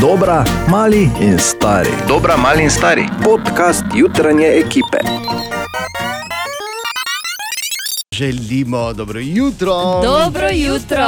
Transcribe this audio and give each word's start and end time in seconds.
Dobra, 0.00 0.44
mali 0.68 1.10
in 1.20 1.38
stari. 1.38 1.90
Dobra, 2.08 2.36
mali 2.36 2.62
in 2.62 2.70
stari. 2.70 3.04
Podcast 3.24 3.84
jutranje 3.94 4.46
ekipe. 4.46 4.98
Želimo 8.14 8.92
dobro 8.92 9.20
jutro. 9.20 10.00
Dobro 10.02 10.48
jutro. 10.52 11.06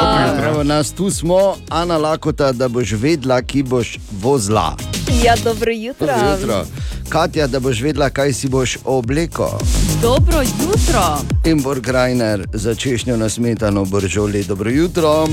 Evo 0.48 0.62
nas 0.62 0.92
tu 0.92 1.10
smo, 1.10 1.54
Ana 1.68 1.96
Lakota, 1.96 2.52
da 2.52 2.68
boš 2.68 2.92
vedela, 2.92 3.42
ki 3.42 3.62
boš 3.62 3.98
vozila. 4.22 4.76
Ja, 5.24 5.34
dobro 5.44 5.70
jutro. 5.72 6.06
Dobro 6.06 6.30
jutro. 6.30 6.64
Katja, 7.08 7.46
da 7.46 7.60
boš 7.60 7.80
vedela, 7.80 8.10
kaj 8.10 8.32
si 8.32 8.48
boš 8.48 8.78
obleko. 8.84 9.58
Dobro 10.02 10.36
jutro. 10.42 11.18
Imbor 11.44 11.80
Grajner 11.80 12.46
za 12.52 12.74
češnjo 12.74 13.16
na 13.16 13.28
smetano 13.28 13.84
boržoli. 13.84 14.44
Dobro 14.44 14.70
jutro. 14.70 15.26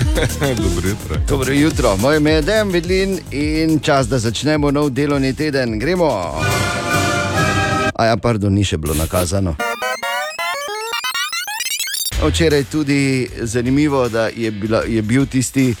Dobro 0.64 0.88
jutro. 0.88 1.16
Dobro 1.28 1.52
jutro. 1.52 1.96
Moje 1.96 2.16
ime 2.16 2.30
je 2.30 2.42
Dejan 2.42 2.70
Vidlin 2.70 3.18
in 3.30 3.78
čas, 3.78 4.08
da 4.08 4.18
začnemo 4.18 4.70
nov 4.70 4.90
delovni 4.90 5.34
teden. 5.34 5.78
Gremo. 5.78 6.34
A 7.94 8.04
ja, 8.04 8.16
pardon, 8.16 8.52
ni 8.52 8.64
še 8.64 8.76
bilo 8.76 8.94
nakazano. 8.94 9.56
Včeraj 12.28 12.64
tudi 12.64 13.30
zanimivo, 13.40 14.08
da 14.08 14.28
je, 14.36 14.50
bila, 14.50 14.82
je 14.88 15.02
bil 15.02 15.26
tisti, 15.26 15.74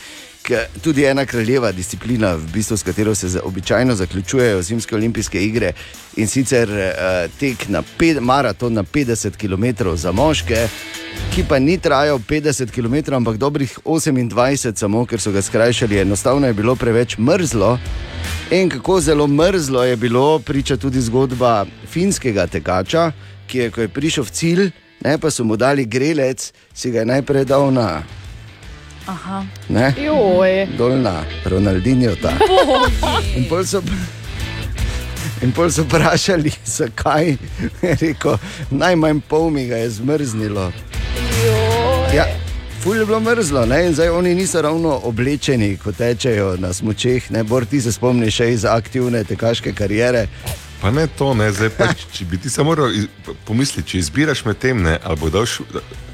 tudi 0.82 1.04
ena 1.04 1.26
kraljeva 1.26 1.72
disciplina, 1.72 2.34
v 2.34 2.52
bistvu, 2.52 2.76
s 2.76 2.82
katero 2.82 3.14
se 3.14 3.40
običajno 3.44 3.94
zaključujejo 3.94 4.62
zimske 4.62 4.94
olimpijske 4.94 5.44
igre 5.44 5.72
in 6.16 6.28
sicer 6.28 6.70
uh, 6.70 7.30
tek 7.40 7.68
na 7.68 7.82
pet, 7.98 8.20
maraton 8.20 8.72
na 8.72 8.82
50 8.82 9.36
km 9.36 9.94
za 9.94 10.12
moške, 10.12 10.68
ki 11.34 11.44
pa 11.48 11.58
ni 11.58 11.78
trajal 11.78 12.18
50 12.18 12.70
km, 12.70 13.14
ampak 13.14 13.36
dobrih 13.36 13.78
28, 13.84 14.76
samo 14.76 15.06
ker 15.06 15.20
so 15.20 15.32
ga 15.32 15.42
skrajšali, 15.42 15.98
enostavno 15.98 16.46
je 16.46 16.54
bilo 16.54 16.76
preveč 16.76 17.18
mrzlo. 17.18 17.78
In 18.50 18.70
kako 18.70 19.00
zelo 19.00 19.26
mrzlo 19.26 19.84
je 19.84 19.96
bilo, 19.96 20.38
priča 20.38 20.76
tudi 20.76 21.00
zgodba 21.00 21.66
finskega 21.86 22.46
tekača, 22.46 23.12
ki 23.46 23.58
je, 23.58 23.70
ko 23.70 23.80
je 23.80 23.88
prišel 23.88 24.24
v 24.24 24.30
cilj, 24.30 24.70
ne, 25.04 25.18
pa 25.18 25.30
so 25.30 25.44
mu 25.44 25.56
dali 25.56 25.84
grelec, 25.84 26.52
si 26.74 26.90
ga 26.90 26.98
je 26.98 27.06
najprej 27.06 27.44
dal 27.44 27.72
na. 27.72 28.19
Aha. 29.06 29.44
Ne, 29.68 29.94
Joj. 29.98 30.66
dol 30.78 30.98
na 31.02 31.24
Ronaldinho. 31.44 32.14
ta. 32.22 32.32
In 33.36 33.48
pol 33.48 33.64
so, 33.64 33.82
in 35.42 35.52
pol 35.52 35.70
so 35.70 35.82
vprašali, 35.82 36.52
zakaj. 36.64 37.36
Je 37.82 37.96
rekel, 38.00 38.36
najmanj 38.70 39.20
pol 39.28 39.50
mi 39.50 39.66
ga 39.66 39.76
je 39.76 39.90
zmrznilo. 39.90 40.72
Ja, 42.14 42.26
ful 42.82 42.96
je 42.96 43.06
bilo 43.06 43.20
mrzlo, 43.20 43.66
ne? 43.66 43.86
in 43.86 43.94
zdaj 43.94 44.08
oni 44.08 44.34
niso 44.34 44.62
ravno 44.62 45.00
oblečeni, 45.04 45.76
ko 45.76 45.92
tečejo 45.92 46.56
na 46.56 46.72
smočeh. 46.72 47.30
Ne, 47.30 47.44
Bor 47.44 47.64
ti 47.66 47.80
se 47.80 47.92
spomniš 47.92 48.34
še 48.36 48.52
iz 48.52 48.64
aktivne 48.64 49.24
tekaške 49.24 49.72
kariere. 49.72 50.26
Pa 50.80 50.90
ne 50.90 51.06
to, 51.06 51.34
ne, 51.34 51.52
zdaj 51.52 51.68
pa, 51.76 51.88
če 52.14 52.24
bi 52.24 52.38
ti 52.38 52.50
se 52.50 52.62
moral 52.62 52.92
pomisliti, 53.44 53.88
če 53.88 53.98
izbiraš 53.98 54.44
med 54.44 54.58
tem, 54.58 54.82
ne, 54.82 54.98
ali, 55.04 55.16
bo 55.20 55.30
dal, 55.30 55.46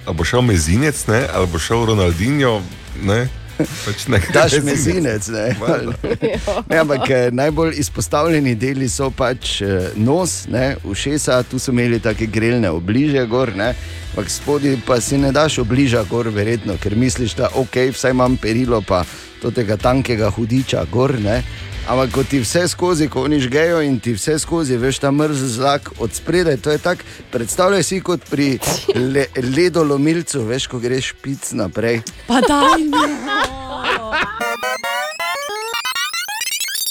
ali 0.07 0.17
bo 0.17 0.25
šel 0.25 0.43
mezinec, 0.43 1.07
ne, 1.07 1.27
ali 1.35 1.47
bo 1.47 1.59
šel 1.59 1.85
Ronaldinho, 1.87 2.61
ne, 3.03 3.27
pač 3.59 4.07
ne. 4.09 4.21
Daš 4.37 4.61
mezinec. 4.63 5.29
Ne? 5.29 5.57
Ne, 6.71 6.79
ampak 6.79 7.11
eh, 7.11 7.29
najbolj 7.33 7.75
izpostavljeni 7.81 8.55
deli 8.55 8.89
so 8.89 9.11
pač 9.11 9.61
eh, 9.63 9.91
nos, 9.97 10.47
ne, 10.49 10.77
ušesa, 10.85 11.43
tu 11.51 11.59
so 11.59 11.73
imeli 11.73 12.01
tako 12.01 12.27
grelne 12.33 12.71
obliže 12.71 13.27
gor, 13.27 13.55
ne, 13.57 13.73
ampak 14.13 14.31
spodaj 14.31 14.77
pa 14.87 15.01
si 15.01 15.19
ne 15.19 15.33
daš 15.33 15.59
obliža 15.65 16.05
gor, 16.11 16.29
verjetno, 16.29 16.77
ker 16.83 16.97
misliš, 16.97 17.37
da 17.39 17.51
ok, 17.55 17.77
vsaj 17.93 18.15
imam 18.15 18.37
perilo, 18.37 18.83
pa 18.83 19.05
tega 19.55 19.77
tankega 19.77 20.31
hudiča 20.31 20.85
gor. 20.91 21.15
Ne. 21.23 21.43
Ampak 21.87 22.11
ko 22.11 22.25
ti 22.27 22.41
vse 22.43 22.65
skozi, 22.69 23.07
ko 23.09 23.23
oni 23.23 23.39
žgejo 23.41 23.79
in 23.87 24.01
ti 24.03 24.11
vse 24.17 24.41
skozi, 24.43 24.75
veš 24.77 24.99
ta 24.99 25.11
mrz 25.15 25.39
zrak 25.55 25.91
od 26.03 26.11
spredaj, 26.11 26.57
to 26.57 26.71
je 26.75 26.79
tako, 26.83 27.03
predstavljaj 27.31 27.83
si 27.83 28.01
kot 28.01 28.25
pri 28.31 28.59
le, 28.95 29.27
ledolomilcu, 29.55 30.43
veš, 30.49 30.67
ko 30.67 30.83
greš 30.83 31.13
pic 31.23 31.53
naprej. 31.55 32.03
Pa 32.27 32.43
daj. 32.43 32.91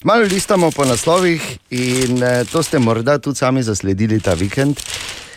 Malo 0.07 0.23
listamo 0.31 0.72
po 0.72 0.85
naslovih 0.85 1.44
in 1.69 2.23
eh, 2.23 2.45
to 2.51 2.63
ste 2.63 2.79
morda 2.79 3.17
tudi 3.17 3.35
sami 3.35 3.63
zasledili 3.63 4.19
ta 4.19 4.34
vikend. 4.34 4.79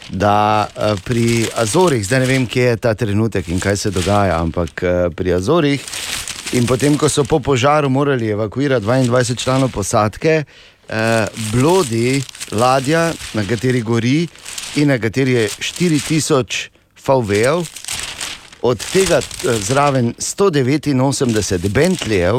Da 0.08 0.68
eh, 0.70 0.94
pri 1.04 1.47
Azorih, 1.56 2.06
zdaj 2.06 2.20
ne 2.20 2.26
vem, 2.26 2.47
kje 2.47 2.62
je 2.62 2.76
ta 2.76 2.94
trenutek 2.94 3.48
in 3.48 3.60
kaj 3.60 3.76
se 3.76 3.91
dogaja, 3.91 4.38
ampak 4.38 4.82
eh, 4.82 5.10
pri 5.16 5.32
Azorih, 5.34 5.82
in 6.53 6.66
potem, 6.66 6.97
ko 6.98 7.09
so 7.09 7.25
po 7.25 7.41
požaru 7.41 7.88
morali 7.91 8.28
evakuirati 8.28 8.86
22 8.86 9.36
članov 9.36 9.70
posadke, 9.70 10.44
eh, 10.88 11.26
blodi 11.53 12.22
ladja, 12.50 13.12
na 13.34 13.44
kateri 13.44 13.82
gori 13.82 14.28
in 14.76 14.88
na 14.88 14.98
kateri 14.98 15.32
je 15.32 15.48
4000 15.48 16.69
VW-jev, 17.06 17.66
od 18.62 18.84
tega 18.92 19.19
eh, 19.19 19.59
zraven 19.60 20.14
189 20.19 21.69
Bentlejev 21.69 22.36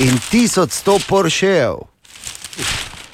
in 0.00 0.18
1100 0.32 1.00
Porschejev. 1.08 1.74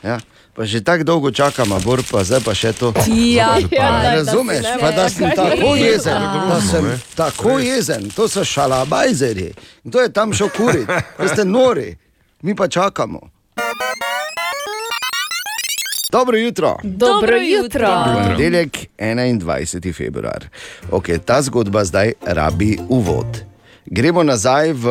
Ja. 0.02 0.20
Pa 0.58 0.66
že 0.66 0.82
tako 0.82 1.04
dolgo 1.04 1.30
čakamo, 1.30 1.78
bor 1.80 2.02
pa 2.02 2.26
zdaj 2.26 2.42
pa 2.42 2.50
še 2.50 2.72
to. 2.72 2.90
Ja, 3.06 3.54
Ja, 3.54 3.62
ja, 3.62 3.62
Ne 3.62 3.68
daj, 3.70 4.02
da 4.02 4.14
razumeš, 4.14 4.62
ne 4.62 4.74
pa 4.80 4.90
da 4.90 5.06
sem 5.06 5.30
tako 5.30 5.76
je. 5.76 5.86
jezen, 5.86 6.22
da 6.48 6.58
sem 6.60 6.84
tako 7.14 7.58
jezen, 7.58 8.10
to 8.10 8.26
so 8.26 8.42
šalabajzeri. 8.44 9.54
Kdo 9.84 10.00
je 10.00 10.10
tam 10.10 10.34
šel 10.34 10.50
kuriti? 10.50 10.90
Vi 11.18 11.28
ste 11.28 11.44
nori, 11.44 11.94
mi 12.42 12.56
pa 12.56 12.68
čakamo. 12.68 13.20
Dobro 16.10 16.36
jutro. 16.36 16.76
Dobro 16.82 17.36
jutro. 17.36 17.88
Ponedeljek, 18.14 18.78
21. 18.98 19.94
februar. 19.94 20.48
Okay, 20.90 21.18
ta 21.18 21.42
zgodba 21.42 21.84
zdaj 21.84 22.12
rabi 22.26 22.78
uvod. 22.88 23.47
Gremo 23.90 24.22
nazaj 24.22 24.72
v 24.72 24.84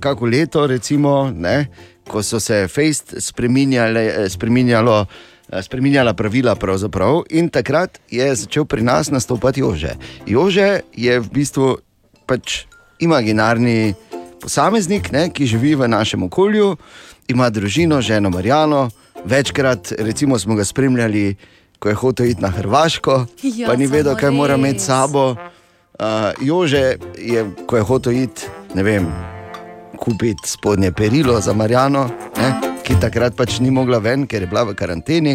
kako 0.00 0.26
leto, 0.26 0.66
recimo, 0.66 1.30
ne, 1.34 1.68
ko 2.08 2.22
so 2.22 2.40
se 2.40 2.68
fejst 2.68 3.14
spreminjale, 3.18 4.28
spreminjalo. 4.28 5.06
Spreminjala 5.62 6.14
pravila, 6.14 6.54
in 7.30 7.48
takrat 7.50 7.98
je 8.06 8.34
začel 8.34 8.64
pri 8.64 8.82
nas 8.86 9.10
nastopati 9.10 9.60
Jože. 9.60 9.96
Jože 10.26 10.80
je 10.94 11.18
v 11.20 11.26
bistvu 11.26 11.82
pač 12.22 12.70
imaginarni 13.02 13.94
posameznik, 14.40 15.10
ne, 15.10 15.26
ki 15.34 15.50
živi 15.50 15.74
v 15.74 15.88
našem 15.90 16.22
okolju, 16.22 16.76
ima 17.28 17.50
družino, 17.50 17.98
ženo 18.00 18.30
Marjano. 18.30 18.90
Večkrat 19.24 19.92
recimo, 19.98 20.38
smo 20.38 20.54
ga 20.54 20.64
spremljali, 20.64 21.34
ko 21.78 21.88
je 21.88 21.94
hotel 21.94 22.26
iti 22.30 22.42
na 22.42 22.48
Hrvaško, 22.54 23.26
Ja, 23.42 23.66
pa 23.66 23.76
ni 23.76 23.90
vedel, 23.90 24.14
kaj 24.14 24.30
mora 24.30 24.54
res. 24.54 24.58
imeti 24.62 24.78
s 24.78 24.86
sabo. 24.86 25.34
Uh, 26.00 26.32
Jože 26.40 26.96
je, 27.18 27.44
ko 27.66 27.76
je 27.76 27.82
hotel 27.82 28.12
iti, 28.12 28.46
ne 28.74 28.82
vem, 28.82 29.04
kupiti 30.00 30.48
spodnje 30.48 30.92
perilo 30.96 31.40
za 31.40 31.52
Marjano, 31.52 32.06
ne, 32.40 32.54
ki 32.80 32.96
takrat 33.02 33.36
pač 33.36 33.58
ni 33.60 33.68
mogla 33.68 33.98
ven, 34.00 34.24
ker 34.24 34.40
je 34.40 34.48
bila 34.48 34.62
v 34.64 34.72
karanteni. 34.74 35.34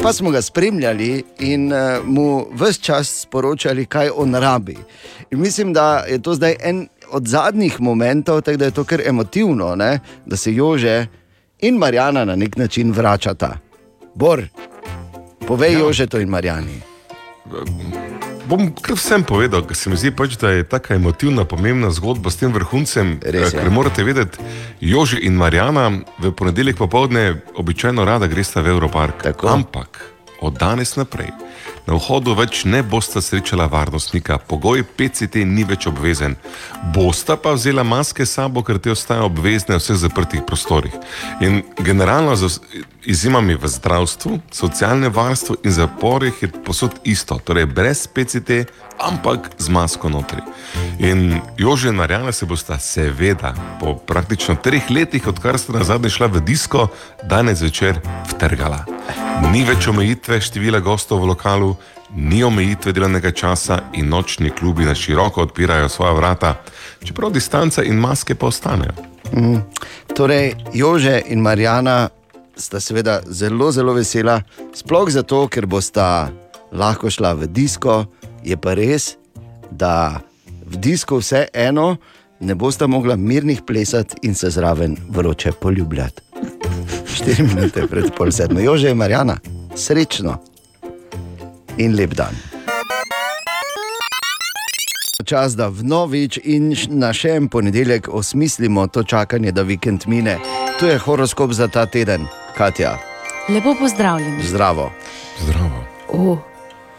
Pa 0.00 0.12
smo 0.16 0.32
ga 0.32 0.40
spremljali 0.40 1.10
in 1.44 1.68
uh, 1.68 2.00
mu 2.04 2.46
vse 2.56 2.80
čas 2.80 3.12
sporočali, 3.26 3.84
kaj 3.84 4.08
on 4.16 4.32
rabi. 4.34 4.78
In 5.30 5.40
mislim, 5.44 5.76
da 5.76 6.08
je 6.08 6.16
to 6.22 6.34
zdaj 6.34 6.56
en 6.64 6.86
od 7.12 7.28
zadnjih 7.28 7.76
momentov, 7.80 8.40
tako 8.40 8.56
da 8.56 8.64
je 8.64 8.76
to 8.80 8.84
kar 8.84 9.04
emotivno, 9.04 9.74
ne, 9.76 9.98
da 10.24 10.36
se 10.36 10.54
Jože 10.54 11.06
in 11.60 11.76
Marjana 11.76 12.24
na 12.24 12.36
nek 12.36 12.56
način 12.56 12.92
vračata. 12.92 13.58
Bor, 14.14 14.46
povej 15.46 15.72
ja. 15.72 15.78
Jožetu 15.78 16.24
in 16.24 16.28
Marjani. 16.32 16.80
Bom 18.50 18.66
kar 18.74 18.96
vsem 18.98 19.22
povedal, 19.22 19.62
ker 19.62 19.78
se 19.78 19.90
mi 19.92 19.94
zdi, 19.94 20.10
pač, 20.10 20.34
da 20.34 20.50
je 20.50 20.64
tako 20.66 20.96
emotivna, 20.96 21.44
pomembna 21.46 21.92
zgodba 21.94 22.32
s 22.34 22.40
tem 22.40 22.50
vrhuncem. 22.50 23.20
Res 23.22 23.54
eh, 23.54 23.60
Ker 23.62 23.70
morate 23.70 24.02
vedeti, 24.02 24.42
Joži 24.82 25.20
in 25.22 25.38
Marjana 25.38 26.02
v 26.18 26.32
ponedeljek 26.34 26.80
popovdne 26.80 27.44
običajno 27.54 28.02
rada 28.02 28.26
gresta 28.26 28.58
v 28.66 28.74
Evropark. 28.74 29.22
Tako. 29.22 29.54
Ampak 29.54 30.02
od 30.42 30.58
danes 30.58 30.96
naprej 30.98 31.30
na 31.86 31.96
vhodu 31.98 32.34
več 32.38 32.64
ne 32.70 32.82
bosta 32.86 33.22
srečala 33.24 33.66
varnostnika, 33.70 34.38
pogoj 34.50 34.84
PCT 34.96 35.44
ni 35.48 35.64
več 35.66 35.88
obvezen. 35.90 36.36
Bosta 36.94 37.36
pa 37.40 37.54
vzela 37.56 37.82
maske 37.86 38.26
s 38.26 38.36
sabo, 38.38 38.62
ker 38.66 38.78
te 38.78 38.92
ostajajo 38.92 39.26
obvezne 39.30 39.78
v 39.78 39.82
vseh 39.82 39.98
zaprtih 39.98 40.44
prostorih. 40.46 40.94
In 41.42 41.62
generalno 41.78 42.36
z 42.36 42.46
vs- 42.46 42.60
izjemami 43.04 43.54
v 43.54 43.68
zdravstvu, 43.68 44.38
socialnem 44.50 45.12
varstvu 45.12 45.56
in 45.64 45.72
zaporih 45.72 46.42
je 46.42 46.48
posod 46.64 46.90
isto, 47.04 47.38
torej 47.44 47.66
brez 47.66 48.06
PCT, 48.06 48.50
ampak 49.00 49.50
z 49.58 49.68
masko 49.68 50.08
notri. 50.08 50.42
In 50.98 51.40
Jože 51.58 51.88
in 51.88 51.94
Marjana 51.94 52.32
se 52.32 52.46
bosta 52.46 52.78
seveda 52.78 53.54
po 53.80 53.94
praktično 53.94 54.56
treh 54.56 54.90
letih, 54.90 55.26
odkar 55.26 55.58
sta 55.58 55.72
na 55.72 55.84
zadnje 55.84 56.10
šla 56.10 56.26
v 56.26 56.44
disko, 56.44 56.88
danes 57.22 57.62
večer 57.62 58.00
vtrgala. 58.28 58.84
Ni 59.52 59.64
več 59.64 59.88
omejitve 59.88 60.40
števila 60.40 60.80
gostov 60.84 61.24
v 61.24 61.32
lokalu, 61.32 61.74
ni 62.14 62.44
omejitve 62.44 62.92
delovnega 62.92 63.32
časa 63.32 63.80
in 63.94 64.08
nočni 64.08 64.50
klubi 64.50 64.84
na 64.84 64.94
široko 64.94 65.42
odpirajo 65.48 65.88
svoja 65.88 66.12
vrata, 66.12 66.54
čeprav 67.04 67.32
distanca 67.32 67.82
in 67.82 67.96
maske 67.96 68.34
pa 68.34 68.46
ostanejo. 68.46 68.92
Torej, 70.16 70.54
Jože 70.74 71.22
in 71.26 71.40
Marijana 71.40 72.08
sta 72.56 72.80
seveda 72.80 73.20
zelo, 73.26 73.70
zelo 73.72 73.94
vesela, 73.94 74.40
sploh 74.74 75.10
zato, 75.10 75.46
ker 75.48 75.66
bosta 75.66 76.30
lahko 76.72 77.10
šla 77.10 77.34
v 77.34 77.50
disko. 77.50 78.04
Je 78.44 78.56
pa 78.56 78.74
res, 78.74 79.16
da 79.70 80.20
v 80.66 80.80
disko 80.80 81.20
vse 81.20 81.46
eno 81.52 81.96
ne 82.40 82.54
bosta 82.54 82.86
mogla 82.86 83.16
mirnih 83.16 83.62
plesati 83.66 84.16
in 84.22 84.34
se 84.34 84.50
zraven 84.50 84.96
vroče 85.08 85.52
poljubljati. 85.52 86.22
4 87.20 87.54
minute 87.54 87.86
pred 87.86 88.14
pol 88.16 88.32
sedmo, 88.32 88.60
Jože 88.60 88.90
in 88.90 88.96
Marijana, 88.96 89.36
srečno 89.76 90.38
in 91.76 91.96
lep 91.96 92.14
dan. 92.16 92.49
Čas, 95.22 95.56
da 95.56 95.68
vnovič 95.68 96.38
in 96.44 96.74
na 96.88 97.12
še 97.12 97.36
en 97.36 97.48
ponedeljek 97.48 98.08
osmislimo 98.12 98.86
to 98.86 99.02
čakanje, 99.02 99.52
da 99.52 99.62
vikend 99.62 100.06
mine. 100.06 100.38
Tu 100.80 100.86
je 100.86 100.98
horoskop 100.98 101.52
za 101.52 101.68
ta 101.68 101.86
teden, 101.86 102.26
Katja, 102.56 102.98
Lepo 103.48 103.74
pozdravljeni. 103.80 104.42
zdravo. 104.42 104.90
Zdravo. 105.40 105.84
Oh, 106.08 106.38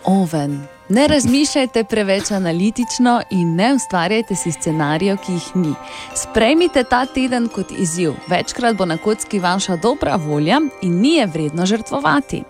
oven. 0.03 0.61
Ne 0.89 1.07
razmišljajte 1.07 1.83
preveč 1.83 2.31
analitično 2.31 3.21
in 3.29 3.55
ne 3.55 3.73
ustvarjajte 3.75 4.35
si 4.35 4.51
scenarijev, 4.51 5.17
ki 5.17 5.31
jih 5.31 5.55
ni. 5.55 5.73
Sprejmite 6.15 6.83
ta 6.83 7.05
teden 7.05 7.47
kot 7.47 7.71
izziv. 7.71 8.13
Večkrat 8.27 8.75
bo 8.75 8.85
na 8.85 8.97
kocki 8.97 9.39
vaša 9.39 9.75
dobra 9.75 10.15
volja 10.15 10.59
in 10.81 10.99
ni 11.01 11.15
je 11.15 11.27
vredno 11.27 11.65
žrtvovati. 11.65 12.43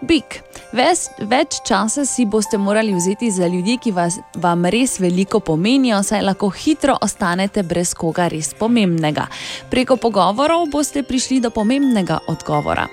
Bik, 0.00 0.42
ves, 0.72 1.08
več 1.18 1.60
časa 1.66 2.04
si 2.08 2.26
boste 2.26 2.58
morali 2.58 2.94
vzeti 2.94 3.30
za 3.30 3.46
ljudi, 3.46 3.78
ki 3.82 3.92
vas, 3.96 4.18
vam 4.36 4.66
res 4.66 4.98
veliko 5.00 5.40
pomenijo, 5.40 6.02
saj 6.02 6.22
lahko 6.26 6.50
hitro 6.50 6.96
ostanete 7.02 7.62
brez 7.62 7.94
koga 7.94 8.28
res 8.28 8.52
pomembnega. 8.58 9.28
Preko 9.70 9.96
pogovorov 9.96 10.68
boste 10.72 11.02
prišli 11.02 11.40
do 11.40 11.50
pomembnega 11.50 12.20
odgovora. 12.28 12.88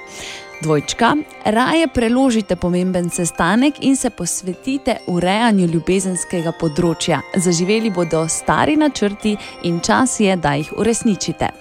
Dvojčka, 0.61 1.15
raje 1.45 1.87
preložite 1.87 2.55
pomemben 2.55 3.09
sestanek 3.09 3.73
in 3.79 3.95
se 3.95 4.09
posvetite 4.09 4.95
urejanju 5.07 5.67
ljubezenskega 5.67 6.53
področja. 6.59 7.19
Zaživeli 7.35 7.91
bodo 7.91 8.23
stari 8.31 8.77
načrti 8.79 9.35
in 9.67 9.81
čas 9.83 10.19
je, 10.19 10.35
da 10.39 10.53
jih 10.55 10.71
uresničite. 10.79 11.51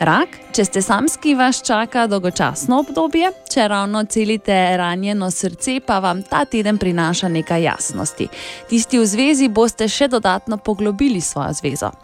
Rak, 0.00 0.34
če 0.56 0.64
ste 0.66 0.82
samski, 0.82 1.36
vas 1.38 1.62
čaka 1.62 2.08
dolgočasno 2.10 2.82
obdobje, 2.82 3.30
če 3.52 3.68
ravno 3.70 4.02
celite 4.10 4.56
ranjeno 4.76 5.30
srce, 5.30 5.78
pa 5.86 6.00
vam 6.02 6.22
ta 6.26 6.42
teden 6.44 6.78
prinaša 6.78 7.30
nekaj 7.30 7.62
jasnosti. 7.62 8.28
Tisti 8.68 8.98
v 8.98 9.06
zvezi 9.06 9.48
boste 9.48 9.88
še 9.88 10.10
dodatno 10.10 10.58
poglobili 10.58 11.20
svojo 11.20 11.54
zvezo. 11.62 11.94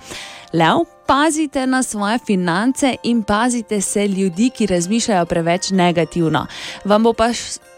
Lev, 0.54 0.87
pazite 1.06 1.67
na 1.67 1.82
svoje 1.82 2.19
finance 2.19 2.97
in 3.03 3.23
pazite 3.23 3.81
se 3.81 4.08
ljudi, 4.08 4.50
ki 4.50 4.67
razmišljajo 4.67 5.26
preveč 5.26 5.70
negativno. 5.70 6.47
Vam 6.85 7.03
bo 7.03 7.12
pa 7.12 7.32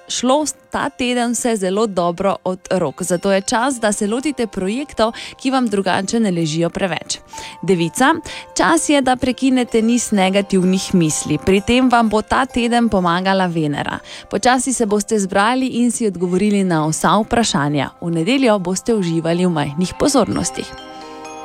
šlo 0.09 0.45
ta 0.71 0.89
teden 0.89 1.33
vse 1.33 1.57
zelo 1.57 1.87
dobro 1.87 2.37
od 2.45 2.59
rok, 2.71 3.03
zato 3.03 3.33
je 3.33 3.41
čas, 3.41 3.81
da 3.81 3.93
se 3.93 4.07
lotite 4.07 4.47
projektov, 4.47 5.13
ki 5.37 5.51
vam 5.51 5.67
drugače 5.67 6.21
ne 6.21 6.31
ležijo 6.31 6.71
preveč. 6.71 7.19
Devica, 7.63 8.15
čas 8.57 8.89
je, 8.89 9.01
da 9.01 9.17
prekinete 9.17 9.83
niz 9.83 10.11
negativnih 10.13 10.95
misli. 10.95 11.39
Pri 11.39 11.61
tem 11.61 11.89
vam 11.89 12.09
bo 12.09 12.23
ta 12.23 12.47
teden 12.47 12.89
pomagala 12.89 13.47
Venera. 13.47 13.99
Počasi 14.31 14.73
se 14.73 14.87
boste 14.87 15.19
zbrali 15.19 15.67
in 15.67 15.91
si 15.91 16.07
odgovorili 16.07 16.65
na 16.65 16.87
vsa 16.87 17.19
vprašanja. 17.19 17.91
V 18.01 18.11
nedeljo 18.11 18.59
boste 18.59 18.95
uživali 18.95 19.47
v 19.47 19.51
majhnih 19.51 19.95
pozornostih. 19.99 20.67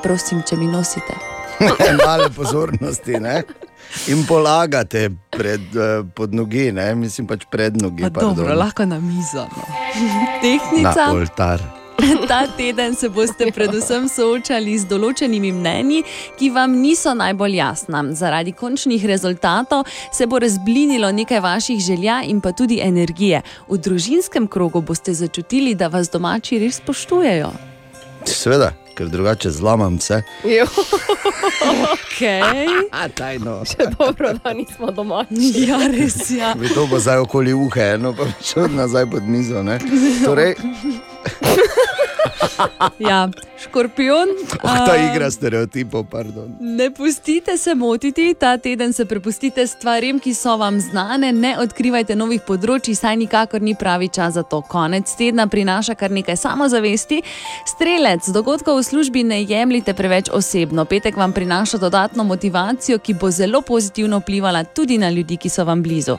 Prosim, 0.04 0.44
če 0.48 0.56
mi 0.56 0.68
nosite. 0.68 1.43
Male 2.06 2.30
pozornosti 2.30 3.20
ne? 3.20 3.44
in 4.08 4.26
polagate 4.26 5.12
pred, 5.30 5.62
eh, 5.76 6.04
pod 6.16 6.34
nogi, 6.34 6.72
ne? 6.72 6.96
mislim 6.96 7.28
pač 7.28 7.46
pred 7.52 7.82
nogi. 7.82 8.04
Pa 8.10 8.22
dobro, 8.22 8.56
lahko 8.56 8.86
na 8.86 9.00
mizo. 9.00 9.46
No. 9.46 9.64
Na 9.68 10.42
Tehnica. 10.42 11.12
oltar. 11.12 11.62
Ta 12.28 12.48
teden 12.58 12.96
se 12.96 13.10
boste 13.10 13.48
predvsem 13.54 14.08
soočali 14.10 14.76
z 14.82 14.90
določenimi 14.90 15.52
mnenji, 15.56 16.02
ki 16.40 16.50
vam 16.56 16.76
niso 16.82 17.14
najbolj 17.18 17.58
jasna. 17.60 18.04
Zaradi 18.18 18.54
končnih 18.58 19.06
rezultatov 19.08 19.86
se 20.12 20.28
bo 20.28 20.42
razblinilo 20.42 21.12
nekaj 21.12 21.44
vaših 21.44 21.80
želja 21.80 22.22
in 22.28 22.42
pa 22.42 22.52
tudi 22.52 22.82
energije. 22.84 23.44
V 23.70 23.78
družinskem 23.78 24.48
krogu 24.48 24.82
boste 24.82 25.14
začutili, 25.14 25.76
da 25.76 25.88
vas 25.88 26.12
domači 26.12 26.60
res 26.64 26.82
spoštujejo. 26.82 27.73
Sveda, 28.26 28.72
ker 28.96 29.08
drugače 29.08 29.50
zlamam 29.52 29.98
vse. 29.98 30.22
Jo, 30.46 30.66
Okay. 32.14 32.68
A, 32.92 33.10
tajno. 33.10 33.64
dobro, 34.00 34.34
da 34.34 34.54
nismo 34.54 34.92
doma. 34.92 35.26
Ja, 35.58 35.78
res 35.90 36.30
je. 36.30 36.38
Ja. 36.38 36.54
Bi 36.56 36.70
to 36.70 36.88
bo 36.88 37.00
zdaj 37.00 37.18
okoli 37.18 37.54
uhe, 37.54 37.82
eno 37.82 38.14
pa 38.14 38.24
šel 38.44 38.68
nazaj 38.70 39.06
pod 39.06 39.24
mizo. 39.24 39.64
Ne? 39.64 39.80
Torej, 40.26 40.56
Ja, 43.00 43.30
škorpion. 43.64 44.28
oh, 44.64 44.78
ta 44.88 44.92
a, 44.92 45.12
igra 45.12 45.32
stereotipov, 45.32 46.06
pardon. 46.12 46.56
Ne 46.60 46.92
pustite 46.92 47.58
se 47.58 47.76
motiti, 47.76 48.34
ta 48.34 48.58
teden 48.58 48.94
se 48.94 49.06
prepustite 49.06 49.68
stvarem, 49.68 50.20
ki 50.20 50.34
so 50.34 50.58
vam 50.58 50.80
znane, 50.82 51.32
ne 51.34 51.56
odkrivajte 51.60 52.16
novih 52.16 52.42
področji, 52.48 52.96
saj 52.96 53.18
nikakor 53.20 53.62
ni 53.62 53.76
pravi 53.76 54.10
čas 54.14 54.34
za 54.38 54.44
to. 54.44 54.62
Konec 54.70 55.12
tedna 55.18 55.48
prinaša 55.48 55.96
kar 55.96 56.12
nekaj 56.12 56.38
samozavesti. 56.40 57.22
Strelec, 57.70 58.30
dogodkov 58.34 58.80
v 58.80 58.88
službi 58.88 59.24
ne 59.28 59.42
jemljite 59.44 59.94
preveč 59.94 60.32
osebno. 60.34 60.86
Petek 60.86 61.18
vam 61.18 61.34
prinaša 61.34 61.78
dodatno 61.82 62.24
motivacijo, 62.24 63.00
ki 63.00 63.18
bo 63.20 63.32
zelo 63.32 63.62
pozitivno 63.62 64.20
vplivala 64.24 64.64
tudi 64.64 64.98
na 64.98 65.10
ljudi, 65.10 65.38
ki 65.38 65.50
so 65.50 65.66
vam 65.66 65.84
blizu. 65.84 66.18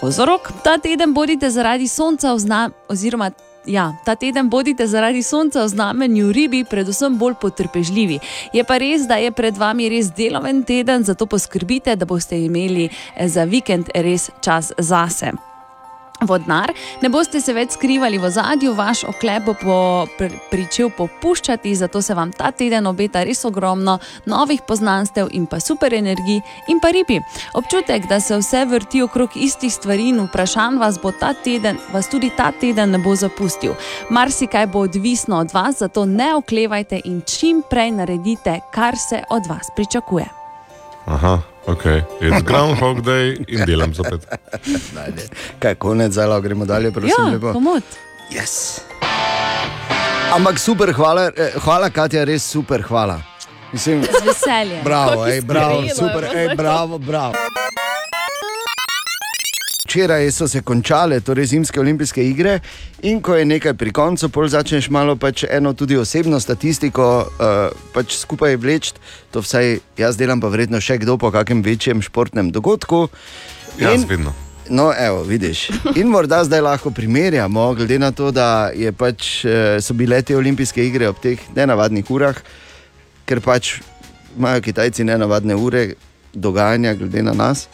Kozorok, 0.00 0.52
ta 0.64 0.78
teden 0.78 1.14
bodite 1.14 1.50
zaradi 1.50 1.88
sonca 1.88 2.34
vzna, 2.34 2.68
oziroma 2.88 3.30
Ja, 3.66 3.92
ta 4.04 4.14
teden 4.16 4.48
bodite 4.48 4.86
zaradi 4.86 5.22
sonca 5.22 5.64
v 5.64 5.68
znamenju 5.68 6.32
ribi, 6.32 6.64
predvsem 6.64 7.18
bolj 7.18 7.34
potrpežljivi. 7.40 8.18
Je 8.52 8.64
pa 8.64 8.78
res, 8.80 9.04
da 9.08 9.20
je 9.20 9.32
pred 9.32 9.56
vami 9.56 9.88
res 9.92 10.08
deloven 10.16 10.62
teden, 10.64 11.04
zato 11.04 11.26
poskrbite, 11.26 11.96
da 11.96 12.08
boste 12.08 12.40
imeli 12.40 12.88
eh, 12.88 13.28
za 13.28 13.44
vikend 13.44 13.92
res 13.94 14.30
čas 14.40 14.72
zase. 14.78 15.49
Vodnar, 16.20 16.72
ne 17.02 17.08
boste 17.08 17.40
se 17.40 17.52
več 17.56 17.74
skrivali 17.76 18.18
v 18.20 18.30
zadju, 18.30 18.74
vaš 18.76 19.04
oklep 19.08 19.46
bo 19.46 19.54
po, 19.60 19.76
pr, 20.18 20.34
pričel 20.50 20.90
popuščati, 20.92 21.74
zato 21.76 22.02
se 22.02 22.14
vam 22.14 22.32
ta 22.32 22.50
teden 22.52 22.86
obeta 22.86 23.22
res 23.24 23.44
ogromno 23.48 23.98
novih 24.28 24.60
poznanstev 24.68 25.30
in 25.32 25.46
pa 25.46 25.60
super 25.60 25.94
energij 25.96 26.40
in 26.68 26.80
pa 26.80 26.92
ribi. 26.92 27.20
Občutek, 27.54 28.08
da 28.08 28.20
se 28.20 28.36
vse 28.36 28.64
vrti 28.68 29.02
okrog 29.02 29.36
istih 29.36 29.72
stvari 29.72 30.10
in 30.12 30.20
vprašanj 30.26 30.80
vas 30.80 31.00
bo 31.00 31.12
ta 31.12 31.32
teden, 31.34 31.78
vas 31.92 32.10
tudi 32.10 32.30
ta 32.36 32.50
teden 32.52 32.92
ne 32.96 32.98
bo 32.98 33.14
zapustil. 33.16 33.76
Marsikaj 34.10 34.66
bo 34.66 34.84
odvisno 34.88 35.40
od 35.40 35.54
vas, 35.54 35.80
zato 35.80 36.04
ne 36.06 36.34
oklevajte 36.34 37.00
in 37.04 37.22
čim 37.26 37.62
prej 37.70 37.90
naredite, 37.90 38.60
kar 38.74 38.98
se 38.98 39.22
od 39.30 39.46
vas 39.46 39.72
pričakuje. 39.76 40.39
Aha, 41.10 41.42
ok. 41.66 41.84
It's 42.20 42.42
Groundhog 42.42 43.02
Day 43.02 43.34
in 43.48 43.64
delam 43.66 43.94
zopet. 43.94 44.22
Najde. 44.94 45.26
Kaj, 45.58 45.74
konec, 45.74 46.14
lahko 46.16 46.40
gremo 46.40 46.64
dalje, 46.64 46.92
prosim. 46.94 47.10
Ja, 47.18 47.32
lepo. 47.32 47.52
komod. 47.52 47.82
Yes. 48.30 48.80
Ampak 50.30 50.58
super, 50.58 50.92
hvala, 50.92 51.30
eh, 51.36 51.56
hvala, 51.58 51.90
Katja, 51.90 52.24
res 52.24 52.46
super, 52.46 52.82
hvala. 52.82 53.18
Mislim, 53.72 54.02
Z 54.02 54.22
veseljem. 54.26 54.84
bravo, 54.84 55.26
ej, 55.26 55.40
bravo, 55.40 55.82
super, 55.94 56.24
ej, 56.38 56.54
bravo, 56.56 56.98
bravo. 56.98 57.34
Včeraj 59.90 60.30
so 60.30 60.46
se 60.48 60.60
končale 60.62 61.16
torej 61.20 61.46
zimske 61.50 61.80
olimpijske 61.80 62.22
igre, 62.22 62.60
in 63.02 63.18
ko 63.18 63.34
je 63.34 63.44
nekaj 63.44 63.74
pri 63.74 63.90
koncu, 63.90 64.28
pol 64.30 64.46
začneš 64.46 64.86
malo 64.86 65.16
pač 65.18 65.42
eno 65.50 65.72
tudi 65.74 65.96
osebno 65.98 66.38
statistiko 66.40 67.06
uh, 67.26 67.74
pač 67.90 68.14
skupaj 68.20 68.54
vleči. 68.54 68.92
To 69.34 69.42
vsaj 69.42 69.80
jaz 69.98 70.14
delam, 70.14 70.38
pa 70.38 70.46
verjetno 70.46 70.78
še 70.78 71.00
kdo 71.02 71.16
po 71.18 71.32
kakšnem 71.34 71.64
večjem 71.66 72.04
športnem 72.06 72.52
dogodku. 72.54 73.08
Jaz 73.82 74.04
In- 74.04 74.06
vedno. 74.06 74.34
No, 74.70 74.92
evo, 74.94 75.24
vidiš. 75.26 75.64
In 75.98 76.06
morda 76.06 76.44
zdaj 76.46 76.62
lahko 76.62 76.94
primerjamo, 76.94 77.74
glede 77.74 77.98
na 77.98 78.12
to, 78.14 78.30
da 78.30 78.70
je 78.70 78.92
pač, 78.94 79.42
eh, 79.42 79.80
so 79.82 79.98
bile 79.98 80.22
te 80.22 80.38
olimpijske 80.38 80.86
igre 80.86 81.10
ob 81.10 81.18
teh 81.18 81.42
nenavadnih 81.56 82.06
urah, 82.14 82.38
ker 83.26 83.42
pač 83.42 83.80
imajo 84.38 84.62
Kitajci 84.62 85.02
nenavadne 85.02 85.58
ure 85.58 85.84
dogajanja, 86.30 86.94
glede 86.94 87.26
na 87.26 87.34
nas. 87.34 87.66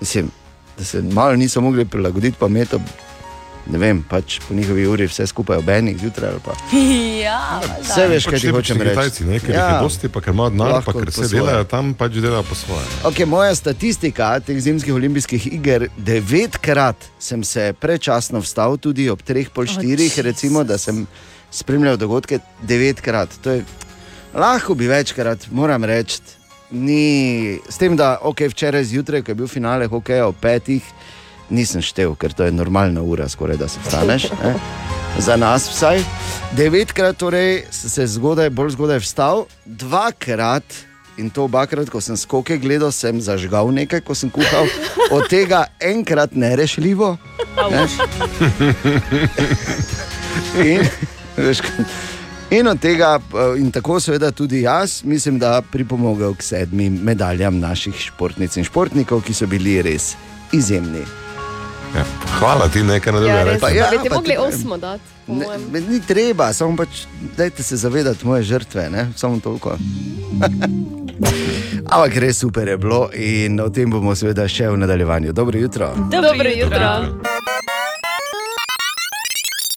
Mislim, 0.00 0.34
da 0.80 0.84
se 0.86 1.02
malo 1.04 1.36
niso 1.36 1.60
mogli 1.60 1.84
prilagoditi, 1.84 2.36
pa 2.38 2.48
me 2.48 2.64
to, 2.64 2.80
ne 3.66 3.78
vem, 3.78 4.00
pač 4.02 4.38
po 4.40 4.54
njihovi 4.54 4.86
uri 4.88 5.06
vse 5.06 5.26
skupaj 5.26 5.58
ob 5.58 5.68
enih 5.70 5.98
zjutraj. 5.98 6.30
ali 6.30 6.40
pa- 6.40 6.56
Ja, 7.20 7.60
Vse 7.82 8.06
veš, 8.08 8.24
kaj 8.24 8.32
Pač 8.32 8.40
ti 8.40 8.52
pač 8.52 8.70
reči. 8.70 8.88
Kitajci, 8.88 9.24
ne, 9.24 9.38
ker 9.38 9.50
ja. 9.50 9.60
jih 9.60 9.74
je 9.74 9.82
dosti, 9.82 10.08
pa 10.08 10.20
ker 10.20 10.32
imajo 10.32 10.50
denar, 10.50 10.80
pa 10.80 10.92
ker 10.92 11.12
se 11.12 11.28
delajo 11.28 11.64
tam, 11.64 11.92
pač 11.94 12.16
delajo 12.16 12.42
po 12.42 12.56
svoje. 12.56 12.86
Okay, 13.04 13.26
moja 13.26 13.52
statistika 13.54 14.40
teh 14.40 14.56
zimskih 14.58 14.94
olimpijskih 14.94 15.46
iger, 15.52 15.86
devetkrat 15.98 16.96
sem 17.20 17.44
se 17.44 17.74
prečasno 17.74 18.40
vstal, 18.40 18.78
tudi 18.78 19.10
ob 19.10 19.20
treh 19.22 19.50
pol 19.50 19.68
štirih, 19.68 20.08
Jezus. 20.08 20.24
recimo, 20.24 20.64
da 20.64 20.78
sem 20.78 21.04
spremljal 21.52 21.96
dogodke 21.96 22.40
devetkrat. 22.62 23.28
To 23.42 23.50
je, 23.52 23.64
lahko 24.34 24.74
bi 24.74 24.88
večkrat, 24.88 25.50
moram 25.52 25.84
reči, 25.84 26.18
ni, 26.70 27.58
s 27.68 27.78
tem, 27.78 27.96
da 27.96 28.18
okay, 28.22 28.48
včeraj 28.50 28.84
zjutraj, 28.84 29.22
ko 29.22 29.30
je 29.30 29.40
bil 29.42 29.48
finale 29.50 29.88
hokeja 29.90 30.28
ob 30.28 30.38
petih, 30.40 30.84
nisem 31.50 31.82
štev, 31.82 32.14
ker 32.18 32.32
to 32.32 32.46
je 32.46 32.54
normalna 32.54 33.02
ura, 33.02 33.28
skoraj 33.28 33.58
da 33.60 33.68
se 33.68 33.82
vstaneš. 33.84 34.30
Ne? 34.42 34.54
Za 35.18 35.36
nas 35.36 35.66
vsaj. 35.70 36.04
Devetkrat 36.56 37.18
torej 37.18 37.64
sem 37.70 37.90
se 37.90 38.06
zgodaj, 38.14 38.50
bolj 38.50 38.76
zgodaj 38.78 39.02
vstal, 39.02 39.46
dvakrat. 39.66 40.64
In 41.18 41.28
to 41.28 41.44
obakrat, 41.44 41.90
ko 41.92 42.00
sem 42.00 42.16
skoke 42.16 42.56
gledal, 42.56 42.94
sem 42.94 43.18
zažgal 43.20 43.68
nekaj, 43.74 44.00
ko 44.06 44.14
sem 44.16 44.30
kuhal, 44.32 44.70
od 45.10 45.26
tega 45.28 45.66
enkrat 45.82 46.32
nerešljivo. 46.32 47.16
Ne? 47.70 47.82
In, 50.64 50.86
veš, 51.36 51.60
in 52.50 52.66
od 52.66 52.78
tega, 52.78 53.18
eh, 53.18 53.58
in 53.58 53.70
tako 53.70 54.00
seveda 54.00 54.30
tudi 54.30 54.60
jaz, 54.60 55.02
mislim, 55.04 55.38
da 55.38 55.62
pripomogel 55.62 56.34
k 56.34 56.42
sedmim 56.42 56.98
medaljam 57.02 57.58
naših 57.58 57.94
športnic 57.96 58.56
in 58.56 58.64
športnikov, 58.64 59.22
ki 59.22 59.34
so 59.34 59.46
bili 59.46 59.82
res 59.82 60.14
izjemni. 60.52 61.04
Ja, 61.90 62.04
hvala 62.38 62.68
ti, 62.68 62.82
nekaj 62.82 63.12
na 63.12 63.18
Ja, 63.20 63.58
Pa 63.60 63.68
ja, 63.68 63.74
ja, 63.84 63.98
bi 63.98 64.08
pa 64.08 64.14
mogli 64.14 64.34
tudi- 64.34 64.48
osmo 64.48 64.76
dati. 64.76 65.02
Ne, 65.28 65.46
me- 65.72 65.80
ni 65.80 66.00
treba, 66.00 66.52
samo 66.52 66.76
pač 66.76 66.88
dajte 67.36 67.62
se 67.62 67.76
zavedati 67.76 68.26
moje 68.26 68.42
žrtve, 68.44 68.90
ne? 68.90 69.08
samo 69.16 69.40
toliko. 69.40 69.76
Ampak 71.86 72.16
res 72.16 72.38
super 72.38 72.68
je 72.68 72.76
bilo 72.76 73.10
in 73.12 73.60
o 73.60 73.68
tem 73.68 73.90
bomo 73.90 74.14
seveda 74.14 74.48
še 74.48 74.68
v 74.68 74.76
nadaljevanju. 74.76 75.32
Dobro 75.32 75.58
jutro. 75.58 75.90
Dobro 76.10 76.50
jutro. 76.50 77.49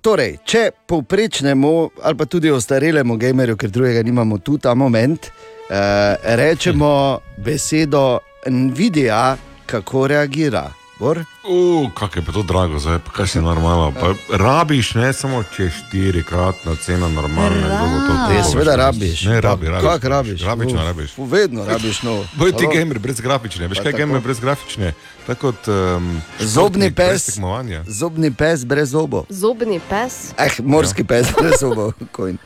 Torej, 0.04 0.34
če 0.44 0.74
povprečnemu 0.84 1.70
ali 2.04 2.18
pa 2.20 2.26
tudi 2.28 2.52
ostarelemu 2.52 3.16
gamerju, 3.16 3.56
ker 3.56 3.72
drugega 3.72 4.02
nimamo 4.04 4.38
tu 4.44 4.58
ta 4.60 4.74
moment, 4.76 5.30
eh, 5.72 6.36
rečemo 6.36 7.20
besedo 7.40 8.20
Nvidia, 8.52 9.38
kako 9.66 10.08
reagira. 10.08 10.83
Bor? 10.96 11.26
Uf, 11.44 11.94
kako 11.94 12.20
je 12.20 12.26
pa 12.26 12.32
to 12.32 12.44
drago, 12.44 12.80
zdaj 12.80 13.00
pa 13.00 13.12
kaj 13.12 13.28
si 13.28 13.42
normalno. 13.42 13.92
Pa 13.92 14.14
rabiš 14.30 14.94
ne 14.94 15.14
samo 15.14 15.44
če 15.46 15.70
štirikratna 15.72 16.76
cena 16.76 17.10
normalne. 17.10 17.60
kdo 17.60 17.84
bo 17.84 17.98
to 18.00 18.14
Rabiš. 18.14 18.38
Ja, 18.38 18.44
seveda 18.44 18.76
rabiš. 18.78 19.22
Ne, 19.24 19.42
rabi, 19.42 19.68
rabiš. 19.68 19.84
Kako 19.86 20.10
rabiš? 20.10 20.42
Rabično 20.42 20.76
Uf, 20.76 20.86
rabiš. 20.86 21.12
uf, 21.18 21.32
Vedno 21.32 21.66
rabiš 21.66 22.02
nov. 22.02 22.26
Boj 22.34 22.52
ti 22.52 22.68
gamer 22.70 23.00
brez 23.00 23.20
grafične, 23.20 23.68
veš 23.68 23.78
Pa 23.78 23.84
kaj 23.84 23.92
tako. 23.92 23.98
gamer 24.00 24.22
brez 24.22 24.40
grafične? 24.40 24.94
Tako 25.28 25.40
kot 25.44 25.68
um, 25.68 26.22
Zobni 26.40 26.92
pes. 26.92 27.26
tekmovanja. 27.26 27.84
Zobni 27.88 28.32
pes 28.32 28.64
brez 28.64 28.90
zobov. 28.90 29.26
Zobni 29.30 29.80
pes. 29.82 30.32
Eh, 30.38 30.50
morski 30.60 31.04
pes 31.04 31.28
brez 31.34 31.60
zobov. 31.60 31.94
Kojn. 32.12 32.38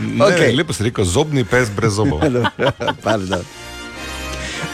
Ne, 0.00 0.24
Okej. 0.24 0.56
Lepo 0.56 0.72
si 0.72 0.82
rekel, 0.82 1.04
zobni 1.04 1.44
pes 1.44 1.70
brez 1.70 1.92
zobov. 1.92 2.20
Pardon. 3.04 3.44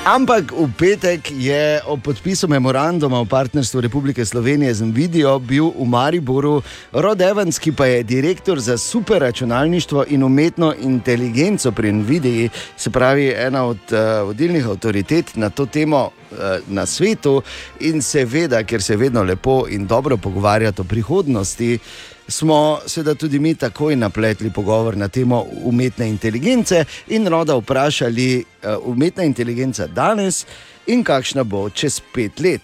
Ampak 0.03 0.51
v 0.51 0.67
petek 0.75 1.31
je 1.31 1.79
o 1.87 1.95
podpisu 1.95 2.51
memoranduma 2.51 3.23
o 3.23 3.25
partnerstvu 3.25 3.87
Republike 3.87 4.27
Slovenije 4.27 4.75
z 4.75 4.83
Nvidijo 4.91 5.39
bil 5.39 5.71
v 5.71 5.87
Mariboru 5.87 6.59
Rod 6.91 7.23
Evans, 7.23 7.55
ki 7.63 7.71
pa 7.71 7.87
je 7.87 8.03
direktor 8.03 8.59
za 8.59 8.75
superračunalništvo 8.75 10.05
in 10.11 10.27
umetno 10.27 10.75
inteligenco 10.75 11.71
pri 11.71 11.93
Nvidiji, 11.93 12.51
se 12.77 12.91
pravi 12.91 13.31
ena 13.31 13.63
od 13.65 13.79
uh, 13.95 14.27
vodilnih 14.27 14.67
avtoritet 14.67 15.37
na 15.39 15.51
to 15.51 15.67
temo 15.67 16.11
uh, 16.11 16.39
na 16.67 16.87
svetu 16.87 17.43
in 17.81 18.03
seveda, 18.03 18.65
ker 18.67 18.83
se 18.83 18.97
vedno 18.97 19.23
lepo 19.23 19.71
in 19.71 19.87
dobro 19.87 20.17
pogovarjati 20.17 20.81
o 20.81 20.85
prihodnosti. 20.85 21.79
Smo 22.33 22.81
seveda 22.87 23.15
tudi 23.15 23.39
mi 23.39 23.55
takoj 23.55 23.97
napletli 23.97 24.51
pogovor 24.51 24.97
na 24.97 25.09
temo 25.09 25.45
umetne 25.65 26.09
inteligence 26.09 26.85
in 27.09 27.29
roda 27.29 27.55
vprašali, 27.55 28.45
uh, 28.63 28.77
umetna 28.85 29.25
inteligenca 29.25 29.87
danes 29.87 30.47
in 30.87 31.05
kakšna 31.05 31.45
bo 31.45 31.71
čez 31.71 32.01
pet 32.15 32.41
let. 32.41 32.61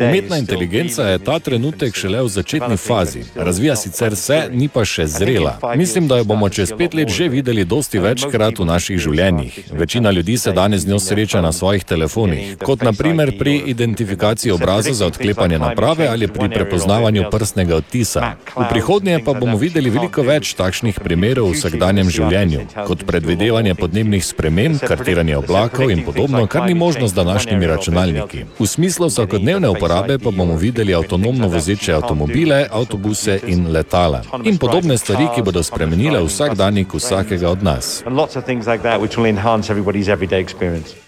Umetna 0.00 0.38
inteligenca 0.38 1.02
je 1.08 1.18
ta 1.18 1.38
trenutek 1.38 1.96
šele 1.96 2.22
v 2.22 2.28
začetni 2.28 2.76
fazi. 2.76 3.24
Razvija 3.34 3.76
sicer 3.76 4.16
se, 4.16 4.48
ni 4.52 4.68
pa 4.68 4.84
še 4.84 5.06
zrela. 5.06 5.58
Mislim, 5.76 6.08
da 6.08 6.18
jo 6.20 6.24
bomo 6.24 6.48
čez 6.48 6.72
pet 6.78 6.94
let 6.94 7.08
že 7.08 7.28
videli 7.28 7.64
dosti 7.64 7.98
večkrat 7.98 8.58
v 8.58 8.64
naših 8.64 8.98
življenjih. 8.98 9.72
Večina 9.72 10.10
ljudi 10.10 10.36
se 10.38 10.52
danes 10.52 10.82
z 10.82 10.88
njo 10.88 10.98
sreča 10.98 11.40
na 11.40 11.52
svojih 11.52 11.84
telefonih, 11.84 12.56
kot 12.58 12.82
naprimer 12.82 13.38
pri 13.38 13.56
identifikaciji 13.66 14.52
obraza 14.52 14.92
za 14.92 15.06
odklepanje 15.06 15.58
naprave 15.58 16.08
ali 16.08 16.28
pri 16.28 16.48
prepoznavanju 16.48 17.30
prstnega 17.30 17.76
odtisa. 17.76 18.34
V 18.56 18.68
prihodnje 18.70 19.20
pa 19.24 19.32
bomo 19.32 19.56
videli 19.56 19.90
veliko 19.90 20.22
več 20.22 20.54
takšnih 20.54 21.00
primerov 21.00 21.50
v 21.50 21.56
vsakdanjem 21.56 22.10
življenju, 22.10 22.66
kot 22.86 23.06
predvidevanje 23.06 23.74
podnebnih 23.74 24.24
sprememb, 24.24 24.80
kartiranje 24.84 25.36
oblakov 25.40 25.90
in 25.90 26.04
podobno, 26.04 26.46
kar 26.50 26.66
ni 26.66 26.74
možno 26.74 27.08
z 27.08 27.14
današnjimi 27.14 27.66
računalniki. 27.66 28.44
V 28.58 28.66
smislu 28.66 29.06
vsakodnevne 29.06 29.68
uporabe 29.68 30.18
pa 30.18 30.30
bomo 30.30 30.56
videli 30.56 30.94
avtonomno 30.94 31.48
vozeče 31.48 31.92
avtomobile, 31.94 32.66
avtobuse 32.72 33.40
in 33.46 33.72
letala. 33.72 34.22
In 34.44 34.58
podobne 34.58 34.98
stvari, 34.98 35.28
ki 35.34 35.42
bodo 35.42 35.62
spremenile 35.62 36.22
vsakdanjik 36.24 36.94
vsakega 36.94 37.48
od 37.50 37.62
nas. 37.62 38.02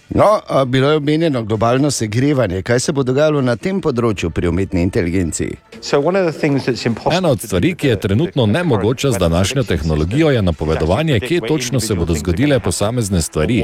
No, 0.09 0.39
bilo 0.65 0.89
je 0.89 0.97
omenjeno 0.97 1.43
globalno 1.43 1.91
segrevanje. 1.91 2.61
Kaj 2.61 2.79
se 2.79 2.91
bo 2.91 3.03
dogajalo 3.03 3.41
na 3.41 3.55
tem 3.55 3.81
področju 3.81 4.29
pri 4.29 4.47
umetni 4.47 4.81
inteligenci? 4.81 5.47
Ena 7.11 7.29
od 7.29 7.41
stvari, 7.41 7.73
ki 7.75 7.87
je 7.87 7.99
trenutno 7.99 8.45
nemogoča 8.45 9.11
z 9.11 9.17
današnjo 9.19 9.63
tehnologijo, 9.63 10.29
je 10.31 10.41
napovedovanje, 10.41 11.19
kje 11.19 11.39
točno 11.47 11.79
se 11.79 11.95
bodo 11.95 12.13
zgodile 12.13 12.59
posamezne 12.59 13.21
stvari 13.21 13.63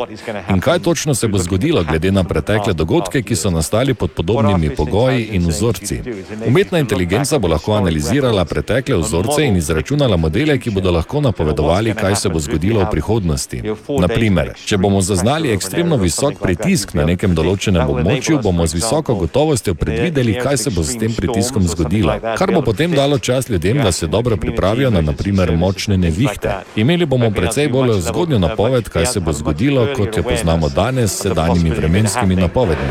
in 0.50 0.60
kaj 0.60 0.80
točno 0.80 1.16
se 1.16 1.28
bo 1.28 1.38
zgodilo 1.38 1.84
glede 1.84 2.12
na 2.12 2.24
pretekle 2.24 2.74
dogodke, 2.74 3.22
ki 3.22 3.36
so 3.36 3.50
nastali 3.50 3.94
pod 3.94 4.12
podobnimi 4.12 4.76
pogoji 4.76 5.30
in 5.32 5.48
vzorci. 5.48 6.02
Umetna 6.48 6.80
inteligenca 6.80 7.40
bo 7.40 7.48
lahko 7.48 7.74
analizirala 7.74 8.46
pretekle 8.46 8.98
vzorce 8.98 9.46
in 9.46 9.56
izračunala 9.58 10.18
modele, 10.18 10.58
ki 10.60 10.70
bodo 10.72 10.92
lahko 10.92 11.22
napovedovali, 11.22 11.94
kaj 11.94 12.16
se 12.16 12.30
bo 12.30 12.40
zgodilo 12.40 12.84
v 12.84 12.90
prihodnosti. 12.92 13.62
Naprimer, 14.00 14.54
če 14.66 14.78
bomo 14.78 15.02
zaznali 15.02 15.54
ekstremno 15.54 15.98
visok 16.30 16.44
pritisk 16.44 16.94
na 16.94 17.06
nekem 17.06 17.34
določenem 17.36 17.90
območju, 17.90 18.40
bomo 18.44 18.68
z 18.68 18.80
visoko 18.80 19.16
gotovostjo 19.16 19.76
predvideli, 19.76 20.38
kaj 20.40 20.58
se 20.58 20.74
bo 20.74 20.84
s 20.84 20.98
tem 21.00 21.14
pritiskom 21.14 21.68
zgodilo, 21.68 22.16
kar 22.38 22.54
bo 22.54 22.62
potem 22.62 22.92
dalo 22.92 23.20
čas 23.20 23.50
ljudem, 23.50 23.82
da 23.84 23.92
se 23.92 24.08
dobro 24.08 24.38
pripravijo 24.38 24.90
na 24.90 25.02
naprimer 25.02 25.56
močne 25.58 25.98
nevihte. 25.98 26.62
Imeli 26.76 27.06
bomo 27.06 27.32
precej 27.32 27.70
bolj 27.70 28.00
zgodnjo 28.10 28.40
napoved, 28.40 28.90
kaj 28.90 29.06
se 29.06 29.20
bo 29.20 29.34
zgodilo, 29.34 29.88
kot 29.98 30.18
jo 30.18 30.24
poznamo 30.24 30.70
danes 30.70 31.12
s 31.12 31.28
sedanjimi 31.28 31.70
vremenskimi 31.70 32.36
napovedmi. 32.36 32.90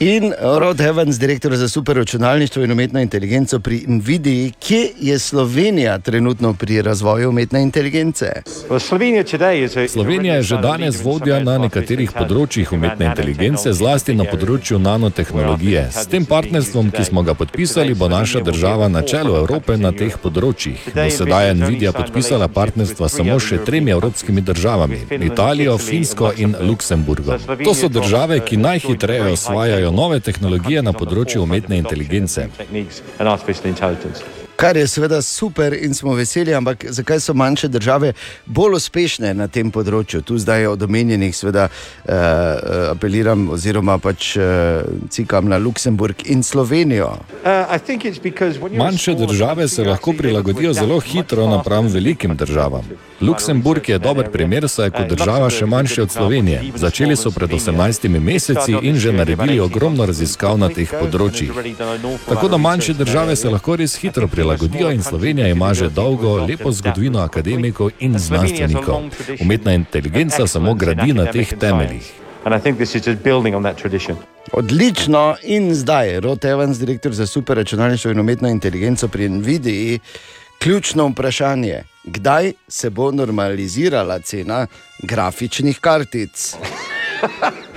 In 0.00 0.32
Rod 0.40 0.80
Evans, 0.80 1.18
direktor 1.18 1.56
za 1.56 1.68
superračunalništvo 1.68 2.64
in 2.64 2.72
umetno 2.72 3.00
inteligenco 3.00 3.58
pri 3.58 3.84
Nvidiji, 3.86 4.52
kje 4.60 4.88
je 5.00 5.18
Slovenija 5.18 5.98
trenutno 5.98 6.54
pri 6.54 6.82
razvoju 6.82 7.28
umetne 7.28 7.62
inteligence? 7.62 8.26
Slovenija 9.88 10.34
je 10.34 10.42
že 10.42 10.56
danes 10.56 11.04
vodja 11.04 11.40
na 11.42 11.58
nekaterih 11.58 12.12
področjih 12.12 12.72
umetne 12.72 13.06
inteligence, 13.06 13.72
zlasti 13.72 14.14
na 14.14 14.24
področju 14.24 14.78
nanotehnologije. 14.78 15.88
S 15.90 16.06
tem 16.06 16.24
partnerstvom, 16.24 16.90
ki 16.90 17.04
smo 17.04 17.22
ga 17.22 17.34
podpisali, 17.34 17.94
bo 17.94 18.08
naša 18.08 18.40
država 18.40 18.88
na 18.88 19.02
čelu 19.02 19.34
Evrope 19.36 19.76
na 19.76 19.90
teh 19.92 20.14
področjih. 20.22 20.78
Do 20.94 21.08
sedaj 21.10 21.48
je 21.48 21.54
Nvidia 21.54 21.92
podpisala 21.92 22.48
partnerstva 22.48 23.08
samo 23.08 23.40
še 23.40 23.64
tremi 23.66 23.90
evropskimi 23.90 24.46
državami: 24.46 25.02
Italijo, 25.10 25.78
Finsko 25.78 26.32
in 26.36 26.54
Luksemburgo. 26.60 27.34
To 27.64 27.74
so 27.74 27.88
države, 27.88 28.40
ki 28.46 28.62
najhitreje 28.62 29.32
osvajajo 29.34 29.87
nove 29.90 30.20
tehnologije 30.20 30.82
na 30.82 30.92
področju 30.92 31.42
umetne 31.42 31.78
inteligence. 31.78 32.48
Kar 34.58 34.76
je 34.76 34.86
seveda 34.86 35.22
super 35.22 35.72
in 35.72 35.94
smo 35.94 36.14
veseli, 36.14 36.54
ampak 36.54 36.84
zakaj 36.88 37.20
so 37.20 37.34
manjše 37.34 37.68
države 37.68 38.12
bolj 38.46 38.74
uspešne 38.74 39.30
na 39.34 39.46
tem 39.46 39.70
področju? 39.70 40.18
Tu 40.26 40.38
zdaj 40.42 40.66
od 40.72 40.82
omenjenih, 40.82 41.30
seveda, 41.36 41.68
uh, 41.70 42.10
apeliram 42.90 43.44
oziroma 43.54 44.00
pač 44.02 44.32
uh, 44.34 44.82
cikam 45.14 45.46
na 45.46 45.60
Luksemburg 45.62 46.24
in 46.26 46.42
Slovenijo. 46.42 47.12
I 47.46 47.78
think 47.78 48.04
it's 48.04 48.18
because 48.22 48.58
when 48.58 48.74
you're 48.74 48.82
a 48.82 48.90
Manjše 48.90 49.14
države 49.14 49.68
se 49.68 49.84
lahko 49.84 50.12
prilagodijo 50.18 50.70
able 50.70 50.80
to 50.80 50.86
zelo 50.86 50.98
hitro 51.00 51.46
napram 51.46 51.86
velikim 51.86 52.34
državam. 52.36 52.82
Luksemburg 53.20 53.88
je 53.88 53.98
dober 53.98 54.30
primer, 54.30 54.68
saj 54.68 54.86
je 54.86 54.90
kot 54.90 55.14
država 55.14 55.50
še 55.50 55.66
manjša 55.66 56.02
od 56.02 56.10
Slovenije. 56.10 56.64
Začeli 56.74 57.16
so 57.16 57.30
pred 57.30 57.50
18 57.50 58.08
meseci 58.18 58.74
in 58.82 58.98
že 58.98 59.12
naredili 59.12 59.60
ogromno 59.60 60.06
raziskav 60.06 60.58
na 60.58 60.68
teh 60.68 60.90
področjih. 60.90 61.54
Tako 62.26 62.48
da 62.48 62.58
manjše 62.58 62.98
države 62.98 63.36
se 63.36 63.50
lahko 63.50 63.78
res 63.78 63.94
hitro 64.02 64.26
prilagodijo 64.26 64.47
in 64.92 65.02
Slovenija 65.02 65.48
ima 65.48 65.74
že 65.74 65.88
dolgo, 65.88 66.36
lepo 66.36 66.72
zgodovino 66.72 67.18
akademikov 67.20 67.90
in 68.00 68.18
znanstvenikov. 68.18 69.02
Umetna 69.40 69.72
inteligenca 69.74 70.46
samo 70.46 70.74
gradi 70.74 71.12
na 71.12 71.32
teh 71.32 71.52
temeljih. 71.60 72.12
And 72.44 72.54
I 72.54 72.60
think 72.62 72.76
this 72.76 72.94
is 72.94 73.06
just 73.06 73.22
building 73.22 73.56
on 73.56 73.62
that 73.62 73.76
tradition. 73.76 74.16
Odlično 74.52 75.36
in 75.42 75.74
zdaj, 75.74 76.20
Rod 76.20 76.44
Evans, 76.44 76.78
direktor 76.78 77.12
za 77.12 77.26
superračunalništvo 77.26 78.10
in 78.10 78.20
umetno 78.20 78.48
inteligenco 78.48 79.08
pri 79.08 79.28
Nvidiji. 79.28 79.98
Ključno 80.58 81.06
vprašanje 81.08 81.82
kdaj 82.04 82.52
se 82.68 82.90
bo 82.90 83.10
normalizirala 83.12 84.18
cena 84.18 84.66
grafičnih 85.02 85.78
kartic. 85.78 86.54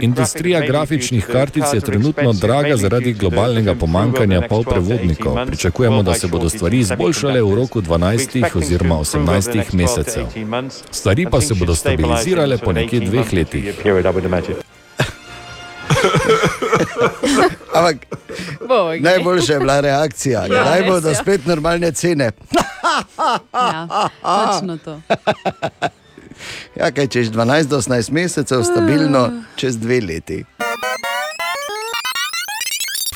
Industrija 0.00 0.60
grafičnih 0.60 1.26
kartic 1.26 1.64
je 1.74 1.80
trenutno 1.80 2.32
draga 2.32 2.76
zaradi 2.76 3.12
globalnega 3.12 3.74
pomankanja 3.74 4.42
polprevodnikov. 4.48 5.46
Pričakujemo, 5.46 6.02
da 6.02 6.14
se 6.14 6.26
bodo 6.26 6.48
stvari 6.48 6.78
izboljšale 6.78 7.42
v 7.42 7.54
roku 7.54 7.80
12 7.80 8.56
oziroma 8.56 8.94
18 8.94 9.74
mesecev. 9.74 10.26
Stvari 10.90 11.26
pa 11.30 11.40
se 11.40 11.54
bodo 11.54 11.74
stabilizirale 11.74 12.58
po 12.58 12.72
nekje 12.72 13.00
dveh 13.00 13.32
letih. 13.32 13.74
Ampak 17.74 17.96
najboljša 19.00 19.52
je 19.52 19.58
bila 19.58 19.80
reakcija, 19.80 20.46
Ja, 20.46 20.74
res 20.74 20.86
bodo 20.86 21.08
je. 21.08 21.14
spet 21.14 21.46
normalne 21.46 21.92
cene. 21.92 22.30
Ja, 23.54 24.08
točno 24.22 24.78
to. 24.78 25.00
Ja, 26.76 26.90
kaj 26.90 27.06
češ 27.06 27.26
12 27.28 27.64
do 27.64 27.78
18 27.78 28.10
mesecev, 28.10 28.62
stabilno 28.62 29.30
čez 29.56 29.78
dve 29.78 30.00
leti. 30.00 30.44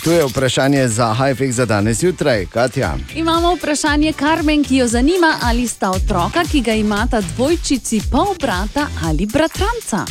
Tu 0.04 0.10
je 0.10 0.24
vprašanje 0.24 0.88
za 0.88 1.14
Hajfek 1.14 1.52
za 1.52 1.66
danes 1.66 2.02
jutraj, 2.02 2.46
Katja. 2.46 2.96
Imamo 3.14 3.54
vprašanje 3.54 4.12
Karmen, 4.12 4.64
ki 4.64 4.76
jo 4.76 4.86
zanima, 4.86 5.36
ali 5.42 5.68
sta 5.68 5.90
otroka, 5.90 6.44
ki 6.44 6.60
ga 6.60 6.72
imata 6.72 7.20
dvojčici, 7.20 8.00
pol 8.12 8.34
brata 8.40 8.86
ali 9.04 9.26
bratranca. 9.26 10.04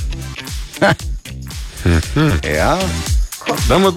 Ja, 2.55 2.77
Dajmo, 3.67 3.91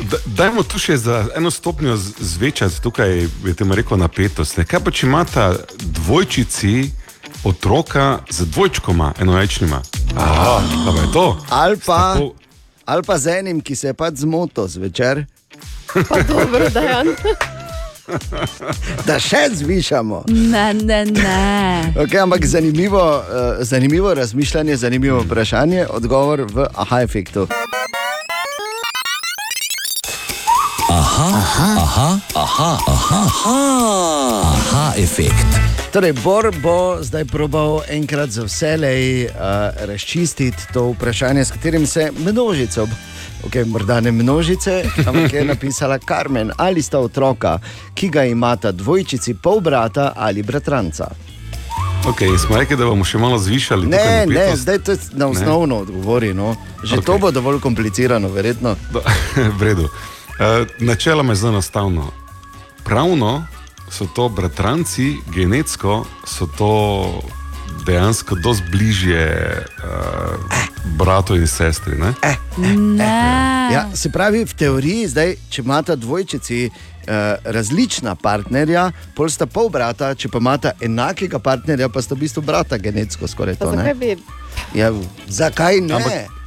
da- 0.00 0.18
dajmo 0.26 0.62
tu 0.62 0.78
še 0.78 0.96
za 0.96 1.26
eno 1.36 1.50
stopnjo 1.50 1.96
zvečati, 2.18 2.82
tukaj 2.82 3.18
je 3.44 3.54
temu 3.56 3.74
rekel 3.74 3.98
napetost. 3.98 4.56
Ne? 4.56 4.64
Kaj 4.64 4.80
pa 4.80 4.90
če 4.90 5.06
imata 5.06 5.44
dvojčici 5.78 6.90
otroka 7.44 8.18
z 8.30 8.44
dvojčkoma, 8.44 9.12
enoječnima? 9.18 9.82
Aha, 10.16 10.56
pa 10.86 11.00
je 11.00 11.12
to. 11.12 11.36
ali 11.50 11.76
pa, 11.76 12.14
Tako- 12.14 12.32
ali 12.84 13.02
pa 13.02 13.18
z 13.18 13.26
enim, 13.28 13.60
ki 13.60 13.76
se 13.76 13.86
je 13.86 13.94
pač 13.94 14.14
zmotil 14.16 14.66
zvečer, 14.66 15.24
Pa 16.08 16.22
dobro, 16.22 16.68
da 16.68 16.80
je. 16.80 17.04
da 19.06 19.18
še 19.18 19.48
zvišamo. 19.52 20.24
Ne, 20.28 20.74
ne, 20.74 21.04
ne. 21.04 21.92
Okay, 21.96 22.18
ampak 22.18 22.44
zanimivo, 22.44 23.00
uh, 23.16 23.24
zanimivo 23.60 24.14
razmišljanje, 24.14 24.76
zanimivo 24.76 25.20
vprašanje, 25.20 25.86
odgovor 25.86 26.40
v 26.42 26.66
aha 26.74 27.02
efektu. 27.02 27.48
Aha, 34.40 34.92
efekt. 34.96 35.67
Torej, 35.92 36.12
Bor 36.12 36.52
bo 36.62 36.98
zdaj 37.00 37.24
probal 37.24 37.80
enkrat 37.88 38.30
za 38.30 38.44
vselej 38.44 39.24
uh, 39.24 39.32
razčistiti 39.88 40.62
to 40.72 40.90
vprašanje, 40.92 41.44
s 41.44 41.50
katerim 41.50 41.86
se 41.86 42.12
množica, 42.18 42.84
okay, 43.46 43.64
morda 43.66 44.00
ne 44.00 44.12
množice, 44.12 44.84
ampak 45.06 45.32
je 45.32 45.44
napisala 45.44 45.98
Karmen, 45.98 46.52
ali 46.56 46.82
sta 46.82 46.98
otroka, 46.98 47.58
ki 47.94 48.08
ga 48.08 48.24
imata 48.24 48.72
dvojčici, 48.72 49.34
pol 49.34 49.60
brata 49.60 50.12
ali 50.16 50.42
bratranca. 50.42 51.08
Okay, 52.06 52.38
smo 52.38 52.56
rekli, 52.56 52.76
da 52.76 52.84
bomo 52.84 53.04
še 53.04 53.18
malo 53.18 53.38
zvišali. 53.38 53.88
tukaj 53.88 54.04
Ne, 54.04 54.26
ne, 54.26 54.34
napetost. 54.34 54.62
zdaj 54.62 54.78
to 54.78 54.92
je 54.92 54.98
na 55.12 55.26
osnovno 55.26 55.76
odgovori. 55.76 56.34
No. 56.34 56.56
Že 56.84 56.96
okay. 56.96 57.04
to 57.04 57.18
bo 57.18 57.30
dovolj 57.30 57.60
komplicirano, 57.60 58.28
verjetno. 58.28 58.76
Da, 58.92 59.00
v 59.58 59.62
redu. 59.62 59.88
Uh, 59.88 60.68
načeloma 60.78 61.32
je 61.32 61.36
zelo 61.36 61.52
enostavno. 61.52 62.10
Pravno 62.84 63.46
so 63.90 64.06
to 64.14 64.28
bratranci, 64.28 65.16
genetsko 65.34 66.04
so 66.26 66.46
to 66.46 66.72
dejansko 67.86 68.34
dosti 68.34 68.64
bližje 68.70 69.64
uh, 69.84 70.36
bratu 70.96 71.36
in 71.36 71.46
sestri. 71.46 71.96
Ne? 71.96 72.14
ne. 72.76 73.04
Ja, 73.72 73.88
se 73.94 74.10
pravi, 74.12 74.44
v 74.44 74.54
teoriji, 74.54 75.08
zdaj, 75.08 75.34
če 75.50 75.62
imata 75.62 75.96
dvojčici 75.96 76.64
eh, 76.68 77.36
različna 77.44 78.14
partnerja, 78.14 78.90
pol 79.16 79.28
sta 79.28 79.46
pol 79.46 79.68
brata, 79.68 80.14
če 80.14 80.28
pa 80.28 80.40
imata 80.40 80.72
enakega 80.80 81.38
partnerja, 81.38 81.88
pa 81.88 82.02
sta 82.02 82.14
v 82.16 82.24
bistvu 82.24 82.42
brata 82.42 82.78
genetsko 82.78 83.28
skoraj 83.28 83.56
Pa 83.60 83.64
to. 83.64 83.76
zakaj 83.76 83.94
bi. 83.94 84.16
Ja, 84.74 84.92
zakaj 85.28 85.80
ne? 85.80 85.94
Ampak- 86.00 86.37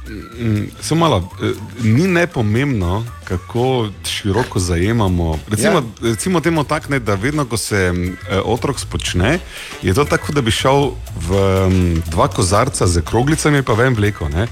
Samo 0.80 1.00
malo, 1.00 1.30
eh, 1.42 1.52
ni 1.82 2.08
nepomembno, 2.08 3.06
kako 3.24 3.88
široko 4.04 4.58
zajemamo. 4.58 5.38
Recimo, 5.48 5.74
ja. 5.74 5.82
recimo 6.02 6.40
temu 6.40 6.64
tako, 6.64 6.98
da 6.98 7.14
vedno, 7.14 7.44
ko 7.44 7.56
se 7.56 7.76
eh, 7.76 8.40
otrok 8.44 8.80
spočne, 8.80 9.38
je 9.82 9.94
to 9.94 10.04
tako, 10.04 10.32
da 10.32 10.40
bi 10.40 10.50
šel 10.50 10.90
v 11.28 11.38
mm, 11.68 12.02
dva 12.10 12.28
kozarca 12.28 12.86
z 12.86 13.02
kroglicami, 13.02 13.62
pa 13.62 13.72
vem 13.72 13.94
vleko. 13.94 14.28
Ne? 14.28 14.46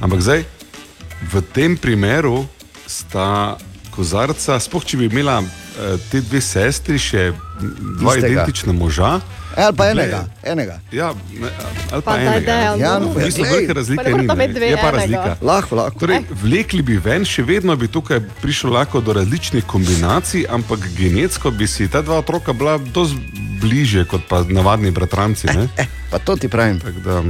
Ampak 0.00 0.20
zdaj, 0.20 0.44
v 1.32 1.42
tem 1.52 1.76
primeru 1.76 2.46
sta 2.86 3.56
kozarca, 3.94 4.60
spoh 4.60 4.84
če 4.84 4.96
bi 4.96 5.06
imela 5.06 5.40
eh, 5.42 5.96
te 6.10 6.20
dve 6.20 6.40
sestri, 6.40 6.98
še 6.98 7.30
mm, 7.30 7.96
dva 8.02 8.16
Istega. 8.16 8.32
identična 8.32 8.72
moža. 8.72 9.20
Ali 9.56 9.72
pa 9.72 9.84
enega. 9.86 10.24
enega. 10.42 10.76
Ja, 10.92 11.14
ne, 11.32 11.48
ali 11.90 12.02
pa, 12.02 12.10
Pa 12.12 12.18
enega. 12.18 12.40
daj, 12.42 12.78
Ja, 12.78 12.98
no. 12.98 13.08
V 13.08 13.24
bistvu 13.24 13.44
velike 13.44 13.72
razlike 13.72 14.12
ni. 14.12 14.26
ne. 14.26 14.48
dve 14.48 14.66
Je 14.66 14.76
pa 14.76 14.90
razlika. 14.90 15.36
Lahko, 15.42 15.76
lahko. 15.76 15.98
Torej, 15.98 16.20
vlekli 16.42 16.82
bi 16.82 16.96
ven, 16.98 17.24
še 17.24 17.42
vedno 17.42 17.76
bi 17.76 17.88
tukaj 17.88 18.20
prišlo 18.42 18.72
lahko 18.72 19.00
do 19.00 19.12
različnih 19.12 19.64
kombinacij, 19.64 20.44
ampak 20.48 20.78
genetsko 20.92 21.50
bi 21.50 21.66
si 21.66 21.88
ta 21.88 22.02
dva 22.02 22.18
otroka 22.18 22.52
bila 22.52 22.78
dosti 22.78 23.16
bliže 23.56 24.04
kot 24.04 24.20
pa 24.28 24.44
navadni 24.44 24.90
bratranci. 24.90 25.46
Ne? 25.48 25.68
Eh, 25.76 25.86
pa 26.10 26.18
to 26.18 26.36
ti 26.36 26.48
pravim. 26.48 26.76
Tako 26.78 27.00
Da, 27.00 27.22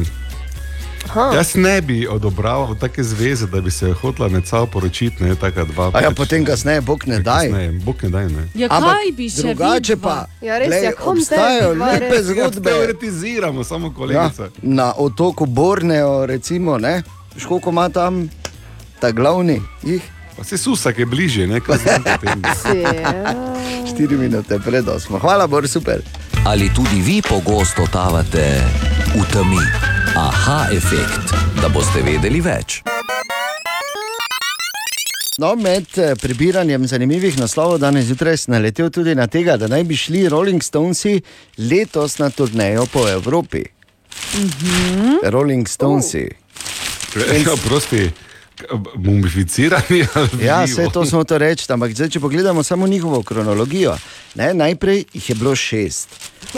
jaz 1.35 1.55
ne 1.55 1.81
bi 1.81 2.07
odobraval 2.07 2.75
take 2.75 3.03
zveze, 3.03 3.47
da 3.47 3.61
bi 3.61 3.71
se 3.71 3.93
hotla 3.93 4.31
sabo 4.43 4.67
poročiti. 4.67 5.25
Ne, 5.25 5.35
taka 5.37 5.65
dva, 5.65 5.91
A 5.93 6.01
ja, 6.01 6.09
pač, 6.09 6.17
potem 6.17 6.45
kasneje, 6.45 6.81
bog 6.81 7.07
ne 7.07 7.19
daj. 7.19 7.47
kasneje, 7.47 7.73
Bog 7.81 8.03
ne 8.03 8.09
daj. 8.11 8.27
Ne. 8.27 8.49
Ja, 8.55 8.69
Ampak 8.71 8.93
kaj 8.95 9.13
bi 9.13 9.29
še 9.29 9.43
drugače 9.43 9.95
vidva? 9.95 10.27
pa 10.39 10.47
Ja, 10.47 10.59
res, 10.59 10.69
glej, 10.69 10.83
ja, 10.83 10.93
kom 10.95 11.19
obstajajo 11.19 11.69
tebi, 11.69 11.81
lepe 11.83 12.09
res. 12.09 12.25
zgodbe. 12.27 12.71
Teoretiziramo, 12.71 13.65
samo 13.65 13.87
Ja, 13.87 13.93
kolegica. 13.93 14.49
na 14.63 14.93
otoku 14.95 15.47
Borneo, 15.47 16.27
recimo, 16.27 16.79
ne, 16.79 17.03
školiko 17.37 17.71
ima 17.71 17.89
tam 17.89 18.29
ta 18.99 19.11
glavni, 19.11 19.63
jih 19.83 20.03
Pa 20.37 20.45
se 20.45 20.59
susak 20.59 20.99
je 20.99 21.07
bliže, 21.07 21.47
ne 21.47 21.61
kaj 21.61 21.79
znam 21.79 22.03
potem. 22.05 22.43
Ja. 22.77 23.35
4 23.89 24.19
minute 24.19 24.59
pred 24.61 24.85
8. 24.85 25.19
Hvala, 25.19 25.47
Bor, 25.47 25.65
super. 25.67 26.03
Ali 26.45 26.69
tudi 26.69 27.01
vi 27.01 27.23
pogosto 27.23 27.83
totavate 27.83 28.61
v 29.21 29.33
temi? 29.33 29.63
Aha, 30.17 30.67
efekt, 30.73 31.33
da 31.61 31.69
boste 31.73 32.03
vedeli 32.05 32.41
več. 32.45 32.83
No, 35.41 35.53
med 35.61 35.89
eh, 36.01 36.15
prebiranjem 36.21 36.87
zanimivih 36.89 37.37
naslovov 37.41 37.81
danes 37.81 38.09
zjutraj 38.09 38.39
sem 38.41 38.55
naletel 38.57 38.89
tudi 38.93 39.15
na 39.17 39.27
tega, 39.29 39.59
da 39.61 39.69
naj 39.69 39.85
bi 39.85 39.97
šli 39.97 40.25
Rolling 40.33 40.65
Stonesi 40.65 41.19
letos 41.59 42.19
na 42.19 42.31
turnejo 42.31 42.87
po 42.93 43.09
Evropi. 43.09 43.65
Mm 44.35 44.49
-hmm. 44.49 45.31
Rolling 45.31 45.69
Stonesi. 45.69 46.29
Ja, 47.17 47.57
prosti, 47.69 48.11
mumificirani 48.95 50.05
Ja, 50.47 50.65
vse 50.65 50.89
to 50.93 51.07
smo 51.07 51.25
to 51.25 51.39
reči, 51.39 51.67
ampak 51.73 51.95
zdaj, 51.95 52.09
če 52.09 52.21
pogledamo 52.21 52.63
samo 52.63 52.87
njihovo 52.87 53.23
kronologijo, 53.23 53.97
ne, 54.35 54.55
najprej 54.55 55.05
jih 55.13 55.29
je 55.31 55.35
bilo 55.35 55.57
šest, 55.57 56.09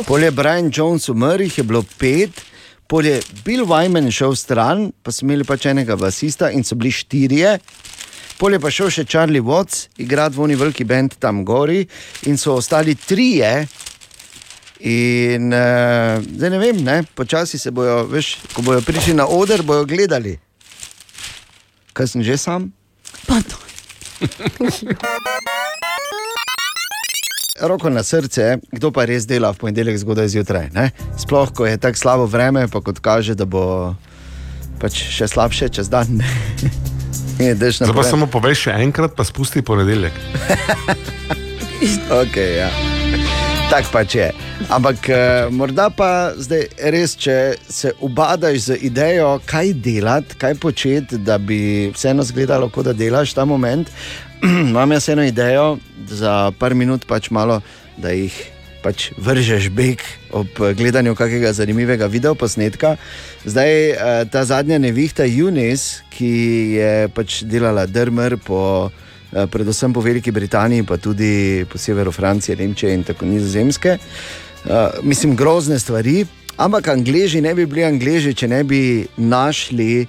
pol 0.07 0.23
je 0.23 0.31
Brian 0.31 0.71
Jones 0.75 1.09
umrl, 1.09 1.43
jih 1.43 1.59
je 1.59 1.65
bilo 1.65 1.85
pet, 1.99 2.43
pol 2.87 3.07
je 3.07 3.21
Bill 3.45 3.67
Wyman 3.67 4.11
šel 4.15 4.37
stran, 4.37 4.89
pa 5.03 5.13
so 5.13 5.27
imeli 5.27 5.45
pač 5.45 5.67
enega 5.69 5.97
basista 5.97 6.51
in 6.51 6.65
so 6.65 6.79
bili 6.79 6.93
štirje. 6.93 7.59
Pol 8.39 8.55
je 8.55 8.61
pa 8.63 8.71
šel 8.71 8.91
še 8.95 9.05
Charlie 9.05 9.43
Watts, 9.43 9.89
igrati 9.99 10.39
v 10.39 10.45
oni 10.47 10.57
veliki 10.57 10.87
bend 10.87 11.19
tam 11.19 11.43
gori, 11.45 11.83
in 12.31 12.39
so 12.39 12.55
ostali 12.55 12.95
trije. 12.95 13.67
In 14.87 15.51
uh, 15.51 16.23
zdaj 16.23 16.53
ne 16.55 16.59
vem, 16.63 16.83
ne, 16.87 17.01
počasi 17.19 17.59
se 17.59 17.75
bojo, 17.75 18.05
veš, 18.07 18.37
ko 18.55 18.63
bojo 18.63 18.81
prišli 18.87 19.17
na 19.19 19.27
oder, 19.27 19.67
bojo 19.67 19.83
gledali. 19.91 20.37
Kaj 21.99 22.15
sem 22.15 22.23
že 22.23 22.39
sam? 22.39 22.71
Pa 23.27 23.43
to. 23.43 23.59
Roko 27.59 27.91
na 27.91 28.07
srce, 28.07 28.63
kdo 28.71 28.95
pa 28.95 29.03
res 29.03 29.27
dela 29.27 29.51
v 29.51 29.59
ponedeljek 29.59 29.99
zgodaj 29.99 30.31
zjutraj. 30.31 30.71
Ne? 30.71 30.95
Sploh, 31.19 31.51
ko 31.51 31.67
je 31.67 31.75
tako 31.75 31.99
slabo 31.99 32.31
vreme, 32.31 32.71
pa 32.71 32.79
kot 32.79 33.03
kaže, 33.03 33.35
da 33.35 33.51
bo 33.51 33.99
pač 34.79 34.95
še 35.11 35.27
slabše 35.27 35.75
čez 35.75 35.91
dan. 35.91 36.23
Zdaj 37.39 37.91
pa 37.91 38.07
samo 38.07 38.31
povej 38.31 38.55
še 38.63 38.79
enkrat, 38.79 39.19
pa 39.19 39.27
spusti 39.27 39.59
ponedeljek. 39.67 40.15
Okay, 42.11 42.59
ja. 42.59 42.98
Tako 43.69 43.91
pač 43.93 44.15
je. 44.17 44.27
Ampak 44.73 45.09
eh, 45.13 45.47
morda 45.53 45.91
pa 45.93 46.33
zdaj 46.41 46.63
res, 46.89 47.13
če 47.21 47.35
se 47.61 47.91
ubadaš 48.01 48.63
z 48.65 48.77
idejo, 48.89 49.35
kaj 49.45 49.75
delati, 49.85 50.39
kaj 50.41 50.55
početi, 50.57 51.19
da 51.21 51.37
bi 51.37 51.91
vseeno 51.93 52.25
izgledalo, 52.25 52.71
kot 52.73 52.89
da 52.89 52.95
delaš 52.97 53.35
ta 53.37 53.45
moment. 53.45 53.91
Imam 54.73 54.95
jaz 54.97 55.11
eno 55.13 55.27
idejo 55.29 55.67
za 56.09 56.49
par 56.57 56.73
minut, 56.73 57.05
pač 57.05 57.29
malo, 57.29 57.59
da 58.01 58.15
jih 58.17 58.33
pač 58.81 59.11
vržeš 59.21 59.69
beg 59.77 60.01
ob 60.33 60.49
gledanju 60.79 61.13
kakega 61.19 61.53
zanimivega 61.53 62.09
videoposnetka. 62.09 62.95
Zdaj 63.45 63.75
eh, 63.91 64.23
ta 64.33 64.47
zadnja 64.49 64.81
nevihta 64.81 65.29
Junis, 65.29 66.07
ki 66.17 66.33
je 66.79 66.95
pač 67.13 67.43
delala 67.45 67.85
drmr 67.85 68.39
po. 68.49 68.63
Eh, 69.33 69.47
Predvsem 69.47 69.93
po 69.93 70.01
Veliki 70.01 70.31
Britaniji, 70.31 70.83
pa 70.83 70.97
tudi 70.97 71.65
po 71.71 71.79
severu 71.79 72.13
Francije, 72.13 72.57
Nemčije 72.57 72.95
in 72.95 73.05
tako 73.05 73.27
nizozemske. 73.27 73.99
Uh, 74.65 74.73
mislim, 75.03 75.37
grozne 75.37 75.79
stvari, 75.79 76.27
ampak 76.57 76.89
Angleži 76.89 77.41
ne 77.41 77.55
bi 77.55 77.67
bili 77.67 77.85
Angleži, 77.85 78.35
če 78.35 78.49
ne 78.49 78.65
bi 78.65 79.07
našli 79.17 80.07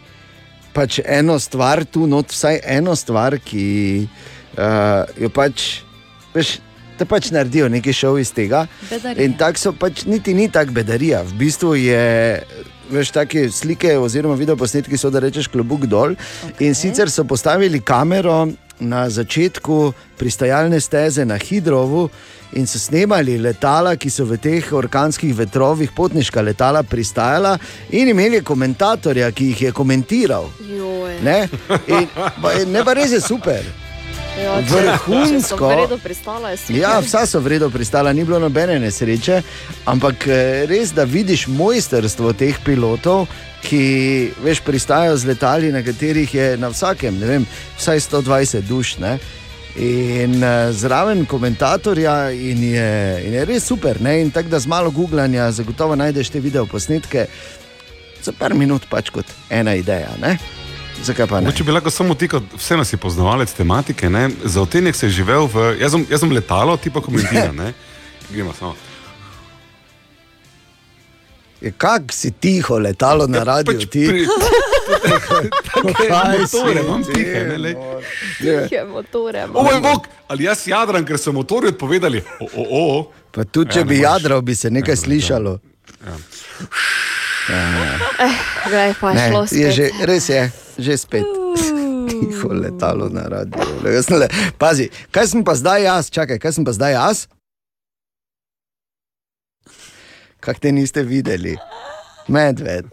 pač 0.74 1.00
eno 1.06 1.38
stvar 1.40 1.86
tu, 1.86 2.08
not, 2.08 2.32
vsaj 2.34 2.60
eno 2.66 2.96
stvar, 2.96 3.38
ki 3.46 4.08
uh, 4.58 5.06
jo 5.22 5.30
pač, 5.34 5.84
veš, 6.34 6.58
te 7.00 7.08
pač 7.08 7.32
naredijo 7.36 7.70
neki 7.72 7.94
šov 7.96 8.20
iz 8.22 8.34
tega. 8.36 8.66
Bedarija. 8.90 9.26
In 9.26 9.38
tako 9.40 9.64
so 9.64 9.74
pač 9.78 10.04
niti 10.10 10.36
ni 10.36 10.50
tako 10.52 10.76
bedarija. 10.80 11.24
V 11.30 11.40
bistvu 11.40 11.76
je. 11.80 12.04
Veš, 12.90 13.12
take 13.14 13.44
slike, 13.54 13.92
oziroma 14.02 14.34
videoposnetki 14.34 14.98
so, 14.98 15.12
da 15.14 15.22
rečeš, 15.22 15.46
klobuk 15.54 15.84
dol. 15.86 16.16
Okay. 16.18 16.66
In 16.66 16.74
sicer 16.74 17.12
so 17.14 17.22
postavili 17.22 17.84
kamero 17.86 18.48
na 18.80 19.10
začetku 19.10 19.94
pristajalne 20.18 20.80
steze 20.80 21.26
na 21.26 21.38
Hidrovu 21.38 22.10
in 22.54 22.68
so 22.68 22.80
snemali 22.80 23.38
letala, 23.38 23.96
ki 23.96 24.10
so 24.10 24.26
v 24.26 24.40
teh 24.42 24.72
orkanskih 24.74 25.36
vetrovih, 25.38 25.92
potniška 25.96 26.42
letala, 26.42 26.84
pristajala, 26.84 27.58
in 27.92 28.10
imeli 28.10 28.42
komentatorja, 28.42 29.30
ki 29.32 29.52
jih 29.52 29.62
je 29.62 29.72
komentiral. 29.72 30.50
Joj. 30.66 31.20
Ne, 31.24 31.46
in, 31.88 32.08
ne 32.74 32.84
pa 32.86 32.98
res 32.98 33.14
je 33.14 33.22
super. 33.22 33.89
Vrhunsko. 34.70 35.72
Ja, 36.70 37.00
vsa 37.00 37.26
so 37.26 37.40
vredno 37.40 37.70
pristala, 37.70 38.14
ni 38.14 38.24
bilo 38.24 38.40
nobene 38.40 38.80
nesreče, 38.80 39.42
ampak 39.86 40.28
eh, 40.28 40.66
res, 40.70 40.94
da 40.96 41.04
vidiš 41.04 41.48
mojsterstvo 41.48 42.34
teh 42.34 42.60
pilotov, 42.66 43.28
ki 43.64 44.32
veš, 44.44 44.62
pristajajo 44.64 45.18
z 45.18 45.28
letali, 45.28 45.72
na 45.72 45.84
katerih 45.84 46.34
je 46.36 46.48
na 46.58 46.70
vsakem, 46.72 47.20
ne 47.20 47.28
vem, 47.28 47.48
vsaj 47.78 48.00
120 48.08 48.68
duš. 48.68 48.98
Ne? 49.04 49.18
In 49.80 50.40
uh, 50.44 50.72
zraven 50.76 51.26
komentatorja, 51.30 52.32
in 52.32 52.64
je, 52.64 52.92
in 53.28 53.34
je 53.38 53.46
res 53.46 53.68
super. 53.68 54.02
Ne? 54.02 54.20
In 54.22 54.32
tako 54.32 54.50
da 54.50 54.60
z 54.60 54.68
malo 54.68 54.92
googlanja 54.92 55.52
zagotovo 55.52 55.96
najdeš 55.96 56.30
te 56.30 56.40
videoposnetke 56.40 57.28
za 58.24 58.34
par 58.36 58.54
minut, 58.54 58.90
pač 58.90 59.14
kot 59.14 59.26
ena 59.50 59.76
ideja. 59.80 60.10
Ne? 60.22 60.38
Zakaj 61.02 61.28
pa 61.28 61.36
ne? 61.36 61.42
Mogoče 61.44 61.64
bi 61.64 61.72
lahko 61.72 61.90
samo 61.90 62.14
ti, 62.14 62.28
kot 62.28 62.44
vse 62.56 62.78
nas 62.78 62.94
je 62.94 62.98
poznavalec 62.98 63.52
tematike, 63.52 64.10
ne? 64.10 64.26
za 64.46 64.62
otenek 64.62 64.96
si 64.96 65.10
živel 65.10 65.48
v. 65.48 65.76
Jaz 65.78 65.92
sem, 65.92 66.06
jaz 66.06 66.20
sem 66.20 66.32
letalo, 66.32 66.78
ti 66.78 66.90
pa 66.90 67.00
komentiraš. 67.00 67.56
ne? 67.58 67.74
Gremo 68.30 68.54
samo. 68.54 68.76
Je, 71.62 71.72
Kak 71.74 72.12
si 72.12 72.32
tiho 72.34 72.78
letalo 72.78 73.28
na 73.28 73.44
radiju? 73.44 73.74
pač 73.74 73.88
ti? 73.88 74.04
pri- 74.06 74.28
Kaj 76.08 76.38
si 76.42 76.56
motore 76.58 76.80
imam 76.80 77.04
tihe, 77.06 77.40
ne, 77.46 77.58
lej. 77.58 77.74
no. 77.74 78.00
Tihe 78.40 78.84
motore. 78.86 79.44
O 79.46 79.64
moj 79.64 79.80
bog, 79.82 80.08
ali 80.28 80.44
jaz 80.44 80.64
jadram, 80.66 81.04
ker 81.04 81.18
so 81.18 81.32
motorji 81.32 81.70
odpovedali. 81.70 82.24
O, 82.40 82.48
o, 82.54 82.64
o. 82.72 82.86
Pa 83.32 83.44
tudi, 83.44 83.72
če 83.72 83.80
Ja, 83.80 83.86
bi 83.86 83.94
ne 83.94 84.02
moreš. 84.02 84.12
jadral, 84.14 84.42
bi 84.42 84.56
se 84.56 84.72
nekaj 84.72 84.96
slišalo. 84.98 85.58
Glej, 88.66 88.94
pa 88.96 89.10
je 89.10 89.16
Ne, 89.16 89.28
šlo 89.28 89.42
je 89.42 89.48
spet. 89.50 89.74
že, 89.74 89.86
res 90.02 90.30
je, 90.30 90.42
že 90.80 90.98
spet. 90.98 91.28
Tiho 92.10 92.50
letalo 92.50 93.08
na 93.08 93.24
radiju. 93.24 93.84
Le, 93.84 93.94
jaz 93.94 94.06
sem 94.06 94.18
le- 94.18 94.32
Pazi, 94.58 94.88
kaj 95.10 95.28
sem 95.28 95.44
pa 95.44 95.54
zdaj 95.54 95.84
jaz, 95.84 96.10
čakaj, 96.10 96.40
kaj 96.40 96.52
sem 96.52 96.64
pa 96.64 96.72
zdaj 96.72 96.94
jaz? 96.94 97.18
Kaj 100.40 100.56
te 100.56 100.72
niste 100.72 101.04
videli? 101.04 101.56
Medved. 102.28 102.86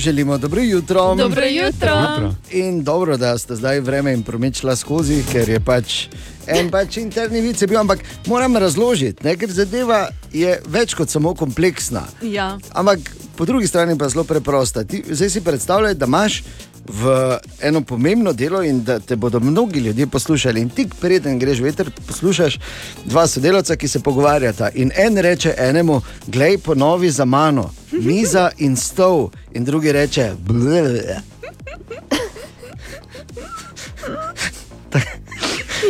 Želimo 0.00 0.38
dobro 0.38 0.60
jutro. 0.60 1.14
Dobro 1.14 1.46
jutro. 1.46 2.34
In 2.50 2.84
dobro, 2.84 3.16
da 3.16 3.38
ste 3.38 3.56
zdaj 3.56 3.80
vreme 3.80 4.12
in 4.12 4.22
promet 4.22 4.56
šla 4.56 4.76
skozi, 4.76 5.24
ker 5.32 5.48
je 5.48 5.60
pač 5.60 6.06
en 6.46 6.70
pač 6.70 6.96
interni 6.96 7.40
vice 7.40 7.66
bil, 7.66 7.78
ampak 7.78 8.00
moram 8.26 8.56
razložiti, 8.56 9.24
ne, 9.24 9.36
ker 9.36 9.52
zadeva 9.52 10.06
je 10.32 10.56
več 10.66 10.94
kot 10.96 11.12
samo 11.12 11.34
kompleksna. 11.34 12.06
Ja. 12.22 12.54
Ampak 12.72 13.12
po 13.36 13.44
drugi 13.44 13.68
strani 13.68 13.98
pa 13.98 14.08
zelo 14.08 14.24
preprosta. 14.24 14.84
Ti, 14.84 15.02
zdaj 15.10 15.30
si 15.30 15.44
predstavljaj, 15.44 15.94
da 15.94 16.08
imaš 16.08 16.42
v 16.88 17.38
eno 17.60 17.80
pomembno 17.80 18.32
delo 18.32 18.62
in 18.62 18.84
da 18.84 18.98
te 19.00 19.16
bodo 19.16 19.40
mnogi 19.40 19.80
ljudje 19.80 20.06
poslušali. 20.06 20.60
In 20.60 20.70
tik 20.70 20.94
preden 21.00 21.38
greš 21.38 21.60
veter, 21.60 21.90
poslušaš 22.06 22.58
dva 23.04 23.26
sodelavca, 23.26 23.76
ki 23.76 23.88
se 23.88 24.00
pogovarjata. 24.00 24.70
In 24.74 24.92
en 24.96 25.18
reče 25.18 25.54
enemu, 25.58 26.00
glej, 26.26 26.58
ponovi 26.58 27.10
za 27.10 27.24
mano, 27.24 27.70
miza 27.92 28.50
in 28.58 28.76
stol, 28.76 29.30
in 29.52 29.64
drugi 29.64 29.92
reče, 29.92 30.32
bleh. 30.38 31.20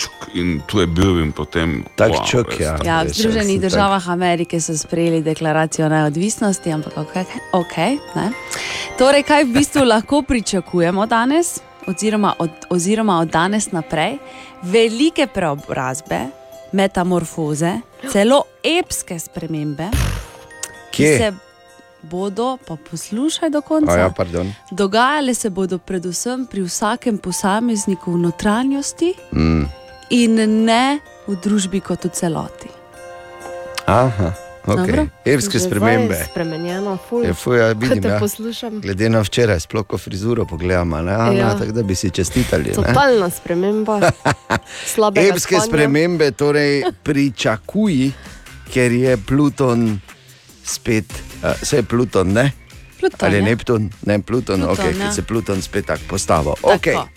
čuk 0.00 0.32
in 0.32 0.62
tu 0.64 0.80
je 0.80 0.86
bil 0.88 1.20
in 1.20 1.32
potem. 1.32 1.84
Tak 1.92 2.10
wow, 2.10 2.24
čuk, 2.24 2.56
ja. 2.56 2.76
tak- 2.76 2.86
Ja, 2.86 2.96
v 2.98 3.06
res, 3.06 3.16
Združenih 3.16 3.60
državah 3.60 4.08
Amerike 4.08 4.56
so 4.56 4.72
sprejeli 4.74 5.20
deklaracijo 5.20 5.88
neodvisnosti, 5.88 6.68
ampak 6.70 6.96
ok. 6.96 7.14
okay 7.52 8.00
ne. 8.14 8.32
torej, 8.96 9.22
kaj 9.22 9.44
v 9.44 9.52
bistvu 9.52 9.84
lahko 9.92 10.22
pričakujemo 10.22 11.04
danes, 11.06 11.60
oziroma 11.86 12.34
od, 12.38 12.50
oziroma 12.68 13.18
od 13.18 13.28
danes 13.28 13.68
naprej? 13.70 14.16
Velike 14.62 15.26
preobrazbe, 15.26 16.20
metamorfoze, 16.72 17.80
celo 18.06 18.42
epske 18.62 19.18
spremembe, 19.18 19.88
ki 20.90 20.96
Kje? 20.98 21.16
se 21.18 21.28
bodo, 22.02 22.56
pa 22.58 22.76
poslušaj 22.80 23.50
do 23.50 23.60
konca. 23.60 23.92
A 23.92 23.98
ja, 23.98 24.10
pardon. 24.10 24.48
Dogajale 24.70 25.34
se 25.34 25.50
bodo 25.50 25.78
predvsem 25.78 26.46
pri 26.46 26.62
vsakem 26.62 27.18
posamezniku 27.18 28.12
v 28.12 28.18
notranjosti 28.20 29.14
Mm. 29.32 29.64
In 30.10 30.34
ne 30.64 30.98
v 31.26 31.36
družbi 31.36 31.80
kot 31.80 32.04
v 32.04 32.10
celoti. 32.10 32.70
Aha. 33.86 34.32
Okay. 34.60 35.08
Evske 35.24 35.58
spremembe. 35.58 36.14
je 36.14 36.24
Spremenjeno, 36.24 36.98
ful. 37.08 37.24
Je 37.24 37.32
fuja, 37.34 37.72
Ko 37.74 37.80
vidim, 37.80 38.02
te 38.02 38.08
ja. 38.08 38.18
poslušam. 38.20 38.80
Glede 38.80 39.08
na 39.08 39.20
včeraj, 39.20 39.60
sploh 39.60 39.86
ko 39.86 39.98
frizuro 39.98 40.44
pogledamo, 40.44 41.00
ne, 41.00 41.14
Ana, 41.14 41.32
Ja. 41.32 41.54
tako 41.58 41.72
da 41.72 41.82
bi 41.82 41.94
si 41.94 42.10
čestitali. 42.10 42.64
Ne? 42.64 42.72
Totalna 42.74 43.30
sprememba. 43.30 44.00
Slabega 44.94 45.26
Epske 45.28 45.54
spanja. 45.54 45.66
spremembe 45.66 46.30
torej 46.30 46.82
pričakuj, 47.02 48.10
ker 48.68 48.92
je 48.92 49.16
Pluton 49.16 50.00
spet, 50.64 51.08
uh, 51.42 51.56
vse 51.56 51.76
je 51.76 51.82
Pluton, 51.82 52.32
ne? 52.32 52.52
Pluton, 53.00 53.26
Ali 53.26 53.36
je. 53.36 53.42
Neptun, 53.42 53.90
ne 54.06 54.18
Pluton, 54.22 54.60
Pluton, 54.60 54.76
okay, 54.76 54.92
ja. 54.92 55.06
ker 55.06 55.14
se 55.14 55.22
Pluton 55.22 55.62
spet 55.62 55.86
tako 55.86 56.02
postavil. 56.08 56.52
Okay. 56.62 56.94
Tako. 56.94 57.08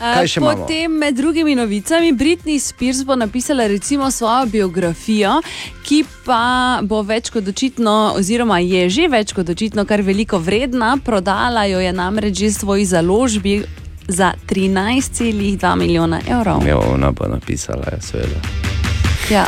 Eh, 0.00 0.26
še 0.26 0.40
imamo? 0.40 0.66
Potem 0.66 0.92
med 0.92 1.16
drugimi 1.16 1.54
novicami 1.54 2.12
Britney 2.12 2.58
Spears 2.60 3.04
bo 3.04 3.16
napisala 3.16 3.66
recimo 3.66 4.10
svojo 4.10 4.46
biografijo, 4.46 5.40
ki 5.86 6.04
pa 6.24 6.78
bo 6.82 7.02
več 7.02 7.30
kot 7.30 7.48
očitno, 7.48 8.12
oziroma 8.18 8.58
je 8.58 8.88
že 8.90 9.08
več 9.08 9.32
kot 9.32 9.48
očitno 9.48 9.86
kar 9.86 10.02
veliko 10.02 10.38
vredna. 10.38 10.96
Prodala 11.04 11.64
jo 11.70 11.80
je 11.80 11.92
namreč 11.92 12.38
že 12.38 12.50
svoji 12.52 12.84
založbi 12.84 13.62
za 14.08 14.32
13,2 14.48 15.76
milijona 15.76 16.20
evrov. 16.26 16.66
Ja, 16.66 16.78
ona 16.78 17.12
pa 17.12 17.28
napisala, 17.28 17.84
ja, 17.92 18.00
seveda. 18.00 18.40
Ja, 19.30 19.44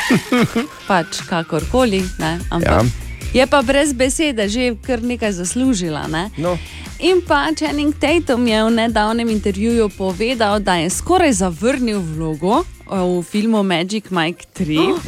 pač 0.88 1.22
kakorkoli. 1.28 2.02
Ne, 2.18 2.38
ampak, 2.50 2.68
Ja. 2.68 3.09
Je 3.34 3.46
pa 3.46 3.62
brez 3.62 3.92
besede 3.92 4.48
že 4.48 4.74
kar 4.82 5.02
nekaj 5.02 5.32
zaslužila. 5.32 6.06
Ne? 6.10 6.30
No. 6.38 6.58
In 6.98 7.22
pa 7.22 7.46
Channing 7.54 7.94
Tatum 7.94 8.46
je 8.46 8.64
v 8.64 8.70
nedavnem 8.70 9.28
intervjuju 9.28 9.88
povedal, 9.88 10.60
da 10.60 10.74
je 10.74 10.90
skoraj 10.90 11.32
zavrnil 11.32 12.00
vlogo 12.00 12.60
eh, 12.60 12.98
v 12.98 13.22
filmu 13.22 13.62
Magic 13.62 14.10
Mike 14.10 14.44
3. 14.58 14.98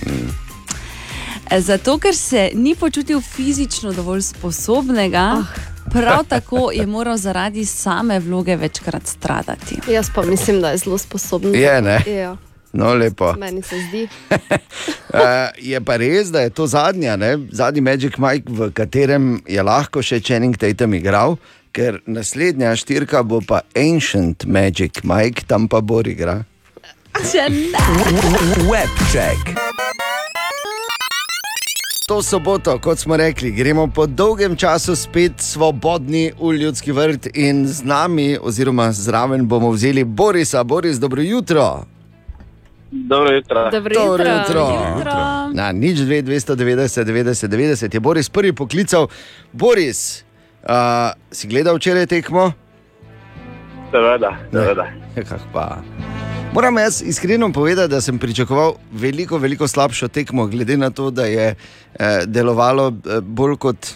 Eh, 1.51 1.61
Zato, 1.61 1.99
ker 1.99 2.15
se 2.17 2.51
ni 2.55 2.75
počutil 2.75 3.21
fizično 3.21 3.93
dovolj 3.93 4.23
sposobnega, 4.23 5.45
prav 5.93 6.25
tako 6.25 6.71
je 6.73 6.87
moral 6.87 7.17
zaradi 7.17 7.65
same 7.65 8.21
vloge 8.21 8.57
večkrat 8.57 9.07
stradati. 9.07 9.77
Jaz 9.91 10.09
pa 10.15 10.23
mislim, 10.23 10.61
da 10.61 10.71
je 10.71 10.77
zelo 10.77 10.99
sposoben. 10.99 11.55
Je, 11.55 11.83
ne? 11.83 12.03
Ja, 12.07 12.37
No, 12.73 12.95
lepo. 12.95 13.35
meni 13.39 13.63
se 13.63 13.77
zdi. 13.89 14.09
Uh, 14.31 15.19
je 15.71 15.81
pa 15.81 15.97
res, 15.97 16.31
da 16.33 16.41
je 16.41 16.51
to 16.51 16.67
zadnja, 16.67 17.17
ne? 17.17 17.39
zadnji 17.51 17.81
Magic 17.81 18.17
Mike, 18.17 18.49
v 18.49 18.71
katerem 18.73 19.43
je 19.47 19.63
lahko 19.63 20.01
še 20.03 20.23
Channing 20.25 20.57
Tatum 20.57 20.97
igral, 20.97 21.37
ker 21.77 22.01
naslednja 22.09 22.73
štirka 22.77 23.21
bo 23.23 23.43
pa 23.45 23.61
Ancient 23.77 24.49
Magic 24.49 25.05
Mike, 25.05 25.45
tam 25.45 25.69
pa 25.69 25.85
Bor 25.85 26.09
igra. 26.09 26.41
Če 27.31 27.45
ne, 27.53 27.85
Webcheck. 28.65 29.53
To 32.09 32.23
soboto, 32.25 32.79
kot 32.83 32.99
smo 32.99 33.17
rekli, 33.17 33.53
gremo 33.53 33.87
po 33.87 34.09
dolgem 34.09 34.57
času 34.57 34.97
spet 34.97 35.45
svobodni 35.45 36.33
v 36.41 36.57
ljudski 36.65 36.93
vrt 36.93 37.29
in 37.37 37.67
z 37.69 37.85
nami, 37.85 38.37
oziroma 38.41 38.91
zraven 38.93 39.47
bomo 39.49 39.71
vzeli 39.71 40.05
Borisa. 40.05 40.65
Boris, 40.65 40.97
dobro 40.97 41.23
jutro. 41.23 41.85
Dobro 42.93 43.35
jutro. 43.35 43.71
Dobro 43.71 43.95
Dobro 43.95 44.25
jutro. 44.25 44.61
jutro. 44.97 45.13
Na 45.53 45.73
nič 45.73 45.99
2, 45.99 46.23
290, 46.23 47.05
90, 47.05 47.49
90 47.49 47.95
je 47.95 48.01
Boris 48.01 48.29
prvi 48.29 48.53
poklical. 48.53 49.09
Boris, 49.53 50.25
uh, 50.63 50.69
si 51.31 51.49
gledal 51.49 51.77
včeraj 51.77 52.07
tekmo? 52.07 52.53
Seveda, 53.91 54.37
seveda. 54.53 54.85
Ja. 55.17 55.83
Moram 56.53 56.79
jaz 56.79 57.03
iskreno 57.03 57.53
povedati, 57.53 57.91
da 57.91 58.01
sem 58.01 58.19
pričakoval 58.19 58.75
veliko, 58.93 59.39
veliko 59.39 59.69
slabšo 59.69 60.09
tekmo, 60.09 60.47
glede 60.47 60.77
na 60.77 60.91
to, 60.91 61.11
da 61.11 61.25
je 61.25 61.55
eh, 61.95 62.21
delovalo 62.27 62.89
eh, 62.89 63.21
bolj, 63.21 63.57
kot, 63.57 63.89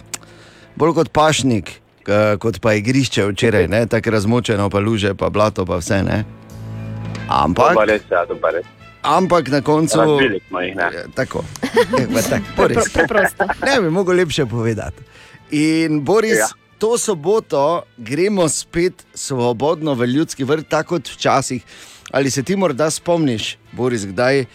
bolj 0.75 0.93
kot 0.93 1.09
pašnik, 1.09 1.69
eh, 2.07 2.37
kot 2.37 2.59
pa 2.61 2.73
igrišče 2.73 3.25
včeraj, 3.25 3.67
ne? 3.67 3.85
tako 3.85 4.09
razmočeno, 4.09 4.69
pa 4.69 4.79
luže, 4.79 5.13
pa 5.13 5.29
blato, 5.29 5.65
pa 5.65 5.77
vse. 5.77 6.01
Ne? 6.03 6.23
Ampak, 7.27 7.73
To 7.73 7.79
pa 7.79 7.85
res, 7.85 8.01
ja, 8.11 8.25
to 8.25 8.35
pa 8.41 8.49
res. 8.49 8.65
Ampak 9.07 9.47
na 9.49 9.61
koncu. 9.61 9.97
Razvili 9.97 10.39
smo 10.47 10.61
jih, 10.61 10.75
ne. 10.75 10.83
Eh, 10.83 11.05
Tako. 11.15 11.43
Eh, 11.63 12.07
pa 12.13 12.21
tako, 12.21 12.45
Boris. 12.57 12.93
Preprosto. 12.93 13.43
Ne 13.65 13.81
bi 13.81 13.89
mogel 13.89 14.15
lepše 14.15 14.45
povedati. 14.45 15.03
In 15.51 16.01
Boris, 16.03 16.37
ja. 16.37 16.39
Ja. 16.39 16.47
to 16.77 16.97
soboto 16.97 17.83
gremo 17.97 18.49
spet 18.49 19.05
svobodno 19.13 19.93
v 19.93 20.05
ljudski 20.05 20.43
vrt, 20.43 20.67
tako 20.69 20.95
kot 20.95 21.07
včasih. 21.09 21.63
Ali 22.11 22.31
se 22.31 22.43
ti 22.43 22.55
morda 22.55 22.89
spomniš, 22.89 23.57
Boris, 23.71 24.05
kdaj, 24.05 24.45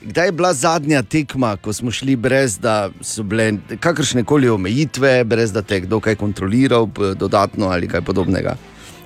kdaj 0.00 0.26
je 0.26 0.32
bila 0.32 0.52
zadnja 0.52 1.02
tekma, 1.02 1.56
ko 1.56 1.72
smo 1.72 1.90
šli 1.90 2.16
brez 2.16 2.58
da 2.58 2.90
so 3.00 3.22
bile 3.22 3.52
kakršne 3.80 4.24
koli 4.24 4.48
omejitve, 4.48 5.24
brez 5.24 5.52
da 5.52 5.62
te 5.62 5.74
je 5.74 5.80
kdo 5.80 6.00
kaj 6.00 6.14
kontroliral, 6.16 6.86
dodatno 7.14 7.66
ali 7.68 7.88
kaj 7.88 8.00
podobnega? 8.02 8.54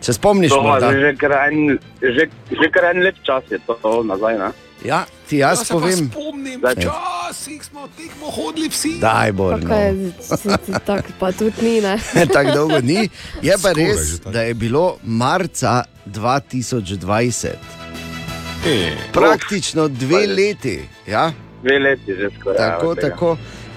Se 0.00 0.12
spomniš 0.12 0.50
To 0.52 0.56
pa 0.60 0.62
morda? 0.68 0.92
že 0.92 1.14
kar 1.16 1.32
en, 1.48 1.78
že, 2.02 2.28
že 2.50 2.66
kar 2.70 2.84
en 2.92 3.00
lep 3.02 3.16
čas 3.22 3.44
je 3.50 3.58
to, 3.66 3.72
to 3.82 4.02
nazaj. 4.02 4.36
Ne? 4.38 4.50
Ja, 4.84 4.98
ti 5.28 5.36
jaz 5.38 5.68
povem. 5.68 6.10
Spomnim, 6.10 6.60
Daj. 6.60 6.74
včasih 6.74 7.64
smo 7.64 7.88
tekmo 7.88 8.30
hodili 8.30 8.68
vsi. 8.68 8.98
Daj, 9.00 9.32
Bor, 9.32 9.52
Pa 9.52 9.58
no. 9.58 9.68
kaj, 9.68 9.92
tako 10.80 11.08
pa 11.18 11.32
tudi 11.32 11.62
ni. 11.62 11.80
Ne? 11.80 11.98
Tako 12.34 12.50
dolgo 12.52 12.80
ni. 12.80 13.08
Je 13.42 13.52
pa 13.52 13.70
Skoraj 13.70 13.74
res, 13.76 14.00
že 14.02 14.18
tako. 14.18 14.30
da 14.30 14.42
je 14.42 14.54
bilo 14.54 14.84
marca 15.02 15.84
2020, 16.06 17.48
E, 18.66 18.92
praktično 19.12 19.88
dve 19.88 20.26
leti. 20.28 20.80
Ja? 21.06 21.32
Dve 21.62 21.78
leti 21.78 22.14
že 22.14 22.28
skoraj. 22.40 22.58
Tako, 22.58 22.88
od 22.88 22.98
tega. 22.98 23.08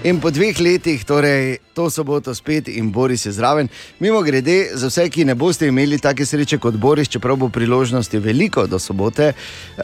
In 0.06 0.20
po 0.22 0.30
dveh 0.30 0.54
letih, 0.62 1.02
torej 1.02 1.58
to 1.74 1.90
soboto 1.90 2.30
spet 2.34 2.68
in 2.68 2.92
Boris 2.94 3.26
je 3.26 3.32
zraven. 3.32 3.68
Mimo 3.98 4.20
grede, 4.22 4.70
za 4.74 4.86
vse, 4.86 5.08
ki 5.10 5.24
ne 5.26 5.34
boste 5.34 5.66
imeli 5.66 5.98
take 5.98 6.22
sreče 6.26 6.60
kot 6.62 6.76
Boris, 6.78 7.08
čeprav 7.10 7.36
bo 7.36 7.48
priložnosti 7.48 8.18
veliko 8.18 8.66
do 8.66 8.78
sobote, 8.78 9.32
uh, 9.34 9.82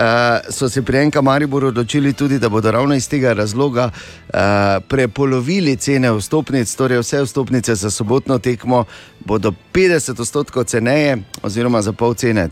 so 0.54 0.68
se 0.70 0.82
pri 0.82 0.98
Enka 0.98 1.22
Mariboru 1.22 1.68
odločili 1.68 2.12
tudi, 2.12 2.38
da 2.38 2.48
bodo 2.48 2.70
ravno 2.70 2.94
iz 2.94 3.08
tega 3.08 3.32
razloga 3.32 3.90
uh, 3.90 4.38
prepolovili 4.88 5.76
cene 5.76 6.12
vstopnic, 6.14 6.74
torej 6.74 7.02
vse 7.02 7.24
vstopnice 7.24 7.74
za 7.74 7.90
sobotno 7.90 8.38
tekmo 8.38 8.84
bodo 9.24 9.52
50 9.72 10.20
odstotkov 10.20 10.64
ceneje, 10.64 11.18
oziroma 11.42 11.82
za 11.82 11.92
pol 11.92 12.14
cene. 12.14 12.48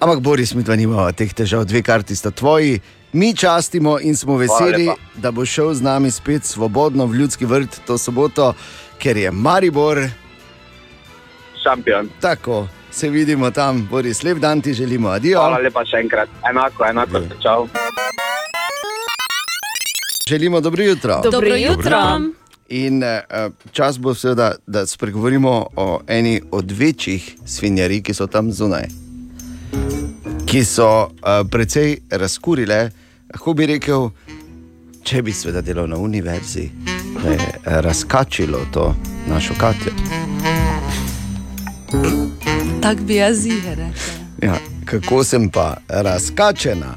Ampak 0.00 0.20
Boris, 0.20 0.54
mi 0.54 0.62
dva 0.62 0.76
nimamo 0.76 1.12
teh 1.12 1.32
težav, 1.34 1.64
dve 1.64 1.82
karti 1.82 2.16
sta 2.16 2.30
tvoji. 2.30 2.80
Mi 3.12 3.36
častimo 3.36 3.98
in 4.00 4.16
smo 4.16 4.36
veseli, 4.36 4.90
da 5.14 5.30
bo 5.30 5.44
šel 5.46 5.74
z 5.74 5.82
nami 5.82 6.10
spet 6.10 6.44
svobodno 6.44 7.06
v 7.06 7.14
ljudski 7.14 7.46
vrt 7.46 7.80
to 7.86 7.98
soboto, 7.98 8.54
ker 8.98 9.16
je 9.16 9.30
Maribor. 9.30 9.98
Šampion. 11.62 12.08
Tako, 12.20 12.68
se 12.90 13.08
vidimo 13.08 13.50
tam, 13.50 13.88
Boris, 13.90 14.22
lep 14.22 14.38
dan 14.38 14.60
ti 14.60 14.74
želimo, 14.74 15.08
adijo. 15.08 15.38
Hvala 15.38 15.58
lepa 15.58 15.84
še 15.84 15.96
enkrat. 15.96 16.28
Enako, 16.50 16.84
enako. 16.84 17.20
Čau. 17.42 17.68
Želimo 20.28 20.60
dobro 20.60 20.82
jutro. 20.82 21.14
Dobro 21.14 21.30
dobro 21.30 21.56
jutro. 21.56 21.72
jutro. 21.72 22.20
In 22.68 23.02
eh, 23.02 23.22
čas 23.72 23.98
bo 23.98 24.14
seveda, 24.14 24.54
da 24.66 24.86
spregovorimo 24.86 25.66
o 25.76 26.00
eni 26.06 26.40
od 26.50 26.70
večjih 26.70 27.36
svinjarij, 27.46 28.02
ki 28.02 28.14
so 28.14 28.26
tam 28.26 28.52
zunaj, 28.52 28.84
ki 30.48 30.64
so 30.64 30.88
uh, 31.04 31.48
precej 31.50 31.98
razkurile. 32.10 32.90
Lahko 33.32 33.52
bi 33.54 33.66
rekel, 33.68 34.08
če 35.04 35.20
bi 35.22 35.32
seveda 35.32 35.60
delal 35.60 35.90
na 35.90 35.98
univerzi, 36.00 36.70
da 37.18 37.34
je 37.34 37.36
eh, 37.36 37.80
razkačilo 37.84 38.58
to 38.72 38.94
našo 39.28 39.54
Katjo. 39.60 39.92
Tako 42.82 43.02
bi 43.02 43.14
jaz 43.14 43.42
ziger. 43.42 43.84
Ja, 44.42 44.56
kako 44.84 45.24
sem 45.24 45.50
pa 45.50 45.76
razkačena. 45.88 46.96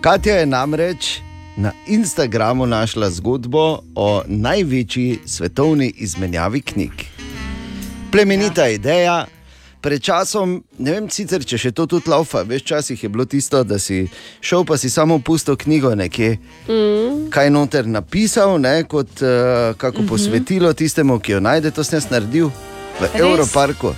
Katja 0.00 0.34
je 0.34 0.46
namreč 0.46 1.18
na 1.56 1.72
Instagramu 1.86 2.66
našla 2.66 3.10
zgodbo 3.10 3.80
o 3.94 4.22
največji 4.26 5.18
svetovni 5.26 5.92
izmenjavi 5.96 6.60
knjig. 6.60 6.92
Plemenita 8.12 8.62
ja. 8.62 8.68
ideja. 8.70 9.26
Pred 9.80 10.02
časom, 10.02 10.56
ne 10.78 10.92
vem 10.96 11.06
sicer, 11.10 11.44
če 11.46 11.58
še 11.58 11.70
to 11.70 11.86
tudi 11.86 12.10
laufa, 12.10 12.42
veš, 12.42 12.64
včasih 12.64 13.02
je 13.04 13.08
bilo 13.08 13.24
tisto, 13.24 13.60
da 13.62 13.78
si 13.78 14.08
šel 14.42 14.64
pa 14.66 14.74
si 14.76 14.90
samo 14.90 15.20
pustil 15.22 15.54
knjigo 15.56 15.94
nekje, 15.94 16.38
mm. 16.66 17.28
kaj 17.30 17.50
noter 17.50 17.86
napisal, 17.86 18.58
ne, 18.58 18.82
kot 18.90 19.22
uh, 19.22 19.76
kako 19.78 20.02
mm 20.02 20.04
-hmm. 20.04 20.08
posvetilo 20.08 20.72
tistemu, 20.72 21.18
ki 21.18 21.32
jo 21.32 21.40
najde, 21.40 21.70
to 21.70 21.84
sem 21.84 21.96
jaz 21.96 22.10
naredil 22.10 22.50
v 23.00 23.02
Res? 23.02 23.20
Europarku. 23.20 23.94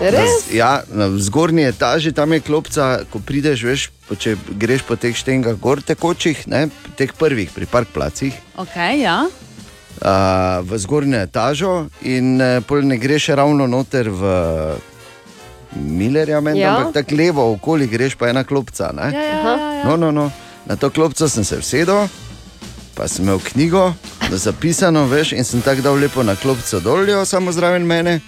Res? 0.00 0.12
Na, 0.14 0.26
z- 0.26 0.54
ja, 0.54 0.82
na 0.92 1.08
zgornji 1.18 1.62
etaži 1.62 2.12
tam 2.12 2.32
je 2.32 2.40
klopca, 2.40 3.00
ko 3.10 3.18
prideš, 3.18 3.62
veš, 3.62 3.90
po, 4.08 4.14
če 4.14 4.36
greš 4.50 4.82
po 4.82 4.96
teh 4.96 5.16
štengah, 5.16 5.56
gor 5.60 5.82
tekočih, 5.82 6.46
ne, 6.46 6.68
teh 6.96 7.12
prvih, 7.12 7.50
pri 7.50 7.66
parkplacih, 7.66 8.32
Okay, 8.56 9.00
ja. 9.00 9.26
Uh, 10.02 10.08
v 10.62 10.78
zgornjo 10.78 11.18
etažo 11.22 11.72
in 12.02 12.40
uh, 12.40 12.60
pol 12.66 12.82
ne 12.86 12.96
greš 12.98 13.28
ravno 13.28 13.66
noter 13.66 14.10
v 14.10 14.22
Millerja, 15.76 16.40
meni, 16.40 16.60
Ja. 16.60 16.76
ampak 16.76 16.94
tako 16.94 17.14
levo 17.16 17.52
okoli 17.52 17.86
greš 17.86 18.14
pa 18.14 18.28
ena 18.28 18.44
klopca. 18.44 18.92
Ne? 18.96 19.10
Ja, 19.12 19.20
ja, 19.22 19.36
ja, 19.36 19.72
ja. 19.74 19.84
No, 19.84 19.96
no, 19.96 20.10
no. 20.10 20.30
Na 20.66 20.76
to 20.76 20.90
klopco 20.90 21.28
sem 21.28 21.44
se 21.44 21.58
usedel, 21.58 22.08
pa 22.94 23.08
sem 23.08 23.24
imel 23.24 23.38
knjigo 23.38 23.92
zapisano, 24.30 25.04
veš, 25.06 25.32
in 25.32 25.44
sem 25.44 25.60
tako 25.62 25.82
dal 25.82 25.94
lepo 26.00 26.22
na 26.22 26.34
klopco 26.36 26.80
doljo, 26.80 27.24
samo 27.24 27.52
zraven 27.52 27.84
mene, 27.86 28.20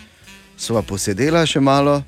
sva 0.57 0.83
posedela 0.83 1.47
še 1.47 1.61
malo, 1.61 2.03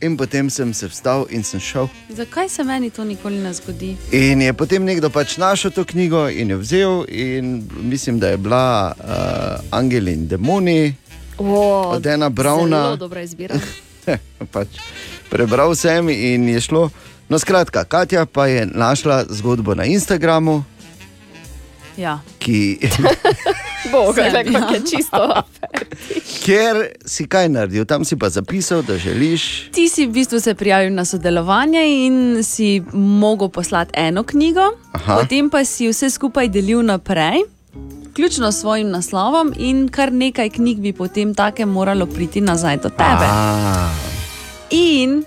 in 0.00 0.16
potem 0.16 0.50
sem 0.50 0.74
se 0.74 0.86
vstal 0.86 1.26
in 1.30 1.42
sem 1.42 1.60
šel. 1.60 1.88
Zakaj 2.08 2.48
se 2.48 2.64
meni 2.64 2.90
to 2.90 3.04
nikoli 3.04 3.36
ne 3.36 3.52
zgodi? 3.52 3.96
In 4.12 4.42
je 4.42 4.52
potem 4.52 4.84
nekdo 4.84 5.10
pač 5.10 5.36
našel 5.36 5.70
to 5.70 5.84
knjigo 5.84 6.28
in 6.28 6.50
jo 6.50 6.58
vzel, 6.58 7.04
in 7.08 7.48
mislim, 7.80 8.18
da 8.18 8.28
je 8.28 8.36
bila 8.36 8.94
uh, 8.94 9.04
Angeli 9.70 10.12
in 10.12 10.28
demoni, 10.28 10.94
O, 11.38 11.82
od 11.88 12.02
Dana 12.02 12.28
Brauna. 12.28 12.82
Zelo 12.82 12.96
dobra 12.96 13.22
izbira. 13.22 13.54
pač 14.52 14.68
prebral 15.30 15.74
sem 15.74 16.08
in 16.08 16.48
je 16.48 16.60
šlo. 16.60 16.90
No, 17.28 17.38
skratka, 17.38 17.84
Katja 17.84 18.26
pa 18.26 18.46
je 18.46 18.66
našla 18.66 19.24
zgodbo 19.28 19.74
na 19.74 19.84
Instagramu, 19.84 20.64
Ja. 21.96 22.18
ki, 22.38 22.78
Boga, 23.92 24.22
Sem, 24.24 24.52
kako 24.52 24.72
ja. 24.72 24.74
je 24.74 24.80
čisto. 24.86 25.42
kjer 26.44 26.76
si 27.06 27.26
kaj 27.26 27.48
naredil, 27.48 27.84
tam 27.84 28.04
si 28.04 28.16
pa 28.16 28.28
zapisal, 28.28 28.82
da 28.82 28.98
želiš. 28.98 29.68
Ti 29.72 29.88
si 29.88 30.06
v 30.06 30.12
bistvu 30.12 30.40
se 30.40 30.54
prijavil 30.54 30.94
na 30.94 31.04
sodelovanje 31.04 32.06
in 32.06 32.44
si 32.44 32.82
mogel 32.92 33.48
poslati 33.48 33.90
eno 33.94 34.22
knjigo, 34.22 34.64
Aha. 34.92 35.16
potem 35.16 35.50
pa 35.50 35.64
si 35.64 35.88
vse 35.88 36.10
skupaj 36.10 36.48
delil 36.48 36.82
naprej, 36.82 37.42
vključno 38.10 38.52
s 38.52 38.60
svojim 38.60 38.90
naslovom, 38.90 39.52
in 39.56 39.88
kar 39.88 40.12
nekaj 40.12 40.50
knjig 40.50 40.78
bi 40.80 40.92
potem 40.92 41.34
take 41.34 41.66
moralo 41.66 42.06
priti 42.06 42.40
nazaj 42.40 42.76
do 42.76 42.88
tebe. 42.88 43.26
A, 43.28 43.90
In 44.70 45.22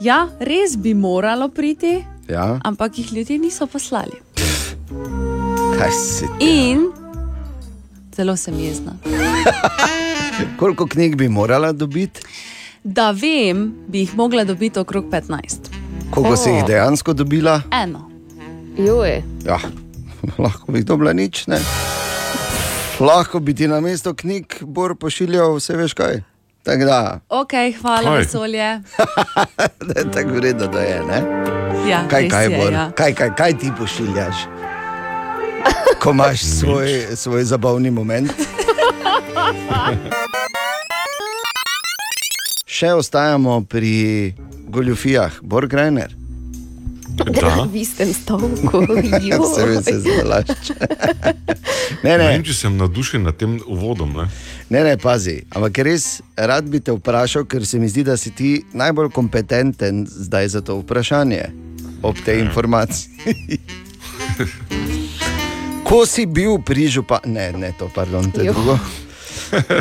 ja, 0.00 0.28
res 0.40 0.76
bi 0.76 0.94
moralo 0.94 1.48
priti, 1.48 2.04
ja, 2.28 2.58
ampak 2.64 2.98
jih 2.98 3.12
ljudje 3.12 3.38
niso 3.38 3.66
poslali. 3.66 4.18
kaj 5.78 5.90
si 5.90 6.26
ti? 6.38 6.46
In 6.46 7.03
zelo 8.14 8.36
sem 8.36 8.54
jezna. 8.56 8.92
Koliko 10.58 10.86
knjig 10.86 11.16
bi 11.16 11.28
morala 11.28 11.72
dobiti, 11.72 12.20
Da 12.84 13.10
vem, 13.10 13.74
bi 13.88 13.98
jih 13.98 14.16
mogla 14.16 14.44
dobiti 14.44 14.78
okrog 14.78 15.04
15. 15.04 15.56
koliko 16.10 16.36
si 16.36 16.50
jih 16.50 16.64
dejansko 16.66 17.12
dobila? 17.12 17.62
Eno. 17.72 18.10
Joj, 18.78 19.22
Ja, 19.46 19.58
lahko 20.38 20.72
bi 20.72 20.78
jih 20.78 20.86
dobila 20.86 21.12
nič. 21.12 21.46
Ne? 21.46 21.58
Lahko 23.00 23.40
bi 23.40 23.54
ti 23.54 23.68
na 23.68 23.80
mesto 23.80 24.14
knjig 24.14 24.44
bor 24.62 24.94
pošiljal, 24.96 25.54
vse 25.54 25.76
veš 25.76 25.94
kaj. 25.94 26.20
Tako 26.62 26.84
da, 26.84 27.20
Ok, 27.28 27.52
hvala, 27.80 28.02
Kaj? 28.04 28.18
vesolje. 28.18 28.68
da 29.86 29.94
je 29.96 30.10
tako 30.12 30.28
vredno, 30.30 30.66
da 30.66 30.80
je. 30.80 31.00
Ne? 31.02 31.22
Ja, 31.90 32.04
Kaj, 32.08 32.28
kaj, 32.28 32.44
je, 32.44 32.72
ja. 32.72 32.90
kaj, 32.92 33.14
kaj, 33.14 33.34
kaj 33.36 33.58
ti 33.58 33.70
pošiljaš? 33.78 34.34
Ko 36.00 36.10
imaš 36.10 36.40
svoj, 36.40 37.16
svoj 37.16 37.44
zabavni 37.44 37.90
moment. 37.90 38.32
Še 42.66 42.92
ostajamo 42.92 43.64
pri 43.70 44.34
goljufijah, 44.68 45.32
Borgrajner. 45.42 46.24
Da. 47.14 47.62
v 47.70 47.76
istem 47.78 48.10
stavku. 48.14 48.80
Vse 49.44 49.66
veš, 49.66 49.84
se 49.84 50.00
zalašč. 50.00 50.70
ne, 52.04 52.10
Ne 52.10 52.18
ne, 52.18 52.26
vem, 52.26 52.42
če 52.42 52.56
sem 52.58 52.74
navdušen 52.74 53.22
nad 53.22 53.38
tem 53.38 53.60
uvodom. 53.70 54.16
Ne? 54.18 54.26
ne, 54.68 54.82
ne, 54.82 54.96
pazi. 54.98 55.44
Ampak 55.54 55.78
res 55.86 56.18
rad 56.34 56.66
bi 56.66 56.82
te 56.82 56.90
vprašal, 56.96 57.46
ker 57.46 57.62
se 57.66 57.78
mi 57.78 57.88
zdi, 57.88 58.02
da 58.08 58.18
si 58.18 58.34
ti 58.34 58.56
najbolj 58.74 59.12
kompetenten 59.14 60.02
zdaj 60.10 60.56
za 60.56 60.64
to 60.66 60.80
vprašanje, 60.82 61.46
ob 62.02 62.18
tej 62.26 62.42
informaciji. 62.48 63.62
Ko 65.94 66.02
si 66.10 66.26
bil 66.26 66.58
pri 66.58 66.88
županu, 66.90 67.38
ne, 67.38 67.52
ne, 67.54 67.68
to, 67.78 67.86
pardon, 67.94 68.26
to 68.34 68.42
je 68.42 68.50
drugo. 68.50 68.74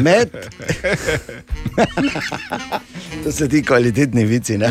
Med, 0.06 0.30
to 3.24 3.32
so 3.34 3.48
ti 3.50 3.64
kvalitetni 3.66 4.22
vici. 4.22 4.58
Ne? 4.62 4.70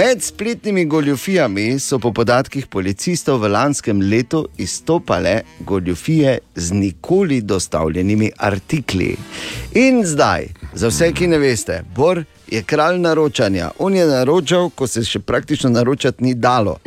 Med 0.00 0.22
spletnimi 0.24 0.84
goljofijami 0.84 1.78
so 1.78 1.98
po 2.00 2.12
podatkih 2.16 2.66
policistov 2.72 3.42
v 3.44 3.50
lanskem 3.52 4.00
letu 4.00 4.46
izstopale 4.56 5.42
goljofije 5.60 6.38
z 6.54 6.72
nikoli 6.72 7.42
dostavljenimi 7.44 8.30
artikli. 8.38 9.10
In 9.74 10.06
zdaj, 10.08 10.48
za 10.72 10.88
vse, 10.88 11.12
ki 11.12 11.28
ne 11.34 11.38
veste, 11.38 11.82
Bor 11.96 12.24
je 12.48 12.62
kralj 12.62 12.96
naročanja. 13.04 13.70
On 13.78 13.92
je 13.92 14.06
naročal, 14.08 14.70
ko 14.70 14.88
se 14.88 15.04
še 15.04 15.20
praktično 15.20 15.70
naročati 15.70 16.24
ni 16.24 16.34
dalo. 16.34 16.78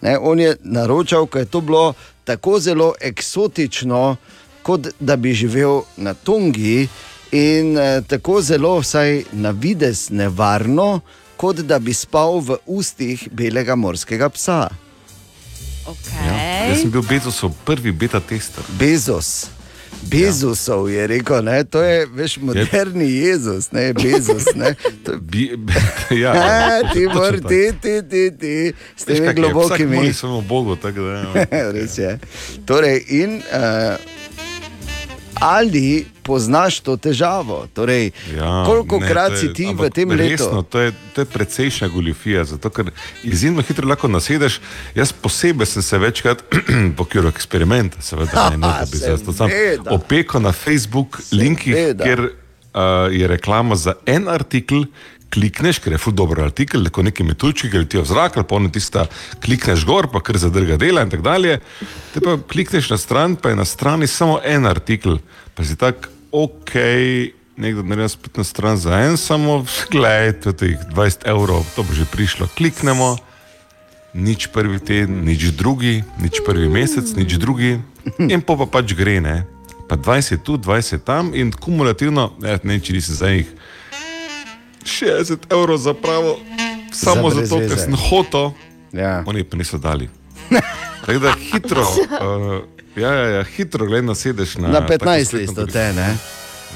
Ne, 0.00 0.18
on 0.18 0.40
je 0.40 0.56
naročal, 0.62 1.26
ker 1.26 1.42
je 1.42 1.52
to 1.52 1.60
bilo 1.60 1.94
tako 2.24 2.60
zelo 2.60 2.92
eksotično, 3.00 4.16
kot 4.62 4.88
da 5.00 5.16
bi 5.16 5.32
živel 5.34 5.82
na 5.96 6.14
Tongi, 6.14 6.88
in 7.32 7.78
eh, 7.78 8.02
tako 8.08 8.40
zelo, 8.42 8.78
vsaj 8.80 9.22
na 9.32 9.50
vides, 9.50 10.08
nevarno, 10.10 11.00
kot 11.36 11.56
da 11.56 11.78
bi 11.78 11.94
spal 11.94 12.40
v 12.40 12.56
ustih 12.66 13.28
belega 13.32 13.76
morskega 13.76 14.28
psa. 14.28 14.68
Okay. 15.88 16.68
Jaz 16.68 16.82
sem 16.82 16.90
bil 16.92 17.02
Bezosov 17.02 17.54
prvi 17.64 17.92
beta 17.92 18.20
tester. 18.20 18.64
Bezos. 18.78 19.48
Bezosov 20.02 20.90
je 20.90 21.06
rekel, 21.06 21.44
ne? 21.44 21.64
to 21.64 21.82
je 21.82 22.06
veš, 22.06 22.36
moderni 22.36 23.12
Jezus, 23.12 23.72
ne 23.72 23.92
Bezos. 23.92 24.44
Ne? 24.54 24.74
To 25.04 25.12
je 25.12 25.18
Bi, 25.18 25.58
ja, 26.22 26.32
A, 26.32 26.92
ti 26.92 27.04
točno 27.04 27.20
mor, 27.20 27.32
tako. 27.36 27.48
ti, 27.48 27.72
ti, 27.82 28.08
ti, 28.10 28.38
ti, 28.38 28.72
s 28.96 29.04
temi 29.04 29.26
je, 29.26 29.34
globokimi. 29.34 29.96
moli 29.96 30.12
samo 30.14 30.40
Bogu. 30.40 30.76
Tako 30.76 31.00
da, 31.00 31.12
ja. 31.12 31.46
Res 31.74 31.98
je. 31.98 32.18
Torej, 32.66 33.04
in 33.08 33.34
uh, 33.36 33.96
ali 35.40 36.06
poznaš 36.22 36.80
to 36.80 36.96
težavo? 36.96 37.66
Torej, 37.68 38.10
Ja, 38.30 38.64
koliko 38.66 38.98
ne, 38.98 39.08
krat 39.08 39.32
je- 39.32 39.38
si 39.38 39.52
ti 39.52 39.66
v 39.68 39.90
tem 39.90 40.10
Resno, 40.10 40.46
letu? 40.48 40.62
to 40.64 40.80
je, 40.80 40.92
to 41.12 41.20
je 41.20 41.24
precejšnja 41.26 41.88
goljofija, 41.88 42.44
zato 42.44 42.70
ker 42.70 42.90
izjemno 43.22 43.62
hitro 43.62 43.88
lahko 43.88 44.08
nasedeš. 44.08 44.60
Jaz 44.94 45.12
posebej 45.12 45.66
sem 45.66 45.82
se 45.82 45.98
večkrat 45.98 46.42
po 46.96 47.02
okviru 47.02 47.28
eksperimenta, 47.28 48.00
seveda, 48.00 48.50
ne, 48.50 48.56
ne 48.58 48.66
da 48.68 48.84
bi 48.84 48.98
se 48.98 49.16
to 49.18 49.32
sam 49.32 49.48
opekel 49.90 50.40
na 50.40 50.52
Facebook 50.54 51.20
linkih, 51.32 51.74
Seveda. 51.74 52.04
kjer 52.04 52.20
uh, 52.20 52.30
je 53.10 53.28
reklama 53.28 53.76
za 53.76 53.94
en 54.06 54.28
artikel. 54.28 54.84
Klikneš, 55.28 55.78
ker 55.84 55.92
je 55.92 56.00
ful 56.00 56.14
dobro 56.16 56.44
artikel, 56.44 56.86
tako 56.88 57.02
neki 57.04 57.24
metuljčki, 57.28 57.68
ki 57.70 57.84
ti 57.84 57.98
v 58.00 58.06
zrak, 58.08 58.38
ali 58.40 58.46
pa 58.48 58.56
oni 58.56 58.70
tista, 58.72 59.04
klikneš 59.44 59.84
gor, 59.84 60.08
pa 60.12 60.22
kar 60.24 60.38
zadrga 60.40 60.78
dela 60.80 61.04
in 61.04 61.12
tako 61.12 61.26
dalje. 61.26 61.58
Te 62.14 62.22
pa 62.24 62.38
klikneš 62.40 62.88
na 62.94 62.98
stran, 62.98 63.36
pa 63.36 63.52
je 63.52 63.58
na 63.60 63.66
strani 63.68 64.08
samo 64.08 64.38
en 64.44 64.66
artikel, 64.66 65.18
pa 65.54 65.66
si 65.68 65.76
tak, 65.76 66.08
ok, 66.32 66.72
nekdo 67.60 67.82
naredi 67.82 68.14
spletno 68.14 68.44
stran 68.44 68.80
za 68.80 69.00
en, 69.04 69.16
samo 69.16 69.64
gledaj, 69.90 70.32
to 70.40 70.48
je 70.48 70.56
teh 70.56 70.88
20 70.94 71.28
evrov, 71.28 71.66
to 71.76 71.82
bo 71.82 71.92
že 71.92 72.08
prišlo. 72.08 72.48
Kliknemo, 72.56 73.16
nič 74.14 74.48
prvi 74.54 74.80
teden, 74.80 75.24
nič 75.28 75.52
drugi, 75.52 76.00
nič 76.22 76.40
prvi 76.46 76.68
mesec, 76.72 77.04
nič 77.12 77.36
drugi, 77.36 77.76
in 78.16 78.40
pa, 78.40 78.56
pa 78.56 78.66
pač 78.66 78.96
gre, 78.96 79.20
ne. 79.20 79.44
Pa 79.88 79.96
20 79.96 80.40
tu, 80.40 80.56
20 80.56 81.04
tam 81.04 81.32
in 81.36 81.52
kumulativno, 81.52 82.32
ne, 82.40 82.56
ne 82.62 82.80
če 82.80 82.96
nisi 82.96 83.12
za 83.12 83.28
njih. 83.32 83.48
60 84.88 85.52
evrov 85.52 85.76
za 85.76 85.94
pravo, 85.94 86.38
samo 86.92 87.30
Za 87.30 87.44
zato, 87.44 87.60
ker 87.68 87.78
sem 87.78 87.94
hotel, 88.08 88.50
Ja. 88.92 89.22
oni 89.26 89.44
pa 89.44 89.56
niso 89.56 89.78
dali. 89.78 90.08
Tako 91.06 91.18
da 91.18 91.32
hitro, 91.52 91.82
uh, 91.82 92.64
ja, 93.02 93.12
ja, 93.14 93.26
ja, 93.28 93.44
hitro 93.44 93.86
gledaj, 93.86 94.14
sedeš 94.14 94.56
na, 94.56 94.68
Na 94.68 94.80
tako 94.86 95.04
15 95.04 95.24
spletno 95.24 95.38
listov 95.38 95.66
te, 95.66 95.92
ne? 95.92 96.16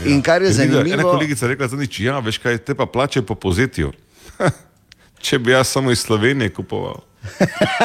In 0.07 0.23
kar 0.23 0.43
je 0.43 0.49
Ker 0.49 0.61
vidijo, 0.61 0.81
Ena 0.81 0.89
zanimivo, 0.89 1.11
kolegica 1.11 1.45
je 1.47 1.49
rekla, 1.49 1.67
da 1.67 1.77
nič, 1.77 2.01
ja, 2.01 2.19
veš 2.19 2.39
kaj, 2.39 2.59
te 2.59 2.75
pa 2.75 2.87
plače 2.87 3.23
po 3.23 3.35
pozetju. 3.35 3.93
Če 5.25 5.39
bi 5.39 5.53
jaz 5.53 5.69
samo 5.69 5.91
iz 5.93 5.99
Slovenije 6.01 6.53
kupoval, 6.53 7.01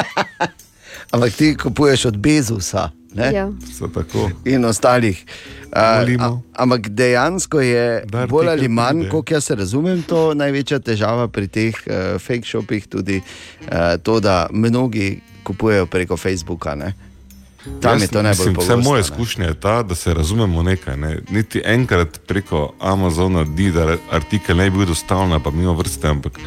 ampak 1.12 1.32
ti 1.32 1.56
kupuješ 1.56 2.04
od 2.04 2.16
Bezusa? 2.16 2.90
Ja. 3.14 3.50
so 3.78 3.88
tako. 3.88 4.30
in 4.44 4.64
ostalih. 4.64 5.24
Uh, 5.72 5.98
Molimo. 5.98 6.42
ampak 6.56 6.88
dejansko 6.88 7.60
je 7.60 8.04
Da 8.06 8.26
bolj 8.26 8.48
ali 8.48 8.68
manj, 8.68 9.08
kot 9.08 9.30
jaz 9.30 9.50
razumem, 9.50 10.02
to 10.02 10.34
največja 10.34 10.78
težava 10.78 11.28
pri 11.28 11.48
teh 11.48 11.76
uh, 11.86 12.16
fake 12.20 12.46
shopih, 12.48 12.86
tudi 12.88 13.20
uh, 13.20 13.96
to, 14.02 14.20
da 14.20 14.46
mnogi 14.52 15.20
kupujejo 15.42 15.86
preko 15.86 16.16
Facebooka. 16.16 16.74
Ne? 16.74 16.94
Tam 17.80 17.92
Jaz 17.92 18.02
je 18.02 18.08
to 18.08 18.22
najbolj 18.22 18.54
pogosto. 18.54 18.76
Vse 18.76 18.88
moja 18.88 19.00
ne. 19.00 19.00
izkušnja 19.00 19.46
je 19.46 19.60
ta, 19.60 19.82
da 19.82 19.94
se 19.94 20.14
razumemo 20.14 20.62
nekaj. 20.62 20.96
Ne? 20.96 21.18
Niti 21.30 21.62
enkrat 21.64 22.20
preko 22.26 22.72
Amazona, 22.80 23.44
di, 23.44 23.70
da 23.72 23.96
artikel 24.10 24.56
ne 24.56 24.70
bi 24.70 24.78
bil 24.78 24.86
dostavljen, 24.86 25.42
pa 25.42 25.50
mimo 25.50 25.74
vrste. 25.74 26.08
Ampak 26.08 26.40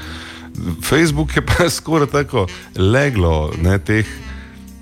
Facebook 0.84 1.36
je 1.36 1.46
pa 1.46 1.70
skoraj 1.78 2.08
tako 2.08 2.48
leglo 2.76 3.54
ne, 3.62 3.80
teh. 3.80 4.06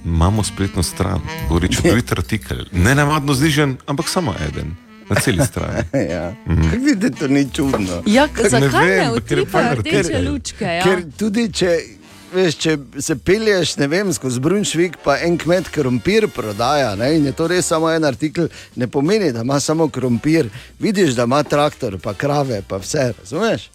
Imamo 0.06 0.44
spletno 0.44 0.84
stran, 0.84 1.22
govori 1.48 1.68
čudovit 1.74 2.12
artikel, 2.12 2.58
ne 2.72 2.96
navadno 2.96 3.34
znižen, 3.34 3.78
ampak 3.86 4.10
samo 4.10 4.36
eden, 4.48 4.76
na 5.10 5.16
celi 5.16 5.46
strani. 5.46 5.84
ja. 6.14 6.34
mm. 6.48 6.72
Vidite, 6.86 7.20
to 7.20 7.28
ni 7.28 7.48
čudno. 7.54 8.04
Ja, 8.06 8.28
Ne 8.44 8.50
zakaj 8.50 8.70
ne 8.70 8.70
ker 8.72 9.04
je 9.04 9.12
utripajo 9.12 9.76
rdeče 9.76 10.22
lučke? 10.30 10.66
Ja? 10.66 10.84
Ker 10.84 11.04
tudi 11.18 11.52
če 11.54 11.78
veš, 12.34 12.58
če 12.62 12.76
se 13.02 13.16
pelješ, 13.16 13.76
ne 13.82 13.88
vem, 13.90 14.14
skozi 14.14 14.40
Brunšvik, 14.44 15.00
pa 15.04 15.18
en 15.26 15.38
kmet 15.40 15.70
krompir 15.74 16.28
prodaja, 16.34 16.94
ne, 17.00 17.12
in 17.18 17.26
je 17.30 17.34
to 17.36 17.48
res 17.50 17.70
samo 17.72 17.90
en 17.92 18.06
artikel, 18.06 18.50
ne 18.76 18.88
pomeni, 18.88 19.32
da 19.34 19.44
ima 19.46 19.60
samo 19.60 19.90
krompir. 19.90 20.50
Vidiš, 20.80 21.16
da 21.18 21.26
ima 21.30 21.44
traktor, 21.44 22.00
pa 22.04 22.14
krave, 22.14 22.62
pa 22.68 22.78
vse, 22.78 23.12
razumeš? 23.20 23.70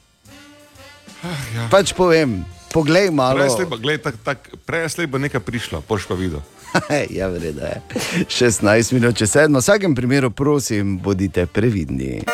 ja. 1.55 1.69
Pač 1.71 1.95
povem, 1.97 2.43
poglej 2.75 3.15
malo. 3.15 3.39
Prej 3.39 3.55
slej 3.55 3.67
bo- 3.71 3.79
glej, 3.79 3.99
tak, 4.03 4.19
tak, 4.27 4.39
prej 4.67 4.91
slej 4.91 5.07
bo 5.07 5.23
nekaj 5.23 5.39
prišlo, 5.39 5.79
boš 5.87 6.11
pa 6.11 6.19
videl. 6.19 6.43
ja, 7.19 7.31
vreda 7.31 7.79
je. 7.79 7.79
16 8.27 8.99
minut 8.99 9.15
čez 9.15 9.31
sedmo, 9.31 9.63
v 9.63 9.63
vsakem 9.63 9.95
primeru, 9.95 10.35
prosim, 10.35 10.99
bodite 10.99 11.47
previdni. 11.47 12.27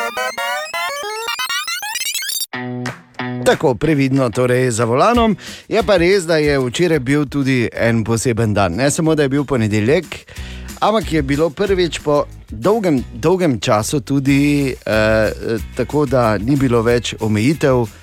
Tako 3.45 3.75
previdno, 3.75 4.29
torej 4.29 4.71
za 4.71 4.85
volanom. 4.85 5.37
Je 5.69 5.81
pa 5.83 5.97
res, 6.01 6.25
da 6.25 6.41
je 6.41 6.57
včeraj 6.57 6.99
bil 6.99 7.25
tudi 7.29 7.69
en 7.73 8.03
poseben 8.03 8.53
dan. 8.53 8.73
Ne 8.73 8.89
samo, 8.91 9.15
da 9.15 9.23
je 9.23 9.29
bil 9.29 9.45
ponedeljek, 9.45 10.05
ampak 10.81 11.13
je 11.13 11.21
bilo 11.21 11.49
prvič 11.49 11.99
po 11.99 12.25
dolgem, 12.49 13.03
dolgem 13.13 13.59
času 13.59 14.01
tudi 14.01 14.73
eh, 14.73 15.29
tako, 15.75 16.05
da 16.05 16.37
ni 16.37 16.55
bilo 16.55 16.81
več 16.81 17.15
omejitev 17.19 18.00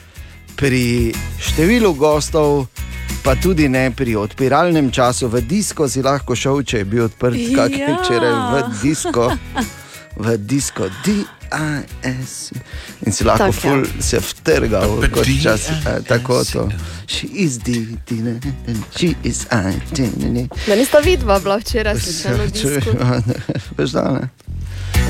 pri 0.59 1.14
številu 1.38 1.94
gostov, 1.94 2.66
pa 3.22 3.38
tudi 3.38 3.68
ne 3.70 3.94
pri 3.94 4.18
odpiralnem 4.18 4.90
času. 4.90 5.30
V 5.30 5.38
disko 5.40 5.86
si 5.86 6.02
lahko 6.02 6.34
šel, 6.34 6.66
če 6.66 6.82
je 6.82 6.84
bil 6.84 7.06
odprt, 7.06 7.38
kak 7.54 7.70
je 7.70 7.86
Ja. 7.86 7.94
včeraj 7.94 8.34
v 8.34 8.54
disko, 8.82 9.24
v 10.18 10.26
disko, 10.36 10.90
DIS. 11.06 12.50
In 13.06 13.12
si 13.12 13.22
lahko 13.24 13.48
Tako, 13.48 13.54
ja. 13.54 13.61
ful 13.62 14.02
se 14.02 14.18
vtrgal, 14.18 14.90
kot 15.14 15.30
čas, 15.38 15.70
eh, 15.70 16.02
tako 16.02 16.42
to. 16.44 16.66
She 17.06 17.30
is 17.38 17.59
D, 17.59 17.86
D, 18.02 18.18
ne, 18.18 18.34
ne, 18.66 18.74
she 18.90 19.14
is 19.22 19.46
I, 19.48 19.78
D, 19.94 20.11
ne, 20.18 20.28
ne. 20.30 20.44
Da 20.66 20.74
nista 20.74 20.98
vidva 20.98 21.38
bila 21.38 21.56
včeraj 21.56 21.94
slučajno 21.96 22.44
v 22.44 22.50
disku. 22.50 22.90
Veš, 23.78 23.90
da 23.90 24.11
ne. 24.11 24.26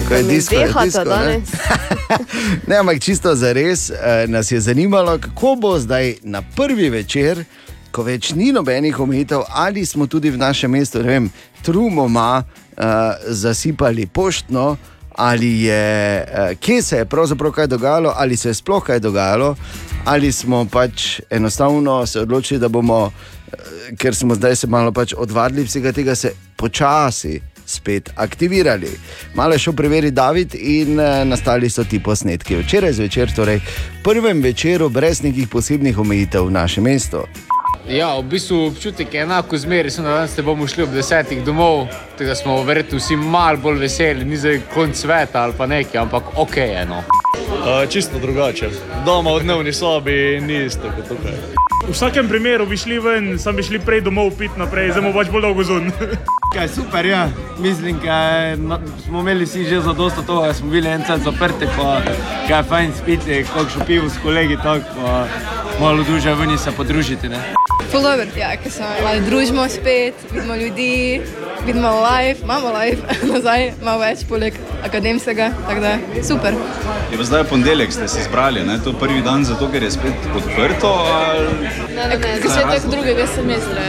Ko 0.09 0.15
je 0.15 0.23
disko, 0.23 0.55
je 0.55 0.67
dehata 0.67 0.85
disko, 0.85 1.05
ne. 1.05 1.11
danes. 1.11 1.49
Ne, 2.69 2.77
ampak 2.77 3.01
čisto 3.01 3.35
za 3.35 3.53
res 3.53 3.91
eh, 3.91 4.27
nas 4.29 4.51
je 4.53 4.61
zanimalo, 4.61 5.19
kako 5.19 5.55
bo 5.61 5.79
zdaj 5.79 6.15
na 6.23 6.43
prvi 6.57 6.89
večer, 6.91 7.45
ko 7.91 8.03
več 8.03 8.33
ni 8.37 8.53
nobenih 8.53 9.01
omejitev, 9.01 9.43
ali 9.49 9.87
smo 9.87 10.07
tudi 10.07 10.31
v 10.31 10.39
našem 10.39 10.71
mestu, 10.71 11.03
ne 11.03 11.09
vem, 11.09 11.31
trumoma 11.63 12.43
uh, 12.45 12.85
zasipali 13.27 14.07
poštno, 14.07 14.77
ali 15.17 15.65
je, 15.65 16.23
uh, 16.23 16.53
kje 16.61 16.83
se 16.83 16.97
je 16.97 17.05
pravzaprav 17.05 17.53
kaj 17.53 17.67
dogajalo, 17.67 18.13
ali 18.17 18.37
se 18.37 18.49
je 18.49 18.55
sploh 18.55 18.85
kaj 18.85 19.01
dogajalo, 19.01 19.57
ali 20.05 20.33
smo 20.33 20.65
pač 20.71 21.21
enostavno 21.31 22.07
se 22.07 22.21
odločili, 22.21 22.61
da 22.61 22.69
bomo, 22.69 23.11
ker 23.99 24.15
smo 24.15 24.35
zdaj 24.35 24.57
se 24.57 24.67
malo 24.67 24.93
pač 24.93 25.15
odvadili 25.17 25.65
vsega 25.65 25.93
tega, 25.93 26.15
se 26.15 26.33
počasi 26.57 27.41
spet 27.69 28.11
aktivirali. 28.17 28.91
Malo 29.35 29.53
je 29.53 29.59
šel 29.59 29.73
preveriti 29.73 30.15
David 30.15 30.55
in 30.55 31.01
uh, 31.01 31.07
nastali 31.25 31.71
so 31.71 31.85
ti 31.85 32.03
posnetki. 32.03 32.57
Včeraj 32.57 32.93
zvečer, 32.93 33.35
torej 33.37 33.61
prvem 34.05 34.43
večeru, 34.43 34.89
brez 34.89 35.23
nekih 35.23 35.49
posebnih 35.49 35.99
omejitev 35.99 36.47
v 36.47 36.51
našem 36.51 36.85
mestu. 36.85 37.25
Ja, 37.89 38.19
v 38.19 38.23
bistvu 38.23 38.67
občutek 38.67 39.15
je 39.15 39.23
enako 39.23 39.57
zmeraj, 39.57 39.91
samo 39.91 40.09
da 40.09 40.15
danes 40.15 40.37
ne 40.37 40.43
bomo 40.43 40.67
šli 40.67 40.83
ob 40.83 40.91
desetih 40.93 41.45
domov, 41.45 41.87
tako 42.13 42.25
da 42.25 42.35
smo 42.35 42.63
verjetno 42.63 42.99
vsi 42.99 43.17
malo 43.17 43.57
bolj 43.57 43.79
veseli, 43.81 44.25
ni 44.25 44.37
zdaj 44.37 44.61
konc 44.75 44.97
sveta 44.97 45.43
ali 45.43 45.55
pa 45.59 45.67
nekaj, 45.67 46.01
ampak 46.01 46.23
ok 46.37 46.57
je 46.57 46.87
no. 46.87 46.99
Uh, 46.99 47.89
čisto 47.91 48.19
drugače. 48.19 48.69
Doma 49.07 49.33
v 49.35 49.43
dnevni 49.43 49.73
sobi 49.73 50.41
ni 50.41 50.65
isto 50.65 50.93
kot 50.97 51.09
tukaj. 51.09 51.58
V 51.89 51.93
vsakem 51.97 52.29
primeru 52.29 52.67
bi 52.67 52.77
šli 52.77 52.99
ven, 53.01 53.39
sam 53.41 53.57
bi 53.57 53.63
šli 53.65 53.79
prej 53.81 54.03
domov 54.05 54.35
pit 54.37 54.53
naprej, 54.61 54.91
zdaj 54.93 55.03
bomo 55.07 55.17
pač 55.17 55.31
bolj 55.33 55.45
dolgo 55.47 55.65
zun. 55.65 55.87
Kaj 56.55 56.69
super, 56.69 57.07
ja. 57.07 57.23
Mislim, 57.59 57.97
da 58.05 58.77
smo 59.05 59.21
imeli 59.25 59.49
vsi 59.49 59.65
že 59.65 59.81
za 59.81 59.93
dosto 59.97 60.23
toho, 60.23 60.47
da 60.47 60.55
smo 60.55 60.69
bili 60.71 60.89
en 60.89 61.05
cel 61.07 61.19
zaprti, 61.25 61.65
pa 61.77 62.03
kaj 62.49 62.63
fajn 62.69 62.93
spiti, 62.93 63.41
kakšno 63.55 63.87
pivo 63.87 64.09
s 64.09 64.21
kolegi, 64.23 64.57
tako 64.57 64.85
pa 65.01 65.27
malo 65.81 66.05
duže 66.05 66.35
ven 66.35 66.51
in 66.51 66.59
se 66.59 66.73
podružiti. 66.77 67.29
Ne? 67.29 67.41
Ful 67.91 68.03
dobro, 68.03 68.29
ja, 68.37 68.53
ker 68.61 68.73
se 68.73 68.85
malo 69.03 69.25
družimo 69.25 69.69
spet, 69.69 70.15
vidimo 70.33 70.57
ljudi, 70.57 71.21
vidimo 71.67 71.89
live, 72.01 72.41
imamo 72.43 72.69
live 72.79 73.03
nazaj, 73.33 73.73
malo 73.83 74.01
več 74.01 74.25
poleg 74.29 74.55
akademskega, 74.85 75.51
tako 75.69 75.81
da 75.81 75.93
super. 76.29 76.55
Je 77.13 77.19
pa 77.19 77.25
zdaj 77.25 77.45
ponedeljek, 77.45 77.93
ste 77.93 78.09
se 78.09 78.23
zbrali, 78.29 78.65
ne? 78.67 78.79
to 78.85 78.91
je 78.91 79.01
prvi 79.01 79.23
dan, 79.23 79.45
zato 79.45 79.69
ker 79.73 79.83
je 79.83 79.91
spet 79.91 80.29
odprto. 80.37 80.93
Ali... 81.07 81.49
Ne, 81.97 82.09
ne, 82.09 82.19
ne, 82.19 82.35
začetek 82.45 82.91
drugega 82.91 83.27
semestra. 83.35 83.87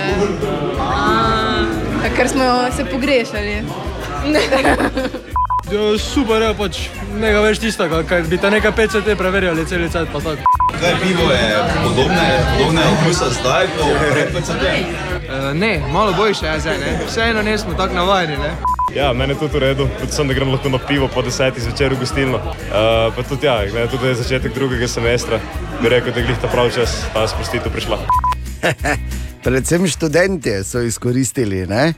Ja, 2.04 2.14
ker 2.16 2.30
smo 2.30 2.44
se 2.76 2.86
pogrešali. 2.86 3.64
Ja, 5.70 5.98
super 6.02 6.42
je 6.42 6.54
pač, 6.58 6.78
nekaj 7.22 7.44
več 7.46 7.60
tistega, 7.62 8.00
kaj 8.10 8.24
bi 8.26 8.40
te 8.42 8.50
nekaj 8.50 8.72
PCT 8.74 9.14
preverjali 9.20 9.68
cel 9.70 9.84
cel 9.94 10.08
pa 10.10 10.18
tako. 10.24 10.50
Kaj 10.80 10.96
pivo 11.04 11.28
je 11.30 11.60
podobne, 11.84 12.26
podobne 12.56 12.88
okusa 12.96 13.30
zdaj, 13.38 13.70
kot 13.78 14.02
pred 14.10 14.34
PCT? 14.34 15.19
Ne, 15.54 15.82
malo 15.92 16.14
boljše 16.14 16.46
je 16.46 16.60
zdaj, 16.60 16.78
ne. 16.78 17.00
Vseeno 17.08 17.42
nismo 17.42 17.74
tako 17.74 17.94
navajeni. 17.94 18.38
Ne? 18.38 18.52
Ja, 18.96 19.14
meni 19.14 19.34
je 19.34 19.40
tudi 19.40 19.54
v 19.54 19.60
redu, 19.60 19.88
predvsem 19.98 20.28
da 20.28 20.34
grem 20.34 20.50
lahko 20.50 20.70
na 20.70 20.80
pivo 20.88 21.08
po 21.14 21.22
desetih 21.22 21.64
zvečer 21.64 21.94
v 21.94 22.00
gostilno. 22.00 22.38
Uh, 22.38 23.14
pa 23.16 23.24
tudi, 23.30 23.46
ja, 23.46 23.62
glede 23.72 23.88
tudi 23.92 24.16
začetek 24.16 24.54
drugega 24.54 24.88
semestra, 24.88 25.40
bi 25.82 25.90
rekel, 25.90 26.14
da 26.14 26.20
je 26.20 26.26
glih 26.26 26.40
ta 26.42 26.48
pravi 26.48 26.74
čas, 26.74 26.98
ta 27.14 27.28
sprostitev 27.28 27.72
prišla. 27.72 28.00
Predvsem 29.44 29.88
študentje 29.88 30.64
so 30.64 30.82
izkoristili. 30.82 31.68
Ne? 31.68 31.94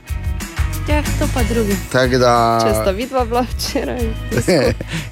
Ja, 0.88 1.02
to 1.18 1.28
pa 1.34 1.42
drugi. 1.42 1.76
Tako 1.92 2.18
da. 2.18 2.60
Če 2.66 2.74
sta 2.74 2.90
vidva 2.90 3.24
bila 3.24 3.44
včeraj. 3.54 4.04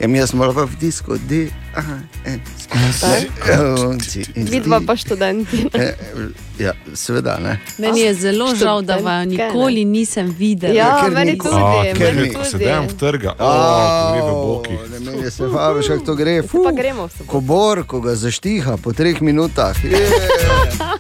Ja, 0.01 0.09
mi 0.09 0.27
smo 0.27 0.53
pa 0.53 0.65
v 0.65 0.77
disku, 0.81 1.17
di, 1.31 1.49
Vidva 4.37 4.81
pa 4.81 4.97
študenti. 4.97 5.67
Eh, 5.75 5.95
Ja, 6.61 6.73
seveda 6.95 7.39
ne. 7.39 7.57
Meni 7.79 8.01
je 8.01 8.15
zelo 8.17 8.55
žal, 8.55 8.83
da 8.83 8.97
vaju 8.97 9.27
nikoli 9.29 9.81
nisem 9.83 10.29
videla. 10.31 10.75
Ja, 10.75 11.01
ker 11.01 11.11
meni 11.11 11.33
ni- 11.33 11.39
tudi. 11.39 11.57
A, 11.57 11.95
ker 11.95 12.17
je, 12.17 12.27
ko 12.29 12.45
se 12.45 12.51
tudi. 12.51 12.65
dejem 12.65 12.89
trga, 12.91 13.33
Au, 13.33 13.49
oh, 13.49 14.13
gre 14.13 14.21
v 14.21 14.33
bokih. 14.43 14.79
Ne, 14.91 14.99
meni 15.01 15.31
se 15.31 15.45
veš, 15.47 15.89
kako 15.89 16.05
to 16.05 16.15
gre. 16.15 16.35
Zdaj 16.43 16.65
pa 16.65 16.73
gremo 16.73 17.03
v 17.03 17.11
soboto. 17.11 17.85
Ko 17.87 18.01
ga 18.01 18.13
zaštiha 18.15 18.77
po 18.77 18.93
treh 18.93 19.17
minutah, 19.21 19.73
je, 19.83 20.05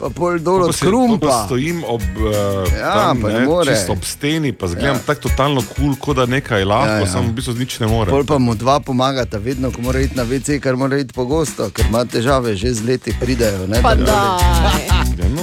pa 0.01 0.09
pol 0.09 0.39
dol 0.39 0.59
Ko 0.59 0.64
od 0.64 0.75
se- 0.75 0.81
ko 0.81 0.89
krumpa. 0.89 1.27
pa 1.29 1.45
Stojim 1.45 1.85
ob, 1.85 2.01
uh, 2.16 2.33
Ja, 2.73 2.95
tam, 2.97 3.21
pa 3.21 3.29
ne 3.29 3.35
ne, 3.35 3.45
more. 3.45 3.68
čisto 3.68 3.93
ob 3.93 4.03
steni, 4.03 4.53
pa 4.55 4.66
zgledam 4.66 4.87
Ja. 4.89 4.93
ja. 4.95 5.07
tako 5.07 5.21
totalno 5.23 5.61
kul, 5.62 5.77
cool, 5.77 5.97
kot 5.99 6.16
da 6.16 6.27
nekaj 6.27 6.64
lahko, 6.64 6.87
Ja, 6.87 6.93
ja, 6.95 6.97
ja. 6.97 7.01
ja. 7.03 7.12
samo 7.12 7.29
v 7.29 7.33
bistvu 7.33 7.55
nič 7.55 7.77
ne 7.79 7.87
more. 7.87 8.09
Pol 8.09 8.25
pa 8.25 8.39
mu 8.39 8.55
dva 8.55 8.81
pomagata, 8.81 9.37
vedno, 9.39 9.68
ko 9.68 9.83
mora 9.83 10.01
iti 10.01 10.16
na 10.16 10.25
WC, 10.25 10.57
kar 10.71 10.77
mora 10.77 10.99
iti 10.99 11.11
pogosto, 11.11 11.66
ker 11.71 11.87
ima 11.91 12.05
težave, 12.05 12.55
že 12.55 12.71
z 12.71 12.87
leti 12.87 13.11
pridejo. 13.21 13.66
Ne, 13.66 13.83
Pa 13.83 13.95
da-. 13.95 14.39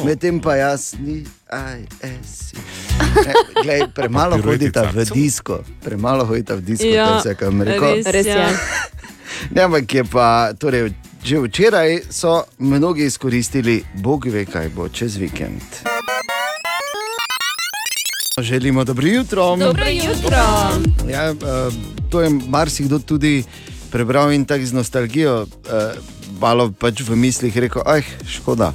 Medtem 0.06 0.40
pa 0.40 0.56
jaz 0.56 0.96
ni, 0.96 1.20
aj, 1.52 1.84
esi. 2.00 2.56
Ne, 3.28 3.34
glej, 3.60 3.82
premalo 3.92 4.40
hodita 4.40 4.88
v 4.88 5.04
disko, 5.04 5.60
premalo 5.84 6.24
hodita 6.24 6.56
v 6.56 6.64
disko, 6.64 6.88
Ja, 6.88 7.06
to 7.06 7.12
je 7.12 7.20
vse, 7.20 7.34
kar 7.36 7.52
mi 7.52 7.68
rekel. 7.68 7.92
res, 7.94 8.08
Res 8.08 8.26
je. 8.26 8.40
ja. 8.40 8.48
Ne, 9.52 9.68
ampak 9.68 9.84
je 9.92 10.04
pa, 10.08 10.56
torej, 10.56 10.96
že 11.20 11.44
včeraj 11.44 12.08
so 12.08 12.48
mnogi 12.58 13.04
izkoristili, 13.04 13.84
Bog 14.00 14.32
ve, 14.32 14.48
kaj 14.48 14.72
bo 14.72 14.88
čez 14.88 15.20
vikend. 15.20 15.60
Želimo 18.40 18.84
dobro 18.84 19.08
jutro. 19.08 19.56
Dobro 19.58 19.92
jutro. 19.92 20.40
Ja, 21.12 21.32
uh, 21.32 21.74
to 22.10 22.22
je 22.22 22.30
marsikdo 22.48 23.00
tudi 23.00 23.44
prebral 23.92 24.32
in 24.34 24.46
tako 24.46 24.66
z 24.66 24.74
nostalgijo, 24.74 25.46
malo 26.40 26.72
pač 26.72 27.02
v 27.02 27.16
mislih 27.16 27.58
rekel, 27.58 27.82
ah, 27.86 28.04
škoda. 28.28 28.74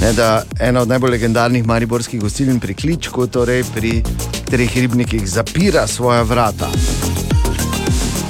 Ne, 0.00 0.12
da 0.12 0.44
ena 0.60 0.82
od 0.82 0.88
najbolj 0.88 1.10
legendarnih 1.10 1.66
mariborskih 1.66 2.20
gostiln 2.20 2.60
pri 2.60 2.74
Kličku, 2.74 3.26
torej 3.26 3.64
pri 3.74 4.02
treh 4.50 4.76
ribnikih, 4.76 5.26
zapira 5.28 5.86
svoja 5.86 6.22
vrata. 6.22 6.70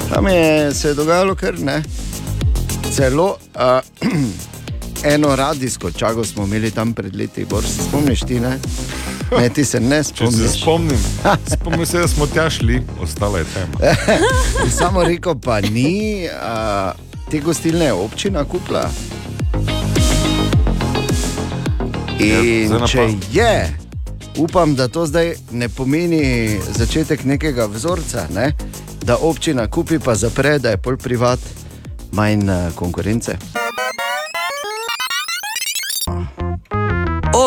Tam 0.09 0.27
je 0.27 0.73
se 0.73 0.87
je 0.87 0.93
dogajalo 0.93 1.35
kar 1.35 1.59
ne. 1.59 1.83
Celo 2.91 3.37
uh, 3.55 4.09
eno 5.13 5.35
radijsko 5.35 5.91
čago 5.91 6.25
smo 6.25 6.43
imeli 6.43 6.71
tam 6.71 6.93
pred 6.93 7.15
leti, 7.15 7.45
Bor, 7.45 7.63
se 7.63 7.83
spomniš 7.83 8.19
ti, 8.19 8.39
ne? 8.39 8.59
Ne, 9.37 9.49
ti 9.49 9.65
se 9.65 9.79
ne 9.79 10.03
Če 10.03 10.31
se 10.31 10.31
spomniš. 10.31 10.61
spomnim, 10.61 10.99
spomnim 11.53 11.85
se, 11.85 11.99
da 11.99 12.07
smo 12.07 12.27
tja 12.27 12.49
šli, 12.49 12.81
ostala 13.01 13.37
je 13.39 13.45
tema. 13.53 13.93
In 14.65 14.71
Samo 14.79 15.03
rekel 15.03 15.35
pa 15.39 15.61
ni, 15.61 16.27
a, 16.41 16.91
te 17.31 17.39
gostilne 17.39 17.85
je 17.85 17.93
občina 17.93 18.43
kupila. 18.45 18.89
In 22.19 22.67
zdaj 22.67 22.79
na 22.79 22.87
če 22.87 23.07
je, 23.31 23.77
upam, 24.37 24.75
da 24.75 24.87
to 24.87 25.05
zdaj 25.05 25.33
ne 25.51 25.69
pomeni 25.69 26.57
začetek 26.77 27.23
nekega 27.23 27.65
vzorca, 27.65 28.27
ne? 28.35 28.51
da 29.03 29.17
občina 29.17 29.67
kupi 29.67 29.99
pa 29.99 30.15
zapre, 30.15 30.59
da 30.59 30.69
je 30.69 30.77
pol 30.77 30.97
privat, 30.97 31.39
manj 32.11 32.45
konkurence. 32.75 33.37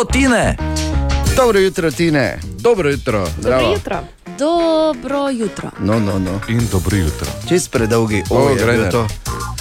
jutro, 0.02 0.12
Tine. 0.12 0.56
Dobro 1.36 1.58
jutro, 1.58 1.90
Tine. 1.90 2.38
Dobro 2.58 2.90
jutro. 2.90 3.28
Dobro 3.38 3.72
jutro. 3.72 3.98
Dobro 4.38 5.28
jutro. 5.30 5.70
No, 5.78 6.00
no, 6.00 6.18
no. 6.18 6.40
In 6.48 6.60
dobro 6.72 6.96
jutro. 6.96 7.26
Čez 7.48 7.68
predolgi, 7.68 8.22
O, 8.30 8.36
o, 8.36 8.48
je 8.48 8.54
Greiner. 8.56 8.76
bilo 8.80 8.90
to. 8.90 9.06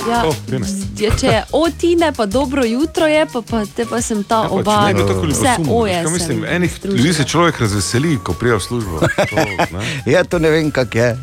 Ja, 0.09 0.23
Oh, 0.25 0.35
je, 0.97 1.11
če 1.19 1.27
je 1.27 1.43
o 1.51 1.69
tine, 1.71 2.13
pa 2.13 2.25
dobro 2.25 2.63
jutro 2.65 3.05
je, 3.05 3.25
pa, 3.25 3.41
pa 3.41 3.65
te 3.65 3.85
pa 3.85 4.01
sem 4.01 4.23
ta 4.23 4.41
Pač 4.41 4.51
oba. 4.51 4.87
ne 4.87 4.99
tako 4.99 5.21
Vse 5.21 5.55
oje. 5.69 6.09
Mislim, 6.09 6.45
enih 6.45 6.73
združila. 6.77 6.97
ljudi 6.97 7.13
se 7.13 7.23
človek 7.23 7.59
razveseli, 7.59 8.19
ko 8.23 8.33
prija 8.33 8.55
v 8.55 8.59
službo. 8.59 8.99
To, 9.29 9.35
ne. 9.71 10.01
Ja, 10.05 10.23
to 10.23 10.39
ne 10.39 10.49
vem, 10.49 10.71
kak 10.71 10.95
je. 10.95 11.17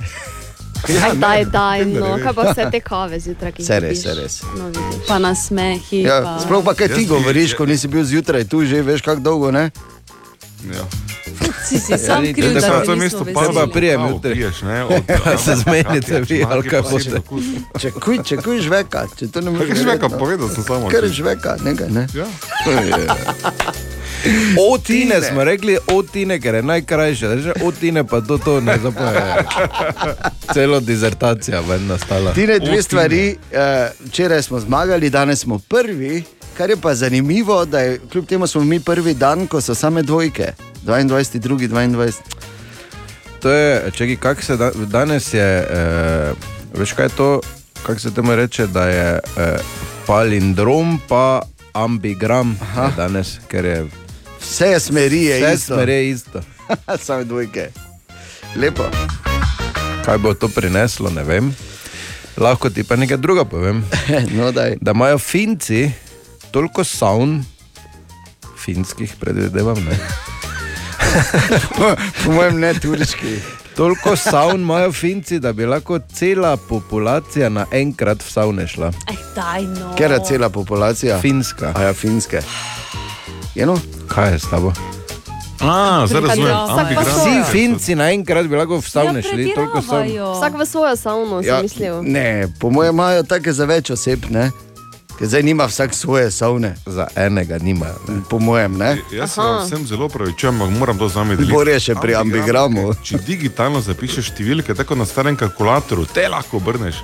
Aj, 1.03 1.15
daj, 1.15 1.45
daj, 1.45 1.79
vendar, 1.81 2.11
no, 2.11 2.25
kaj 2.25 2.33
pa 2.33 2.43
vse 2.43 2.71
te 2.71 2.81
kave 2.91 3.21
zjutraj, 3.21 3.53
ki 3.53 3.63
jih 3.63 3.67
Se 3.67 3.81
res, 3.81 4.05
res. 4.07 4.43
No, 4.55 4.67
vidiš. 4.67 5.07
Pa 5.09 5.19
na 5.19 5.35
smehi. 5.35 6.03
Ja, 6.03 6.23
pa... 6.23 6.39
sploh 6.39 6.65
pa 6.65 6.75
kaj 6.75 6.89
ti 6.89 7.07
govoriš, 7.07 7.55
ko 7.55 7.67
nisi 7.67 7.89
bil 7.89 8.05
zjutraj 8.05 8.45
tu, 8.45 8.63
že 8.65 8.83
veš, 8.83 9.03
kako 9.03 9.21
dolgo 9.21 9.51
ne. 9.51 9.71
Ja. 10.67 10.85
Si 11.65 11.79
si 11.79 11.99
sam 11.99 12.23
ni- 12.23 12.35
kriv, 12.35 12.55
da 12.55 12.61
da 12.61 12.83
to 12.83 12.97
mesto 12.97 13.25
pa 13.35 13.67
prijem 13.69 14.01
jutri. 14.03 14.35
piješ, 14.35 14.63
ne, 14.63 14.85
od- 14.85 15.03
Se 15.39 15.57
zmenite 15.63 16.21
vi, 16.21 16.45
ali 16.45 16.69
kaj 16.69 16.83
boste. 16.83 17.21
Če 17.79 17.91
kuj, 17.93 18.19
če 18.25 18.37
kuj 18.37 18.61
žveka, 18.61 19.07
če 19.15 19.29
to 19.29 19.41
ne 19.41 19.51
moreš. 19.51 19.69
Žveka, 19.71 19.85
verjetno. 20.03 20.19
povedal 20.19 20.49
sem 20.49 20.65
samo. 20.65 20.89
Ker 20.89 21.07
žveka, 21.09 21.57
nekaj, 21.61 21.89
ne. 21.89 22.07
Ja. 22.13 22.27
Otine 24.67 25.23
smo 25.23 25.45
rekli, 25.45 25.79
otine, 25.89 26.41
ker 26.41 26.55
je 26.55 26.63
najkrajše. 26.65 27.39
Že 27.39 27.53
otine 27.63 28.05
pa 28.05 28.21
to, 28.21 28.39
to 28.39 28.61
ne 28.61 28.79
zapoje. 28.79 29.45
Celo 30.51 30.81
dizertacija 30.81 31.61
ven 31.61 31.87
nastala. 31.87 32.33
Tine, 32.33 32.59
dve 32.59 32.65
Otine. 32.65 32.83
stvari. 32.83 33.23
eh, 33.53 33.91
Včeraj 34.03 34.43
smo 34.43 34.61
zmagali, 34.61 35.11
danes 35.11 35.39
smo 35.39 35.59
prvi. 35.61 36.25
Kar 36.59 36.71
je 36.71 36.77
pa 36.77 36.95
zanimivo, 36.95 37.65
da 37.65 37.81
je, 37.81 38.01
kljub 38.13 38.27
temu 38.27 38.47
smo 38.47 38.65
mi 38.65 38.81
prvi 38.81 39.15
dan, 39.15 39.47
ko 39.47 39.61
so 39.61 39.75
same 39.75 40.03
dvojke. 40.03 40.53
22, 40.87 41.39
drugi 41.39 41.69
22. 41.69 42.13
To 43.41 43.51
je, 43.51 43.91
čekaj, 43.93 44.17
kak 44.17 44.43
se 44.43 44.57
da, 44.57 44.71
danes 44.71 45.35
je, 45.35 45.67
eh, 45.71 46.33
veš 46.75 46.93
kaj 46.93 47.05
je 47.05 47.09
to, 47.09 47.41
kako 47.83 48.01
se 48.01 48.15
temu 48.15 48.35
reče, 48.37 48.67
da 48.67 48.89
je 48.89 49.21
eh, 49.37 49.59
palindrom 50.07 51.01
pa 51.09 51.43
ambigram 51.73 52.59
je 52.77 52.91
danes, 52.97 53.39
ker 53.49 53.65
je 53.65 53.87
Vse 54.41 54.81
smeri 54.81 55.23
je 55.25 55.37
vse 55.37 55.55
isto. 55.55 55.75
smeri 55.75 55.93
je 55.93 56.11
isto. 56.11 56.41
Same 57.07 57.25
dvojke. 57.25 57.71
Lepo. 58.57 58.83
Kaj 60.05 60.19
bo 60.19 60.35
to 60.35 60.49
prineslo, 60.49 61.11
ne 61.11 61.23
vem. 61.23 61.55
Lahko 62.37 62.71
ti 62.71 62.85
pa 62.85 62.97
nekaj 62.97 63.17
druga 63.17 63.45
povem. 63.45 63.85
No, 64.37 64.53
daj. 64.53 64.77
Da 64.81 64.91
imajo 64.91 65.19
Finci 65.19 65.91
toliko 66.51 66.85
savn, 66.85 67.45
finskih 68.65 69.15
predvidevam, 69.21 69.77
ne. 69.85 69.99
Po, 71.77 71.95
po 72.25 72.33
mojem 72.33 72.61
ne 72.61 72.75
turški. 72.75 73.39
Toliko 73.77 74.17
savn 74.17 74.61
imajo 74.61 74.93
Finci, 74.93 75.39
da 75.39 75.53
bi 75.53 75.67
lahko 75.67 76.01
cela 76.13 76.57
populacija 76.57 77.49
naenkrat 77.49 78.23
v 78.23 78.33
savne 78.33 78.67
šla. 78.67 78.91
Aj, 79.07 79.17
daj, 79.37 79.63
no. 79.63 79.93
Ker 79.97 80.11
je 80.11 80.19
cela 80.25 80.49
populacija. 80.51 81.21
Finska. 81.23 81.73
A 81.77 81.83
ja, 81.83 81.93
finske. 81.95 82.43
Eno? 83.57 83.79
Kaj 84.09 84.33
je 84.33 84.39
s 84.39 84.51
tabo? 84.51 84.73
A, 85.61 86.07
zdaj 86.07 86.21
razumem. 86.21 86.55
Vsi 87.07 87.53
Finci 87.53 87.95
naenkrat 87.95 88.47
bi 88.47 88.57
lahko 88.59 88.81
v 88.83 88.91
savne 88.91 89.23
Ja, 89.23 89.31
šli, 89.31 89.53
toliko 89.55 89.83
savn. 89.83 90.11
Vsak 90.35 90.59
v 90.59 90.67
svojo 90.67 90.97
savno, 90.97 91.41
Ja, 91.41 91.57
sem 91.57 91.63
mislil. 91.63 92.03
ne, 92.03 92.49
po 92.61 92.71
mojem 92.71 92.95
imajo 92.95 93.23
take 93.23 93.53
za 93.53 93.65
več 93.65 93.91
oseb, 93.91 94.27
ne? 94.31 94.51
Ker 95.19 95.27
zdaj 95.27 95.43
nima 95.43 95.67
vsak 95.67 95.95
svoje 95.95 96.31
savne. 96.31 96.75
Za 96.87 97.07
enega 97.17 97.59
nimajo. 97.59 97.99
Ne. 98.09 98.21
Po 98.31 98.39
mojem, 98.39 98.79
ne? 98.79 98.97
Jaz 99.13 99.31
se 99.35 99.41
vsem 99.65 99.87
zelo 99.87 100.09
pravičujem, 100.09 100.63
ampak 100.63 100.79
moram 100.79 100.99
to 100.99 101.09
z 101.09 101.17
vami 101.17 101.37
deliti. 101.37 101.53
Bor 101.53 101.69
je 101.69 101.81
še 101.81 101.95
pri 101.99 102.15
ambigramu. 102.15 102.95
Če 103.03 103.19
digitalno 103.27 103.81
zapišeš 103.83 104.31
številke, 104.31 104.75
tako 104.79 104.95
na 104.95 105.07
starem 105.11 105.37
kalkulatorju, 105.37 106.07
te 106.15 106.29
lahko 106.31 106.63
obrneš. 106.63 107.03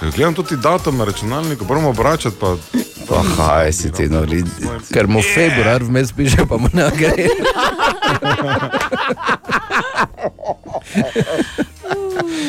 Ker 0.00 0.10
gledam 0.10 0.34
tudi 0.34 0.58
datum 0.58 0.98
na 0.98 1.06
računalniku, 1.06 1.64
moramo 1.68 1.94
obračati. 1.94 2.36
Pa, 2.40 2.56
Pa 3.04 3.20
kaj 3.36 3.72
si 3.72 3.92
ti 3.92 4.08
nori? 4.08 4.42
Ker 4.90 5.06
mu 5.06 5.22
februar 5.22 5.82
vmes 5.84 6.12
piše, 6.16 6.46
pa 6.48 6.56
mu 6.58 6.68
ne 6.72 6.90
gre. 6.96 7.28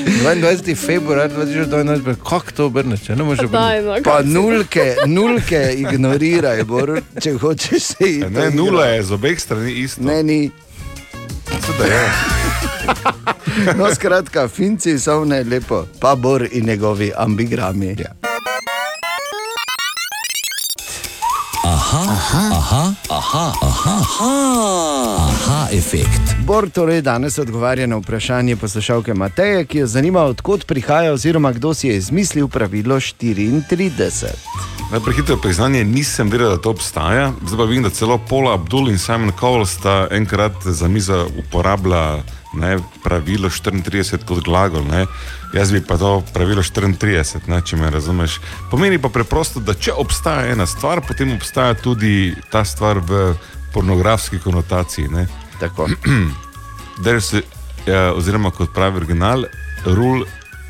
22. 0.06 0.76
februar 0.76 1.30
2022, 1.30 2.16
kako 2.16 2.52
to 2.52 2.66
obrneš, 2.66 3.02
če 3.02 3.16
ne 3.16 3.24
moreš 3.24 3.40
obrniti? 3.40 3.86
no, 3.86 3.96
Pa 4.04 4.22
nulke, 4.22 4.96
nulke 5.06 5.74
ignoriraj, 5.78 6.64
Bor, 6.64 7.02
če 7.22 7.34
hočeš 7.34 7.82
se 7.82 8.10
iti. 8.10 8.30
ne, 8.30 8.52
nula 8.52 8.86
je 8.86 9.04
z 9.04 9.12
obeh 9.12 9.40
strani 9.40 9.72
isto. 9.74 10.02
Ne, 10.02 10.24
ni. 10.24 10.52
Seveda 11.66 11.86
je. 11.86 12.10
No, 13.78 13.96
skratka, 13.96 14.48
finci 14.48 15.00
so 15.00 15.26
ne 15.26 15.44
lepo, 15.44 15.86
pa 16.00 16.16
Bor 16.16 16.48
in 16.52 16.66
njegovi 16.66 17.12
ambigrami. 17.18 17.96
Ja. 18.00 18.14
Aha, 21.96 22.12
aha, 22.12 22.52
aha, 22.52 22.94
aha, 23.10 23.54
aha, 23.62 23.96
aha, 24.04 25.28
aha 25.32 25.68
efekt. 25.72 26.36
Bor 26.44 26.68
torej 26.70 27.02
danes 27.02 27.38
odgovarja 27.40 27.88
na 27.88 27.96
vprašanje 27.96 28.56
poslušalke 28.56 29.14
Mateje, 29.14 29.66
ki 29.66 29.78
jo 29.78 29.88
zanima, 29.88 30.26
odkot 30.28 30.66
prihaja 30.68 31.14
oziroma 31.14 31.54
kdo 31.56 31.74
si 31.74 31.88
je 31.88 31.96
izmislil 31.96 32.48
pravilo 32.48 32.96
34. 32.96 34.28
Najprej 34.92 35.16
hitro 35.16 35.38
priznanje, 35.38 35.84
nisem 35.84 36.32
vedel, 36.32 36.50
da 36.50 36.58
to 36.58 36.76
obstaja. 36.76 37.32
Zdaj 37.48 37.58
pa 37.58 37.64
vidim, 37.64 37.84
da 37.84 37.90
celo 37.90 38.20
Paul 38.30 38.52
Abdul 38.52 38.90
in 38.90 38.98
Simon 38.98 39.32
Cowell 39.40 39.66
sta 39.66 40.08
enkrat 40.12 40.54
za 40.66 40.88
mizo 40.88 41.28
uporabljala 41.40 42.24
ne, 42.56 42.78
pravilo 43.04 43.50
34 43.50 44.26
kot 44.26 44.44
glagol. 44.44 44.86
Ne. 44.88 45.06
Jaz 45.54 45.72
bi 45.72 45.82
pa 45.82 45.98
to 45.98 46.24
pravilo 46.34 46.64
34, 46.64 47.48
ne, 47.48 47.62
če 47.62 47.78
me 47.80 47.90
razumeš. 47.90 48.40
Pomeni 48.72 49.00
pa 49.02 49.10
preprosto, 49.10 49.60
da 49.60 49.74
če 49.74 49.94
obstaja 49.94 50.52
ena 50.54 50.68
stvar, 50.68 51.04
potem 51.08 51.36
obstaja 51.36 51.76
tudi 51.80 52.34
ta 52.52 52.66
stvar 52.66 53.00
v 53.00 53.36
pornografski 53.74 54.40
konotaciji. 54.40 55.12
Ne. 55.12 55.28
Tako. 55.60 55.90
There's 57.04 57.34
a, 57.36 57.42
uh, 57.42 58.18
oziroma 58.18 58.52
kot 58.56 58.74
pravi 58.74 59.04
original, 59.04 59.48
rule 59.86 60.26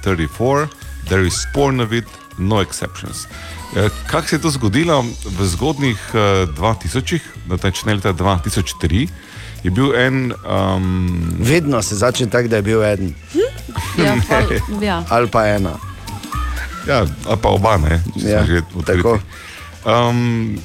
34, 0.05 0.67
there 1.09 1.25
is 1.25 1.45
porn 1.53 1.81
of 1.81 1.93
it, 1.93 2.05
no 2.37 2.61
exceptions. 2.61 3.27
Eh, 3.75 3.89
Kako 4.07 4.27
se 4.27 4.35
je 4.35 4.41
to 4.41 4.49
zgodilo 4.49 5.01
v 5.25 5.45
zgodnih 5.45 5.99
uh, 6.13 6.49
2000-ih, 6.55 7.21
natančneje 7.47 7.95
leta 7.95 8.13
2003, 8.13 9.07
je 9.65 9.71
bil 9.71 9.95
en. 9.95 10.29
Um, 10.45 11.33
Vedno 11.39 11.81
se 11.81 11.95
začne 11.95 12.29
tako, 12.29 12.47
da 12.47 12.55
je 12.55 12.61
bil 12.61 12.83
en 12.83 13.15
Ja, 13.97 14.13
pa, 14.29 14.39
ja. 14.77 15.01
ali 15.09 15.27
pa 15.27 15.47
ena. 15.47 15.73
Ja, 16.85 16.99
ali 17.25 17.39
pa 17.41 17.49
oba, 17.49 17.77
ne, 17.77 17.97
če 18.13 18.29
Ja, 18.29 18.45
že 18.45 18.61
tako. 18.85 19.17
odkriti. 19.17 19.25
Um, 19.83 20.19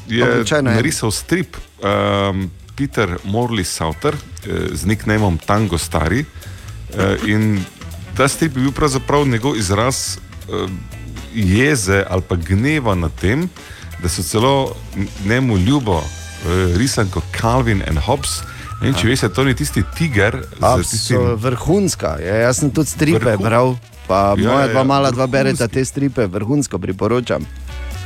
je 0.06 0.24
Običajno 0.24 0.70
je. 0.70 0.76
narisal 0.76 1.10
strip 1.10 1.56
um, 1.78 2.50
Peter 2.74 3.18
Morley 3.24 3.64
Sauter 3.64 4.14
eh, 4.14 4.72
z 4.72 4.84
nicknameom 4.86 5.38
Tango 5.38 5.76
Stari. 5.76 6.24
Eh, 6.90 7.16
in 7.26 7.60
ta 8.16 8.28
strip 8.28 8.56
je 8.56 8.62
bil 8.62 8.72
pravzaprav 8.72 9.24
njegov 9.24 9.56
izraz 9.56 10.16
eh, 10.48 10.68
jeze 11.34 12.04
ali 12.04 12.22
pa 12.22 12.36
gneva 12.36 12.94
nad 12.94 13.12
tem, 13.14 13.48
da 13.98 14.08
so 14.08 14.22
celo 14.22 14.76
njemu 15.24 15.56
ljubo 15.58 16.00
eh, 16.00 16.08
risan 16.76 17.08
kot 17.08 17.24
Calvin 17.32 17.82
and 17.82 17.98
Hobbes. 17.98 18.40
Vem, 18.80 18.94
če 18.94 19.06
veste, 19.06 19.28
to 19.28 19.44
ni 19.44 19.54
tisti 19.54 19.82
tiger 19.94 20.40
z 20.50 20.62
A, 20.62 20.76
tistim 20.78 21.18
so 21.18 21.36
vrhunska. 21.36 22.16
Ja, 22.18 22.34
jaz 22.42 22.58
sem 22.58 22.70
tudi 22.70 22.88
stripe 22.88 23.18
Vrhun- 23.26 23.42
bral, 23.42 23.76
pa 24.06 24.32
Ja, 24.32 24.40
moja 24.42 24.60
ja, 24.62 24.68
dva 24.68 24.80
ja, 24.80 24.84
mala 24.84 25.10
dva 25.10 25.26
bereta 25.26 25.64
vrhunski. 25.64 25.74
te 25.74 25.84
stripe, 25.84 26.26
vrhunsko 26.26 26.78
priporočam. 26.78 27.44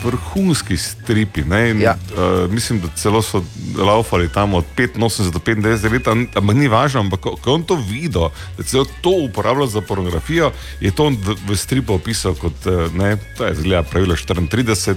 vrhunski 0.02 0.76
stripi. 0.76 1.44
Ne, 1.44 1.70
in, 1.70 1.80
Ja. 1.80 1.94
uh, 2.12 2.50
mislim, 2.50 2.80
da 2.80 2.88
celo 2.94 3.22
so 3.22 3.40
laufali 3.78 4.28
tam 4.28 4.54
od 4.54 4.64
85 4.76 5.30
do 5.30 5.38
95 5.38 5.88
let, 5.90 6.08
am- 6.08 6.28
ampak 6.34 6.56
ni 6.56 6.68
važno. 6.68 7.00
Ampak 7.00 7.20
ko, 7.20 7.36
ko 7.36 7.50
je 7.50 7.54
on 7.54 7.62
to 7.62 7.76
videl, 7.78 8.28
da 8.58 8.62
celo 8.62 8.84
to 9.00 9.10
uporablja 9.22 9.66
za 9.66 9.80
pornografijo, 9.80 10.52
je 10.80 10.90
to 10.90 11.06
on 11.06 11.16
v, 11.16 11.36
v 11.48 11.56
stripu 11.56 11.94
opisal 11.94 12.34
kot 12.34 12.52
uh, 12.66 12.92
ne, 12.92 13.16
to 13.32 13.46
je 13.46 13.54
zgleda 13.54 13.82
pravilo 13.82 14.12
34. 14.14 14.94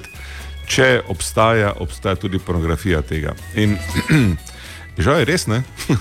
Če 0.68 1.02
obstaja, 1.08 1.72
obstaja 1.74 2.16
tudi 2.16 2.40
pornografija 2.40 3.02
tega. 3.02 3.32
In 3.56 3.78
žal 4.98 5.20
je 5.20 5.26
res, 5.26 5.48
ne? 5.48 5.64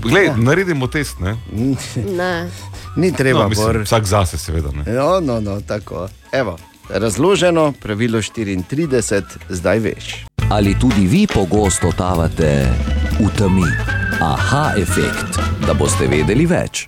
Glej, 0.00 0.26
ja. 0.26 0.36
naredimo 0.36 0.86
test, 0.86 1.20
ne? 1.20 1.36
Ne. 2.20 2.48
Ni 2.96 3.12
treba, 3.12 3.38
no, 3.38 3.44
no, 3.44 3.48
mislim, 3.48 3.82
vsak 3.84 4.04
zase, 4.04 4.38
seveda. 4.38 4.72
Ne? 4.72 4.84
No, 4.86 5.20
no, 5.20 5.40
no, 5.40 5.60
tako. 5.60 6.08
Evo, 6.32 6.56
razloženo, 6.88 7.72
pravilo 7.82 8.18
34, 8.18 9.22
zdaj 9.48 9.78
veš. 9.78 10.24
Ali 10.50 10.78
tudi 10.80 11.06
vi 11.06 11.26
pogosto 11.26 11.90
totavate 11.90 12.64
v 13.20 13.28
temi? 13.38 13.68
Aha 14.20 14.72
efekt, 14.78 15.36
da 15.66 15.74
boste 15.74 16.06
vedeli 16.08 16.46
več. 16.46 16.86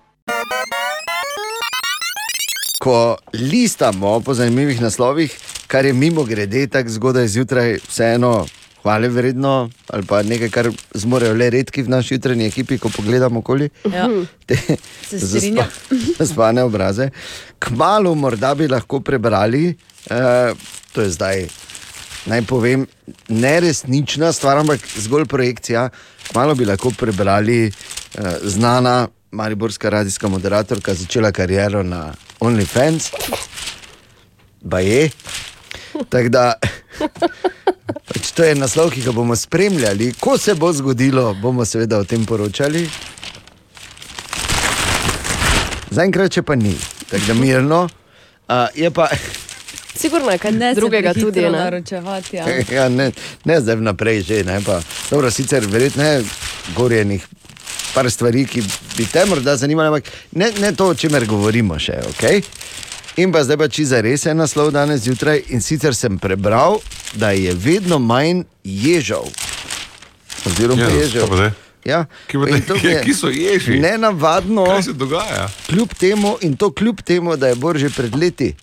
Ko 2.81 3.17
listamo 3.35 4.21
po 4.21 4.35
zanimivih 4.35 4.81
naslovih, 4.81 5.35
kar 5.67 5.85
je 5.85 5.93
mimo 5.93 6.25
grede 6.25 6.67
tako 6.67 6.89
zgodaj 6.89 7.29
zjutraj, 7.29 7.79
vseeno 7.89 8.47
hvale 8.89 9.09
vredno, 9.13 9.69
ali 9.93 10.07
pa 10.09 10.23
nekaj, 10.23 10.49
kar 10.49 10.71
zmorejo 10.97 11.35
le 11.37 11.51
redki 11.51 11.83
v 11.85 11.93
naši 11.93 12.15
jutranji 12.17 12.47
ekipi, 12.49 12.79
ko 12.81 12.89
pogledamo 12.89 13.43
okoli. 13.45 13.69
Ja. 13.93 14.09
Te 14.49 14.57
zaspa- 15.13 15.69
zaspane 16.19 16.65
obraze. 16.65 17.11
Kmalu 17.61 18.15
morda 18.15 18.55
bi 18.55 18.69
lahko 18.69 19.01
prebrali, 19.05 19.75
uh, 20.11 20.57
to 20.93 21.05
je 21.05 21.11
zdaj, 21.11 21.45
naj 22.33 22.43
povem, 22.49 22.87
neresnična 23.29 24.33
stvar, 24.33 24.63
ampak 24.65 24.81
zgolj 24.97 25.29
projekcija. 25.29 25.91
Kmalu 26.33 26.55
bi 26.55 26.65
lahko 26.65 26.91
prebrali 26.97 27.67
uh, 27.69 28.41
znana 28.43 29.09
mariborska 29.31 29.93
radijska 29.93 30.29
moderatorka, 30.29 30.95
začela 30.95 31.33
kariero 31.33 31.83
na 31.83 32.15
OnlyFans, 32.41 33.13
Baje. 34.59 35.11
Tako 36.09 36.29
da, 36.29 36.55
pač 38.13 38.31
to 38.37 38.45
je 38.45 38.55
naslov, 38.55 38.93
ki 38.95 39.03
ga 39.03 39.13
bomo 39.13 39.37
spremljali. 39.37 40.13
Ko 40.21 40.39
se 40.39 40.55
bo 40.55 40.73
zgodilo, 40.73 41.35
bomo 41.43 41.65
seveda 41.65 41.99
o 41.99 42.05
tem 42.05 42.27
poročali. 42.27 42.87
Zaenkrat 45.91 46.39
še 46.39 46.45
pa 46.47 46.55
ni, 46.55 46.77
tako 47.09 47.25
da 47.27 47.35
mirno. 47.35 47.83
Uh, 48.49 48.69
je 48.77 48.91
pa, 48.95 49.09
Sigurno 49.99 50.31
je 50.31 50.39
kaj 50.39 50.53
Ne 50.53 50.75
drugega 50.75 51.15
tudi. 51.15 51.41
Ne? 51.41 51.51
naročevati. 51.51 52.37
Ja. 52.37 52.47
ja, 52.79 52.89
ne, 52.89 53.11
ne 53.45 53.61
zdaj 53.61 53.77
vnaprej, 53.77 54.23
že 54.23 54.45
ne. 54.45 54.61
Pa, 54.65 54.81
dobro, 55.11 55.31
sicer 55.31 55.67
verjetno 55.67 56.05
je 56.05 56.25
gorjenih 56.77 57.27
par 57.95 58.11
stvari, 58.11 58.45
ki 58.47 58.63
bi 58.97 59.07
te 59.07 59.25
morda 59.27 59.57
zanimale, 59.57 59.89
ampak 59.89 60.13
ne, 60.33 60.53
ne 60.61 60.73
to, 60.73 60.93
o 60.93 60.95
čemer 60.95 61.27
govorimo 61.27 61.79
še. 61.79 61.99
Okay? 62.13 62.43
In 63.19 63.33
pa 63.33 63.43
zdaj 63.43 63.57
pa 63.59 63.67
čiza 63.69 63.99
res 64.01 64.27
je 64.27 64.35
naslov 64.35 64.71
danes 64.71 65.01
zjutraj 65.03 65.41
in 65.51 65.59
sicer 65.61 65.95
sem 65.95 66.19
prebral, 66.23 66.79
da 67.19 67.31
je 67.35 67.51
vedno 67.51 67.99
manj 67.99 68.45
ježov. 68.63 69.27
Oziroma 70.47 70.83
Ja, 70.83 71.27
zdaj? 71.27 71.51
Ja. 71.85 72.05
Ki 72.31 72.39
je 72.87 73.03
kje 73.03 73.15
so 73.15 73.29
ježi? 73.29 73.81
Nenavadno. 73.83 74.65
Kaj 74.65 74.83
se 74.83 74.93
dogaja? 74.93 75.49
Kljub 75.67 75.95
temu, 75.99 76.37
in 76.41 76.57
to 76.57 76.71
kljub 76.71 77.03
temu, 77.03 77.37
da 77.37 77.49
je 77.49 77.55
Bor 77.55 77.79
že 77.79 77.91
pred 77.91 78.15
leti 78.17 78.55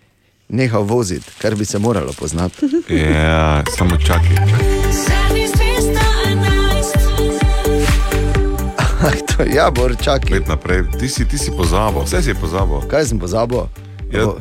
nehal 0.47 0.83
voziti, 0.83 1.31
kar 1.41 1.55
bi 1.55 1.65
se 1.65 1.79
moralo 1.79 2.13
poznati. 2.13 2.55
Ja, 2.95 3.63
samo 3.77 3.97
čakaj. 3.97 4.35
to, 9.37 9.43
ja, 9.55 9.71
Bor, 9.71 9.95
čakaj. 10.03 10.39
Naprej, 10.47 10.83
ti 10.99 11.09
si, 11.09 11.27
ti 11.27 11.37
si 11.37 11.51
pozabil, 11.51 12.03
vse 12.03 12.21
si 12.21 12.33
pozabil. 12.33 12.87
Kaj 12.87 13.05
sem 13.05 13.19
pozabil? 13.19 13.84
Ja. 14.15 14.25
Bo- 14.25 14.39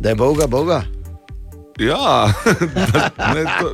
Da 0.00 0.08
je 0.08 0.14
Boga, 0.14 0.46
Boga. 0.46 0.82
Ja, 1.78 2.32
da, 2.84 3.10
ne, 3.34 3.44
to... 3.60 3.72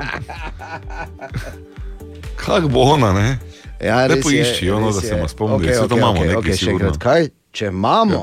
Kak 2.37 2.64
bo 2.64 2.80
ona, 2.82 3.12
ne? 3.12 3.39
Ja, 3.78 4.09
ne 4.09 4.20
poišči, 4.20 4.66
je, 4.66 4.74
ono, 4.74 4.93
da 4.93 5.01
se 5.01 5.22
spomnili, 5.28 5.57
Okej, 5.62 5.68
okay, 5.68 5.76
okay, 5.76 5.78
to 5.78 5.84
okej, 5.87 5.99
imamo 5.99 6.12
okej, 6.12 6.26
nekaj 6.26 6.41
okej, 6.41 6.57
še 6.57 6.70
enkrat, 6.70 6.99
kaj? 6.99 7.28
Če 7.53 7.66
imamo, 7.66 8.22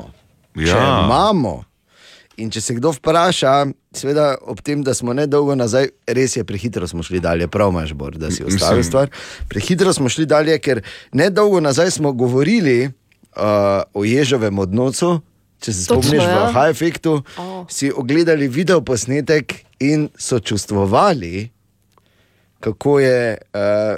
Ja. 0.56 0.66
če 0.66 0.80
imamo. 0.80 1.54
In 2.36 2.50
če 2.50 2.62
se 2.62 2.74
kdo 2.74 2.90
vpraša, 2.92 3.52
seveda 3.94 4.24
ob 4.44 4.62
tem, 4.62 4.82
da 4.82 4.94
smo 4.94 5.14
nedolgo 5.14 5.54
nazaj, 5.56 5.86
res 6.08 6.34
je, 6.34 6.44
prehitro 6.44 6.88
smo 6.88 7.04
šli 7.04 7.20
dalje, 7.20 7.46
prav 7.48 7.70
imaš, 7.70 7.94
Bor, 7.94 8.12
da 8.14 8.28
si 8.28 8.42
Mislim- 8.42 8.56
ustavil 8.56 8.84
stvar. 8.84 9.12
Prehitro 9.48 9.94
smo 9.94 10.10
šli 10.10 10.26
dalje, 10.26 10.58
ker 10.60 10.82
nedolgo 11.12 11.60
nazaj 11.60 11.92
smo 11.92 12.12
govorili 12.12 12.88
uh, 12.88 13.44
o 13.94 14.04
ježovem 14.04 14.60
odnosu. 14.60 15.20
Če 15.64 15.74
se 15.74 15.88
Točno, 15.88 16.04
spomniš, 16.04 16.24
ja. 16.24 16.50
v 16.50 16.54
High-Effectu 16.54 17.14
Oh. 17.38 17.66
si 17.70 17.92
ogledali 17.92 18.48
video 18.48 18.82
posnetek 18.82 19.54
in 19.80 20.10
sočustvovali, 20.18 21.50
kako 22.60 23.00
je 23.00 23.38
uh, 23.54 23.98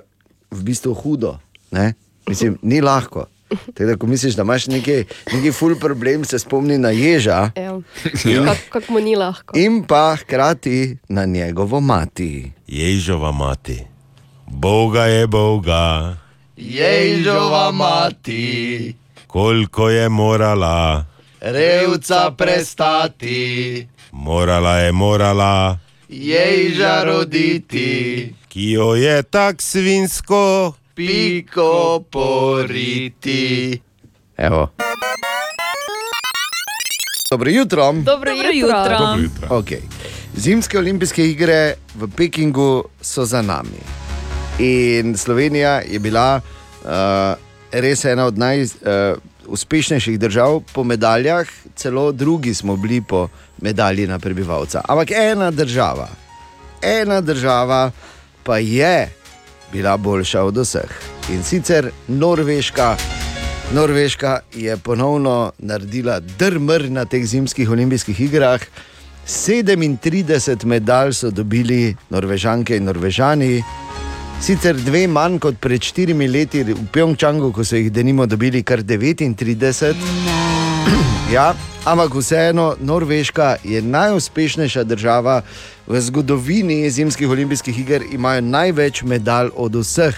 v 0.52 0.64
bistvu 0.64 0.94
hudo. 0.94 1.40
Ne? 1.72 1.94
Mislim, 2.28 2.58
ni 2.62 2.82
lahko. 2.82 3.26
Tako 3.74 3.86
da, 3.86 3.96
ko 3.96 4.08
misliš, 4.08 4.34
da 4.36 4.42
imaš 4.42 4.68
neki, 4.68 5.04
neki 5.32 5.52
ful 5.52 5.76
problem, 5.76 6.26
se 6.26 6.40
spomni 6.40 6.78
na 6.78 6.90
ježa 6.90 7.52
Ja. 7.56 7.80
Ja. 8.26 8.44
Kako 8.46 8.70
kak 8.70 8.90
mu 8.90 9.00
ni 9.00 9.16
lahko. 9.16 9.58
in 9.58 9.84
pa 9.84 10.16
hkrati 10.16 10.98
na 11.10 11.26
njegovo 11.26 11.80
mati. 11.80 12.52
Ježova 12.68 13.32
mati, 13.32 13.86
Boga 14.48 15.06
je 15.06 15.28
Boga, 15.28 16.18
Ježova 16.58 17.72
mati, 17.72 18.96
koliko 19.28 19.90
je 19.90 20.10
morala, 20.10 21.06
revca 21.46 22.32
prestati, 22.32 23.88
morala 24.12 24.78
je 24.78 24.92
morala, 24.92 25.80
ježa 26.10 27.04
roditi, 27.04 28.34
ki 28.48 28.72
jo 28.72 28.96
je 28.96 29.24
tak 29.24 29.62
svinsko, 29.62 30.74
piko 30.96 32.04
poriti. 32.12 33.82
Evo. 34.38 34.70
Dobro 37.30 37.50
jutro. 37.50 37.94
Dobro, 37.94 38.04
Dobro 38.06 38.32
jutro. 38.34 38.78
jutro. 38.78 38.98
Dobro 38.98 39.22
jutro. 39.24 39.48
Okay. 39.50 39.80
Zimske 40.36 40.80
olimpijske 40.80 41.30
igre 41.30 41.74
v 41.96 42.08
Pekingu 42.18 42.84
so 43.02 43.26
za 43.26 43.42
nami. 43.42 43.80
In 44.60 45.18
Slovenija 45.18 45.82
je 45.92 46.00
bila 46.00 46.42
uh, 46.84 46.90
res 47.72 48.06
ena 48.06 48.26
od 48.26 48.38
najuspešnejših 48.38 49.18
uh, 49.18 49.35
držav 50.18 50.62
po 50.74 50.84
medaljah, 50.84 51.48
celo 51.76 52.12
drugi 52.12 52.54
smo 52.54 52.76
bili 52.76 53.02
po 53.02 53.28
medalji 53.62 54.08
na 54.08 54.20
prebivalca. 54.20 54.82
Ampak 54.88 55.12
ena 55.12 55.52
država, 55.52 56.10
ena 56.82 57.22
država 57.22 57.92
pa 58.44 58.58
je 58.58 59.10
bila 59.72 59.98
boljša 59.98 60.44
od 60.44 60.58
vseh. 60.58 60.92
In 61.30 61.44
sicer 61.44 61.90
Norveška. 62.08 62.96
Norveška 63.74 64.40
je 64.54 64.78
ponovno 64.78 65.52
naredila 65.58 66.20
drmr 66.20 66.90
na 66.90 67.06
teh 67.06 67.26
zimskih 67.26 67.70
olimpijskih 67.70 68.22
igrah. 68.22 68.62
37 69.28 70.66
medalj 70.66 71.14
so 71.14 71.32
dobili 71.32 71.96
Norvežanke 72.10 72.78
in 72.78 72.84
Norvežani, 72.84 73.64
sicer 74.42 74.76
dve 74.76 75.08
manj 75.08 75.40
kot 75.40 75.56
pred 75.62 75.82
štirimi 75.82 76.28
leti 76.28 76.64
v 76.64 76.76
Pjongčangu, 76.92 77.52
ko 77.54 77.64
so 77.64 77.76
jih 77.76 77.92
denimo 77.92 78.26
dobili 78.26 78.64
kar 78.64 78.84
39. 78.84 79.96
Ja, 81.34 81.56
ampak 81.86 82.14
vseeno, 82.14 82.76
Norveška 82.80 83.56
je 83.64 83.82
najuspešnejša 83.82 84.84
država 84.84 85.42
v 85.88 86.02
zgodovini 86.02 86.90
zimskih 86.90 87.30
olimpijskih 87.30 87.80
iger, 87.80 88.04
imajo 88.12 88.42
največ 88.42 89.02
medalj 89.04 89.50
od 89.56 89.76
vseh. 89.82 90.16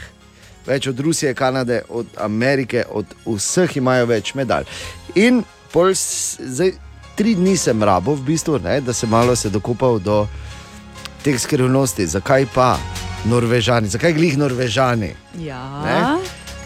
Več 0.67 0.87
od 0.87 0.99
Rusije, 0.99 1.33
Kanade, 1.33 1.81
od 1.89 2.11
Amerike, 2.19 2.83
od 2.91 3.05
vseh 3.25 3.77
imajo 3.77 4.05
več 4.11 4.33
medalj. 4.35 4.67
In 5.15 5.43
pol, 5.71 5.95
zdaj, 5.95 6.75
tri 7.15 7.35
dni 7.39 7.55
sem 7.57 7.83
rabo, 7.83 8.19
v 8.19 8.27
bistvu, 8.33 8.59
ne, 8.59 8.81
da 8.81 8.93
sem 8.93 9.09
malo 9.09 9.35
se 9.35 9.49
dokopal 9.49 9.99
do 9.99 10.25
teh 11.23 11.39
skrivnosti. 11.39 12.07
Zakaj 12.07 12.51
pa 12.53 12.75
Norvežani, 13.25 13.87
zakaj 13.87 14.13
glih 14.13 14.37
Norvežani? 14.37 15.13
Ja. 15.39 15.63
Ne? 15.85 16.01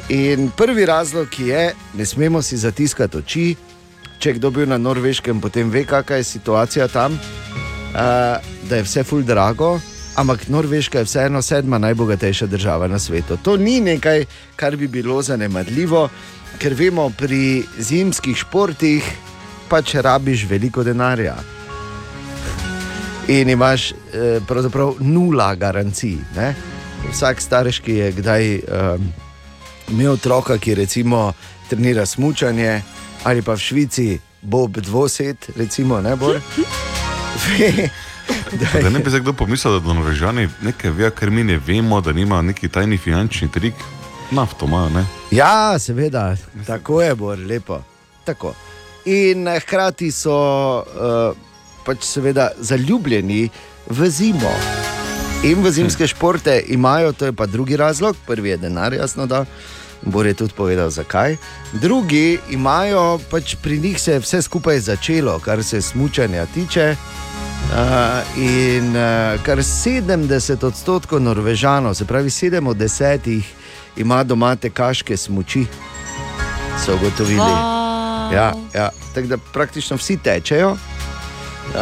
In 0.09 0.49
prvi 0.57 0.85
razlog 0.85 1.39
je, 1.39 1.73
ne 1.93 2.05
smemo 2.05 2.41
si 2.41 2.57
zatiskati 2.57 3.17
oči. 3.17 3.55
Če 4.19 4.33
kdo 4.33 4.51
bil 4.51 4.67
na 4.69 4.77
Norveškem, 4.77 5.39
potem 5.41 5.71
ve, 5.71 5.85
kakšna 5.87 6.19
je 6.19 6.23
situacija 6.23 6.87
tam, 6.87 7.15
uh, 7.15 8.37
da 8.69 8.75
je 8.75 8.83
vse 8.83 9.03
ful 9.03 9.23
drago. 9.23 9.79
Ampak 10.15 10.49
Norveška 10.49 10.99
je 10.99 11.07
vseeno 11.07 11.41
sedma 11.41 11.77
najbogatejša 11.77 12.45
država 12.47 12.87
na 12.87 12.99
svetu. 12.99 13.37
To 13.43 13.57
ni 13.57 13.79
nekaj, 13.79 14.25
kar 14.55 14.75
bi 14.75 14.87
bilo 14.87 15.21
zanemarljivo, 15.21 16.09
ker 16.59 16.75
vemo, 16.77 17.09
pri 17.17 17.63
zimskih 17.79 18.37
športih 18.37 19.07
pač 19.69 19.95
rabiš 19.95 20.45
veliko 20.49 20.83
denarja. 20.83 21.37
In 23.27 23.49
imaš 23.49 23.91
eh, 23.91 23.95
pravzaprav 24.47 24.95
nula 24.99 25.55
garancij. 25.55 26.17
Ne? 26.35 26.55
Vsak 27.11 27.41
starš, 27.41 27.79
ki 27.79 27.91
je 27.91 28.11
kdaj 28.11 28.55
um, 28.55 29.13
imel 29.89 30.11
otroka, 30.11 30.57
ki 30.57 30.75
recimo 30.75 31.33
trenira 31.69 32.05
smutanje, 32.05 32.81
ali 33.23 33.41
pa 33.41 33.53
v 33.53 33.59
Švici 33.59 34.19
Bob 34.41 34.77
dvoset, 34.77 35.49
recimo, 35.55 36.01
ne 36.01 36.15
bo. 36.15 36.33
Da 38.81 38.89
ne 38.89 38.99
bi 38.99 39.19
kdo 39.19 39.33
pomislil, 39.33 39.79
da 39.79 39.93
Norvežani 39.93 40.49
nekaj 40.61 40.91
vejo, 40.91 41.11
ker 41.11 41.29
mi 41.29 41.43
ne 41.43 41.57
vemo, 41.57 42.01
da 42.01 42.13
nima 42.13 42.41
neki 42.41 42.69
tajni 42.69 42.97
finančni 42.97 43.51
trik. 43.51 43.73
Nafto 44.31 44.65
ima, 44.65 44.89
ne? 44.89 45.05
Ja, 45.31 45.79
seveda, 45.79 46.35
tako 46.67 47.01
je, 47.01 47.15
bo 47.15 47.35
lepo. 47.35 47.81
Tako. 48.23 48.53
In 49.05 49.47
eh, 49.47 49.59
hkrati 49.59 50.11
so 50.11 50.35
uh, 50.79 51.37
pač 51.85 52.03
seveda 52.03 52.49
zaljubljeni 52.59 53.49
v 53.89 54.09
zimo. 54.09 54.53
In 55.43 55.63
v 55.63 55.71
zimske 55.71 56.07
športe 56.07 56.61
imajo, 56.67 57.13
to 57.13 57.25
je 57.25 57.33
pa 57.33 57.45
drugi 57.45 57.77
razlog, 57.77 58.15
prvi 58.27 58.49
je 58.49 58.57
denar, 58.57 58.93
jasno 58.93 59.25
da. 59.25 59.45
Bor 60.01 60.25
je 60.25 60.33
tudi 60.33 60.53
povedal, 60.57 60.89
zakaj. 60.89 61.37
Drugi 61.73 62.39
imajo, 62.49 63.19
pač 63.31 63.55
pri 63.61 63.79
njih 63.79 64.01
se 64.01 64.11
je 64.11 64.19
vse 64.19 64.41
skupaj 64.41 64.79
začelo, 64.79 65.39
kar 65.39 65.63
se 65.63 65.81
smučanja 65.81 66.45
tiče. 66.45 66.95
Uh, 67.71 67.77
in 68.37 68.89
uh, 68.95 69.41
kar 69.43 69.57
70 69.57 70.65
odstotkov 70.65 71.21
Norvežanov, 71.21 71.93
se 71.93 72.05
pravi 72.05 72.29
7 72.29 72.67
od 72.67 72.77
10, 72.77 73.41
ima 73.97 74.23
doma 74.23 74.55
tekaške 74.55 75.17
smoči, 75.17 75.65
so 76.85 76.95
ugotovili. 76.95 77.39
Wow. 77.39 78.33
Ja, 78.33 78.53
ja. 78.75 78.89
Tako 79.13 79.27
da 79.27 79.37
praktično 79.37 79.97
vsi 79.97 80.17
tečejo. 80.17 80.77
Uh, 81.71 81.77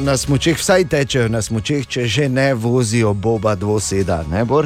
na 0.00 0.16
smočeh, 0.16 0.56
vsaj 0.56 0.86
tečejo 0.88 1.28
na 1.28 1.42
smočeh, 1.44 1.84
če 1.84 2.06
že 2.08 2.28
ne 2.32 2.54
vozijo 2.56 3.10
boba 3.12 3.52
dvoseda, 3.60 4.22
ne 4.32 4.40
bor. 4.48 4.64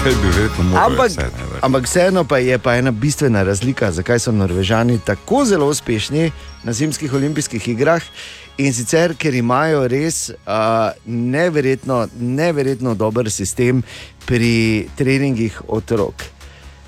Kaj 0.00 0.14
bi 0.22 0.30
verjetno 0.32 0.64
mogli 0.64 0.80
Ampak, 0.80 1.10
vse, 1.10 1.26
ampak 1.60 1.84
vseeno 1.84 2.22
pa 2.24 2.38
je 2.40 2.56
pa 2.58 2.78
ena 2.80 2.94
bistvena 2.96 3.42
razlika, 3.44 3.90
zakaj 3.92 4.22
so 4.24 4.32
Norvežani 4.32 4.96
tako 5.04 5.44
zelo 5.44 5.68
uspešni 5.68 6.30
na 6.64 6.72
zimskih 6.72 7.12
olimpijskih 7.12 7.68
igrah. 7.68 8.00
In 8.56 8.72
sicer, 8.72 9.12
ker 9.20 9.36
imajo 9.36 9.84
res 9.88 10.30
uh, 10.32 10.96
neverjetno, 11.04 12.06
neverjetno 12.16 12.94
dober 12.96 13.28
sistem 13.30 13.84
pri 14.24 14.88
treningih 14.96 15.60
otrok. 15.68 16.24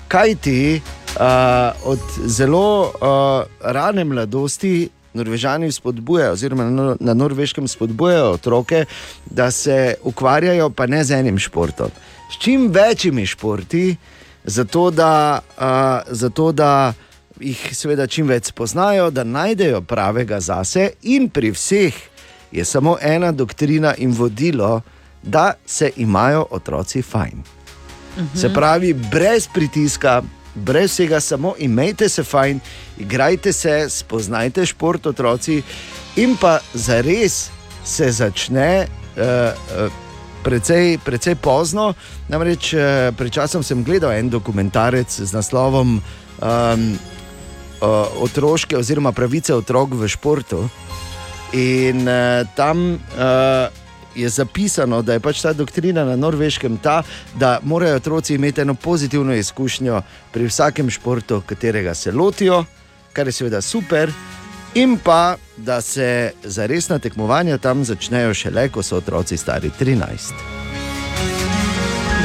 Kaj 0.09 0.35
ti 0.41 0.81
uh, 0.81 1.77
od 1.85 2.01
zelo 2.25 2.89
uh, 2.89 3.45
rane 3.61 4.03
mladosti 4.03 4.89
Norvežani 5.13 5.71
spodbujajo, 5.71 6.33
oziroma 6.33 6.69
na, 6.99 7.13
norveškem 7.13 7.67
spodbujajo 7.67 8.31
otroke, 8.31 8.85
da 9.25 9.51
se 9.51 9.95
ukvarjajo 10.03 10.69
pa 10.69 10.87
ne 10.87 11.03
z 11.03 11.19
enim 11.19 11.39
športom, 11.39 11.91
s 12.31 12.37
čim 12.41 12.71
večjimi 12.71 13.25
športi, 13.25 13.95
zato 14.43 14.91
da, 14.91 15.39
uh, 15.57 16.13
zato 16.13 16.51
da 16.51 16.93
jih 17.39 17.69
seveda 17.75 18.07
čim 18.07 18.27
več 18.27 18.49
spoznajo, 18.51 19.11
da 19.11 19.23
najdejo 19.23 19.81
pravega 19.81 20.39
zase, 20.39 20.89
in 21.01 21.29
pri 21.29 21.51
vseh 21.51 21.93
je 22.51 22.65
samo 22.65 22.97
ena 23.01 23.31
doktrina 23.31 23.95
in 23.97 24.11
vodilo, 24.11 24.81
da 25.23 25.53
se 25.65 25.91
imajo 25.97 26.45
otroci 26.51 27.01
fajn. 27.01 27.43
Se 28.35 28.49
pravi, 28.53 28.93
brez 28.93 29.47
pritiska, 29.53 30.21
brez 30.55 30.91
vsega, 30.91 31.19
samo 31.19 31.53
imejte 31.59 32.09
se 32.09 32.23
fajn, 32.23 32.59
igrajte 32.99 33.53
se, 33.53 33.89
spoznajte 33.89 34.65
šport 34.65 35.05
otroci 35.05 35.61
in 36.15 36.37
pa 36.37 36.59
zares 36.73 37.49
se 37.83 38.11
začne. 38.11 38.87
Uh, 39.17 39.85
uh, 39.85 39.91
Precej, 40.43 40.97
precej 40.99 41.37
pozno, 41.39 41.93
namreč 42.27 42.73
eh, 42.75 43.15
pred 43.15 43.31
časom 43.31 43.63
sem 43.63 43.79
gledal 43.79 44.11
en 44.11 44.27
dokumentarec 44.27 45.07
z 45.07 45.31
naslovom 45.31 45.95
um, 45.95 46.81
uh, 47.79 48.07
Otroške 48.19 48.75
oziroma 48.75 49.15
pravice 49.15 49.55
otrok 49.55 49.95
v 49.95 50.03
športu. 50.11 50.67
In 51.55 52.03
uh, 52.03 52.43
tam 52.59 52.99
uh, 52.99 53.71
je 54.15 54.29
zapisano, 54.29 55.01
da 55.01 55.13
je 55.13 55.19
pač 55.19 55.41
ta 55.41 55.53
doktrina 55.53 56.05
na 56.05 56.15
norveškem 56.15 56.77
ta, 56.77 57.03
da 57.35 57.59
morajo 57.63 57.95
otroci 57.95 58.35
imeti 58.35 58.61
eno 58.61 58.73
pozitivno 58.73 59.33
izkušnjo 59.33 60.01
pri 60.31 60.45
vsakem 60.47 60.89
športu, 60.89 61.41
katerega 61.45 61.93
se 61.93 62.11
lotijo, 62.11 62.65
kar 63.13 63.27
je 63.27 63.31
seveda 63.31 63.61
super, 63.61 64.11
in 64.75 64.97
pa 64.97 65.35
da 65.57 65.81
se 65.81 66.31
za 66.43 66.65
resna 66.65 66.99
tekmovanja 66.99 67.57
tam 67.57 67.83
začnejo 67.83 68.33
šele, 68.33 68.69
ko 68.69 68.83
so 68.83 68.97
otroci 68.97 69.37
stari 69.37 69.71
13. 69.79 70.33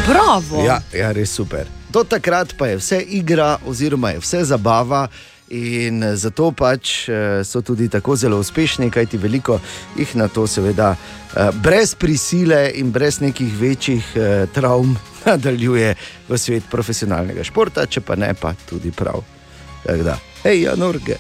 Bravo! 0.09 0.65
Ja, 0.65 0.81
ja, 0.95 1.13
res 1.13 1.31
super. 1.31 1.67
Do 1.93 2.05
takrat 2.05 2.55
pa 2.59 2.67
je 2.67 2.77
vse 2.77 3.01
igra, 3.01 3.59
oziroma 3.67 4.11
je 4.11 4.19
vse 4.19 4.45
zabava. 4.45 5.09
In 5.51 6.03
zato 6.15 6.51
pač 6.53 7.09
eh, 7.09 7.41
so 7.45 7.63
tudi 7.65 7.89
tako 7.89 8.17
zelo 8.17 8.39
uspešni, 8.39 8.91
kajti 8.91 9.17
veliko 9.17 9.61
jih 9.97 10.17
na 10.17 10.29
to, 10.29 10.47
seveda, 10.47 10.91
eh, 10.93 11.51
brez 11.63 11.95
prisile 11.95 12.71
in 12.75 12.91
brez 12.93 13.21
nekih 13.21 13.55
večjih 13.61 14.05
eh, 14.17 14.47
travm 14.53 14.93
nadaljuje 15.27 15.95
v 16.29 16.39
svet 16.39 16.69
profesionalnega 16.71 17.45
športa, 17.45 17.87
če 17.87 18.01
pa 18.01 18.17
ne, 18.17 18.35
pa 18.35 18.53
tudi 18.69 18.93
prav. 18.93 19.25
Tako 19.87 20.05
da, 20.05 20.19
hej, 20.45 20.63
ja, 20.67 20.77
Norge. 20.77 21.17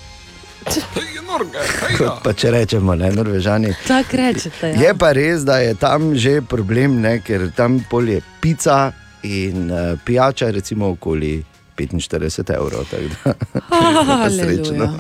Kot 1.96 2.22
pa 2.24 2.32
če 2.36 2.50
rečemo, 2.52 2.94
ne, 2.98 3.08
Norvežani. 3.14 3.72
Tako 3.86 4.16
rečete. 4.16 4.74
Je 4.76 4.90
Ja. 4.90 4.94
pa 4.94 5.12
res, 5.12 5.44
da 5.44 5.58
je 5.64 5.74
tam 5.74 6.12
že 6.16 6.40
problem, 6.42 7.00
ne, 7.00 7.20
ker 7.24 7.48
tam 7.56 7.80
pol 7.90 8.08
je 8.08 8.20
pica 8.40 8.92
in 9.22 9.70
uh, 9.70 9.96
pijača, 10.04 10.50
recimo 10.50 10.90
okoli 10.92 11.44
45 11.78 12.54
evrov. 12.54 12.84
tako 12.90 13.02
da, 13.24 13.34
Haleluja. 14.16 14.44
srečno. 14.44 14.94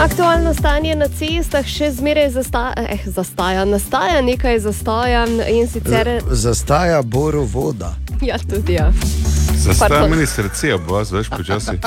Aktualno 0.00 0.54
stanje 0.54 0.94
na 0.94 1.08
cestah 1.08 1.66
še 1.66 1.90
zmeraj 1.90 2.30
zasta 2.30 2.72
eh, 2.76 2.98
zastaja, 3.06 3.64
nastaja 3.64 4.20
nekaj 4.22 4.58
zastoja 4.58 5.24
in 5.50 5.66
sicer. 5.68 6.20
Zastaja 6.30 7.02
boro 7.02 7.42
voda. 7.44 7.94
Ja, 8.22 8.38
tudi 8.38 8.72
ja. 8.72 8.92
Zastaja 9.56 10.06
meni 10.08 10.26
srce, 10.26 10.74
ob 10.74 10.86
vas, 10.90 11.10
veš, 11.10 11.28
počasi. 11.28 11.78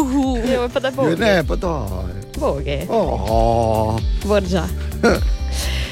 Ja, 0.52 0.68
pa 0.72 0.80
da 0.80 0.90
bo. 0.90 1.10
Ne, 1.10 1.44
pa 1.48 1.56
da. 1.56 1.74
Boge. 2.38 2.86
Oh. 2.88 3.98
Vrža. 4.24 4.64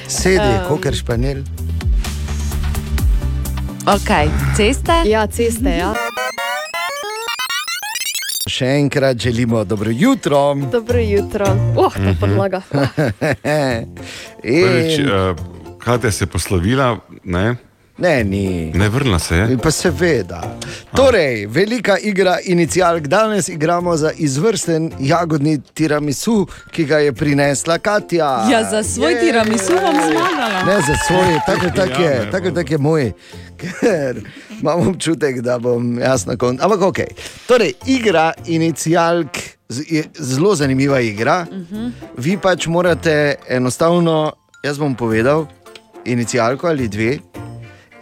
Sedi, 0.08 0.36
Em. 0.40 0.60
um, 0.62 0.80
kot 0.80 0.94
španjel. 0.94 1.44
Ok, 3.86 4.10
ceste? 4.56 4.92
Ja, 5.04 5.26
ceste. 5.26 5.70
Ja. 5.70 5.92
Še 8.50 8.66
enkrat 8.80 9.18
želimo 9.18 9.64
dobro 9.64 9.90
jutro. 9.90 10.54
Dobro 10.72 10.98
jutro. 10.98 11.46
Oh, 11.76 11.94
ta 11.94 12.14
podlaga. 12.20 12.62
Prvič, 14.42 14.98
In, 14.98 15.06
uh, 15.06 15.38
kaj 15.78 15.98
te 15.98 16.10
je 16.20 16.26
poslovila, 16.26 16.96
ne? 17.24 17.54
ne, 17.98 18.24
ni. 18.24 18.72
Ne 18.74 18.88
vrnila 18.88 19.18
se 19.18 19.36
je. 19.36 19.58
Pa 19.58 19.70
seveda. 19.70 20.42
Torej, 20.94 21.46
velika 21.46 21.96
igra 21.98 22.38
inicijalk. 22.44 23.06
Danes 23.06 23.48
igramo 23.48 23.96
za 23.96 24.10
izvrsten 24.16 24.92
jagodni 24.98 25.60
tiramisu, 25.74 26.46
ki 26.70 26.84
ga 26.84 26.98
je 26.98 27.12
prinesla 27.12 27.78
Katja. 27.78 28.48
Ja, 28.52 28.64
za 28.70 28.82
svoj 28.82 29.12
Je. 29.12 29.20
tiramisu 29.20 29.72
bom 29.72 29.94
zmagala. 29.94 30.62
Ne 30.66 30.76
za 30.76 30.94
svoj, 31.06 31.38
tako 31.46 31.76
tak 31.76 31.98
je, 31.98 32.04
Ja, 32.04 32.24
ne, 32.24 32.30
tako 32.30 32.50
tak 32.50 32.70
je 32.70 32.78
moj, 32.78 33.12
ker 33.56 34.20
imam 34.52 34.88
občutek, 34.88 35.40
da 35.40 35.58
bom 35.58 35.98
jaz 35.98 36.26
na 36.26 36.36
koncu. 36.36 36.62
Ampak 36.62 36.80
ok. 36.82 36.98
Torej, 37.46 37.72
igra 37.86 38.32
inicijalk 38.46 39.36
z- 39.68 39.84
je 39.88 40.04
zelo 40.14 40.54
zanimiva 40.54 41.00
igra. 41.00 41.46
Vi 42.16 42.36
pač 42.36 42.66
morate 42.66 43.16
enostavno, 43.48 44.32
jaz 44.62 44.78
bom 44.78 44.94
povedal, 44.94 45.46
inicijalko 46.04 46.66
ali 46.66 46.88
dve, 46.88 47.18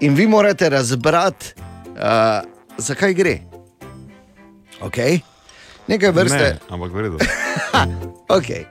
in 0.01 0.15
vi 0.15 0.27
morate 0.27 0.69
razbrati, 0.69 1.55
uh, 1.89 2.45
zakaj 2.79 3.15
gre. 3.15 3.39
Okay? 4.81 5.21
Nekaj 5.87 6.11
vrste. 6.13 6.39
Ne, 6.39 6.59
ampak 6.69 6.93
vredo. 6.93 7.19
Okay. 8.29 8.65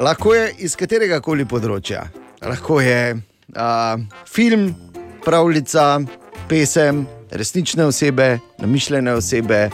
Lahko 0.00 0.34
je 0.34 0.52
iz 0.58 0.76
katerega 0.76 1.20
koli 1.20 1.44
področja. 1.44 2.04
Lahko 2.40 2.78
je 2.78 3.14
uh, 3.14 3.96
film, 4.26 4.68
pravljica, 5.28 6.00
pesem, 6.48 7.06
resnične 7.30 7.84
osebe, 7.84 8.38
namišljene 8.58 9.12
osebe, 9.12 9.70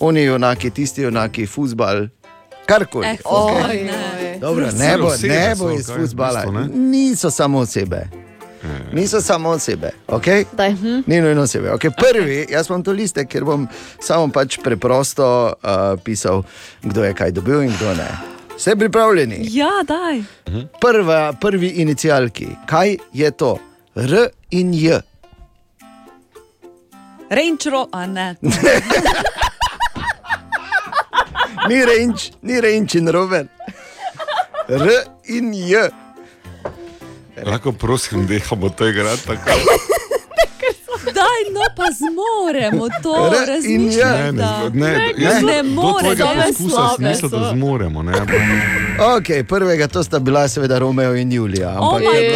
oni 0.00 0.22
junaki, 0.22 0.70
tisti 0.70 1.02
junaki, 1.02 1.46
futbal, 1.46 2.06
karkoli. 2.66 3.06
Eh, 3.06 3.16
okej. 3.24 3.62
oj, 3.70 3.76
ne. 3.76 4.38
Dobro, 4.40 4.66
ne 4.78 4.98
bo, 4.98 5.12
ne 5.22 5.54
bo 5.58 5.70
iz 5.70 5.88
ne? 6.52 6.68
Niso 6.74 7.30
samo 7.30 7.58
osebe. 7.58 8.08
Niso 8.92 9.20
samo 9.20 9.48
osebe. 9.48 9.90
Okay? 10.08 10.44
Daj, 10.52 10.72
hm? 10.72 11.02
Ni 11.06 11.20
nujno 11.20 11.42
osebe. 11.42 11.70
Okay, 11.70 11.90
prvi, 11.96 12.46
jaz 12.50 12.68
imam 12.68 12.82
to 12.84 12.92
liste, 12.92 13.24
ker 13.24 13.44
bom 13.44 13.68
samo 14.00 14.28
pač 14.28 14.58
preprosto 14.64 15.46
uh, 15.46 15.96
pisal, 16.04 16.42
kdo 16.82 17.04
je 17.04 17.14
kaj 17.14 17.30
dobil 17.30 17.62
in 17.62 17.72
kdo 17.76 17.94
ne. 17.94 18.10
Ste 18.58 18.76
pripravljeni? 18.76 19.40
Ja, 19.48 19.80
daj. 19.88 20.22
Prva, 20.80 21.32
prvi 21.40 21.68
inicijalki. 21.68 22.48
Kaj 22.66 22.96
je 23.12 23.30
to? 23.30 23.56
R 24.00 24.30
in 24.50 24.72
J. 24.72 25.02
Range 27.28 27.70
a 27.92 28.06
ne. 28.06 28.36
Ni 31.68 31.84
range, 31.84 32.32
ni 32.42 32.60
range 32.60 32.98
in 32.98 33.08
rover. 33.12 33.46
R 34.68 35.04
in 35.28 35.52
J. 35.52 35.90
Lahko 37.44 37.72
prosim, 37.72 38.26
dehamo 38.26 38.68
to 38.70 38.88
igrati 38.88 39.26
tako. 39.26 39.50
Daj, 41.20 41.52
no 41.52 41.60
pa 41.76 41.86
zmoremo 41.92 42.88
to, 43.02 43.14
R 43.36 43.64
in 43.64 43.82
J. 43.82 44.04
Ne, 44.04 44.32
ne, 44.32 44.42
razmišljati. 44.42 44.78
ne, 44.78 44.90
Ne, 44.90 45.14
jaz 45.18 45.42
ne 45.42 45.62
do 45.62 45.68
more, 45.70 46.02
tvojega 46.02 46.24
da 46.26 46.42
je 46.42 46.52
smisla, 46.52 46.96
da 47.30 47.50
zmoremo. 47.50 48.02
Ne? 48.02 48.12
Ok, 49.16 49.46
prvega 49.48 49.88
to 49.88 50.04
sta 50.04 50.18
bila 50.18 50.48
seveda 50.48 50.78
Romeo 50.78 51.14
in 51.14 51.32
Julija. 51.32 51.76
Oh 51.78 51.86
Ampak 51.86 52.02
my 52.02 52.16
je. 52.16 52.30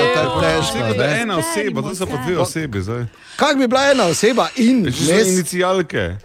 Tega, 0.73 0.95
da 0.95 1.05
je 1.05 1.11
ne? 1.11 1.23
ena 1.23 1.39
oseba, 1.39 1.83
to 1.83 1.95
so 1.95 2.07
pa 2.07 2.17
dve 2.19 2.39
osebi 2.39 2.83
zdaj. 2.83 3.05
Kako 3.37 3.55
bi 3.55 3.67
bila 3.69 3.91
ena 3.91 4.05
oseba 4.05 4.49
in 4.57 4.87
Že 4.91 5.23
inicijalke. 5.23 6.17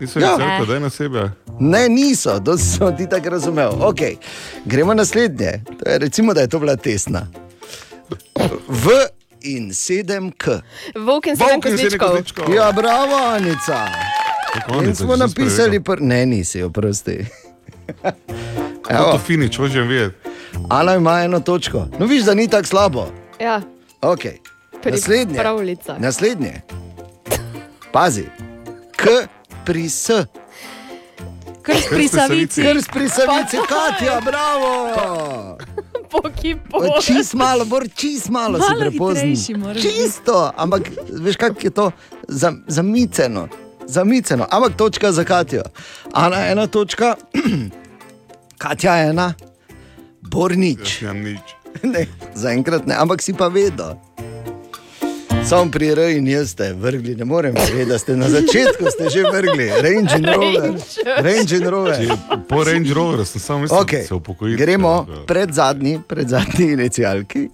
Niso 0.00 0.18
Ja. 0.18 0.26
ja. 0.28 0.36
rekli, 0.38 0.66
da 0.66 0.74
je 0.74 0.80
na 0.80 0.90
sebi. 0.90 1.18
Ne, 1.60 1.88
niso, 1.88 2.40
to 2.40 2.58
sem 2.58 2.96
ti 2.96 3.08
tako 3.08 3.28
razumel. 3.28 3.70
Okay. 3.72 4.16
Gremo 4.64 4.94
naslednje. 4.94 5.52
To 5.78 5.90
je, 5.90 5.98
recimo, 5.98 6.34
da 6.34 6.40
je 6.40 6.48
to 6.48 6.58
bila 6.58 6.76
tesna. 6.76 7.26
V 8.68 8.88
in 9.42 9.70
7K. 9.70 10.60
Volk 10.96 11.26
in 11.26 11.36
sedem 11.36 11.60
kozličkov. 11.60 12.54
Ja, 12.54 12.72
bravo, 12.72 13.16
Anica. 13.26 13.86
In 14.56 14.76
Anica, 14.76 15.04
smo 15.04 15.16
napisali, 15.16 15.80
pr... 15.80 16.00
ne, 16.00 16.26
nisi, 16.26 16.62
oprosti. 16.62 17.26
Kako 18.82 19.12
to 19.12 19.18
finič, 19.18 19.56
hočem 19.56 19.88
vedeti. 19.88 20.16
Ana 20.68 20.94
ima 20.94 21.20
eno 21.20 21.40
točko. 21.40 21.86
No, 21.98 22.06
viš, 22.06 22.22
da 22.22 22.34
ni 22.34 22.48
tako 22.48 22.66
slabo. 22.66 23.06
Ja, 23.40 23.60
Okay. 24.02 24.36
Naslednje. 24.84 25.38
pravljicah. 25.38 26.00
Naslednje. 26.00 26.60
Pazi. 27.92 28.24
K 28.96 29.26
pri 29.64 29.88
S. 29.88 30.10
Krst 31.62 31.88
pri 31.88 32.08
Savici. 32.08 32.62
Krst 32.62 32.90
pri 32.92 33.08
Savici, 33.08 33.56
Katja, 33.68 34.20
bravo. 34.20 34.96
Poki 36.10 36.56
O, 36.72 37.00
Čist 37.02 37.34
malo, 37.34 37.64
bor, 37.64 37.86
čist 37.94 38.30
malo, 38.30 38.58
Malo 38.58 38.64
si 38.64 38.80
prepozni. 38.80 39.36
Čisto, 39.80 40.50
ampak 40.56 40.90
veš, 41.10 41.36
kako 41.36 41.60
je 41.62 41.70
to 41.70 41.90
za, 42.28 42.52
zamiceno. 42.66 43.48
Zamiceno, 43.86 44.46
ampak 44.50 44.76
točka 44.76 45.12
za 45.12 45.24
Katijo. 45.24 45.62
Ana 46.12 46.46
ena 46.46 46.66
točka, 46.66 47.14
Katja 48.62 48.96
ena, 48.96 49.34
Bor 50.20 50.56
nič. 50.56 51.02
Ja, 51.02 51.12
nič. 51.26 51.42
Ne, 51.82 52.06
zaenkrat 52.34 52.86
ne, 52.86 52.94
ampak 52.98 53.22
si 53.22 53.32
pa 53.32 53.48
vedel. 53.48 53.96
Sam 55.40 55.70
pri 55.70 55.88
R 55.88 55.98
in 56.10 56.26
jaz 56.26 56.50
ste 56.50 56.72
vrgli, 56.74 57.16
ne 57.16 57.24
morem 57.24 57.54
vedeti, 57.54 57.84
da 57.84 57.98
ste 57.98 58.16
na 58.16 58.28
začetku 58.28 58.86
ste 58.88 59.08
že 59.08 59.22
vrgli, 59.24 59.66
Range 59.72 60.14
in 60.14 60.24
Rover. 60.26 60.72
Range 61.18 61.56
in 61.56 61.64
Rover. 61.64 61.96
Če- 61.96 62.16
Po 62.48 62.64
Range 62.64 62.94
Roveru 62.94 63.24
sem 63.24 63.40
samo 63.40 63.58
mislil, 63.60 63.80
Okay. 63.80 64.00
da 64.00 64.06
se 64.06 64.14
upokoji. 64.14 64.56
Gremo 64.56 64.94
pred 65.26 65.50
zadnji, 65.50 66.00
pred 66.00 66.28
zadnji 66.28 66.72
inicialki. 66.72 67.48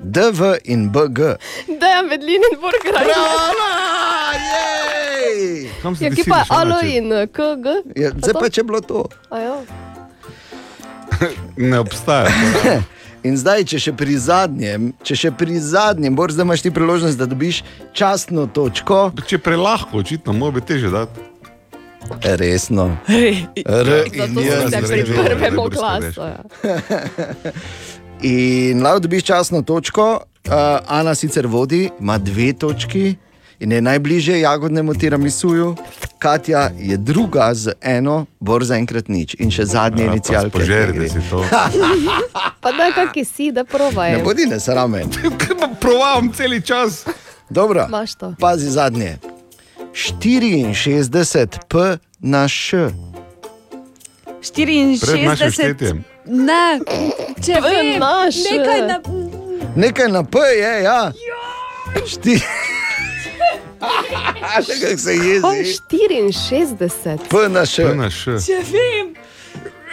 DV 0.00 0.40
in 0.64 0.88
BG. 0.88 1.18
Da 1.70 2.02
medlin 2.02 2.42
in. 2.50 2.58
Kam 5.82 5.96
se 5.96 6.04
Ja, 6.04 6.10
ki 6.10 6.24
pa 6.24 6.44
alo 6.50 6.80
in 6.82 7.06
KG. 7.28 7.66
Ja, 7.96 8.10
zdaj 8.12 8.34
pa 8.34 8.48
če 8.48 8.62
bilo 8.62 8.80
to. 8.80 9.04
A 9.30 9.38
ja. 9.38 9.56
Ne 11.56 11.78
obstaja. 11.78 12.30
In 13.22 13.36
zdaj, 13.38 13.62
če 13.70 13.78
še 13.78 13.92
pri 13.94 14.16
zadnjem, 14.18 14.88
če 15.06 15.14
še 15.14 15.30
pri 15.38 15.60
zadnjem, 15.62 16.14
Bor, 16.18 16.32
zdaj 16.34 16.42
imaš 16.42 16.64
ti 16.64 16.72
priložnost, 16.74 17.18
da 17.18 17.28
dobiš 17.30 17.60
častno 17.94 18.48
točko. 18.50 19.12
Če 19.30 19.38
prelahko, 19.38 20.02
očitno, 20.02 20.34
mora 20.34 20.58
biti 20.58 20.74
teže 20.74 20.90
dati. 20.90 21.28
Resno. 22.42 22.88
R 23.06 23.92
in 24.10 24.34
Zato 24.34 24.66
ste 24.66 24.80
pri 24.90 25.04
prvem 25.06 25.38
vem. 25.38 25.60
klasu. 25.70 26.26
Ja. 26.26 26.42
In 28.32 28.82
lahko 28.82 29.04
dobiš 29.06 29.24
časno 29.30 29.62
točko, 29.62 30.08
uh, 30.18 30.54
Ana 30.90 31.14
sicer 31.14 31.46
vodi, 31.46 31.88
ima 32.02 32.18
dve 32.18 32.52
točki 32.58 33.14
in 33.62 33.72
je 33.72 33.80
najbližje 33.80 34.40
jagodnemu 34.40 34.94
tiramisuju. 34.94 35.76
Katja 36.18 36.70
je 36.78 36.96
druga 36.96 37.54
z 37.54 37.72
eno, 37.80 38.26
bor 38.40 38.64
zaenkrat 38.64 39.08
nič 39.08 39.34
in 39.38 39.50
še 39.50 39.64
zadnje 39.64 40.04
inicialke. 40.10 40.50
Požerite 40.50 41.08
si 41.08 41.22
to. 41.30 41.44
Pa 42.62 42.72
da, 42.72 42.90
kaki 42.94 43.24
si, 43.24 43.52
da 43.52 43.64
provaj. 43.64 44.16
Ne 44.18 44.22
bodi 44.22 44.46
nesramen. 44.46 45.10
Provavam 45.82 46.32
cel 46.34 46.60
čas. 46.60 47.04
Dobro, 47.50 47.86
pazi 48.40 48.70
zadnje. 48.70 49.18
64 49.92 51.58
P 51.68 51.98
na 52.18 52.48
Š. 52.48 52.90
64. 54.42 56.02
Ne, 56.26 56.80
če 57.38 57.60
To 57.60 57.68
je 57.68 57.82
vem, 57.82 57.98
naš. 57.98 58.34
nekaj 58.50 58.80
na... 58.88 58.96
Nekaj 59.76 60.08
na 60.08 60.22
P 60.24 60.38
je, 60.38 60.72
ja. 60.82 61.12
Šti... 62.06 62.40
Še 64.66 64.74
kako 64.80 64.98
se 64.98 65.14
jezi. 65.14 65.76
64. 65.90 67.18
P 67.28 67.48
na 67.48 67.64
Š. 67.66 67.76
P 67.88 67.94
na 67.94 68.10
Š. 68.10 68.38
Če 68.46 68.58
vem. 68.70 69.14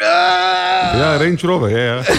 Ja, 0.02 1.18
Range 1.20 1.48
Rover 1.48 1.72
je. 1.72 1.86
Ja. 1.86 2.04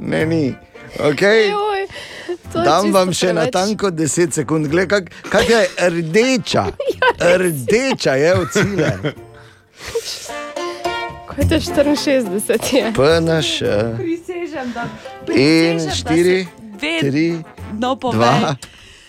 Ne, 0.00 0.26
ni. 0.26 0.54
Okay. 0.98 1.50
Joj, 1.50 1.86
to 2.52 2.58
je 2.58 2.64
Dam 2.64 2.92
vam 2.94 3.12
še 3.12 3.32
na 3.34 3.40
preveč. 3.46 3.52
tanko 3.52 3.90
10 3.90 4.32
sekund, 4.32 4.68
gledaj, 4.70 4.88
kak, 4.88 5.10
kak 5.30 5.48
je 5.50 5.60
rdeča. 5.90 6.64
Rdeča 7.42 8.14
je 8.14 8.30
od 8.34 8.48
cile. 8.52 8.92
Kaj 11.26 11.42
je 11.42 11.48
to 11.48 11.58
64? 11.60 12.76
Je? 12.76 12.92
P 12.96 13.20
na 13.20 13.42
Š. 13.42 13.58
Prisežem, 13.98 14.72
da. 14.72 14.86
In 15.34 15.80
štiri, 15.90 16.44
se 16.44 16.50
ve- 16.80 17.00
tri, 17.00 17.42
No, 17.78 17.94
dva, 18.12 18.54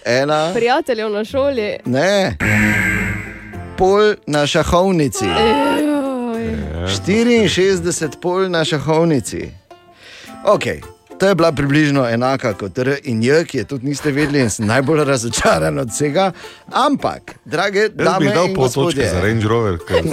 ena. 0.05 0.51
Prijateljev 0.53 1.09
na 1.09 1.25
šoli. 1.25 1.77
Ne. 1.85 2.37
Pol 3.77 4.15
na 4.27 4.47
šahovnici. 4.47 5.25
Joj. 5.25 6.55
64 6.87 8.17
pol 8.21 8.49
na 8.49 8.65
šahovnici. 8.65 9.51
Okay. 10.45 10.81
To 11.17 11.27
je 11.27 11.35
bila 11.35 11.51
približno 11.51 12.05
enaka 12.09 12.53
kot 12.53 12.77
R 12.77 12.97
in 13.03 13.23
J, 13.23 13.45
ki 13.45 13.57
je 13.57 13.63
tudi 13.63 13.85
niste 13.85 14.11
vedeli 14.11 14.39
in 14.39 14.49
sem 14.49 14.67
najbolj 14.67 15.03
razočaran 15.03 15.79
od 15.79 15.89
vsega. 15.89 16.31
Ampak, 16.71 17.35
drage 17.45 17.79
Jaz 17.79 17.89
bi 17.89 18.03
dame 18.03 18.33
dal 18.33 18.45
in 18.45 18.53
pol 18.55 18.69
točke 18.69 18.79
gospodje, 18.79 19.09
za 19.09 19.21
Range 19.21 19.47
Rover, 19.47 19.79
ker 19.87 20.03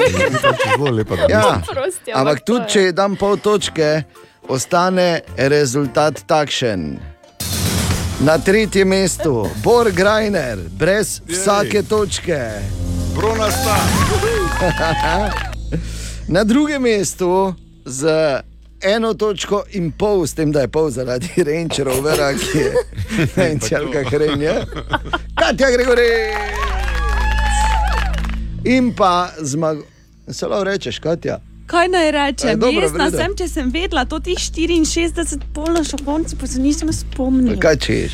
pač 0.42 0.64
zelo 0.64 0.90
lepa. 0.90 1.14
Ja. 1.28 1.60
Prosti, 1.68 2.12
ampak 2.14 2.40
tudi 2.46 2.64
je. 2.64 2.68
če 2.68 2.92
dam 2.92 3.16
pol 3.16 3.36
točke, 3.36 4.02
ostane 4.48 5.20
rezultat 5.36 6.24
takšen. 6.26 6.98
Na 8.20 8.38
tretjem 8.38 8.88
mestu 8.88 9.48
Bor 9.64 9.90
Grajner, 9.90 10.58
brez 10.78 11.20
vsake 11.28 11.82
točke. 11.82 12.40
Bronasta. 13.14 13.76
Na 16.28 16.44
drugem 16.44 16.82
mestu 16.82 17.54
z 17.84 18.08
eno 18.82 19.14
točko 19.14 19.62
in 19.72 19.92
pol, 19.92 20.26
s 20.26 20.34
tem, 20.34 20.52
da 20.52 20.60
je 20.60 20.68
pol 20.68 20.90
zaradi 20.90 21.44
Range 21.44 21.84
Rovera, 21.84 22.32
ki 22.32 22.58
je 22.58 22.72
na 23.36 23.48
inicialkah 23.48 24.12
Renja. 24.12 24.54
Katja 25.34 25.70
Gregori! 25.70 26.10
In 28.64 28.94
pa 28.96 29.28
zmago. 29.40 29.82
Se 30.28 30.46
lahko 30.46 30.64
rečeš, 30.64 30.98
Katja. 30.98 31.40
Kaj 31.66 31.88
naj 31.88 32.10
rečem? 32.10 32.50
E, 32.50 32.56
dobro, 32.56 32.82
Jaz 32.82 32.92
na 32.92 33.06
v 33.06 33.10
redu. 33.10 33.16
sem, 33.16 33.36
če 33.36 33.48
sem 33.48 33.70
vedela, 33.70 34.04
to 34.04 34.20
tih 34.20 34.38
64 34.38 35.40
polno 35.54 35.84
šahovnic, 35.84 36.34
pa 36.40 36.46
se 36.46 36.60
nisem 36.60 36.92
spomnila. 36.92 37.56
Kaj 37.60 37.76
češ? 37.76 38.12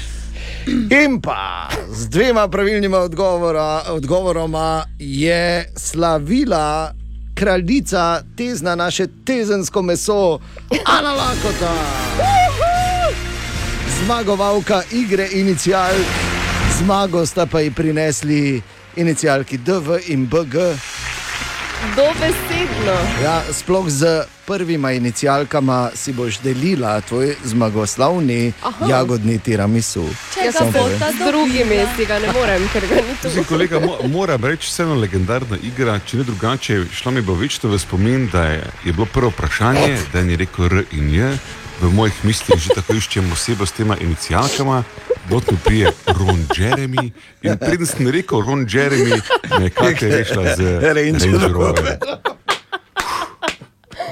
In 0.91 1.21
pa 1.21 1.69
z 1.91 2.09
dvema 2.09 2.49
pravilnima 2.49 2.99
odgovora, 2.99 3.83
odgovoroma 3.89 4.85
je 4.99 5.73
slavila 5.77 6.93
kraljica 7.35 8.23
tezna 8.37 8.75
naše 8.75 9.07
tezensko 9.25 9.83
meso, 9.83 10.39
Ana 10.85 11.13
Lakota. 11.13 11.75
Zmagovalka 13.99 14.83
igre 14.93 15.29
inicial, 15.33 15.95
zmago 16.79 17.27
sta 17.27 17.47
pa 17.47 17.61
ji 17.61 17.71
prinesli 17.71 18.63
inicialki 18.97 19.59
DV 19.59 19.99
in 20.09 20.27
BG. 20.27 20.57
Dobesedno. 21.81 22.97
Ja, 23.23 23.43
sploh 23.53 23.89
z 23.89 24.25
prvima 24.47 24.93
inicialkama 24.93 25.91
si 25.95 26.13
boš 26.13 26.39
delila 26.39 27.01
tvoj 27.01 27.35
zmagoslavni 27.45 28.53
Aha. 28.63 28.87
jagodni 28.89 29.39
tiramisu. 29.39 30.05
Če 30.35 30.41
ga 30.45 30.53
Samo 30.53 30.89
ta 30.99 31.13
z 31.13 31.31
drugimi, 31.31 31.79
si 31.97 32.07
ga 32.07 32.19
ne 32.19 32.33
morem, 32.33 32.69
ker 32.73 32.87
ga 32.89 32.95
ni 32.95 33.17
tu. 33.23 33.29
Mislim, 33.29 33.45
kolega, 33.45 33.81
mo 33.81 33.97
moram 34.09 34.45
reči, 34.45 34.69
vseeno 34.69 34.95
legendarna 34.95 35.57
igra, 35.63 35.99
če 36.07 36.21
ne 36.21 36.25
drugače, 36.25 36.85
šlo 36.93 37.13
mi 37.17 37.23
bo 37.23 37.35
večno 37.35 37.71
v 37.71 37.79
spomin, 37.79 38.29
da 38.33 38.45
je, 38.45 38.63
je 38.85 38.93
bilo 38.93 39.07
prvo 39.07 39.33
vprašanje, 39.33 39.97
da 40.13 40.21
je 40.21 40.37
rekel 40.37 40.65
R 40.65 40.85
in 40.93 41.15
J. 41.15 41.33
V 41.81 41.93
mojih 41.95 42.15
mislih 42.25 42.61
že 42.61 42.75
tako 42.77 42.95
iščem 42.95 43.33
osebo 43.33 43.67
s 43.67 43.73
tema 43.73 43.97
inicijalkama, 43.97 44.85
dot 45.31 45.51
mi 45.51 45.57
prije 45.65 45.93
Ron 46.07 46.45
Jeremy. 46.57 47.11
In 47.43 47.57
preden 47.57 47.87
sem 47.87 48.09
rekel 48.09 48.45
Ron 48.45 48.67
Jeremy, 48.69 49.21
me 49.59 49.71
je 50.01 50.09
rešila 50.17 50.57
z 50.57 50.61
Range 50.61 51.25
Range 51.25 51.49
Rover. 51.49 51.53
Rover. 51.53 51.99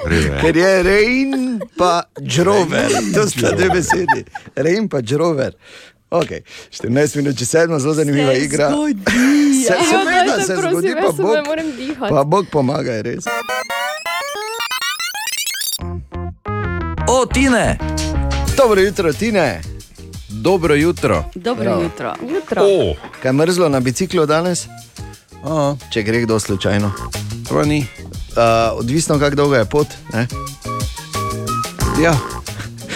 Res 0.09 0.25
Ker 0.41 0.57
je 0.57 0.83
Rein 0.83 1.61
pa 1.77 2.03
Džrover, 2.23 2.89
to 3.15 3.27
sta 3.29 3.53
dve 3.53 3.69
besedi. 3.71 4.25
Rein 4.57 4.89
pa 4.89 5.03
Džrover. 5.03 5.53
Okay. 6.11 6.41
14 6.73 7.17
minut, 7.21 7.37
če 7.37 7.45
sedmo, 7.45 7.79
zelo 7.79 7.93
zanimiva 7.99 8.33
Se 8.33 8.45
igra. 8.45 8.71
zgodi. 8.73 9.03
Se, 9.67 9.75
seveda 9.91 10.23
dajte, 10.25 10.45
se 10.47 10.55
prosim, 10.57 10.71
zgodi, 10.71 10.95
pa 10.97 11.13
se 11.13 11.23
Bog, 11.23 12.09
pa 12.09 12.25
Bog 12.25 12.47
pomaga, 12.53 12.93
je 12.93 13.03
res. 13.03 13.29
O, 17.11 17.27
Tine! 17.27 17.79
Dobro 18.57 18.81
jutro, 18.81 19.13
Tine. 19.13 19.61
Dobro 20.29 20.75
jutro. 20.75 21.25
Dobro 21.35 21.65
Bravo. 21.65 21.83
jutro. 21.83 22.15
Jutro. 22.35 22.63
O, 22.65 22.95
Kaj 23.23 23.29
je 23.29 23.33
mrzlo 23.33 23.69
na 23.69 23.81
biciklu 23.81 24.27
danes? 24.27 24.67
Aha. 25.45 25.77
Če 25.93 26.03
gre 26.03 26.21
kdo 26.21 26.41
slučajno. 26.41 26.93
Pa 27.51 27.65
ni. 27.65 27.87
Uh, 28.09 28.79
odvisno, 28.79 29.19
kako 29.19 29.37
dolga 29.37 29.59
je 29.59 29.65
pot. 29.65 29.87
Ne? 30.13 30.27
Ja. 32.03 32.15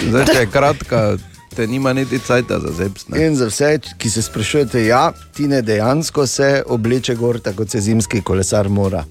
Zdaj, 0.08 0.26
če 0.26 0.38
je 0.38 0.46
kratka, 0.46 1.16
te 1.56 1.66
nima 1.66 1.92
niti 1.92 2.18
cajta 2.18 2.58
za 2.58 2.88
ne. 3.08 3.26
In 3.26 3.36
za 3.36 3.46
vse, 3.46 3.78
ki 3.98 4.10
se 4.10 4.22
sprašujete, 4.22 4.86
ja, 4.86 5.12
ti 5.34 5.48
ne 5.48 5.62
dejansko 5.62 6.26
se 6.26 6.62
obleče 6.66 7.14
gor, 7.14 7.40
tako 7.40 7.56
kot 7.56 7.70
se 7.70 7.80
zimski 7.80 8.20
kolesar 8.22 8.68
mora. 8.68 9.04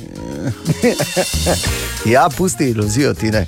ja, 2.14 2.28
pusti 2.36 2.70
iluzijo, 2.70 3.14
ti 3.14 3.30
ne. 3.30 3.46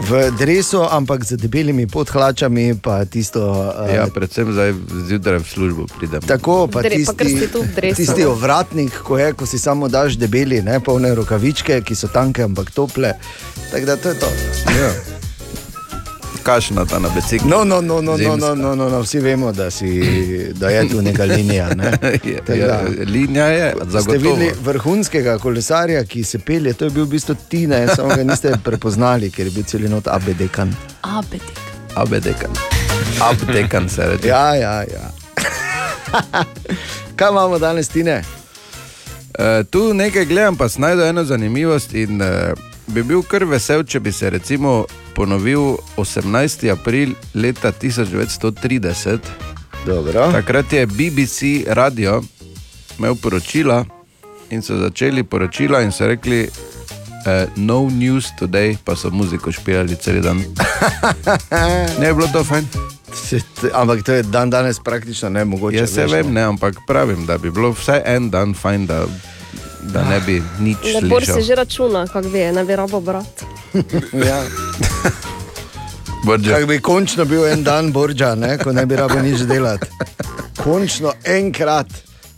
V 0.00 0.30
dresu, 0.38 0.86
ampak 0.90 1.24
z 1.24 1.36
debelimi 1.36 1.86
podhlačami, 1.86 2.78
pa 2.78 3.04
tisto. 3.04 3.42
Uh, 3.42 3.90
Ja, 3.90 4.06
predvsem 4.06 4.52
zdaj 4.52 4.72
zjutraj 5.08 5.42
v 5.42 5.48
službo 5.50 5.82
pridem. 5.98 6.22
Tako, 6.22 6.70
pa 6.70 6.80
Dre- 6.80 7.04
pa 7.04 7.12
tisti, 7.12 7.48
dresu, 7.76 7.96
tisti 7.96 8.22
ovratnik, 8.24 8.94
ko, 9.02 9.18
je, 9.18 9.34
ko 9.34 9.46
si 9.46 9.58
samo 9.58 9.90
daš 9.90 10.14
debeli, 10.14 10.62
ne 10.62 10.80
polne 10.80 11.10
rokavičke, 11.14 11.82
ki 11.82 11.94
so 11.94 12.08
tanke, 12.08 12.42
ampak 12.42 12.70
tople. 12.70 13.12
Tako 13.70 13.86
da 13.86 13.96
to 13.96 14.08
je 14.08 14.14
to. 14.14 14.28
Ja. 14.70 15.19
Kašna 16.42 16.84
ta 16.84 16.98
na 16.98 17.08
biciklu. 17.08 17.48
No, 17.48 17.64
no, 17.64 17.80
no, 17.80 18.00
no, 18.00 18.16
no, 18.16 18.36
no, 18.36 18.54
no, 18.54 18.74
no, 18.74 18.88
no, 18.88 19.00
vsi 19.00 19.18
vemo, 19.18 19.52
da, 19.52 19.70
si, 19.70 19.90
da 20.52 20.68
je 20.68 20.88
tu 20.88 21.02
neka 21.02 21.24
linija. 21.24 21.74
Ne? 21.74 21.92
Ja, 22.24 22.38
Tako 22.38 22.52
ja, 22.54 22.66
da- 22.66 23.04
linija 23.06 23.46
je, 23.46 23.72
Ste 23.72 23.90
zagotovo. 23.90 24.12
videli 24.14 24.52
vrhunskega 24.62 25.38
kolesarja, 25.38 26.04
ki 26.04 26.24
se 26.24 26.38
pelje, 26.38 26.72
to 26.72 26.84
je 26.84 26.90
bil 26.90 27.04
v 27.04 27.08
bistvu 27.08 27.36
Tina, 27.48 27.86
samo 27.88 28.08
ga 28.08 28.24
niste 28.24 28.52
prepoznali, 28.64 29.30
ker 29.30 29.46
je 29.46 29.50
bil 29.50 29.64
celinot 29.64 30.08
abedekan. 30.08 30.74
Apetik. 31.02 31.58
Abedekan. 31.94 32.50
Abdekan 33.20 33.88
se 33.88 34.06
reče. 34.06 34.28
Ja, 34.28 34.54
ja, 34.54 34.74
ja. 34.82 35.10
Kaj 37.16 37.28
imamo 37.30 37.58
danes, 37.58 37.88
Tine? 37.88 38.22
Uh, 39.30 39.66
tu 39.70 39.94
nekaj 39.94 40.24
gledam, 40.24 40.56
pa 40.56 40.66
najdem 40.76 41.06
eno 41.06 41.24
zanimivost 41.24 41.94
in 41.94 42.22
uh, 42.22 42.28
bi 42.86 43.02
bil 43.02 43.22
kar 43.22 43.44
vesel, 43.44 43.84
če 43.84 44.00
bi 44.00 44.12
se 44.12 44.30
recimo 44.30 44.84
ponovil 45.14 45.76
18. 45.96 46.70
april 46.72 47.14
leta 47.34 47.72
1930. 47.72 49.18
Dobro. 49.86 50.32
Takrat 50.32 50.72
je 50.72 50.86
BBC 50.86 51.64
radio 51.66 52.22
imel 52.98 53.14
poročila 53.16 53.84
in 54.50 54.62
so 54.62 54.76
začeli 54.76 55.22
poročila 55.22 55.82
in 55.82 55.92
so 55.92 56.06
rekli. 56.06 56.48
Uh, 57.20 57.44
no 57.56 57.84
news 57.92 58.32
today, 58.40 58.76
pa 58.84 58.96
so 58.96 59.10
muziko 59.12 59.52
špijali 59.52 59.96
cel 59.96 60.22
dan. 60.24 60.40
ne 62.00 62.06
je 62.06 62.14
bilo 62.14 62.28
to 62.32 62.44
fajn. 62.44 62.64
Ampak 63.72 64.02
to 64.02 64.12
je 64.12 64.22
dan 64.22 64.50
danes 64.50 64.80
praktično 64.80 65.28
nemogoče. 65.28 65.76
Jaz 65.76 65.94
se 65.94 66.06
vem, 66.06 66.32
ne, 66.32 66.42
ampak 66.42 66.74
pravim, 66.86 67.26
da 67.26 67.38
bi 67.38 67.50
bilo 67.50 67.70
vsaj 67.76 68.00
en 68.04 68.30
dan 68.30 68.54
fajn, 68.54 68.86
da, 68.86 69.04
da 69.82 70.04
ne 70.04 70.20
bi 70.20 70.42
nič 70.60 70.76
Nebor 71.02 71.22
slišal. 71.24 71.36
se 71.40 71.42
že 71.42 71.54
računa, 71.54 72.06
kako 72.06 72.28
ve, 72.28 72.52
ne 72.52 72.64
bi 72.64 72.76
rabo 72.76 73.00
brat. 73.00 73.44
Ja. 74.26 74.42
Kaj 76.50 76.66
bi 76.66 76.80
končno 76.80 77.24
bil 77.24 77.46
en 77.46 77.62
dan 77.64 77.92
Borča, 77.92 78.36
ko 78.64 78.72
ne 78.72 78.86
bi 78.86 78.96
rabo 78.96 79.18
nič 79.22 79.40
delati. 79.48 79.86
Končno 80.62 81.12
enkrat, 81.24 81.86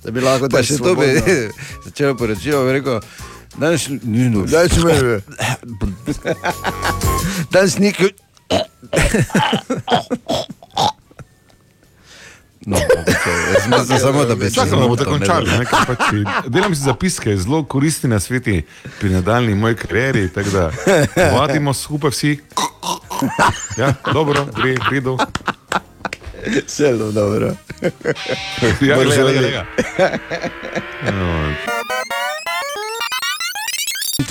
da 0.05 0.11
bi 0.11 0.21
lahko 0.21 0.49
Pa 0.49 0.57
daš 0.59 0.67
še 0.67 0.79
to 0.79 0.95
bi 0.95 1.07
začelo 1.85 2.15
poročilo, 2.15 2.65
bi 2.65 2.73
rekel, 2.79 3.01
danes 3.59 3.89
ni 3.89 4.29
noč. 4.31 4.51
Danes 4.51 4.79
me. 4.85 5.21
Danes 7.51 7.79
nikaj. 7.79 8.15
No, 12.67 12.77
jaz 13.55 13.69
mislim 13.79 13.99
samo, 13.99 14.25
da 14.25 14.35
bi 14.35 14.51
se 14.51 14.61
da 14.61 14.77
boste 14.77 15.05
zmotil, 15.05 15.47
ne 15.59 15.65
Pač, 15.87 15.99
delam 16.47 16.75
si 16.75 16.81
zapiske, 16.81 17.37
zelo 17.37 17.65
koristni 17.65 18.11
na 18.11 18.21
sveti 18.21 18.63
pri 19.01 19.11
nadaljni 19.11 19.55
moji 19.55 19.75
karieri. 19.75 20.29
Vadimo 21.39 21.75
skupaj 21.75 22.11
vsi. 22.11 22.39
Ja, 23.79 23.95
dobro, 24.13 24.47
gre, 24.63 24.77
gredo. 24.91 25.19
Zelo 26.69 27.13
dobro. 27.13 27.53
Ja, 28.81 28.97
Bolj 28.97 29.07
glej, 29.07 29.63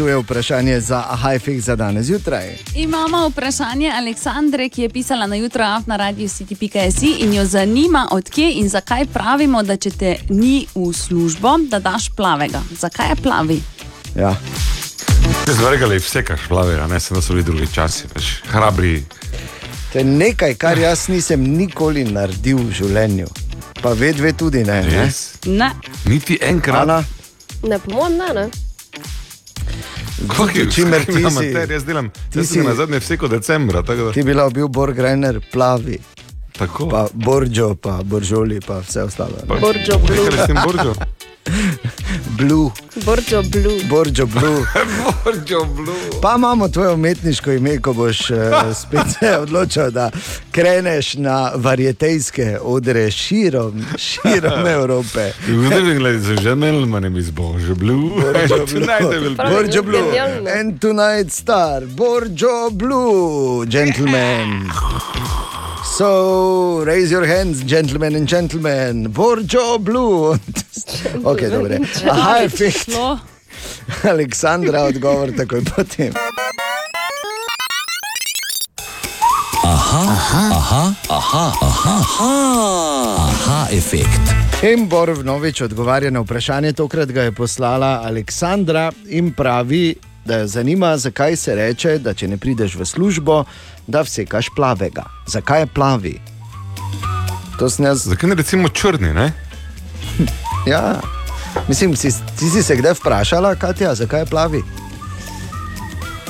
Tu 0.01 0.07
je 0.07 0.17
vprašanje 0.17 0.79
za 0.79 1.01
Hajfik 1.01 1.61
za 1.61 1.75
danes 1.75 2.05
zjutraj. 2.05 2.55
Imamo 2.75 3.29
vprašanje 3.29 3.91
Aleksandre, 3.91 4.69
ki 4.69 4.81
je 4.81 4.89
pisala 4.89 5.27
na 5.27 5.35
jutro 5.35 5.65
na 5.85 5.97
radiju 5.97 6.29
city.js 6.29 7.03
in 7.19 7.33
jo 7.33 7.45
zanima, 7.45 8.07
odkje 8.11 8.53
in 8.53 8.69
zakaj 8.69 9.05
pravimo, 9.05 9.63
da 9.63 9.77
če 9.77 9.91
te 9.91 10.15
ni 10.29 10.65
v 10.75 10.93
službo, 10.93 11.57
da 11.69 11.79
daš 11.79 12.09
plavega. 12.09 12.61
Zakaj 12.79 13.09
je 13.09 13.15
plavi? 13.15 13.61
Ja. 14.15 14.35
Zvrgali 15.47 15.99
vse, 15.99 16.23
kar 16.23 16.37
šlavega, 16.47 16.87
ne 16.87 16.99
samo 16.99 17.19
da 17.19 17.25
so 17.25 17.33
bili 17.33 17.43
drugi 17.43 17.67
časi, 17.73 18.03
veš, 18.15 18.41
hrabri. 18.47 19.03
To 19.93 19.99
je 19.99 20.03
nekaj, 20.03 20.55
kar 20.55 20.79
jaz 20.79 21.07
nisem 21.07 21.43
nikoli 21.43 22.03
naredil 22.03 22.57
v 22.57 22.71
življenju. 22.71 23.27
Pa 23.81 23.93
vedve 23.93 24.33
tudi 24.33 24.63
ne. 24.63 24.81
ne? 24.81 25.05
Res? 25.05 25.23
Ne. 25.45 25.71
Niti 26.05 26.39
enkrat. 26.41 26.81
Ana, 26.89 27.03
Ne, 27.63 27.79
po 27.79 27.93
mojem 27.93 28.17
ne, 28.17 28.33
ne. 28.33 28.70
Čimer 30.71 31.05
ti 31.05 31.13
si- 31.13 31.25
amater, 31.25 31.71
jaz 31.71 31.85
delam, 31.85 32.09
ti 32.09 32.39
jaz 32.39 32.47
si- 32.47 32.59
na 32.59 32.75
zadnje 32.75 32.99
vseko 32.99 33.27
decembra. 33.27 33.83
Ti 34.13 34.23
bi 34.23 34.33
lahko 34.33 34.49
bil 34.49 34.67
Borgrener 34.67 35.39
plavi. 35.51 35.97
tako. 36.51 36.89
Pa 36.89 37.07
Borđo, 37.13 37.75
pa 37.75 37.99
Boržoli, 38.03 38.59
pa 38.61 38.79
vse 38.79 39.03
ostalo. 39.03 39.29
ne. 39.39 39.59
Borđo 39.59 39.93
Borđo? 40.65 40.93
Blue, 42.37 42.71
Borđo 43.05 43.41
Blue. 43.41 43.83
Borđo 43.89 44.25
Blue. 44.25 44.65
Borđo 45.23 45.65
Blue. 45.75 46.21
Pa 46.21 46.33
imamo 46.37 46.67
tvoje 46.67 46.93
umetniško 46.93 47.51
ime, 47.51 47.77
ko 47.77 47.93
boš 47.93 48.29
uh, 48.29 48.37
spet 48.81 49.01
se 49.19 49.37
odločil, 49.37 49.91
da 49.91 50.11
kreneš 50.51 51.13
na 51.13 51.51
varietejske 51.55 52.57
odre 52.61 53.11
širom, 53.11 53.85
širom 53.97 54.67
Evrope. 54.77 55.31
And 55.47 56.41
gentlemen, 56.43 56.89
my 56.89 56.99
name 56.99 57.19
is 57.19 57.29
Borđo 57.31 57.75
Blue. 57.75 58.09
Borđo 58.09 58.65
Tonight 58.65 59.39
I 59.39 59.43
will 59.43 59.81
Blue. 59.81 60.59
And 60.59 60.79
tonight 60.81 61.31
star, 61.31 61.85
Borđo 61.85 62.69
Blue, 62.71 63.65
gentlemen. 63.65 64.69
So, 65.91 66.85
raise 66.85 67.11
your 67.11 67.25
hands, 67.25 67.63
gentlemen 67.63 68.15
and 68.15 68.25
gentlemen. 68.25 69.13
Borđo 69.13 69.77
Blue. 69.77 70.39
ok, 71.23 71.41
dobro. 71.41 71.75
Aha, 72.09 72.37
efekt. 72.43 72.77
Šlo. 72.77 73.19
Aleksandra, 74.03 74.83
odgovor 74.83 75.31
takoj 75.37 75.61
potem. 75.75 76.13
Aha, 79.63 80.01
aha, 80.11 80.49
aha, 80.51 80.93
aha, 81.09 81.51
aha, 81.61 82.01
aha, 82.01 83.15
aha 83.17 83.67
efekt. 83.71 84.31
Embor 84.63 85.09
vnovič 85.09 85.61
odgovarja 85.61 86.11
na 86.11 86.19
vprašanje, 86.19 86.73
tokrat 86.73 87.11
ga 87.11 87.21
je 87.21 87.31
poslala 87.31 88.01
Aleksandra 88.05 88.91
in 89.09 89.33
pravi, 89.33 89.95
da 90.25 90.37
jo 90.37 90.47
zanima, 90.47 90.97
zakaj 90.97 91.35
se 91.35 91.55
reče, 91.55 91.97
da 91.97 92.13
če 92.13 92.27
ne 92.27 92.37
prideš 92.37 92.75
v 92.75 92.85
službo, 92.85 93.43
da 93.91 94.01
vsekaš 94.01 94.49
plavega. 94.55 95.03
Zakaj 95.27 95.59
je 95.59 95.67
plavi? 95.67 96.15
To 97.59 97.69
sem 97.69 97.85
jaz. 97.85 98.07
Zakaj 98.07 98.29
ne 98.29 98.35
recimo 98.35 98.69
črni, 98.69 99.13
ne? 99.13 99.31
Ja, 100.67 100.99
mislim, 101.67 101.95
si, 101.95 102.09
ti 102.39 102.49
si 102.49 102.63
se 102.63 102.75
kdaj 102.75 102.93
vprašala, 102.93 103.55
Katja, 103.55 103.95
zakaj 103.95 104.19
je 104.19 104.25
plavi? 104.25 104.63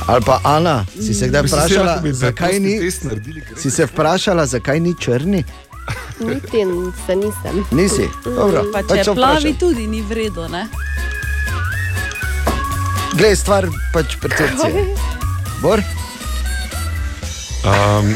Ali 0.08 0.24
pa 0.26 0.40
Ana, 0.44 0.86
si 0.96 1.14
se 1.14 1.28
kdaj 1.28 1.44
si 1.44 1.48
si 1.48 1.56
vprašala, 1.56 1.98
bi 1.98 2.14
zakaj 2.14 2.60
ni? 2.60 2.92
Si 3.56 3.72
se 3.72 3.86
vprašala, 3.86 4.46
zakaj 4.46 4.80
ni 4.80 4.96
črni? 5.00 5.44
Niti 6.20 6.66
se 7.06 7.16
nisem. 7.16 7.66
Nisi. 7.72 8.08
Dobro, 8.26 8.64
Pa 8.74 8.80
pač 8.80 8.98
če 8.98 9.04
to 9.04 9.16
plavi, 9.16 9.40
vprašam. 9.40 9.60
tudi 9.60 9.88
ni 9.88 10.02
vredno. 10.02 10.48
Ne? 10.48 10.68
Glej, 13.14 13.36
stvar 13.36 13.68
pač 13.94 14.16
percepcije. 14.22 14.86
Bor? 15.64 15.82
Um, 17.62 18.16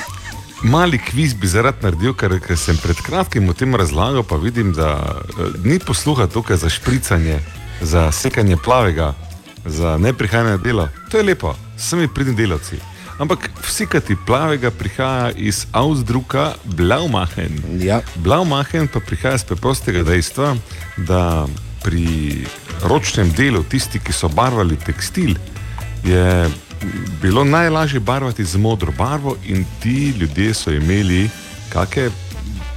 mali 0.64 0.98
kviz 0.98 1.34
bi 1.34 1.48
zaradi 1.48 1.86
naredil, 1.86 2.16
ker, 2.18 2.40
ker 2.42 2.58
sem 2.58 2.78
pred 2.82 2.98
kratkim 3.06 3.50
o 3.50 3.54
tem 3.54 3.76
razlagal, 3.78 4.24
pa 4.26 4.40
vidim, 4.42 4.74
da 4.74 4.96
uh, 5.06 5.54
ni 5.64 5.78
posluha 5.80 6.26
tukaj 6.28 6.58
za 6.58 6.70
špricanje, 6.70 7.38
za 7.82 8.12
sekanje 8.12 8.58
plavega, 8.58 9.14
za 9.66 9.98
neprihajanje 9.98 10.58
na 10.58 10.58
delo. 10.58 10.90
To 11.12 11.18
je 11.18 11.24
lepo, 11.24 11.54
sami 11.78 12.08
pridni 12.08 12.34
delavci. 12.36 12.82
Ampak 13.20 13.48
vsi, 13.64 13.86
ki 13.88 14.02
ti 14.02 14.18
plavega, 14.28 14.72
prihaja 14.72 15.30
iz 15.38 15.66
Ausdruka 15.72 16.56
Blaumachen. 16.66 17.62
Ja. 17.80 18.02
Blaumachen 18.16 18.90
pa 18.92 19.00
prihaja 19.00 19.38
iz 19.40 19.46
preprostega 19.48 20.04
dejstva, 20.04 20.56
da 20.98 21.46
pri 21.84 22.44
ročnem 22.84 23.30
delu 23.38 23.64
tisti, 23.64 24.02
ki 24.02 24.14
so 24.14 24.28
barvali 24.28 24.76
tekstil, 24.76 25.38
je 26.04 26.50
bilo 27.22 27.44
najlažje 27.44 28.00
barvati 28.00 28.46
z 28.46 28.58
modro 28.58 28.92
barvo 28.92 29.36
in 29.46 29.66
ti 29.80 30.10
ljudje 30.10 30.54
so 30.54 30.72
imeli 30.72 31.30
Kakšne 31.70 32.10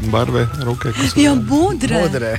barve 0.00 0.46
roke? 0.62 0.92
ko 0.92 1.02
so 1.08 1.20
Ja, 1.20 1.34
modre. 1.34 2.00
Modre. 2.00 2.38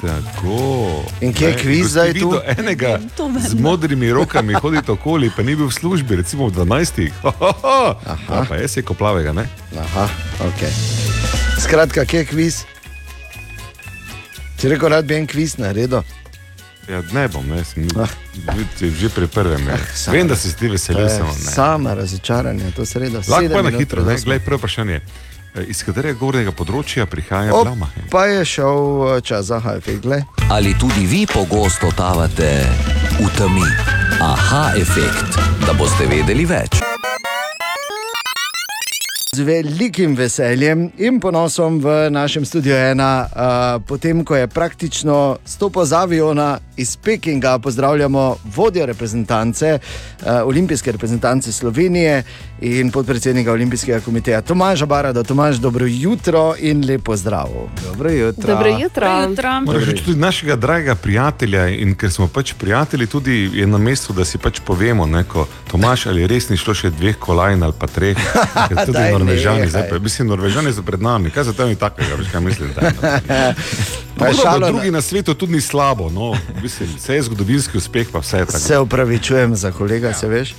Tako. 0.00 1.02
In 1.20 1.32
kje 1.32 1.48
je 1.48 1.56
kviz 1.58 1.82
ko 1.82 1.88
zdaj 1.88 2.14
tu? 2.14 2.32
Enega 2.58 2.98
z 3.50 3.54
modrimi 3.54 4.10
rokami 4.10 4.54
hodi 4.54 4.78
okoli, 4.88 5.30
pa 5.36 5.42
ni 5.42 5.56
bil 5.56 5.66
v 5.66 5.72
službi, 5.72 6.16
recimo 6.16 6.46
v 6.46 6.52
12. 6.52 7.10
Aha. 8.06 8.46
Pa 8.48 8.56
je 8.56 8.68
seko 8.68 8.94
plavega, 8.94 9.32
ne? 9.32 9.46
Aha, 9.78 10.08
ok. 10.40 10.60
Skratka, 11.58 12.04
kje 12.04 12.18
je 12.18 12.24
kviz? 12.24 12.54
Če 14.58 14.68
rekel, 14.68 14.88
rad 14.88 15.04
bi 15.04 15.14
en 15.14 15.26
kviz 15.26 15.58
naredil. 15.58 16.02
Ja, 16.88 17.02
ne 17.12 17.28
bom, 17.28 17.46
ne, 17.46 17.64
sem 17.64 17.86
že, 18.74 18.90
že 18.90 19.08
pri 19.08 19.26
prvem. 19.26 19.62
Sam- 19.94 20.12
Vem, 20.12 20.26
da 20.26 20.34
si 20.36 20.50
ti 20.50 20.66
To 20.66 20.72
veselil, 20.72 21.02
je 21.02 21.10
samo. 21.10 21.32
Sama 21.32 21.94
razočaranje, 21.94 22.70
to 22.70 22.82
sredo. 22.84 23.18
Lahko 23.18 23.38
sedem 23.38 23.54
pa 23.54 23.62
na 23.62 23.70
hitro, 23.70 24.02
ne, 24.02 24.16
glej, 24.18 24.40
prvo 24.40 24.58
vprašanje. 24.58 24.98
E, 25.54 25.62
Iz 25.64 25.84
katerega 25.84 26.18
gornjega 26.18 26.50
področja 26.50 27.06
prihaja 27.06 27.52
plama? 27.52 27.86
Pa 28.10 28.26
je 28.26 28.44
šel 28.44 28.78
eh, 29.08 29.20
čas 29.20 29.46
za 29.46 29.62
glej. 30.02 30.26
Ali 30.50 30.74
tudi 30.74 31.06
vi 31.06 31.22
pogosto 31.26 31.86
totavate 31.86 32.66
v 33.14 33.28
temi? 33.38 33.68
Aha, 34.18 34.74
efekt, 34.74 35.38
da 35.62 35.72
boste 35.72 36.06
vedeli 36.06 36.44
več. 36.44 36.81
Z 39.32 39.46
velikim 39.48 40.12
veseljem 40.12 40.90
in 41.00 41.16
ponosom 41.20 41.78
v 41.80 42.10
našem 42.12 42.44
studiu 42.44 42.74
ena, 42.76 43.24
uh, 43.24 43.80
potem 43.80 44.20
ko 44.28 44.36
je 44.36 44.44
praktično 44.44 45.38
stopil 45.44 45.88
z 45.88 45.92
aviona 45.96 46.58
iz 46.76 46.96
Pekinga, 46.96 47.58
pozdravljamo 47.58 48.36
vodjo 48.56 48.86
reprezentance, 48.86 49.78
uh, 49.78 50.26
olimpijske 50.44 50.92
reprezentance 50.92 51.52
Slovenije 51.52 52.22
in 52.60 52.90
podpredsednika 52.90 53.52
Olimpijskega 53.52 54.00
komiteja 54.00 54.40
Tomaža 54.40 54.86
Barada. 54.86 55.22
Tomaž, 55.22 55.56
dobro 55.58 55.86
jutro 55.88 56.54
in 56.58 56.84
lepo 56.86 57.16
zdrav. 57.16 57.48
Dobro 57.84 58.10
jutro. 58.10 58.54
Dobro 58.54 58.68
jutro. 58.68 59.08
Moraš 59.64 59.84
reči 59.84 60.04
tudi 60.04 60.18
našega 60.18 60.56
dragega 60.56 60.94
prijatelja 60.94 61.68
in 61.68 61.94
ker 61.94 62.12
smo 62.12 62.28
pač 62.28 62.52
prijatelji, 62.52 63.06
tudi 63.06 63.50
je 63.54 63.66
na 63.66 63.78
mestu, 63.78 64.12
da 64.12 64.24
si 64.24 64.38
pač 64.38 64.60
povemo, 64.60 65.06
ne, 65.06 65.24
ko 65.24 65.46
Tomaš 65.70 66.06
ali 66.06 66.26
res 66.26 66.48
ni 66.48 66.56
šlo 66.56 66.74
še 66.74 66.90
dveh 66.90 67.18
kolajn 67.18 67.62
ali 67.62 67.74
pa 67.78 67.86
treh, 67.86 68.16
ker 68.68 68.76
tudi 68.86 68.98
Daj, 68.98 69.21
Norvežani, 69.24 69.68
zdaj 69.68 69.88
pa, 69.90 69.98
mislim, 69.98 70.28
Norvežani 70.28 70.72
so 70.72 70.82
pred 70.82 71.02
nami, 71.02 71.30
kaj 71.30 71.44
za 71.44 71.52
tem 71.52 71.72
je 71.72 71.78
takega, 71.80 72.18
veš 72.18 72.28
kaj 72.32 72.40
mislite? 72.40 72.80
Pa 74.18 74.26
je 74.28 74.34
Dobro, 74.34 74.50
šalo 74.50 74.66
drugi 74.66 74.90
na 74.90 75.00
svetu 75.02 75.34
tudi 75.34 75.52
ni 75.52 75.60
slabo, 75.60 76.10
no, 76.10 76.34
mislim, 76.62 76.88
vse 76.96 77.14
je 77.14 77.22
zgodovinski 77.22 77.78
uspeh, 77.78 78.06
pa 78.12 78.18
vse 78.18 78.38
je 78.38 78.46
tako. 78.46 78.58
Se 78.58 78.78
upravičujem 78.78 79.56
za 79.56 79.72
kolega, 79.72 80.12
se 80.12 80.28
veš. 80.28 80.54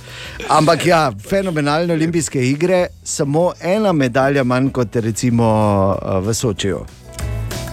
Ampak 0.48 0.86
ja, 0.86 1.12
fenomenalne 1.28 1.94
olimpijske 1.94 2.48
igre, 2.48 2.86
samo 3.04 3.52
ena 3.60 3.92
medalja 3.92 4.44
manj 4.44 4.70
kot 4.70 4.96
recimo 4.96 5.46
eh, 6.02 6.20
v 6.20 6.34
Sočiju. 6.34 6.84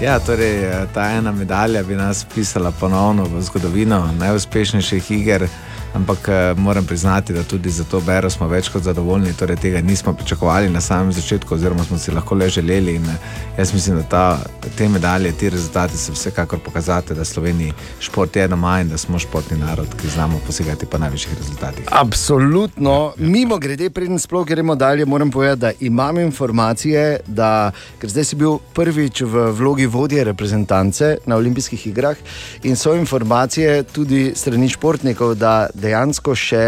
Ja, 0.01 0.19
torej, 0.19 0.63
eh, 0.63 0.85
ta 0.93 1.09
ena 1.11 1.31
medalja 1.31 1.83
bi 1.83 1.95
nas 1.95 2.25
pisala 2.35 2.71
ponovno 2.71 3.23
v 3.23 3.41
zgodovino 3.41 4.13
najuspešnejših 4.19 5.11
iger. 5.11 5.47
Ampak 5.93 6.27
eh, 6.27 6.53
moram 6.57 6.85
priznati, 6.85 7.33
da 7.33 7.43
tudi 7.43 7.69
za 7.69 7.83
to 7.83 7.99
bero 8.01 8.29
smo 8.29 8.47
več 8.47 8.69
kot 8.69 8.83
zadovoljni. 8.83 9.33
Torej, 9.33 9.55
tega 9.55 9.81
nismo 9.81 10.13
pričakovali 10.13 10.69
na 10.69 10.81
samem 10.81 11.11
začetku, 11.11 11.55
oziroma 11.55 11.83
smo 11.83 11.97
si 11.97 12.11
lahko 12.11 12.35
le 12.35 12.49
želeli. 12.49 12.95
In, 12.95 13.05
eh, 13.05 13.17
jaz 13.57 13.73
mislim, 13.73 13.97
da 13.97 14.03
ta, 14.03 14.39
te 14.77 14.89
medalje, 14.89 15.31
ti 15.31 15.49
rezultati 15.49 15.97
so 15.97 16.13
vsekakor 16.13 16.59
pokazati, 16.59 17.13
da 17.13 17.25
Sloveniji 17.25 17.73
šport 17.99 18.35
je 18.35 18.47
doma 18.47 18.79
in 18.81 18.89
da 18.89 18.97
smo 18.97 19.19
športni 19.19 19.57
narod, 19.57 19.87
ki 20.01 20.07
znamo 20.07 20.39
posegati 20.45 20.85
po 20.85 20.97
najvišjih 20.97 21.37
rezultatih. 21.37 21.85
Absolutno. 21.91 23.13
Mimo 23.17 23.57
grede, 23.57 23.89
preden 23.89 24.19
sploh 24.19 24.47
gremo 24.47 24.75
dalje, 24.75 25.05
moram 25.05 25.31
povedati, 25.31 25.61
da 25.61 25.71
imam 25.79 26.19
informacije, 26.19 27.19
da 27.27 27.71
ker 27.99 28.09
zdaj 28.09 28.23
si 28.23 28.35
bil 28.35 28.57
prvič 28.73 29.21
v 29.21 29.51
vlogi 29.51 29.85
vodje 29.85 30.23
reprezentance 30.23 31.17
na 31.25 31.35
olimpijskih 31.35 31.87
igrah 31.87 32.17
in 32.63 32.75
so 32.75 32.95
informacije 32.95 33.83
tudi 33.83 34.31
strani 34.35 34.69
športnikov, 34.69 35.35
da 35.35 35.67
dejansko 35.82 36.36
še, 36.38 36.63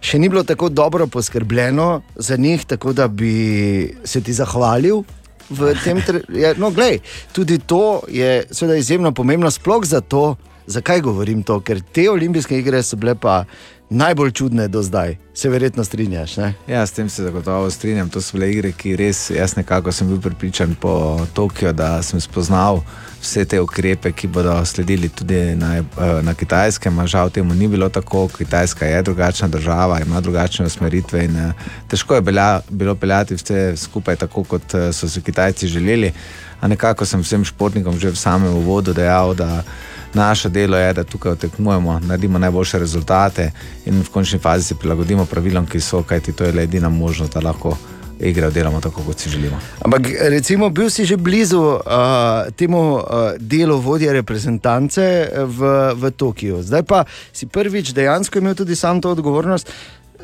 še 0.00 0.18
ni 0.18 0.28
bilo 0.28 0.42
tako 0.48 0.68
dobro 0.68 1.06
poskrbljeno 1.06 2.02
za 2.16 2.36
njih, 2.36 2.64
tako 2.66 2.92
da 2.92 3.08
bi 3.08 3.94
se 4.04 4.20
ti 4.20 4.32
zahvalil. 4.32 5.04
Trenutku, 5.84 6.12
no, 6.62 6.70
glej, 6.70 6.98
tudi 7.32 7.58
to 7.58 8.02
je 8.08 8.44
seveda 8.50 8.76
izjemno 8.76 9.12
pomembno, 9.16 9.50
sploh 9.50 9.84
zato, 9.84 10.36
zakaj 10.68 11.00
govorim 11.00 11.42
to, 11.42 11.60
ker 11.64 11.80
te 11.80 12.08
olimpijske 12.10 12.58
igre 12.58 12.82
so 12.84 12.98
bile 13.00 13.14
pa 13.16 13.42
najbolj 13.90 14.30
čudne 14.30 14.68
do 14.68 14.82
zdaj. 14.82 15.16
Se 15.34 15.48
verjetno 15.48 15.84
strinjaš. 15.84 16.36
Ne? 16.36 16.54
Ja, 16.66 16.86
s 16.86 16.92
tem 16.92 17.08
se 17.08 17.22
zagotovo 17.22 17.70
strinjam. 17.70 18.08
To 18.08 18.20
so 18.20 18.36
bile 18.36 18.50
igre, 18.50 18.72
ki 18.72 18.96
res, 18.96 19.30
jaz 19.30 19.56
nekako 19.56 19.92
sem 19.92 20.08
bil 20.08 20.20
pripričan 20.20 20.74
po 20.80 21.26
Tokiu, 21.34 21.72
da 21.72 22.02
sem 22.02 22.20
spoznal 22.20 22.82
vse 23.20 23.44
te 23.44 23.60
ukrepe, 23.60 24.12
ki 24.12 24.28
bodo 24.28 24.64
sledili 24.66 25.08
tudi 25.08 25.54
na, 25.56 25.76
eh, 25.76 26.22
na 26.22 26.34
kitajskem. 26.34 27.06
Žal 27.06 27.30
temu 27.30 27.54
ni 27.54 27.68
bilo 27.68 27.88
tako. 27.88 28.28
Kitajska 28.28 28.86
je 28.86 29.02
drugačna 29.02 29.48
država, 29.48 30.00
ima 30.00 30.20
drugačne 30.20 30.66
usmeritve 30.66 31.24
in 31.24 31.36
eh, 31.36 31.52
težko 31.88 32.14
je 32.14 32.20
bila, 32.20 32.60
bilo 32.70 32.94
peljati 32.94 33.34
vse 33.34 33.76
skupaj 33.76 34.16
tako, 34.16 34.44
kot 34.44 34.74
eh, 34.74 34.92
so 34.92 35.08
si 35.08 35.22
Kitajci 35.22 35.66
želeli. 35.66 36.12
A 36.60 36.68
nekako 36.68 37.06
sem 37.06 37.20
vsem 37.20 37.44
športnikom 37.44 37.98
že 37.98 38.10
v 38.10 38.16
samem 38.16 38.54
uvodu 38.54 38.92
dejal, 38.92 39.34
da 39.34 39.62
naše 40.14 40.48
delo 40.48 40.76
je, 40.76 40.92
da 40.92 41.04
tukaj 41.04 41.36
tekmujemo, 41.36 42.00
naredimo 42.00 42.38
najboljše 42.38 42.78
rezultate 42.78 43.50
in 43.86 44.00
v 44.00 44.08
končni 44.08 44.38
fazi 44.38 44.64
se 44.64 44.74
prilagodimo 44.74 45.24
pravilom, 45.24 45.66
ki 45.66 45.80
so, 45.80 46.02
kajti 46.02 46.32
to 46.32 46.44
je 46.44 46.52
le 46.52 46.62
edina 46.62 46.88
možnost, 46.88 47.34
da 47.34 47.40
lahko 47.40 47.76
igre 48.20 48.46
oddelamo 48.46 48.80
tako, 48.80 49.02
kot 49.02 49.18
si 49.18 49.30
želimo. 49.30 49.60
Ampak, 49.84 50.08
recimo, 50.20 50.70
bil 50.70 50.90
si 50.90 51.04
že 51.04 51.16
blizu 51.16 51.60
uh, 51.60 51.80
temu 52.56 52.94
uh, 52.94 53.02
delu 53.38 53.78
vodje 53.80 54.12
reprezentance 54.12 55.28
v, 55.44 55.92
v 55.94 56.10
Tokiu. 56.10 56.62
Zdaj 56.62 56.82
pa 56.82 57.04
si 57.32 57.46
prvič 57.46 57.92
dejansko 57.92 58.38
imel 58.38 58.54
tudi 58.54 58.76
sam 58.76 59.00
to 59.00 59.10
odgovornost. 59.10 59.70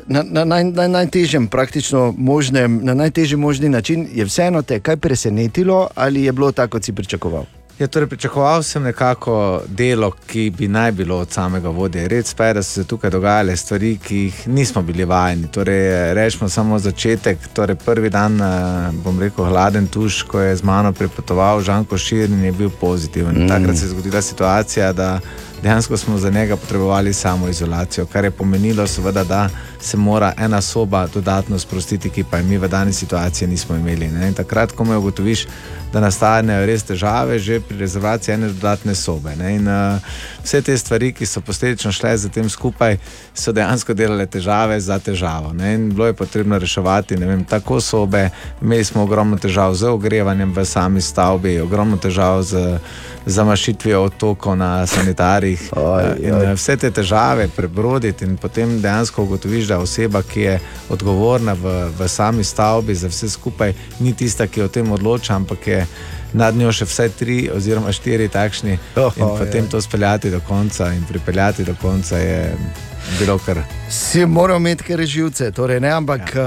Na, 0.07 0.21
na, 0.23 0.45
na, 0.45 0.63
na 0.63 0.87
najtežjem, 0.87 1.47
praktično 1.47 2.13
možnem, 2.17 2.79
na 2.83 2.93
najtežji 2.93 3.37
možni 3.37 3.69
način 3.69 4.07
je 4.13 4.25
vseeno 4.25 4.61
te 4.61 4.79
kaj 4.79 4.97
presenetilo, 4.97 5.89
ali 5.95 6.23
je 6.23 6.31
bilo 6.31 6.51
tako, 6.51 6.77
kot 6.77 6.83
si 6.83 6.93
pričakoval? 6.93 7.45
Ja, 7.79 7.87
torej, 7.87 8.07
pričakoval 8.07 8.63
sem 8.63 8.83
nekako 8.83 9.61
delo, 9.67 10.11
ki 10.27 10.49
bi 10.57 10.67
naj 10.67 10.91
bilo 10.91 11.17
od 11.17 11.31
samega 11.31 11.69
vodje. 11.69 12.07
Res 12.07 12.33
pa 12.33 12.45
je, 12.45 12.53
da 12.53 12.63
so 12.63 12.71
se 12.71 12.83
tukaj 12.87 13.11
dogajale 13.11 13.55
stvari, 13.57 13.97
ki 14.03 14.17
jih 14.17 14.47
nismo 14.47 14.81
bili 14.81 15.05
vajeni. 15.05 15.47
Torej, 15.51 16.13
rečemo 16.13 16.49
samo 16.49 16.79
začetek. 16.79 17.37
Torej, 17.53 17.75
prvi 17.75 18.09
dan, 18.09 18.41
eh, 18.41 18.91
bom 19.03 19.19
rekel, 19.19 19.45
hladen 19.45 19.87
tuš, 19.87 20.21
ko 20.23 20.39
je 20.39 20.55
z 20.55 20.63
mano 20.63 20.93
pripotoval 20.93 21.61
Žanko 21.61 21.97
Šir 21.97 22.29
in 22.29 22.43
je 22.43 22.51
bil 22.51 22.69
pozitiven. 22.69 23.43
Mm. 23.43 23.49
Takrat 23.49 23.77
se 23.77 23.85
je 23.85 23.89
zgodila 23.89 24.21
situacija, 24.21 24.93
da 24.93 25.19
dejansko 25.63 25.97
smo 25.97 26.17
za 26.17 26.29
njega 26.29 26.55
potrebovali 26.55 27.13
samo 27.13 27.49
izolacijo, 27.49 28.05
kar 28.05 28.23
je 28.23 28.31
pomenilo, 28.31 28.87
seveda, 28.87 29.23
da 29.23 29.49
se 29.79 29.97
mora 29.97 30.33
ena 30.37 30.61
soba 30.61 31.07
dodatno 31.13 31.59
sprostiti, 31.59 32.09
ki 32.09 32.23
pa 32.31 32.37
je 32.37 32.43
mi 32.43 32.57
v 32.57 32.67
dani 32.67 32.93
situaciji 32.93 33.47
nismo 33.47 33.75
imeli. 33.75 34.07
Ne? 34.07 34.27
In 34.27 34.33
takrat, 34.33 34.71
ko 34.71 34.83
me 34.83 34.97
ugotoviš, 34.97 35.47
da 35.93 35.99
nastanejo 35.99 36.65
res 36.65 36.83
težave, 36.83 37.39
že 37.39 37.59
pri 37.59 37.77
rezervaciji 37.77 38.33
ene 38.33 38.47
dodatne 38.47 38.95
sobe. 38.95 39.35
Ne? 39.35 39.55
In 39.55 39.67
uh, 39.67 40.01
vse 40.43 40.61
te 40.61 40.77
stvari, 40.77 41.13
ki 41.13 41.25
so 41.25 41.41
posledično 41.41 41.91
šle 41.91 42.17
za 42.17 42.29
tem 42.29 42.49
skupaj, 42.49 42.97
so 43.35 43.51
dejansko 43.51 43.93
delale 43.93 44.25
težave 44.25 44.79
za 44.79 44.99
težavo. 44.99 45.53
Bilo 45.91 46.05
je 46.05 46.13
potrebno 46.13 46.59
reševati 46.59 47.15
vem, 47.15 47.43
tako 47.43 47.81
sobe, 47.81 48.29
imeli 48.61 48.83
smo 48.83 49.03
ogromno 49.03 49.37
težav 49.37 49.73
z 49.73 49.89
ogrevanjem 49.89 50.53
v 50.53 50.65
sami 50.65 51.01
stavbi, 51.01 51.59
ogromno 51.59 51.97
težav 51.97 52.41
z 52.43 52.79
zamašitvijo 53.25 54.03
otokov 54.03 54.55
na 54.57 54.87
sanitarjih. 54.87 55.69
Oj, 55.75 56.03
in 56.19 56.33
oj. 56.33 56.53
vse 56.55 56.77
te 56.77 56.91
težave 56.91 57.47
prebroditi 57.47 58.25
in 58.25 58.37
potem 58.37 58.81
dejansko 58.81 59.23
ugotoviš, 59.23 59.67
da 59.67 59.79
oseba, 59.79 60.21
ki 60.21 60.41
je 60.41 60.59
odgovorna 60.89 61.53
v, 61.53 61.73
v 61.99 62.07
sami 62.07 62.43
stavbi 62.43 62.95
za 62.95 63.07
vse 63.07 63.29
skupaj, 63.29 63.73
ni 63.99 64.13
tista, 64.13 64.47
ki 64.47 64.61
o 64.61 64.67
tem 64.67 64.91
odloča, 64.91 65.35
ampak 65.35 65.67
je 65.67 65.87
nad 66.33 66.55
njo 66.55 66.71
še 66.71 66.85
vsaj 66.85 67.09
tri 67.19 67.37
oziroma 67.51 67.91
štiri 67.91 68.27
takšni. 68.29 68.77
Oh, 68.95 69.13
in 69.17 69.25
potem 69.39 69.65
ja. 69.65 69.71
to 69.71 69.81
speljati 69.81 70.31
do 70.31 70.41
konca 70.47 70.93
in 70.93 71.03
pripeljati 71.07 71.63
do 71.63 71.75
konca 71.81 72.17
je 72.17 72.55
bilo 73.19 73.37
kar. 73.45 73.63
Si 73.89 74.25
moral 74.25 74.57
imeti 74.57 74.83
kar 74.83 75.01
živce, 75.05 75.51
torej, 75.51 75.79
ne, 75.79 75.91
ampak 75.91 76.35
ja. 76.35 76.43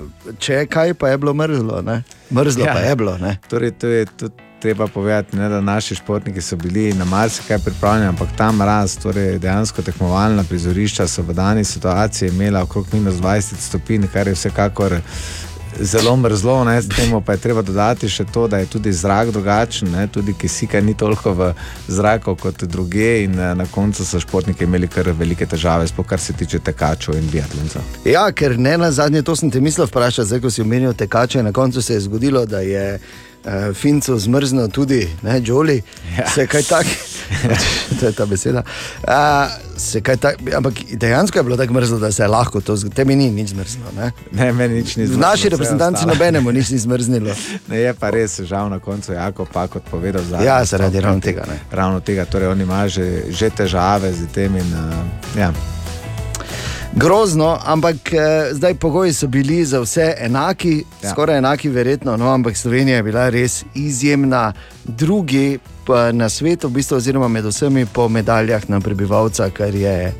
uh, 0.00 0.34
če 0.38 0.62
je 0.62 0.66
kaj, 0.66 0.94
pa 0.94 1.08
je 1.08 1.18
bilo 1.18 1.34
mrzlo. 1.34 1.82
Ne? 1.82 2.02
Mrzlo 2.30 2.64
ja. 2.64 2.74
pa 2.74 2.84
je 2.84 2.96
bilo. 2.96 3.18
Ne? 3.18 3.36
Torej, 3.48 3.70
to 3.78 3.86
je 3.86 4.06
tudi 4.06 4.48
treba 4.60 4.86
povedati, 4.86 5.36
ne, 5.36 5.48
da 5.48 5.60
naši 5.60 5.94
športniki 5.94 6.40
so 6.40 6.56
bili 6.56 6.92
na 6.92 7.04
marsikaj 7.04 7.58
pripravljeni, 7.58 8.08
ampak 8.08 8.28
ta 8.36 8.52
mraz, 8.52 8.96
torej 8.98 9.38
dejansko 9.38 9.82
tekmovalna 9.82 10.44
prizorišča 10.44 11.06
so 11.06 11.22
v 11.22 11.34
dani 11.34 11.64
situaciji 11.64 12.28
imela 12.28 12.62
okrog 12.62 12.86
minus 12.92 13.14
20 13.14 13.54
stopinj, 13.60 14.06
kar 14.12 14.28
je 14.28 14.34
vsekakor 14.34 14.96
zelo 15.80 16.16
mrzlo, 16.16 16.64
ne, 16.64 16.82
s 16.82 16.88
tem 16.88 17.12
pa 17.24 17.32
je 17.32 17.38
treba 17.38 17.62
dodati 17.62 18.08
še 18.08 18.24
to, 18.24 18.46
da 18.48 18.58
je 18.58 18.66
tudi 18.66 18.92
zrak 18.92 19.30
drugačen, 19.30 19.90
ne, 19.92 20.06
tudi 20.06 20.34
kisika 20.38 20.80
ni 20.80 20.94
toliko 20.94 21.32
v 21.32 21.52
zraku 21.88 22.36
kot 22.36 22.64
druge 22.64 23.22
in 23.24 23.38
eh, 23.38 23.54
na 23.54 23.66
koncu 23.66 24.04
so 24.04 24.20
športniki 24.20 24.64
imeli 24.64 24.88
kar 24.88 25.10
velike 25.12 25.46
težave, 25.46 25.86
sploh 25.88 26.06
kar 26.06 26.20
se 26.20 26.32
tiče 26.32 26.58
tekačev 26.58 27.16
in 27.18 27.30
biatloncev. 27.32 27.82
Ja, 28.04 28.26
ker 28.32 28.58
ne 28.58 28.76
na 28.78 28.90
zadnje, 28.92 29.22
to 29.22 29.36
sem 29.36 29.50
te 29.50 29.60
mislil 29.60 29.86
vprašati, 29.86 30.28
zdaj 30.28 30.44
ko 30.44 30.50
si 30.50 30.62
omenil 30.62 30.94
tekače, 30.94 31.42
na 31.42 31.52
koncu 31.52 31.82
se 31.82 31.94
je 31.94 32.04
zgodilo, 32.06 32.46
da 32.46 32.60
je 32.60 32.98
uh, 33.44 33.74
Finco 33.74 34.18
zmrznil 34.18 34.68
tudi, 34.68 35.08
ne, 35.22 35.40
Joli, 35.44 35.82
ja. 36.18 36.28
se 36.30 36.46
kaj 36.46 36.62
tak, 36.62 36.86
to 38.00 38.06
je 38.06 38.12
ta 38.12 38.26
beseda. 38.26 38.62
Uh, 39.02 40.18
tak, 40.20 40.36
ampak 40.56 40.74
dejansko 40.92 41.38
je 41.38 41.42
bilo 41.42 41.56
tako 41.56 41.72
mrzlo, 41.72 41.98
da 41.98 42.12
se 42.12 42.22
je 42.22 42.28
lahko 42.28 42.60
to 42.60 42.76
zgodilo, 42.76 42.96
tebi 42.96 43.16
ni 43.16 43.30
nič 43.30 43.48
zmrznilo. 43.48 43.90
Ne? 43.96 44.12
Ne, 44.32 44.52
meni 44.52 44.74
nič 44.74 44.96
ni 44.96 45.04
V 45.04 45.06
zmrznilo, 45.06 45.30
naši 45.30 45.48
reprezentanci 45.48 46.06
nobenemu 46.06 46.52
nič 46.52 46.70
ni 46.70 46.78
zmrznilo. 46.78 47.34
Ne, 47.68 47.76
je 47.78 47.94
pa 47.94 48.10
res 48.10 48.40
žal 48.40 48.70
na 48.70 48.78
koncu, 48.78 49.12
jako 49.12 49.44
pa 49.44 49.66
kot 49.68 49.82
povedal. 49.90 50.22
zadnjič, 50.22 50.46
Ja, 50.46 50.64
zaradi 50.64 51.00
ravno 51.00 51.20
tega, 51.20 51.44
ne. 51.48 51.60
Ravno 51.70 52.00
tega, 52.00 52.24
torej 52.24 52.48
oni 52.48 52.62
imajo 52.62 52.88
že, 52.88 53.22
že 53.30 53.50
težave 53.50 54.12
z 54.12 54.26
tem. 54.32 54.56
In, 54.56 54.72
uh, 54.72 55.38
ja. 55.38 55.77
Grozno, 56.98 57.58
ampak 57.64 58.12
eh, 58.12 58.48
zdaj 58.52 58.74
pogoji 58.74 59.12
so 59.12 59.26
bili 59.26 59.64
za 59.64 59.80
vse 59.80 60.14
enaki, 60.18 60.84
ja. 61.02 61.10
skoraj 61.10 61.38
enaki, 61.38 61.68
verjetno, 61.68 62.16
no, 62.16 62.32
ampak 62.34 62.56
Slovenija 62.56 62.96
je 62.96 63.02
bila 63.02 63.28
res 63.28 63.64
izjemna, 63.74 64.52
drugi 64.84 65.58
na 66.12 66.28
svetu, 66.28 66.68
v 66.68 66.72
bistvu, 66.72 66.96
oziroma 66.96 67.28
med 67.28 67.46
vsemi 67.46 67.86
po 67.86 68.08
medaljah 68.08 68.70
na 68.70 68.80
prebivalca, 68.80 69.50
kar 69.50 69.74
je 69.74 70.12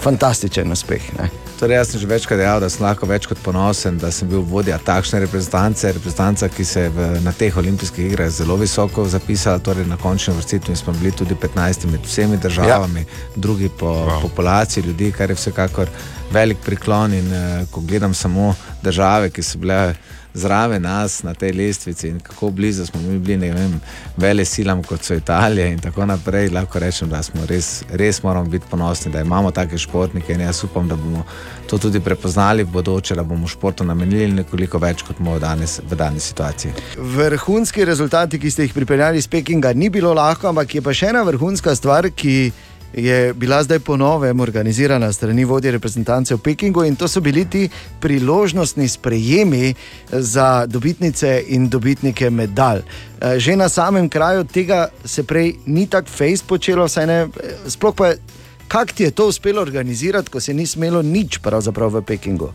fantastičen 0.00 0.72
uspeh. 0.72 1.02
Ne. 1.18 1.45
Torej, 1.56 1.76
jaz 1.76 1.88
sem 1.88 2.00
že 2.00 2.06
večkrat 2.06 2.36
dejal, 2.36 2.60
da 2.60 2.68
sem 2.68 2.84
lahko 2.84 3.06
več 3.08 3.24
kot 3.24 3.38
ponosen, 3.40 3.96
da 3.96 4.10
sem 4.12 4.28
bil 4.28 4.42
vodja 4.44 4.76
takšne 4.76 5.22
reprezentance, 5.24 5.88
reprezentanta, 5.96 6.50
ki 6.52 6.64
se 6.68 6.82
je 6.84 6.90
v, 6.92 7.06
na 7.24 7.32
teh 7.32 7.56
olimpijskih 7.56 8.10
igrah 8.10 8.28
zelo 8.28 8.58
visoko 8.60 9.06
zapisala. 9.08 9.62
Torej, 9.64 9.88
na 9.88 9.96
končni 9.96 10.34
vrstitvi 10.36 10.76
smo 10.76 10.92
bili 10.98 11.14
tudi 11.16 11.32
15 11.32 11.88
med 11.88 12.04
vsemi 12.04 12.36
državami, 12.36 13.06
ja. 13.06 13.32
drugi 13.36 13.70
po 13.72 13.88
wow. 13.88 14.20
populaciji 14.22 14.84
ljudi, 14.84 15.08
kar 15.16 15.32
je 15.32 15.38
vsekakor 15.40 15.88
velik 16.32 16.58
priklon. 16.64 17.14
In 17.14 17.32
uh, 17.32 17.64
ko 17.70 17.80
gledam 17.80 18.14
samo 18.14 18.54
države, 18.82 19.30
ki 19.30 19.42
so 19.42 19.58
bile 19.58 19.94
zraven 20.36 20.82
nas 20.82 21.22
na 21.22 21.34
tej 21.34 21.52
lestvici 21.52 22.08
in 22.08 22.20
kako 22.20 22.50
blizu 22.50 22.86
smo 22.86 23.00
mi 23.00 23.18
bili, 23.18 23.50
vem, 23.50 23.80
vele 24.16 24.44
silam 24.44 24.82
kot 24.82 25.02
so 25.02 25.14
Italija 25.14 25.66
in 25.66 25.78
tako 25.80 26.06
naprej, 26.06 26.50
lahko 26.52 26.78
rečem, 26.78 27.08
da 27.08 27.22
smo 27.22 27.46
res, 27.46 27.84
res 27.90 28.22
moramo 28.22 28.50
biti 28.50 28.66
ponosni, 28.70 29.12
da 29.12 29.20
imamo 29.20 29.50
take 29.50 29.78
športnike 29.78 30.32
in 30.32 30.40
jaz 30.40 30.64
upam, 30.64 30.88
da 30.88 30.96
bomo 30.96 31.24
to 31.66 31.78
tudi 31.78 32.00
prepoznali 32.00 32.64
v 32.64 32.70
bodoče, 32.70 33.14
da 33.14 33.22
bomo 33.22 33.48
športu 33.48 33.84
namenili 33.84 34.32
nekoliko 34.32 34.78
več 34.78 35.02
kot 35.02 35.18
bomo 35.18 35.38
danes 35.38 35.80
v 35.90 35.96
dani 35.96 36.20
situaciji. 36.20 36.72
Vrhunski 36.98 37.84
rezultati, 37.84 38.38
ki 38.38 38.50
ste 38.50 38.68
jih 38.68 38.74
pripeljali 38.74 39.18
iz 39.18 39.28
Pekinga, 39.28 39.72
ni 39.72 39.90
bilo 39.90 40.14
lahko, 40.14 40.48
ampak 40.52 40.74
je 40.74 40.82
pa 40.82 40.92
še 40.92 41.14
ena 41.14 41.22
vrhunska 41.22 41.74
stvar, 41.74 42.10
ki 42.10 42.36
je 42.36 42.50
bila 43.34 43.62
zdaj 43.62 43.78
ponovem 43.78 44.40
organizirana 44.40 45.12
strani 45.12 45.44
vodje 45.44 45.70
reprezentance 45.70 46.34
v 46.34 46.38
Pekingu 46.38 46.84
in 46.84 46.96
to 46.96 47.08
so 47.08 47.20
bili 47.20 47.44
ti 47.44 47.68
priložnostni 48.00 48.88
sprejemi 48.88 49.74
za 50.10 50.66
dobitnice 50.66 51.44
in 51.46 51.68
dobitnike 51.68 52.30
medalj. 52.30 52.80
Eh, 53.20 53.38
Že 53.38 53.56
na 53.56 53.68
samem 53.68 54.08
kraju 54.08 54.44
tega 54.44 54.88
se 55.04 55.22
prej 55.22 55.54
ni 55.66 55.86
tako 55.86 56.08
fejs 56.08 56.42
počelo, 56.42 56.84
vsaj 56.84 57.06
ne, 57.06 57.20
eh, 57.22 57.28
sploh 57.68 57.94
pa 57.94 58.12
kako 58.68 58.92
ti 58.92 59.02
je 59.02 59.10
to 59.10 59.28
uspelo 59.28 59.62
organizirati, 59.62 60.30
ko 60.30 60.40
se 60.40 60.54
ni 60.54 60.66
smelo 60.66 61.02
nič 61.02 61.38
pravzaprav 61.38 61.94
v 61.94 62.02
Pekingu. 62.02 62.50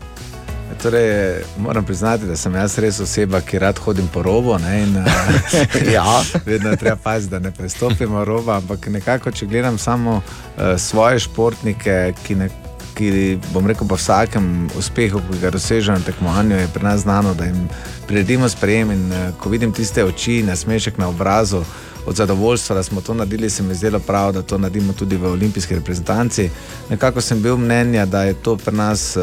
Torej, 0.82 1.42
moram 1.58 1.84
priznati, 1.84 2.24
da 2.24 2.36
sem 2.36 2.54
jaz 2.54 2.78
res 2.78 3.00
oseba, 3.00 3.40
ki 3.40 3.58
rad 3.58 3.78
hodim 3.78 4.08
po 4.12 4.22
robu. 4.22 4.56
Ne, 4.58 4.82
in, 4.82 4.96
eh, 4.96 5.92
Ja. 5.94 6.22
Vedno 6.46 6.76
treba 6.76 6.96
paziti, 6.96 7.30
da 7.30 7.38
ne 7.38 7.50
prestopimo 7.50 8.24
roba. 8.24 8.56
Ampak 8.56 8.86
nekako, 8.86 9.30
če 9.30 9.46
gledam 9.46 9.78
samo 9.78 10.16
uh, 10.16 10.62
svoje 10.78 11.18
športnike, 11.18 12.14
ki, 12.26 12.34
ne, 12.34 12.48
ki, 12.94 13.38
bom 13.52 13.66
rekel, 13.66 13.88
po 13.88 13.98
vsakem 14.00 14.70
uspehu, 14.78 15.20
ki 15.30 15.40
ga 15.42 15.50
dosežejo 15.50 15.98
na 15.98 16.04
tekmovanju, 16.06 16.56
je 16.56 16.72
pri 16.74 16.84
nas 16.84 17.00
znano, 17.00 17.34
da 17.34 17.44
jim 17.44 17.68
priredimo 18.08 18.48
sprejem. 18.48 18.90
In 18.90 19.08
uh, 19.12 19.30
ko 19.40 19.50
vidim 19.50 19.72
tiste 19.72 20.04
oči, 20.04 20.42
nasmešek 20.42 20.98
na 20.98 21.08
obrazu. 21.08 21.64
Od 22.06 22.16
zadovoljstva, 22.16 22.74
da 22.76 22.82
smo 22.82 23.00
to 23.00 23.14
naredili, 23.14 23.50
se 23.50 23.62
mi 23.62 23.70
je 23.70 23.74
zdelo 23.74 23.98
prav, 23.98 24.32
da 24.32 24.42
to 24.42 24.58
naredimo 24.58 24.92
tudi 24.92 25.16
v 25.16 25.28
olimpijski 25.36 25.74
reprezentanci. 25.74 26.48
Nekako 26.90 27.20
sem 27.20 27.42
bil 27.42 27.56
mnenja, 27.56 28.06
da 28.06 28.24
je 28.24 28.34
to 28.34 28.56
pri 28.56 28.74
nas 28.74 29.16
uh, 29.16 29.22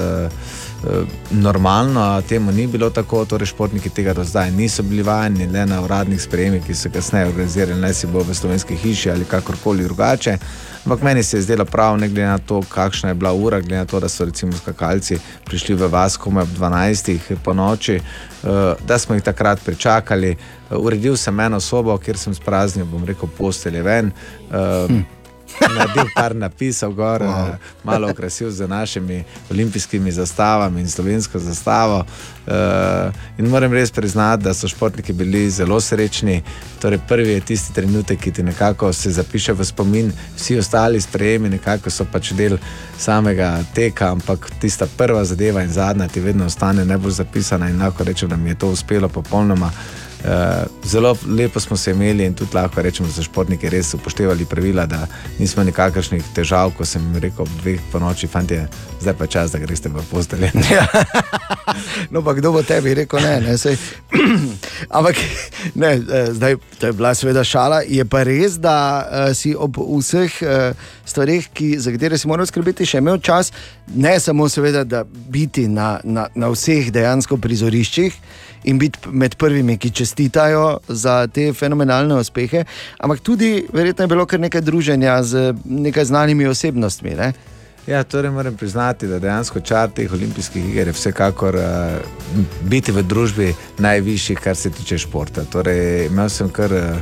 normalno, 1.31 2.01
a 2.01 2.22
temu 2.22 2.51
ni 2.51 2.68
bilo 2.68 2.89
tako. 2.89 3.26
Torej, 3.26 3.51
športniki 3.51 3.89
tega 3.89 4.14
do 4.14 4.23
zdaj 4.23 4.51
niso 4.51 4.84
bili 4.84 5.03
vajeni, 5.03 5.47
le 5.47 5.65
na 5.65 5.81
uradnih 5.84 6.22
sprejemih, 6.22 6.64
ki 6.65 6.76
so 6.76 6.89
kasneje 6.93 7.27
organizirali, 7.27 7.81
naj 7.81 7.93
si 7.93 8.07
bo 8.07 8.23
v 8.23 8.35
slovenski 8.35 8.76
hiši 8.76 9.11
ali 9.11 9.26
kakorkoli 9.26 9.84
drugače. 9.84 10.38
Ampak 10.85 11.01
meni 11.01 11.23
se 11.23 11.38
je 11.38 11.41
zdelo 11.41 11.65
prav, 11.65 11.97
ne 11.97 12.07
glede 12.07 12.27
na 12.27 12.38
to, 12.38 12.61
kakšna 12.61 13.10
je 13.10 13.15
bila 13.15 13.34
ura, 13.34 13.60
glede 13.60 13.76
na 13.76 13.85
to, 13.85 13.99
da 13.99 14.10
so 14.10 14.26
recimo 14.26 14.51
skakalci 14.51 15.19
prišli 15.45 15.76
v 15.76 15.88
vas 15.88 16.18
komaj 16.18 16.43
ob 16.43 16.49
12. 16.57 17.35
po 17.43 17.53
noči, 17.53 17.99
uh, 17.99 18.49
da 18.88 18.97
smo 18.99 19.15
jih 19.15 19.23
takrat 19.23 19.60
pričakali. 19.65 20.35
Uh, 20.69 20.77
uredil 20.77 21.18
sem 21.18 21.39
eno 21.39 21.60
sobo, 21.60 21.97
kjer 21.97 22.18
sem 22.18 22.34
spraznil, 22.34 22.85
bom 22.85 23.06
rekel, 23.06 23.30
postelje 23.38 23.81
ven. 23.81 24.11
Hm. 24.51 25.19
Naredil 25.61 26.09
par 26.15 26.35
napisov, 26.35 26.93
gor, 26.93 27.21
wow. 27.21 27.55
malo 27.84 28.09
okrasil 28.09 28.51
z 28.51 28.67
našimi 28.67 29.23
olimpijskimi 29.51 30.11
zastavami 30.11 30.81
in 30.81 30.89
slovensko 30.89 31.39
zastavo. 31.39 32.05
Uh, 32.47 33.13
in 33.38 33.45
moram 33.45 33.73
res 33.73 33.91
priznati, 33.91 34.43
da 34.43 34.53
so 34.53 34.67
športniki 34.67 35.13
bili 35.13 35.49
zelo 35.49 35.81
srečni. 35.81 36.41
Torej, 36.81 36.99
prvi 37.07 37.30
je 37.30 37.41
tisti 37.41 37.73
trenutek, 37.73 38.19
ki 38.19 38.31
ti 38.31 38.43
nekako 38.43 38.93
se 38.93 39.11
zapiše 39.11 39.53
v 39.53 39.65
spomin, 39.65 40.11
vsi 40.35 40.57
ostali 40.57 41.01
sprejemi 41.01 41.49
nekako 41.49 41.89
so 41.89 42.05
pač 42.11 42.31
del 42.31 42.57
samega 42.97 43.59
teka, 43.73 44.11
ampak 44.11 44.49
tista 44.61 44.88
prva 44.97 45.26
zadeva 45.26 45.63
in 45.63 45.69
zadnja 45.69 46.07
ti 46.07 46.19
vedno 46.19 46.45
ostane 46.45 46.85
najbolj 46.85 47.11
zapisana 47.11 47.69
in 47.69 47.81
lahko 47.81 48.03
rečem, 48.03 48.30
da 48.30 48.35
mi 48.35 48.49
je 48.49 48.55
to 48.55 48.67
uspelo 48.67 49.09
popolnoma. 49.09 49.71
Uh, 50.20 50.68
zelo 50.84 51.18
lepo 51.28 51.60
smo 51.60 51.78
se 51.78 51.91
imeli 51.91 52.26
in 52.26 52.34
tudi 52.34 52.56
lahko 52.56 52.82
rečemo, 52.82 53.08
da 53.08 53.14
so 53.14 53.24
športniki 53.24 53.70
res 53.70 53.94
upoštevali 53.94 54.46
pravila, 54.46 54.86
da 54.86 55.08
nismo 55.40 55.64
nikakršnih 55.64 56.24
težav, 56.36 56.74
ko 56.78 56.86
sem 56.86 57.06
rekel 57.16 57.46
ob 57.46 57.54
dveh 57.62 57.80
po 57.91 58.02
noči, 58.04 58.28
fanti, 58.28 58.58
zdaj 59.00 59.16
pa 59.16 59.28
čas, 59.28 59.52
da 59.56 59.64
greste 59.64 59.90
v 59.90 60.04
postelje. 60.12 60.52
No, 62.10 62.24
pa 62.26 62.34
kdo 62.34 62.52
bo 62.52 62.64
tebi 62.66 62.94
rekel, 62.98 63.22
ne, 63.22 63.36
ne 63.41 63.58
sej. 63.58 63.78
Ampak 64.98 65.16
ne, 65.76 65.91
eh, 66.02 66.32
zdaj, 66.34 66.56
to 66.80 66.90
je 66.90 66.94
bila 66.94 67.14
seveda 67.16 67.44
šala. 67.44 67.82
Je 67.86 68.06
pa 68.06 68.24
res, 68.26 68.58
da 68.58 68.76
uh, 69.06 69.36
si 69.38 69.54
ob 69.56 69.78
vseh 69.78 70.34
uh, 70.41 70.74
stvareh, 71.06 71.46
ki, 71.54 71.76
za 71.80 71.94
katere 71.94 72.18
si 72.18 72.28
moral 72.28 72.50
skrbeti, 72.50 72.88
še 72.90 73.04
imel 73.04 73.22
čas, 73.22 73.54
ne 73.94 74.18
samo 74.20 74.50
seveda, 74.50 74.84
da 74.84 75.04
biti 75.06 75.68
na, 75.70 76.00
na, 76.04 76.28
na 76.36 76.50
vseh 76.50 76.90
dejansko 76.94 77.38
prizoriščih 77.38 78.18
in 78.64 78.80
biti 78.80 78.99
med 79.11 79.36
prvimi, 79.36 79.77
ki 79.77 79.91
čestitajo 79.91 80.80
za 80.88 81.27
te 81.27 81.53
fenomenalne 81.53 82.15
uspehe, 82.15 82.64
ampak 82.99 83.19
tudi 83.19 83.65
verjetno 83.73 84.03
je 84.03 84.07
bilo 84.07 84.26
kar 84.26 84.40
nekaj 84.40 84.61
druženja 84.61 85.23
z 85.23 85.53
nekaj 85.65 86.06
znanimi 86.06 86.48
osebnostmi. 86.48 87.15
Ne? 87.15 87.34
Ja, 87.88 88.03
torej 88.03 88.31
moram 88.31 88.57
priznati, 88.57 89.07
da 89.07 89.19
dejansko 89.19 89.60
čar 89.60 89.90
teh 89.90 90.11
olimpijskih 90.14 90.69
iger 90.69 90.88
je 90.88 90.94
vsekakor 90.94 91.56
uh, 91.56 91.64
biti 92.61 92.91
v 92.91 93.03
družbi 93.03 93.53
najvišji, 93.77 94.36
kar 94.36 94.56
se 94.56 94.69
tiče 94.69 94.98
športa. 94.98 95.45
Torej, 95.49 96.06
imel 96.06 96.30
sem 96.30 96.52
kar, 96.53 96.73
uh, 96.73 97.02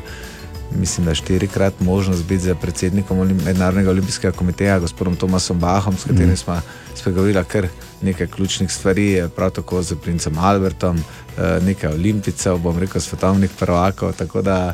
mislim, 0.79 1.05
da 1.05 1.15
štirikrat 1.15 1.79
možnost 1.79 2.23
biti 2.25 2.43
za 2.43 2.55
predsednikom 2.55 3.19
Olim 3.19 3.39
Mednarodnega 3.45 3.89
olimpijskega 3.89 4.37
komiteja, 4.37 4.79
gospodom 4.79 5.15
Tomasom 5.15 5.59
Bahom, 5.59 5.97
s 5.97 6.03
katerim 6.03 6.27
Mhm. 6.27 6.35
smo 6.35 6.61
spregovorili 6.95 7.43
kar 7.45 7.67
nekaj 8.01 8.27
ključnih 8.27 8.71
stvari, 8.71 9.13
eh, 9.13 9.29
prav 9.29 9.49
tako 9.51 9.81
z 9.81 9.95
princem 9.95 10.37
Albertom, 10.37 10.95
uh, 10.97 11.63
nekaj 11.65 11.93
olimpijcev, 11.93 12.57
bom 12.57 12.79
rekel, 12.79 13.01
svetovnih 13.01 13.49
prvakov. 13.59 14.13
Tako 14.13 14.41
da, 14.41 14.73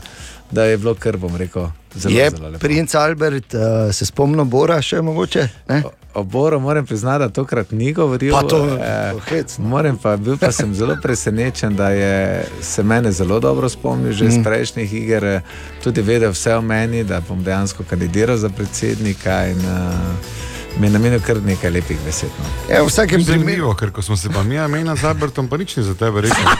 da 0.52 0.64
je 0.64 0.78
bilo 0.78 0.96
kar, 0.96 1.18
bom 1.18 1.36
rekel, 1.36 1.68
zelo, 1.96 2.16
je 2.16 2.30
zelo 2.30 2.50
lepo. 2.50 2.60
princ 2.60 2.96
Albert, 2.96 3.54
uh, 3.54 3.62
se 3.94 4.06
spomnil 4.06 4.46
Bora 4.46 4.82
še 4.82 5.02
mogoče? 5.02 5.48
Ne? 5.70 5.84
O 6.14 6.24
Boru 6.24 6.60
moram 6.60 6.86
priznati, 6.86 7.20
da 7.20 7.30
tokrat 7.30 7.72
ni 7.72 7.94
govoril. 7.94 8.34
Pa 8.34 8.44
to, 8.44 8.78
eh, 8.78 9.14
hec, 9.30 9.58
no. 9.58 9.68
moram 9.68 9.98
pa, 9.98 10.18
bil 10.18 10.38
pa 10.38 10.52
sem 10.52 10.74
zelo 10.74 10.98
presenečen, 11.02 11.76
da 11.76 11.90
je 11.90 12.46
se 12.62 12.84
mene 12.84 13.12
zelo 13.12 13.40
dobro 13.40 13.70
spomnil 13.70 14.12
že 14.12 14.26
iz 14.26 14.38
Mm. 14.38 14.44
prejšnjih 14.44 14.94
iger, 14.94 15.24
eh, 15.24 15.42
tudi 15.84 16.02
vedel 16.02 16.32
vse 16.32 16.56
o 16.56 16.62
meni, 16.62 17.04
da 17.04 17.20
bom 17.20 17.44
dejansko 17.44 17.84
kandidiral 17.90 18.38
za 18.38 18.50
predsednika 18.50 19.48
in 19.48 19.58
uh, 19.58 20.43
mi 20.80 20.88
je 20.88 20.92
namenil 20.92 21.22
kar 21.22 21.38
nekaj 21.46 21.72
lepih 21.72 21.98
besed. 22.06 22.30
No. 22.40 22.46
Ja, 22.76 22.82
v 22.84 22.88
vsakem 22.88 23.24
Zanimivo, 23.24 23.74
ker 23.76 23.92
ko 23.92 24.02
smo 24.02 24.18
se 24.18 24.30
pa 24.30 24.44
mi 24.44 24.58
menili 24.58 24.98
z 24.98 25.04
Albertom, 25.04 25.48
pa 25.48 25.58
nič 25.58 25.78
ni 25.78 25.84
za 25.84 25.94
tebe 25.94 26.22
rekel. 26.22 26.44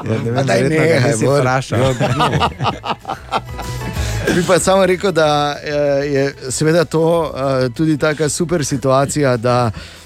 Ja, 0.00 0.42
ne 0.42 0.60
vem, 0.68 1.20
Bor. 1.24 1.40
vprašal. 1.40 1.80
Ja, 1.80 2.08
no. 2.18 2.30
Bi 4.34 4.42
pa 4.46 4.58
samo 4.58 4.86
rekel, 4.86 5.12
da 5.12 5.56
eh, 5.62 5.72
je 6.06 6.34
seveda 6.50 6.84
to 6.84 7.32
eh, 7.34 7.68
tudi 7.76 7.98
tako 7.98 8.28
super 8.28 8.64
situacija, 8.64 9.36
da 9.36 9.70
Uh, 9.70 9.99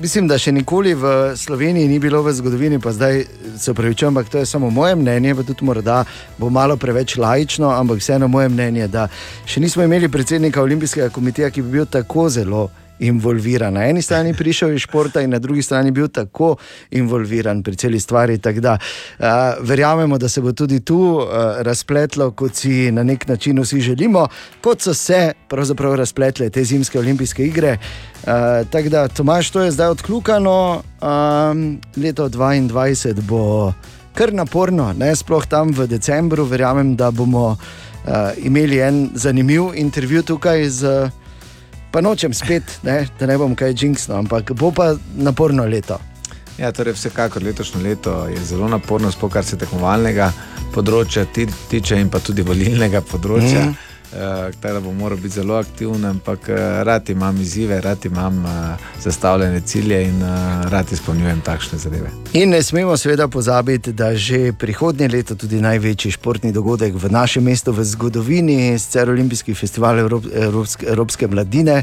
mislim, 0.00 0.28
da 0.28 0.38
še 0.38 0.52
nikoli 0.52 0.94
v 0.94 1.36
Sloveniji 1.36 1.88
ni 1.88 1.98
bilo 1.98 2.22
v 2.22 2.32
zgodovini, 2.32 2.80
pa 2.80 2.92
zdaj 2.92 3.24
se 3.58 3.70
upravičujem, 3.70 4.16
ampak 4.16 4.32
to 4.32 4.38
je 4.38 4.46
samo 4.46 4.70
moje 4.70 4.94
mnenje, 4.96 5.34
pa 5.34 5.42
tudi 5.42 5.64
morda 5.64 6.04
bo 6.38 6.50
malo 6.50 6.76
preveč 6.76 7.16
lajično, 7.16 7.70
ampak 7.70 7.98
vseeno 7.98 8.28
moje 8.28 8.48
mnenje, 8.48 8.88
da 8.88 9.08
še 9.46 9.60
nismo 9.60 9.84
imeli 9.84 10.08
predsednika 10.08 10.62
Olimpijskega 10.62 11.10
komiteja, 11.10 11.50
ki 11.50 11.62
bi 11.62 11.78
bil 11.78 11.86
tako 11.86 12.28
zelo 12.28 12.68
involviran. 12.98 13.74
Na 13.74 13.84
eni 13.88 14.02
strani 14.02 14.34
prišel 14.34 14.72
iz 14.74 14.80
športa 14.80 15.20
in 15.20 15.30
na 15.30 15.38
drugi 15.38 15.62
strani 15.62 15.90
bil 15.90 16.08
tako 16.08 16.56
involviran 16.90 17.62
pri 17.62 17.76
celi 17.76 18.00
stvari. 18.00 18.38
Da, 18.38 18.78
uh, 19.18 19.26
verjamemo, 19.60 20.18
da 20.18 20.28
se 20.28 20.40
bo 20.40 20.52
tudi 20.52 20.80
tu 20.80 20.98
uh, 20.98 21.26
razpletlo, 21.58 22.30
kot 22.30 22.54
si 22.54 22.90
na 22.92 23.02
nek 23.02 23.28
način 23.28 23.60
vsi 23.60 23.80
želimo, 23.80 24.28
kot 24.60 24.80
so 24.80 24.94
se 24.94 25.32
pravzaprav 25.48 25.94
razpletle 25.94 26.50
te 26.50 26.64
zimske 26.64 26.98
olimpijske 26.98 27.44
igre. 27.46 27.78
Uh, 28.22 28.32
tako 28.70 28.88
da, 28.88 29.08
Tomaš, 29.08 29.50
to 29.50 29.62
je 29.62 29.70
zdaj 29.70 29.88
odkljukano, 29.88 30.82
um, 31.02 31.80
leto 31.96 32.28
2022 32.28 33.20
bo 33.20 33.72
kar 34.14 34.32
naporno, 34.32 34.92
ne 34.96 35.16
sploh 35.16 35.46
tam 35.46 35.72
v 35.76 35.86
decembru. 35.86 36.44
Verjamem, 36.44 36.96
da 36.96 37.10
bomo 37.10 37.48
uh, 37.52 37.58
imeli 38.36 38.80
en 38.80 39.10
zanimiv 39.14 39.74
intervju 39.74 40.22
tukaj 40.22 40.68
z. 40.68 41.10
Pa 41.96 42.02
nočem 42.04 42.34
spet, 42.34 42.62
ne, 42.82 43.06
da 43.20 43.26
ne 43.26 43.38
bom 43.38 43.54
kaj 43.56 43.72
jinksno, 43.72 44.18
ampak 44.20 44.50
bo 44.52 44.68
pa 44.70 44.90
naporno 45.16 45.64
leto. 45.64 45.96
Ja, 46.58 46.68
torej 46.72 46.92
vsekakor 46.92 47.42
letošnje 47.42 47.80
leto 47.82 48.26
je 48.28 48.36
zelo 48.44 48.68
naporno, 48.68 49.08
sploh 49.10 49.32
kar 49.32 49.44
se 49.44 49.56
tekmovalnega 49.56 50.26
področja 50.74 51.24
ti- 51.24 51.46
tiče 51.70 51.96
in 51.96 52.10
pa 52.12 52.18
tudi 52.20 52.42
volilnega 52.42 53.00
področja. 53.00 53.64
Mm. 53.64 53.74
Uh, 54.16 54.54
Tako 54.60 54.74
da 54.74 54.80
bom 54.80 54.96
moral 54.96 55.18
biti 55.18 55.34
zelo 55.34 55.54
aktiven, 55.54 56.04
ampak 56.04 56.48
uh, 56.48 56.56
rad 56.82 57.10
imam 57.10 57.40
izzive, 57.40 57.80
rad 57.80 58.04
imam 58.04 58.44
uh, 58.44 58.50
zastavljene 59.02 59.60
cilje 59.60 60.02
in 60.08 60.22
uh, 60.22 60.64
rad 60.70 60.92
izpolnjujem 60.92 61.40
takšne 61.40 61.78
zadeve. 61.78 62.10
In 62.32 62.50
ne 62.50 62.62
smemo 62.62 62.96
seveda 62.96 63.28
pozabiti, 63.28 63.92
da 63.92 64.14
že 64.16 64.52
prihodnje 64.52 65.08
leto 65.08 65.34
tudi 65.34 65.60
največji 65.60 66.10
športni 66.10 66.52
dogodek 66.52 66.94
v 66.94 67.10
našem 67.10 67.44
mestu 67.44 67.72
v 67.72 67.84
zgodovini, 67.84 68.78
sicer 68.78 69.10
Olimpijski 69.10 69.54
festival 69.54 69.98
Evrop, 69.98 70.24
Evropske, 70.34 70.86
Evropske 70.86 71.26
mladine, 71.26 71.82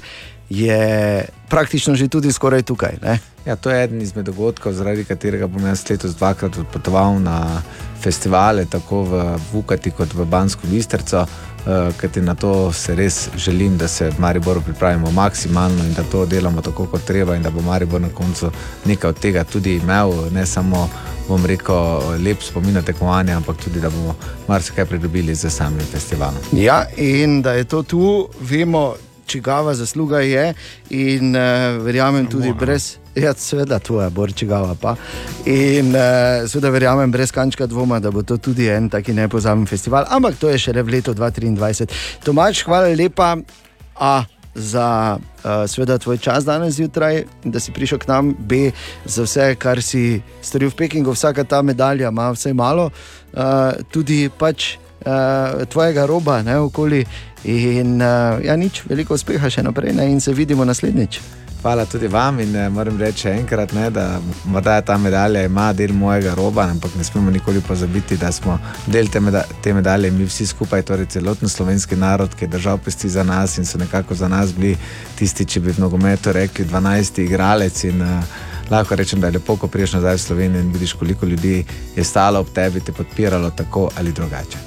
je 0.50 1.26
praktično 1.50 1.96
že 1.96 2.08
tudi 2.08 2.32
skoraj 2.32 2.62
tukaj. 2.62 2.98
Ne? 3.02 3.20
Ja, 3.46 3.56
to 3.56 3.72
je 3.72 3.84
eden 3.84 4.02
izmed 4.02 4.26
dogodkov, 4.26 4.74
zaradi 4.74 5.04
katerega 5.04 5.48
bom 5.48 5.66
jaz 5.66 5.84
letos 5.90 6.16
dvakrat 6.16 6.58
odpotoval 6.58 7.20
na 7.20 7.62
festivale, 8.02 8.66
tako 8.66 9.04
v 9.04 9.24
Vukati 9.52 9.92
kot 9.92 10.14
v 10.14 10.26
Bansko 10.26 10.68
Bistrico. 10.68 11.26
Uh, 11.64 11.94
Ker 11.96 12.10
na 12.24 12.36
to 12.36 12.74
se 12.74 12.96
res 12.96 13.30
želim, 13.38 13.78
da 13.78 13.88
se 13.88 14.10
v 14.10 14.20
Mariboru 14.20 14.62
pripravimo 14.62 15.12
maksimalno 15.12 15.84
in 15.84 15.94
da 15.94 16.04
to 16.04 16.26
delamo 16.26 16.62
tako, 16.62 16.86
kot 16.86 17.06
treba, 17.08 17.36
in 17.36 17.44
da 17.44 17.50
bo 17.50 17.62
Maribor 17.62 18.02
na 18.02 18.10
koncu 18.10 18.52
nekaj 18.86 19.10
od 19.10 19.20
tega 19.20 19.44
tudi 19.44 19.76
imel, 19.76 20.12
ne 20.32 20.46
samo, 20.46 20.90
bom 21.28 21.46
rekel, 21.46 22.02
lep 22.26 22.42
spomin 22.44 22.74
na 22.74 22.82
tekmovanje, 22.82 23.34
ampak 23.34 23.64
tudi, 23.64 23.80
da 23.80 23.90
bomo 23.90 24.16
marsikaj 24.48 24.86
pridobili 24.86 25.36
z 25.36 25.50
samim 25.50 25.88
festivalom. 25.92 26.44
Ja, 26.52 26.84
in 26.98 27.42
da 27.42 27.54
je 27.54 27.64
to 27.64 27.84
tu, 27.84 28.28
vemo, 28.42 28.96
čigava 29.26 29.76
zasluga 29.76 30.20
je, 30.20 30.54
in 30.90 31.36
uh, 31.36 31.84
verjamem 31.84 32.28
tudi 32.28 32.54
brez. 32.60 33.03
Ja, 33.16 33.34
seveda, 33.38 33.78
tvoja 33.80 34.10
borčigava 34.10 34.74
pa. 34.82 34.96
In 35.46 35.94
uh, 35.94 36.48
seveda 36.50 36.72
verjamem 36.74 37.12
brez 37.14 37.32
kančka 37.32 37.68
dvoma, 37.70 38.00
da 38.02 38.12
bo 38.12 38.24
to 38.26 38.38
tudi 38.42 38.68
en 38.74 38.90
taki 38.90 39.14
nepozaben 39.14 39.68
festival, 39.70 40.08
ampak 40.10 40.40
to 40.42 40.50
je 40.50 40.58
šele 40.58 40.82
v 40.82 40.98
letu 40.98 41.14
2023. 41.14 41.86
Tomač, 42.26 42.64
hvala 42.66 42.90
lepa 42.98 43.36
A, 43.94 44.24
za 44.56 45.18
uh, 45.18 45.70
seveda 45.70 45.98
tvoj 45.98 46.18
čas 46.18 46.46
danes 46.46 46.76
zjutraj, 46.76 47.24
da 47.46 47.60
si 47.60 47.72
prišel 47.72 48.02
k 48.02 48.10
nam, 48.10 48.34
B, 48.40 48.72
za 49.06 49.26
vse, 49.26 49.54
kar 49.62 49.82
si 49.82 50.22
storil 50.42 50.74
v 50.74 50.78
Pekingu, 50.86 51.14
vsaka 51.14 51.44
ta 51.44 51.62
medalja 51.62 52.10
ima 52.10 52.32
vse 52.34 52.54
malo, 52.54 52.90
uh, 52.90 53.78
tudi 53.94 54.30
pač 54.30 54.78
uh, 55.06 55.66
tvojega 55.70 56.06
roba, 56.06 56.42
ne 56.42 56.58
okoli. 56.60 57.06
In 57.44 58.02
uh, 58.02 58.40
ja, 58.42 58.56
nič, 58.56 58.86
veliko 58.90 59.14
uspeha 59.14 59.50
še 59.50 59.66
naprej 59.66 59.94
ne, 59.94 60.10
in 60.10 60.22
se 60.22 60.34
vidimo 60.34 60.66
naslednjič. 60.66 61.43
Hvala 61.64 61.86
tudi 61.86 62.08
vam 62.08 62.40
in 62.40 62.56
eh, 62.56 62.70
moram 62.70 62.98
reči 63.00 63.30
enkrat, 63.30 63.72
ne, 63.72 63.90
da 63.90 64.20
morda 64.46 64.82
ta 64.82 64.98
medalja 64.98 65.46
ima 65.48 65.74
del 65.74 65.94
mojega 65.94 66.34
roba, 66.36 66.68
ampak 66.68 66.96
ne 66.98 67.04
smemo 67.04 67.32
nikoli 67.32 67.62
pozabiti, 67.62 68.18
da 68.18 68.32
smo 68.32 68.60
del 68.86 69.08
te, 69.08 69.20
meda 69.20 69.46
te 69.64 69.74
medalje 69.74 70.12
mi 70.12 70.28
vsi 70.28 70.46
skupaj, 70.46 70.82
torej 70.82 71.06
celoten 71.06 71.50
slovenski 71.50 71.96
narod, 71.96 72.36
ki 72.36 72.46
je 72.46 72.56
držal 72.58 72.78
pesti 72.78 73.10
za 73.10 73.24
nas 73.24 73.58
in 73.58 73.66
so 73.66 73.78
nekako 73.78 74.16
za 74.16 74.28
nas 74.28 74.52
bili 74.54 74.76
tisti, 75.16 75.46
če 75.46 75.60
bi 75.60 75.72
v 75.72 75.80
nogometu 75.80 76.32
rekli, 76.36 76.66
12 76.66 77.24
igralec. 77.24 77.84
In, 77.84 78.02
uh, 78.02 78.52
lahko 78.72 78.96
rečem, 78.96 79.22
da 79.22 79.28
je 79.28 79.34
lepo, 79.34 79.56
ko 79.56 79.68
priješ 79.68 79.94
nazaj 79.94 80.16
v 80.16 80.20
Slovenijo 80.20 80.62
in 80.62 80.72
vidiš, 80.72 80.94
koliko 80.94 81.26
ljudi 81.26 81.66
je 81.96 82.04
stalo 82.04 82.40
ob 82.40 82.48
tebi, 82.54 82.80
te 82.80 82.92
podpiralo 82.92 83.50
tako 83.50 83.90
ali 83.98 84.12
drugače. 84.12 84.58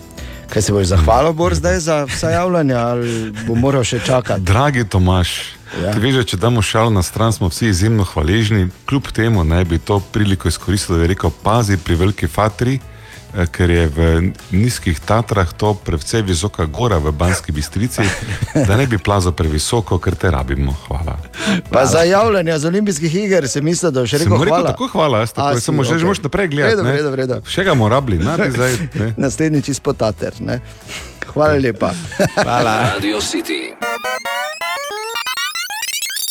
Kaj 0.48 0.62
se 0.62 0.72
boš 0.72 0.86
zahvalil, 0.86 1.32
Bor, 1.32 1.54
zdaj 1.54 1.78
za 1.80 2.04
vsa 2.04 2.30
javljanja, 2.30 2.78
ali 2.78 3.32
bo 3.46 3.54
moral 3.54 3.84
še 3.84 3.98
čakati? 3.98 4.42
Dragi 4.42 4.84
Tomaš, 4.84 5.56
ja. 5.82 5.92
veš, 5.98 6.14
da 6.14 6.24
če 6.24 6.36
damo 6.36 6.62
šalo 6.62 6.90
na 6.90 7.02
stran, 7.02 7.32
smo 7.32 7.48
vsi 7.48 7.68
izjemno 7.68 8.04
hvaležni. 8.04 8.68
Kljub 8.86 9.08
temu 9.12 9.44
naj 9.44 9.64
bi 9.64 9.78
to 9.78 10.00
priliko 10.12 10.48
izkoristil, 10.48 10.96
da 10.96 11.02
bi 11.02 11.14
rekel: 11.14 11.30
pazi 11.42 11.76
pri 11.76 11.94
veliki 11.94 12.26
fatri, 12.26 12.78
eh, 13.34 13.46
ker 13.46 13.70
je 13.70 13.86
v 13.88 14.06
nizkih 14.50 15.00
Tatrah 15.00 15.52
to 15.52 15.74
precej 15.74 16.22
visoka 16.22 16.64
gora 16.64 16.98
v 16.98 17.12
Banski 17.12 17.52
bistrici, 17.52 18.02
da 18.66 18.76
ne 18.76 18.86
bi 18.86 18.98
plazal 18.98 19.32
previsoko, 19.32 19.98
ker 19.98 20.14
te 20.14 20.30
rabimo. 20.30 20.72
Hvala. 20.86 21.18
Pa 21.70 21.86
za 21.86 22.02
javljanje 22.02 22.58
z 22.58 22.66
olimpijskih 22.66 23.14
iger 23.14 23.48
se 23.48 23.60
misli, 23.60 23.92
da 23.92 24.00
je 24.00 24.06
še 24.06 24.18
Sem 24.18 24.32
rekel 24.32 24.44
rekel 24.44 24.54
hvala. 24.54 24.70
tako 24.72 24.88
hvala, 24.88 25.18
jaz 25.24 25.32
tako, 25.32 25.56
A, 25.56 25.60
samo 25.60 25.84
si, 25.84 25.88
že 25.88 25.94
okej. 25.96 26.04
moraš 26.04 26.22
naprej 26.22 26.48
gledati. 26.48 26.76
Redo, 26.76 26.82
ne. 26.82 26.92
redo, 26.92 27.10
redo. 27.16 27.40
Še 27.48 27.64
ga 27.64 27.74
moramo 27.74 27.94
rabiti, 27.96 28.24
ne, 28.24 28.50
zdaj. 28.50 28.72
Naslednjič 29.24 29.68
izpod 29.68 29.96
Tater. 29.96 30.32
Ne? 30.40 30.60
Hvala 31.32 31.58
lepa. 31.58 31.92
Radio 32.36 33.20
City. 33.20 33.72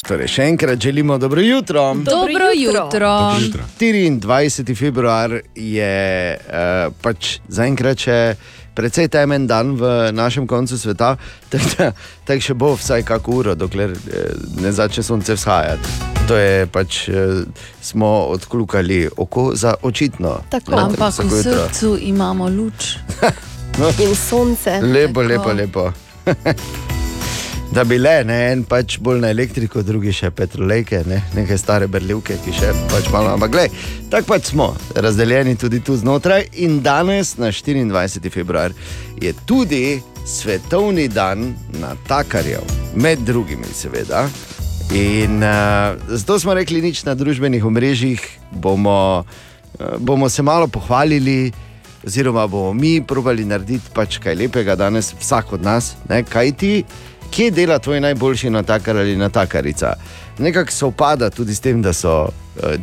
Torej, 0.06 0.28
še 0.28 0.44
enkrat 0.52 0.80
želimo 0.80 1.18
dobro 1.18 1.42
jutro. 1.42 1.94
Dobro 1.94 2.46
jutro. 2.56 2.90
24. 3.80 4.76
februar 4.78 5.40
je 5.56 6.38
uh, 6.38 6.94
pač 7.02 7.40
zaenkrat 7.48 8.06
še 8.06 8.20
precej 8.76 9.08
temen 9.08 9.48
dan 9.48 9.74
v 9.80 10.12
našem 10.12 10.48
koncu 10.48 10.78
sveta, 10.78 11.16
tako 11.50 11.70
da 11.78 11.92
tak 12.28 12.44
še 12.44 12.54
bo 12.54 12.76
vsaj 12.76 13.06
kako 13.08 13.40
uro, 13.40 13.56
dokler 13.56 13.96
eh, 13.96 14.36
ne 14.62 14.72
začne 14.72 15.04
sonce 15.04 15.34
vzhajati. 15.34 15.96
To 16.28 16.38
je 16.38 16.68
pač, 16.68 17.08
eh, 17.10 17.46
smo 17.82 18.28
odklukali 18.36 19.08
oko 19.18 19.56
za 19.56 19.74
očitno. 19.82 20.42
Tako, 20.50 20.76
ampak 20.76 21.18
v 21.24 21.32
jutro. 21.32 21.42
srcu 21.42 21.98
imamo 22.02 22.50
luč. 22.50 22.98
In 24.04 24.16
sonce. 24.16 24.80
Lepo, 24.82 25.24
Tako. 25.24 25.30
lepo, 25.34 25.52
lepo. 25.54 25.84
Da 27.76 27.84
bi 27.84 27.98
le, 28.00 28.22
ne, 28.24 28.36
en 28.54 28.62
pač 28.64 28.94
bolj 29.04 29.18
na 29.20 29.34
elektriko, 29.34 29.82
drugi 29.84 30.14
še 30.16 30.30
petrolejke, 30.32 31.02
ne, 31.12 31.18
neke 31.36 31.58
stare 31.60 31.90
berljivke, 31.92 32.38
ki 32.46 32.54
še 32.56 32.70
pač 32.88 33.10
malo. 33.12 33.34
Ampak 33.36 33.52
gledaj, 33.52 33.82
tako 34.14 34.30
pač 34.30 34.52
smo 34.54 34.68
razdeljeni 34.96 35.58
tudi 35.60 35.82
tu 35.84 35.98
znotraj. 36.00 36.46
In 36.64 36.78
danes, 36.86 37.34
na 37.36 37.50
24. 37.52 38.32
februar, 38.32 38.72
je 39.20 39.34
tudi 39.44 40.00
svetovni 40.24 41.10
dan 41.12 41.50
natakarjev, 41.82 42.64
med 42.96 43.28
drugimi, 43.28 43.68
seveda. 43.76 44.24
In 44.96 45.44
uh, 45.44 46.00
zato 46.16 46.40
smo 46.40 46.56
rekli, 46.56 46.80
nič 46.80 47.04
na 47.04 47.12
družbenih 47.20 47.66
omrežjih, 47.68 48.24
bomo, 48.56 49.26
uh, 49.26 49.98
bomo 50.00 50.32
se 50.32 50.46
malo 50.48 50.72
pohvalili, 50.72 51.52
oziroma 52.08 52.48
bomo 52.48 52.72
mi 52.72 53.02
probali 53.04 53.44
narediti 53.44 53.92
pač 53.92 54.16
kaj 54.24 54.40
lepega 54.46 54.78
danes, 54.80 55.12
vsak 55.20 55.58
od 55.60 55.68
nas, 55.68 55.98
ne, 56.08 56.22
kaj 56.24 56.56
ti, 56.56 56.72
kje 57.36 57.52
dela 57.52 57.80
tvoj 57.80 58.00
najboljši 58.00 58.50
natakar 58.50 58.98
ali 58.98 59.16
natakarica. 59.16 59.94
Nekako 60.40 60.72
se 60.72 60.86
upada 60.86 61.30
tudi 61.30 61.56
s 61.56 61.60
tem, 61.60 61.82
da 61.82 61.94
so 61.94 62.22
uh, 62.24 62.30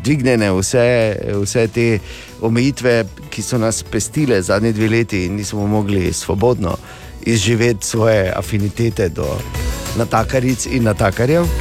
dvignjene 0.04 0.52
vse, 0.52 1.16
vse 1.42 1.68
te 1.68 1.98
omejitve, 2.40 3.04
ki 3.30 3.42
so 3.42 3.58
nas 3.58 3.82
pestile 3.82 4.42
zadnji 4.42 4.72
dve 4.72 4.88
leti 4.88 5.24
in 5.24 5.36
nismo 5.36 5.66
mogli 5.66 6.12
svobodno 6.12 6.76
izživeti 7.22 7.86
svoje 7.86 8.32
afinitete 8.36 9.08
do 9.08 9.38
natakaric 9.96 10.66
in 10.66 10.84
natakarjev. 10.84 11.44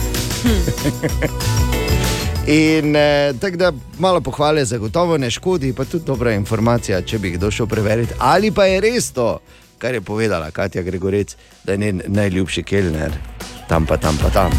In 2.48 2.96
eh, 2.96 3.34
tako 3.40 3.58
da 3.58 3.74
malo 4.00 4.22
pohvale 4.22 4.66
zagotovo 4.66 5.18
ne 5.18 5.32
škodi, 5.32 5.74
pa 5.74 5.86
tudi 5.86 6.06
dobra 6.06 6.34
informacija, 6.34 7.02
če 7.02 7.20
bi 7.20 7.32
kdo 7.32 7.52
šel 7.52 7.68
preveriti, 7.68 8.14
ali 8.18 8.52
pa 8.52 8.66
je 8.66 8.82
res 8.82 9.12
to, 9.12 9.40
kar 9.82 9.94
je 9.94 10.02
povedala 10.04 10.52
Katja 10.52 10.82
Gregorec, 10.82 11.34
da 11.64 11.72
je 11.72 11.78
njen 11.78 12.02
najljubši 12.08 12.64
kelner, 12.64 13.12
tam 13.68 13.86
pa 13.86 13.98
tam 13.98 14.18
pa 14.18 14.30
tam. 14.30 14.52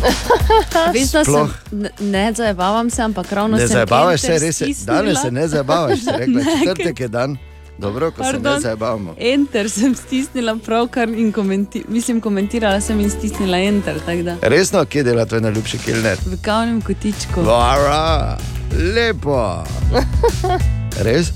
Veš, 0.95 1.11
da 1.11 1.25
sem, 1.25 1.25
Sploh. 1.25 1.51
ne- 1.73 1.91
ne 2.01 2.33
zabavam 2.33 2.91
se, 2.91 3.03
ampak 3.03 3.33
ravno 3.33 3.57
Ne 3.57 3.63
sem 3.63 3.77
zabavaš 3.77 4.21
se, 4.21 4.39
res 4.39 4.61
je. 4.61 4.75
Danes 4.85 5.19
se 5.21 5.31
ne 5.31 5.49
zabavaš, 5.49 5.99
rekla, 6.09 6.43
četrtek 6.65 7.01
je 7.01 7.09
dan. 7.09 7.37
Dobro, 7.79 8.11
ko 8.11 8.17
se 8.17 8.29
ne 8.29 8.33
Pardon. 8.33 8.61
zabavamo. 8.61 9.15
Enter 9.19 9.71
sem 9.71 9.95
stisnila 9.97 10.57
pravkar 10.57 11.09
in 11.09 11.33
komenti 11.33 11.85
mislim, 11.89 12.21
komentirala 12.21 12.81
sem 12.81 13.01
in 13.01 13.11
stisnila 13.11 13.59
enter. 13.59 13.97
Resno, 14.43 14.85
kje 14.85 15.03
dela 15.03 15.25
tvoj 15.25 15.41
najljubši 15.41 15.79
kilner? 15.79 16.19
V 16.27 16.37
kavnem 16.43 16.81
kotičku. 16.81 17.43
Vara, 17.43 18.37
lepo. 18.95 19.65
Res? 20.99 21.33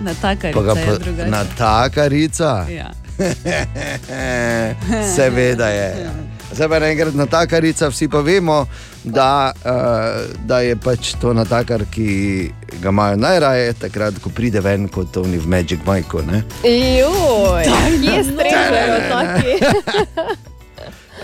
Na 0.00 0.14
takarica 0.14 0.58
Pa 0.60 0.64
ga 0.64 0.80
je 0.80 0.86
po- 0.86 0.98
drugače. 0.98 1.30
Na 1.30 1.44
takarica. 1.58 2.66
Ja. 2.68 2.90
Seveda 5.16 5.68
je. 5.68 6.10
Zdaj 6.52 6.68
pa 6.68 6.76
enkrat 6.86 7.14
na 7.14 7.26
takarica, 7.26 7.88
vsi 7.88 8.08
pa 8.08 8.20
vemo, 8.20 8.66
da, 9.04 9.52
uh, 9.64 10.36
da 10.44 10.60
je 10.60 10.76
pač 10.76 11.14
to 11.20 11.32
natakar, 11.32 11.84
ki 11.90 12.50
ga 12.82 12.88
imajo 12.88 13.16
najraje, 13.16 13.72
takrat, 13.72 14.18
ko 14.20 14.30
pride 14.30 14.60
ven 14.60 14.88
kot 14.88 15.16
oni 15.16 15.38
v 15.38 15.48
Magic 15.48 15.80
Majku. 15.86 16.20
ne. 16.22 16.42
Joj, 16.64 17.64
kje 18.04 18.24
strežejo 18.28 18.98
taki? 19.08 19.52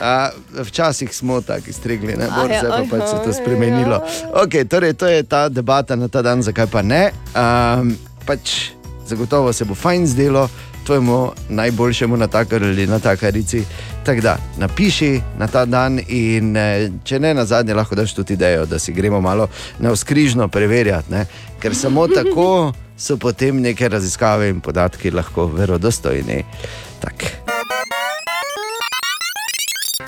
A, 0.01 0.31
včasih 0.62 1.10
smo 1.16 1.40
tako 1.40 1.70
iztregli, 1.70 2.15
ne 2.16 2.24
ja, 2.24 2.60
zdaj 2.62 2.70
pa 2.70 2.97
pač 2.97 3.09
se 3.10 3.16
je 3.16 3.24
to 3.24 3.32
spremenilo. 3.32 3.98
ja. 3.98 4.31
Okay, 4.47 4.65
torej, 4.65 4.94
to 4.94 5.06
je 5.06 5.23
ta 5.23 5.48
debata 5.48 5.97
na 5.97 6.09
ta 6.09 6.23
dan, 6.23 6.43
zakaj 6.43 6.70
pa 6.70 6.82
ne. 6.82 7.10
Um, 7.35 7.97
pač 8.27 8.70
zagotovo 9.09 9.52
se 9.52 9.65
bo 9.65 9.74
fajn 9.74 10.06
zdelo 10.06 10.48
tvojemu 10.89 11.32
najboljšemu 11.48 12.16
natakarju 12.16 12.69
ali 12.69 12.86
natakarici. 12.86 13.65
Tako 14.05 14.20
da 14.20 14.36
napiši 14.56 15.20
na 15.39 15.47
ta 15.47 15.65
dan, 15.65 16.01
in 16.09 16.56
eh, 16.56 16.90
če 17.05 17.19
ne 17.20 17.35
na 17.35 17.44
zadnje, 17.44 17.74
lahko 17.74 17.94
daš 17.94 18.15
tudi 18.15 18.32
idejo, 18.35 18.65
da 18.66 18.78
si 18.78 18.93
gremo 18.93 19.20
malo 19.20 19.48
na 19.78 19.93
vzkrižno 19.93 20.48
preverjati, 20.48 21.12
ne? 21.12 21.27
ker 21.60 21.77
samo 21.77 22.09
tako 22.16 22.73
so 22.97 23.16
potem 23.16 23.60
neke 23.60 23.89
raziskave 23.89 24.48
in 24.48 24.60
podatki 24.60 25.10
lahko 25.10 25.47
verodostojni. 25.47 26.44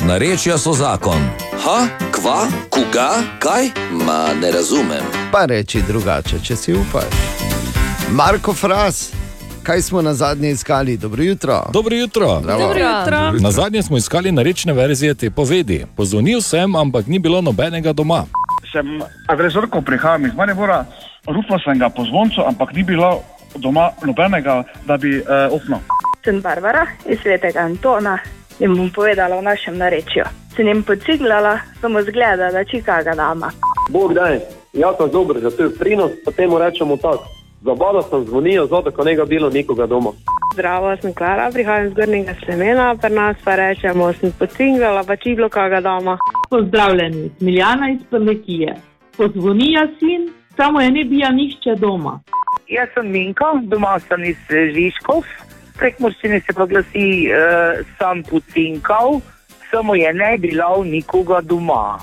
Narečja 0.01 0.59
so 0.59 0.73
zakon. 0.73 1.29
Ha, 1.65 1.79
kva, 2.13 2.49
koga, 2.71 3.11
kaj? 3.39 3.71
Ma 3.93 4.33
ne 4.41 4.51
razumem. 4.51 5.05
Pa 5.33 5.45
reči 5.45 5.83
drugače, 5.87 6.41
če 6.43 6.57
si 6.57 6.73
upaš. 6.73 7.15
Marko 8.11 8.55
Fras, 8.55 9.11
kaj 9.63 9.83
smo 9.83 10.03
na 10.03 10.15
zadnje 10.15 10.51
iskali? 10.51 10.97
Dobro 10.97 11.23
jutro. 11.23 11.63
Dobro 11.73 11.97
jutro. 11.97 12.41
Zdravo. 12.43 12.61
Dobro 12.61 12.79
jutro. 12.79 13.33
Na 13.41 13.51
zadnje 13.51 13.83
smo 13.83 13.97
iskali 13.97 14.33
narečne 14.33 14.73
verzije 14.73 15.15
te 15.15 15.31
povedi. 15.31 15.87
Pozvonil 15.97 16.41
sem, 16.41 16.77
ampak 16.77 17.07
ni 17.07 17.19
bilo 17.19 17.41
nobenega 17.41 17.93
doma. 17.93 18.25
Sem 18.73 19.03
agresor, 19.27 19.71
ko 19.71 19.81
prihajam 19.81 20.27
iz 20.27 20.35
Maribora, 20.35 20.85
rupal 21.27 21.59
sem 21.65 21.79
ga 21.79 21.89
po 21.89 22.05
zvoncu, 22.05 22.41
ampak 22.47 22.73
ni 22.73 22.83
bilo 22.83 23.23
doma 23.57 23.91
nobenega, 24.07 24.63
da 24.87 24.97
bi 24.97 25.19
uh, 25.19 25.25
opnil. 25.51 25.79
Sem 26.25 26.41
Barbara 26.41 26.87
iz 27.07 27.19
Svetega 27.23 27.61
Antona 27.61 28.19
in 28.61 28.77
bom 28.77 28.91
povedala 28.91 29.37
o 29.37 29.43
našem 29.43 29.79
narečju. 29.79 30.25
Se 30.57 30.63
njim 30.63 30.83
pociglala, 30.83 31.59
samo 31.81 32.03
zgleda, 32.03 32.51
da 32.53 32.65
čikaga 32.65 33.15
dama. 33.15 33.51
Bog 33.89 34.15
daj, 34.15 34.39
jako 34.73 35.07
dober, 35.07 35.41
zato 35.41 35.63
je 35.63 35.75
prinos, 35.79 36.11
potem 36.25 36.51
mu 36.51 36.59
rečemo 36.59 36.97
tako. 36.97 37.40
Zabavno 37.65 38.03
sem 38.03 38.25
zvonil, 38.25 38.67
zato 38.67 38.91
ko 38.91 39.05
ne 39.05 39.15
ga 39.15 39.25
bilo 39.25 39.51
nikoga 39.51 39.87
doma. 39.87 40.11
Zdravo, 40.55 40.97
sem 40.97 41.15
Klara, 41.15 41.51
prihajam 41.53 41.87
iz 41.87 41.93
Gornjega 41.93 42.35
Slemena, 42.45 42.95
pri 42.97 43.15
nas 43.15 43.37
pa 43.45 43.55
rečemo, 43.57 44.13
sem 44.13 44.33
pociglala, 44.39 45.05
pa 45.05 45.17
čiglo 45.17 45.49
kaga 45.49 45.81
dama. 45.81 46.19
Pozdravljeni, 46.51 47.31
Miljana 47.41 47.91
iz 47.91 48.01
Prlekije. 48.11 48.75
Pozvonija 49.17 49.87
sin, 49.99 50.33
samo 50.57 50.81
je 50.81 50.91
ne 50.91 51.05
bija 51.05 51.31
nišče 51.31 51.75
doma. 51.77 52.21
Jaz 52.69 52.89
sem 52.95 53.11
Minka, 53.11 53.53
doma 53.63 53.99
sem 54.09 54.25
iz 54.25 54.41
eh, 54.51 54.73
Žižkov, 54.75 55.23
prek 55.79 56.01
morščine 56.01 56.41
se 56.41 56.53
pa 56.57 56.67
glasi, 56.67 57.09
uh, 57.29 57.85
sem 57.99 58.23
pucinkal, 58.31 59.21
samo 59.71 59.95
je 59.95 60.13
ne 60.15 60.39
bilo 60.39 60.85
nikoga 60.85 61.41
doma. 61.41 61.99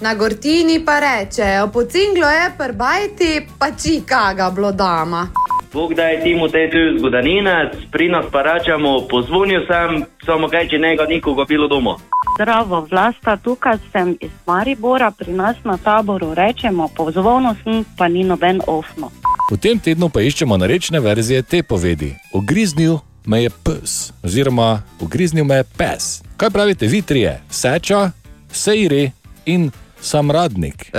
Na 0.00 0.14
Gortini 0.14 0.84
pa 0.84 0.98
reče, 0.98 1.60
opocinglo 1.64 2.26
je 2.28 2.50
prbajti, 2.58 3.46
pa 3.58 3.66
čikaga 3.82 4.50
blodama. 4.50 5.28
Bog 5.72 5.94
da 5.94 6.02
je 6.02 6.22
timu 6.22 6.48
te 6.48 6.70
tu 6.70 6.98
zgodaninec, 6.98 7.72
pri 7.92 8.08
nas 8.08 8.24
pa 8.32 8.42
rečemo, 8.42 9.00
pozvonil 9.10 9.60
sem, 9.66 10.04
samo 10.26 10.48
kaj, 10.48 10.68
če 10.68 10.78
njega 10.78 11.04
nikoga 11.08 11.44
bilo 11.44 11.68
doma. 11.68 11.96
Zdravo, 12.36 12.86
vlasta, 12.90 13.36
tukaj 13.36 13.78
sem 13.92 14.16
iz 14.20 14.30
Maribora, 14.46 15.10
pri 15.10 15.32
nas 15.32 15.56
na 15.64 15.76
taboru 15.76 16.34
rečemo, 16.34 16.88
pozvolno 16.96 17.56
sem, 17.64 17.84
pa 17.96 18.08
ni 18.08 18.24
noben 18.24 18.60
ofno. 18.66 19.10
V 19.50 19.58
tem 19.58 19.78
tednu 19.82 20.08
pa 20.08 20.22
iščemo 20.22 20.56
narečne 20.56 21.00
verzije 21.00 21.42
te 21.42 21.62
povedi. 21.62 22.14
Ugriznil 22.32 22.98
me 23.26 23.42
je 23.42 23.50
pes, 23.50 24.12
oziroma 24.22 24.82
ugriznil 25.00 25.44
me 25.44 25.58
je 25.58 25.64
pes. 25.78 26.22
Kaj 26.36 26.50
pravite 26.50 26.86
vi 26.86 27.02
trije? 27.02 27.40
Seča, 27.50 28.10
sejri 28.52 29.10
in 29.46 29.70
samradnik. 30.00 30.90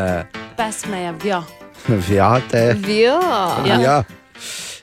Pes 0.58 0.86
me 0.86 1.02
je 1.02 1.12
vjo. 1.22 1.42
Vjate. 1.88 2.76
Vjo. 2.78 3.20
Ja. 3.66 3.80
Ja. 3.80 4.04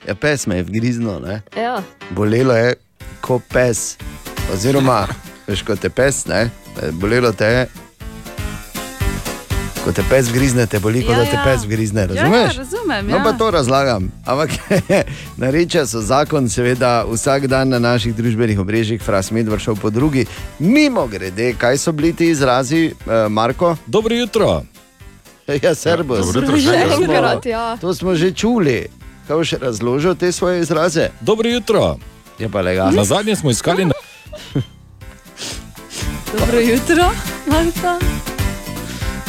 Ja, 0.07 0.13
pes 0.15 0.45
me 0.47 0.55
je 0.55 0.63
vgriznil, 0.63 1.19
ne? 1.19 1.41
Ja. 1.57 1.79
bolelo 2.09 2.53
je 2.53 2.75
kot 3.21 3.41
pes. 3.49 3.97
Oziroma, 4.53 5.07
veš, 5.47 5.63
kot 5.65 5.81
te 5.81 5.89
pes, 5.89 6.25
ne? 6.29 6.49
Bolelo 7.01 7.31
te 7.33 7.45
je. 7.45 7.84
Ko 9.85 9.91
te 9.91 10.01
pes 10.09 10.31
grizne, 10.33 10.65
te 10.65 10.79
boli, 10.79 11.03
kot 11.05 11.13
Ja, 11.13 11.17
da 11.17 11.25
te 11.25 11.35
ja. 11.35 11.43
pes 11.45 11.65
grizne. 11.69 12.01
Ja, 12.01 12.07
Razumeš? 12.07 12.55
ja, 12.55 12.57
razumem, 12.57 13.07
No, 13.07 13.17
ja. 13.17 13.23
pa 13.23 13.33
to 13.33 13.51
razlagam. 13.51 14.11
Ampak 14.25 14.49
nareča 15.37 15.85
so 15.85 16.01
zakon, 16.01 16.49
seveda, 16.49 17.05
vsak 17.05 17.45
dan 17.47 17.69
na 17.69 17.79
naših 17.79 18.15
družbenih 18.15 18.59
omrežjih, 18.59 19.01
fras 19.01 19.29
medvr 19.31 19.59
šel 19.59 19.75
po 19.75 19.89
drugi. 19.89 20.25
Mimo 20.59 21.07
grede, 21.07 21.53
kaj 21.53 21.77
so 21.77 21.91
bili 21.91 22.13
ti 22.13 22.29
izrazi, 22.29 22.95
uh, 22.95 23.31
Marko? 23.31 23.75
Dobro 23.85 24.15
jutro. 24.15 24.61
Ja, 25.61 25.75
serbo. 25.75 26.15
Ja, 26.15 26.21
dobro 26.21 26.41
jutro, 26.41 26.57
še 26.57 27.03
enkrat, 27.03 27.45
ja. 27.45 27.77
To 27.77 27.93
smo 27.93 28.15
že 28.15 28.31
čuli. 28.33 28.87
Kaj 29.27 29.35
boš 29.35 29.51
razložil 29.51 30.15
te 30.15 30.31
svoje 30.31 30.61
izraze? 30.61 31.09
Dobro 31.21 31.49
jutro. 31.49 31.97
Je 32.39 32.49
pa 32.49 32.61
lega. 32.61 32.89
Na 32.89 33.05
zadnje 33.05 33.35
smo 33.35 33.53
iskali. 33.53 33.85
Na... 33.85 33.93
Dobro 36.33 36.59
jutro, 36.59 37.13
Marta. 37.45 37.99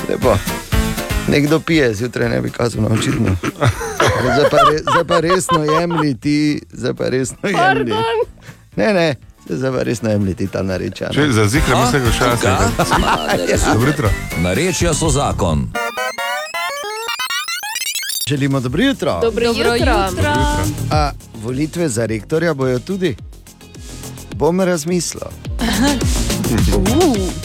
Lepo. 0.08 0.36
Nekdo 1.28 1.60
pije, 1.60 1.94
zjutraj 1.94 2.28
ne 2.28 2.40
bi 2.40 2.50
kazal 2.50 2.82
na 2.82 2.88
očitno. 2.90 3.36
Zdaj 4.24 4.50
pa, 4.50 4.56
re, 4.70 4.78
zdaj 4.80 5.04
pa 5.04 5.20
resno 5.20 5.64
jemlji 5.64 6.14
ti, 6.14 6.36
zdaj 6.72 6.94
pa 6.94 7.08
resno 7.08 7.38
jemlji. 7.42 7.56
Pardon. 7.56 8.04
Ne, 8.76 8.92
ne, 8.94 9.14
zdaj 9.48 9.72
pa 9.72 9.82
resno 9.82 10.10
jemlji 10.10 10.34
ti 10.34 10.46
ta 10.46 10.62
nareča. 10.62 11.10
Če 11.12 11.32
za 11.32 11.46
zikra 11.46 11.80
mislim, 11.80 12.04
da 12.04 12.12
še 12.12 12.24
razumem. 12.24 12.72
Dobro 13.74 13.88
jutro. 13.88 14.10
Narečja 14.38 14.94
so 14.94 15.08
zakon. 15.08 15.66
Želimo 18.28 18.60
dobro 18.60 18.82
jutro. 18.82 19.18
Dobro 19.22 19.46
Dobro 19.46 19.74
jutro. 19.74 19.92
jutro. 20.08 20.32
A 20.90 21.10
volitve 21.34 21.88
za 21.88 22.06
rektorja 22.06 22.54
bojo 22.54 22.78
tudi? 22.78 23.16
Bom 24.34 24.60
razmislil. 24.60 25.22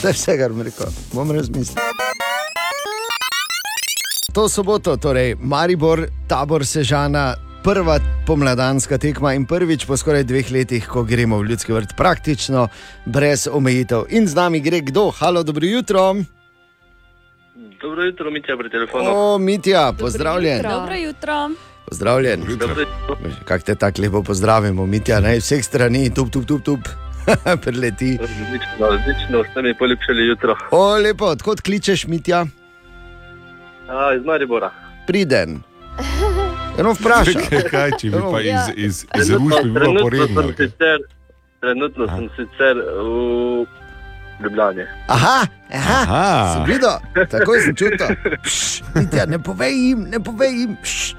To 0.02 0.08
je 0.08 0.14
vse, 0.14 0.38
kar 0.38 0.50
bom 0.50 0.62
rekel. 0.62 0.86
Bom 1.14 1.32
razmislil. 1.32 1.84
To 4.34 4.50
soboto, 4.50 4.96
torej 4.96 5.36
Maribor, 5.44 6.08
tabor 6.28 6.64
Sežana, 6.64 7.36
prva 7.64 8.00
pomladanska 8.24 8.96
tekma 8.96 9.34
in 9.36 9.44
prvič 9.44 9.84
po 9.84 9.98
skoraj 10.00 10.24
dveh 10.24 10.48
letih, 10.56 10.88
ko 10.88 11.04
gremo 11.04 11.36
v 11.44 11.52
ljudski 11.52 11.76
vrt, 11.76 11.98
praktično 12.00 12.70
brez 13.06 13.50
omejitev. 13.52 14.08
In 14.16 14.28
z 14.32 14.36
nami 14.36 14.64
gre 14.64 14.80
kdo? 14.88 15.12
Halo, 15.12 15.44
dobro 15.44 15.68
jutro. 15.68 16.16
Dobro 17.82 18.04
jutro, 18.08 18.32
Mitja 18.32 18.56
pri 18.58 18.70
telefonu. 18.70 19.12
O, 19.12 19.38
Mitja, 19.38 19.92
pozdravljen. 20.00 20.64
Dobro 20.64 20.96
jutro. 20.96 21.50
Pozdravljen. 21.90 22.40
Kako 23.46 23.66
te 23.66 23.76
tako 23.76 24.02
lepo 24.02 24.24
pozdravimo, 24.24 24.86
Mitja, 24.86 25.20
iz 25.36 25.44
vseh 25.44 25.66
strani, 25.66 26.08
tup, 26.14 26.32
tup, 26.32 26.48
tup, 26.48 26.64
tup. 26.64 26.80
Preleti. 27.64 28.16
Odlično, 28.16 28.88
odlično, 28.88 29.44
ste 29.52 29.62
mi 29.62 29.76
polepšali 29.78 30.28
jutro. 30.28 30.56
O, 30.72 30.96
lepo, 30.98 31.26
odkot 31.26 31.62
kličeš, 31.62 32.08
Mitja? 32.08 32.46
A, 33.92 34.14
iz 34.16 34.24
Maribora. 34.26 34.72
Priden. 35.08 35.60
Eno 36.80 36.94
vprašaj. 36.94 37.34
Kaj, 37.50 37.62
kaj, 37.64 37.92
če 37.92 38.10
bi 38.10 38.18
pa 38.32 38.40
iz, 38.42 38.48
Ja. 38.48 38.66
iz, 38.76 39.06
iz 39.20 39.30
bi 39.30 39.38
bilo 39.38 39.60
trenutno 39.60 40.02
poredno. 40.02 40.42
sem 40.42 40.54
sicer, 40.60 40.98
trenutno 41.60 42.08
sem 42.08 42.30
sicer 42.30 42.76
v 42.78 43.66
Ljubljani. 44.42 44.86
Aha, 45.08 45.40
aha, 45.70 46.00
Aha. 46.02 46.24
si 46.56 46.72
videl, 46.72 46.96
takoj 47.30 47.60
sem 47.62 47.76
čutil. 47.76 48.08
Pš, 48.44 48.82
Mitja, 48.96 49.26
ne 49.26 49.38
povej 49.40 49.74
jim, 49.74 50.08
ne 50.10 50.20
povej 50.20 50.52
jim. 50.56 50.78
pš. 50.84 51.14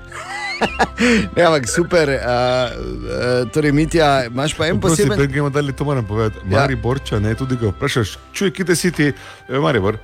Ne, 1.36 1.42
ampak 1.42 1.66
super. 1.66 2.08
Uh, 2.08 2.14
uh, 2.14 3.50
torej, 3.50 3.72
Mitja, 3.72 4.24
imaš 4.26 4.54
pa 4.54 4.66
en 4.66 4.80
poseben. 4.80 5.18
da 5.18 5.26
gremo 5.26 5.50
dalje, 5.50 5.72
to 5.72 5.84
moram 5.84 6.06
povedati. 6.06 6.38
Ja. 6.44 6.60
Mariborča, 6.60 7.18
ne, 7.18 7.34
tudi 7.34 7.56
ga 7.56 7.68
vprašaš, 7.68 8.18
čuj, 8.32 8.50
kje 8.50 8.76
si 8.76 8.92
ti, 8.92 9.12
e, 9.48 9.58
Maribor. 9.58 9.98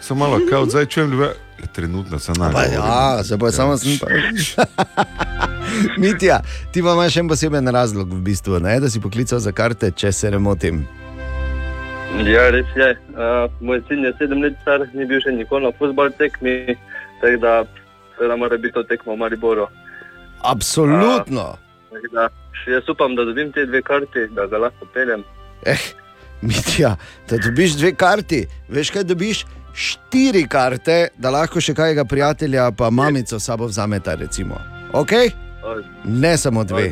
Samo 0.00 0.26
malo, 0.26 0.40
kao, 0.50 0.66
zdaj 0.66 0.86
čujem, 0.86 1.10
ljube. 1.10 1.30
Trenutno 1.72 2.18
sem 2.18 2.34
na. 2.38 2.50
Pa 2.52 2.64
ja, 2.64 3.36
pa 3.40 3.50
samo 3.52 3.76
sem 3.76 3.98
pa. 4.00 4.08
Mitja, 6.02 6.40
ti 6.72 6.82
pa 6.82 6.94
imaš 6.96 7.14
še 7.14 7.24
en 7.24 7.28
poseben 7.30 7.68
razlog, 7.74 8.10
v 8.10 8.22
bistvu, 8.30 8.58
ne? 8.64 8.78
da 8.80 8.90
si 8.90 9.02
poklical 9.02 9.38
za 9.42 9.52
karte, 9.52 9.92
če 9.92 10.12
se 10.12 10.30
ne 10.32 10.40
motim. 10.42 10.82
Ja, 12.26 12.48
res 12.50 12.66
je. 12.74 12.90
Uh, 13.14 13.46
moj 13.62 13.82
sin 13.88 14.02
je 14.04 14.12
sedem 14.18 14.42
let 14.42 14.58
star, 14.64 14.82
ni 14.96 15.06
bil 15.06 15.22
še 15.22 15.34
nikoli 15.36 15.68
na 15.68 15.72
futbol 15.78 16.10
tekmi, 16.18 16.74
tako 17.22 17.42
da, 17.44 17.54
da 18.18 18.36
mora 18.40 18.58
biti 18.58 18.74
to 18.74 18.82
tekmo 18.88 19.14
v 19.14 19.22
Mariboru. 19.22 19.68
Absolutno. 20.42 21.52
Tako 21.54 21.66
Da, 22.14 22.28
še 22.54 22.76
jaz 22.76 22.88
upam, 22.92 23.16
da 23.18 23.24
dobim 23.26 23.48
te 23.50 23.64
dve 23.66 23.80
karti, 23.82 24.28
da 24.36 24.46
ga 24.50 24.60
lahko 24.62 24.86
peljem. 24.94 25.24
Eh, 25.66 25.88
Mitja, 26.46 26.94
da 27.28 27.38
dobiš 27.42 27.74
dve 27.80 27.90
karti, 27.98 28.44
veš 28.70 28.92
kaj 28.94 29.04
dobiš? 29.10 29.42
Štiri 29.74 30.46
karte, 30.48 31.08
da 31.18 31.30
lahko 31.30 31.60
še 31.60 31.74
kajega 31.74 32.04
prijatelja, 32.04 32.70
pa 32.76 32.90
mamico 32.90 33.38
sabo 33.40 33.68
vzameta, 33.70 34.14
recimo. 34.14 34.58
Okay? 34.92 35.30
Ne 36.04 36.36
samo 36.36 36.64
dve. 36.64 36.90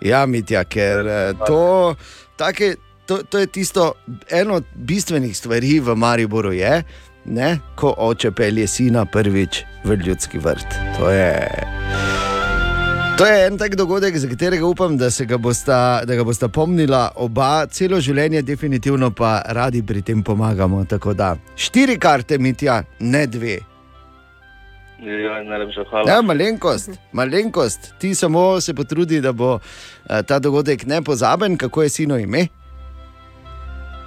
Ja, 0.00 0.26
Mitja, 0.26 0.64
ker 0.64 1.06
eh, 1.08 1.32
to, 1.46 1.94
take, 2.36 2.76
to, 3.06 3.22
to 3.22 3.38
je 3.38 3.46
tisto, 3.46 3.92
eno 4.30 4.60
od 4.60 4.64
bistvenih 4.74 5.36
stvari 5.36 5.80
v 5.80 5.96
Mariboru 5.96 6.52
je, 6.52 6.82
ne, 7.24 7.58
ko 7.74 7.94
oče 7.98 8.30
pelje 8.30 8.66
sina 8.66 9.06
prvič 9.06 9.64
v 9.84 9.98
ljudski 10.06 10.38
vrt. 10.38 10.78
To 10.98 11.10
je, 11.10 11.32
to 13.18 13.26
je 13.26 13.46
en 13.46 13.58
tak 13.58 13.76
dogodek, 13.76 14.16
za 14.16 14.28
katerega 14.28 14.66
upam, 14.66 14.96
da 14.96 15.10
se 15.10 15.24
ga 15.24 15.38
bosta, 15.38 16.04
da 16.04 16.14
ga 16.14 16.24
bosta 16.24 16.48
pomnila 16.48 17.12
oba, 17.16 17.66
celo 17.66 18.00
življenje, 18.00 18.42
definitivno 18.42 19.10
pa 19.10 19.42
radi 19.56 19.82
pri 19.82 20.02
tem 20.02 20.22
pomagamo. 20.22 20.84
Tako 20.84 21.14
da 21.14 21.36
štiri 21.56 21.98
karte, 21.98 22.38
Mitja, 22.38 22.82
ne 23.00 23.26
dve. 23.26 23.58
Ja. 25.00 25.40
Ja, 26.06 26.22
malenkost, 26.22 26.90
malenkost. 27.12 27.92
Ti 27.98 28.14
samo 28.14 28.60
se 28.60 28.74
potrudi, 28.74 29.20
da 29.20 29.32
bo 29.32 29.58
eh, 29.58 30.22
ta 30.22 30.38
dogodek 30.38 30.86
nepozaben, 30.86 31.56
kako 31.56 31.82
je 31.82 31.88
sino 31.88 32.18
ime. 32.18 32.46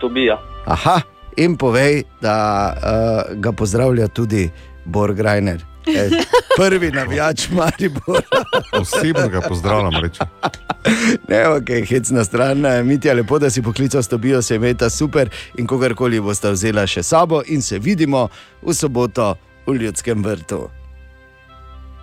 Tobija. 0.02 0.38
Aha, 0.65 1.02
in 1.38 1.57
povej, 1.57 2.03
da 2.22 2.36
uh, 2.73 3.40
ga 3.40 3.52
pozdravlja 3.52 4.07
tudi 4.07 4.49
Borg 4.86 5.19
Eh, 5.95 6.10
Prvi 6.57 6.91
navijač 6.91 7.49
Maribora. 7.49 8.22
Osebno 8.82 9.28
ga 9.30 9.41
pozdravljam, 9.41 10.03
reče. 10.03 10.20
Ne, 11.28 11.48
ok, 11.48 11.70
hec 11.90 12.10
na 12.10 12.24
stran, 12.24 12.66
eh, 12.66 12.84
Mitja, 12.84 13.14
lepo, 13.14 13.40
da 13.40 13.49
si 13.49 13.61
poklical 13.61 14.03
s 14.03 14.07
Tobijo, 14.07 14.41
se 14.41 14.56
imeta 14.56 14.90
super 14.90 15.30
in 15.57 15.68
kogarkoli 15.68 16.20
boste 16.20 16.52
vzela 16.52 16.88
še 16.88 17.03
sabo 17.03 17.41
in 17.48 17.61
se 17.61 17.80
vidimo 17.80 18.28
v 18.61 18.74
soboto 18.74 19.36
v 19.68 19.76
Ljudskem 19.76 20.24
vrtu. 20.24 20.70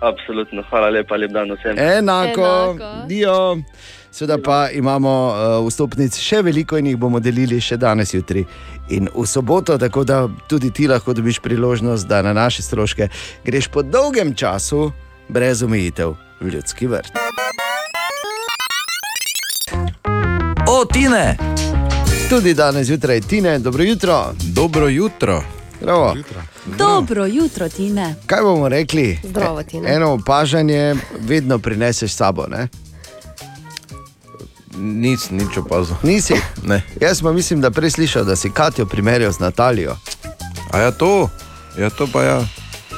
Absolutno, 0.01 0.63
hvala 0.69 0.89
lepa, 0.89 1.15
lep 1.17 1.31
dan 1.31 1.51
vsem. 1.57 1.79
Enako, 1.79 2.77
dio. 3.07 3.57
Seveda 4.17 4.37
pa 4.37 4.69
imamo 4.73 5.09
uh, 5.27 5.67
vstopnic 5.67 6.15
še 6.17 6.39
veliko 6.41 6.79
in 6.81 6.87
jih 6.89 6.95
bomo 6.97 7.19
delili 7.21 7.59
še 7.61 7.75
danes, 7.77 8.15
jutri 8.15 8.41
in 8.89 9.05
v 9.13 9.25
soboto, 9.29 9.75
tako 9.77 10.01
da 10.09 10.23
tudi 10.49 10.71
ti 10.73 10.87
lahko 10.89 11.13
dobiš 11.13 11.37
priložnost, 11.45 12.07
da 12.09 12.23
na 12.25 12.33
naše 12.33 12.65
stroške 12.65 13.09
greš 13.45 13.67
po 13.69 13.83
dolgem 13.85 14.31
času, 14.33 14.87
brez 15.29 15.61
omejitev, 15.61 16.15
v 16.41 16.49
ljudski 16.55 16.89
vrt. 16.89 17.13
O, 20.65 20.79
Tine! 20.89 21.37
Tudi 22.25 22.55
danes 22.57 22.89
zjutraj, 22.89 23.21
Tine, 23.21 23.59
dobro 23.59 23.85
jutro. 23.85 24.33
Dobro 24.49 24.89
jutro. 24.89 25.43
Zdravo. 25.77 26.15
Dobro 26.65 27.29
jutro, 27.29 27.69
Tine. 27.69 28.15
Kaj 28.25 28.41
bomo 28.41 28.65
rekli? 28.69 29.19
Zdravo, 29.23 29.63
Tina. 29.63 29.93
Eno 29.93 30.11
opažanje 30.17 30.95
vedno 31.21 31.59
prineseš 31.59 32.11
s 32.11 32.17
sabo. 32.17 32.49
Ne? 32.49 32.67
Nis, 34.77 35.29
nič 35.31 35.57
opazil. 35.57 35.95
Nisi? 36.03 36.37
Ne. 36.69 36.81
Jaz 37.01 37.21
pa 37.21 37.31
mislim, 37.31 37.61
da 37.61 37.71
prej 37.71 37.91
slišal, 37.91 38.25
da 38.25 38.35
si 38.35 38.49
Katijo 38.49 38.85
primerjal 38.85 39.31
z 39.31 39.39
Natalijo. 39.39 39.97
A 40.71 40.79
ja, 40.79 40.91
to, 40.91 41.29
ja, 41.77 41.89
to 41.89 42.07
pa 42.13 42.23
ja, 42.23 42.39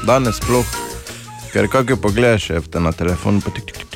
danes 0.05 0.35
sploh. 0.35 0.65
Ker 1.53 1.67
kako 1.67 1.95
pogledaš, 1.95 2.49
je 2.49 2.61
na 2.79 2.91
telefon, 2.91 3.41
pa 3.41 3.51
tik, 3.51 3.65
tik, 3.65 3.77
tik. 3.77 3.88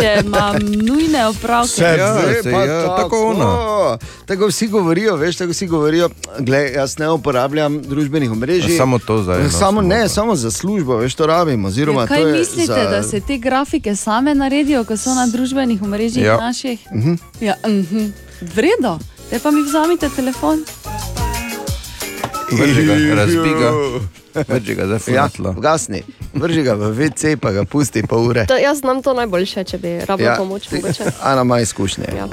Če 0.00 0.22
imam 0.24 0.56
nujne 0.60 1.26
opravke. 1.26 1.82
Ja, 1.82 2.14
saj 2.42 2.66
ja, 2.66 2.96
tako 2.96 3.26
ona. 3.26 3.98
Tako 4.26 4.46
vsi 4.46 4.68
govorijo, 4.68 5.16
veš, 5.16 5.36
tako 5.36 5.50
vsi 5.50 5.66
govorijo. 5.66 6.08
Glej, 6.38 6.72
jaz 6.72 6.98
ne 6.98 7.10
uporabljam 7.10 7.82
družbenih 7.82 8.32
omrežij. 8.32 8.76
Samo 8.76 8.98
to 8.98 9.22
zdaj, 9.22 9.42
no, 9.42 9.50
Samo, 9.50 9.82
ne, 9.82 10.08
samo 10.08 10.36
za 10.36 10.50
službo, 10.50 10.96
veš, 10.96 11.14
to 11.14 11.26
rabim. 11.26 11.64
Oziroma, 11.64 12.00
Ja, 12.00 12.06
kaj 12.06 12.22
to 12.22 12.28
je 12.28 12.38
mislite, 12.38 12.66
za... 12.74 12.90
da 12.90 13.02
se 13.02 13.20
te 13.20 13.38
grafike 13.38 13.96
same 13.96 14.34
naredijo, 14.34 14.84
ko 14.84 14.96
so 14.96 15.14
na 15.14 15.26
družbenih 15.26 15.82
omrežjih 15.82 16.24
Ja. 16.24 16.36
naših? 16.36 16.86
Mhm. 16.94 17.14
Ja, 17.40 17.54
mhm. 17.66 18.06
Vredo, 18.54 18.98
te 19.30 19.38
pa 19.38 19.50
mi 19.50 19.62
vzamite 19.62 20.08
telefon. 20.16 20.64
Vrži 22.52 22.84
ga, 22.84 22.94
razbi 23.14 23.48
ga. 23.50 23.72
Vrži 24.48 24.74
ga, 24.74 24.86
zdaj 24.86 24.96
Ja, 24.96 25.28
funatlo. 25.28 25.52
gasni, 25.52 26.02
vrži 26.34 26.62
ga 26.62 26.74
v 26.74 26.92
WC, 26.92 27.36
pa 27.36 27.52
ga 27.52 27.64
pusti 27.64 28.02
pol 28.02 28.28
ure. 28.28 28.46
To, 28.46 28.56
jaz 28.56 28.78
znam 28.78 29.02
to 29.02 29.14
najboljše, 29.14 29.64
če 29.64 29.78
bi 29.78 29.98
rabil 30.06 30.26
ja. 30.26 30.36
pomoč. 30.36 30.70
Mogoče. 30.70 31.04
Ana 31.28 31.42
ima 31.42 31.60
izkušnje. 31.60 32.04
Ja, 32.16 32.28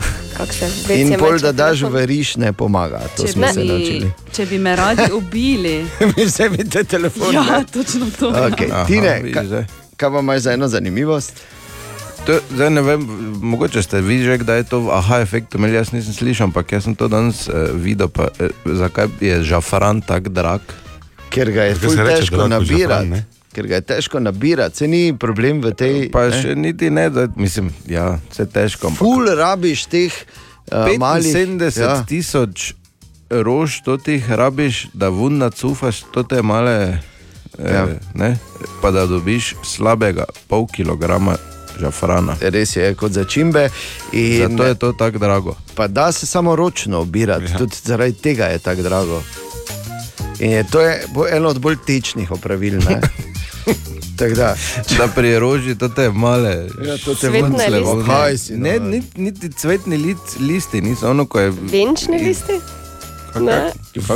se 0.52 0.96
In 0.96 1.10
meče 1.10 1.42
da 1.42 1.52
daš 1.52 1.82
v 1.82 2.06
riš, 2.06 2.36
ne 2.36 2.54
pomaga. 2.54 3.02
To 3.18 3.28
smo 3.28 3.48
se 3.48 3.64
naučili. 3.64 4.12
če 4.34 4.46
bi 4.46 4.60
me 4.60 4.76
radi 4.76 5.12
ubili. 5.14 5.86
Mi 6.16 6.26
vzemite 6.26 6.84
telefon. 6.84 7.34
Ja, 7.34 7.44
ne? 7.44 7.66
točno 7.74 8.08
to. 8.20 8.32
Okay. 8.32 8.72
Aha, 8.72 8.86
Tine, 8.86 9.32
ka, 9.34 9.44
kaj 9.98 10.12
pa 10.12 10.20
imaš 10.20 10.42
za 10.42 10.54
eno 10.54 10.68
zanimivost? 10.68 11.34
To, 12.26 12.40
zdaj 12.56 12.70
ne 12.70 12.82
vem, 12.82 13.02
mogoče 13.42 13.84
ste 13.86 14.02
vi 14.02 14.24
že 14.24 14.38
kdaj 14.42 14.64
to 14.64 14.80
v 14.80 14.90
aha 14.90 15.20
efektu 15.22 15.62
imeli, 15.62 15.78
jaz 15.78 15.94
nisem 15.94 16.14
slišal, 16.14 16.50
ampak 16.50 16.72
jaz 16.74 16.90
sem 16.90 16.96
to 16.98 17.06
danes 17.08 17.46
uh, 17.46 17.70
videl, 17.70 18.10
pa, 18.10 18.34
uh, 18.34 18.50
zakaj 18.66 19.14
je 19.22 19.44
žafran 19.46 20.02
tako 20.02 20.34
drag. 20.34 20.62
Ker 21.36 21.52
ga 21.52 21.64
je 21.64 21.76
se 21.76 21.88
reče 21.94 22.20
težko 22.22 22.48
nabirati. 22.48 23.24
Ker 23.52 23.68
ga 23.68 23.76
je 23.76 23.82
težko 23.84 24.20
nabirati, 24.20 24.78
se 24.78 24.88
ni 24.88 25.14
problem 25.14 25.62
v 25.62 25.72
tej. 25.72 26.10
Pa 26.12 26.26
ne? 26.26 26.36
še 26.36 26.56
niti 26.56 26.90
ne, 26.90 27.10
da 27.10 27.28
mislim, 27.36 27.70
ja, 27.86 28.20
vse 28.28 28.46
težko. 28.48 28.88
ampak- 28.88 29.00
Ful 29.00 29.30
rabiš 29.32 29.86
teh 29.88 30.12
uh, 30.12 30.92
malih 30.98 31.32
75 31.32 31.80
ja. 31.80 32.04
tisoč 32.04 32.74
rož, 33.30 33.82
to 33.82 33.98
ti 33.98 34.20
rabiš, 34.22 34.88
da 34.94 35.10
vunna 35.10 35.50
cufaš, 35.50 36.04
to 36.10 36.24
te 36.24 36.42
male, 36.42 37.00
Ja. 37.56 37.88
eh, 37.88 38.00
ne, 38.14 38.36
pa 38.82 38.92
da 38.92 39.06
dobiš 39.08 39.56
slabega 39.64 40.26
pol 40.48 40.68
kilograma 40.68 41.38
žafrana. 41.80 42.36
Res 42.42 42.76
je, 42.76 42.92
kot 42.94 43.12
začimbe. 43.12 43.70
In, 44.12 44.42
Zato 44.42 44.64
je 44.66 44.76
to 44.76 44.92
tako 44.92 45.18
drago. 45.18 45.56
Pa 45.74 45.88
da 45.88 46.12
se 46.12 46.26
samo 46.26 46.56
ročno 46.56 47.00
obirati, 47.00 47.46
ja. 47.46 47.58
tudi 47.58 47.76
zaradi 47.82 48.14
tega 48.14 48.46
je 48.46 48.60
tako 48.60 48.82
drago. 48.82 49.24
In 50.40 50.52
je, 50.52 50.64
to 50.64 50.82
je 50.82 51.04
eno 51.32 51.50
od 51.50 51.60
bolj 51.60 51.76
tečnih 51.88 52.32
opravil. 52.32 52.80
da, 54.36 54.56
Da 54.98 55.08
pri 55.08 55.40
roži 55.40 55.76
to 55.76 55.88
te 55.90 56.10
male, 56.10 56.68
Ja, 56.86 56.98
to 56.98 57.16
te 57.16 57.28
Cvetne 57.28 57.42
vuncle 57.42 57.70
liste. 57.70 57.96
ven. 57.96 58.06
Kaj 58.06 58.38
si, 58.38 58.54
no? 58.54 58.60
Ne, 58.60 58.80
niti, 58.80 59.22
niti 59.22 59.52
cvetni 59.52 59.98
lic, 59.98 60.18
listi 60.40 60.82
niso 60.82 61.10
ono, 61.10 61.26
ko 61.26 61.40
je. 61.40 61.50
Venčni 61.52 62.20
listi? 62.20 62.54
Ne. 63.38 63.72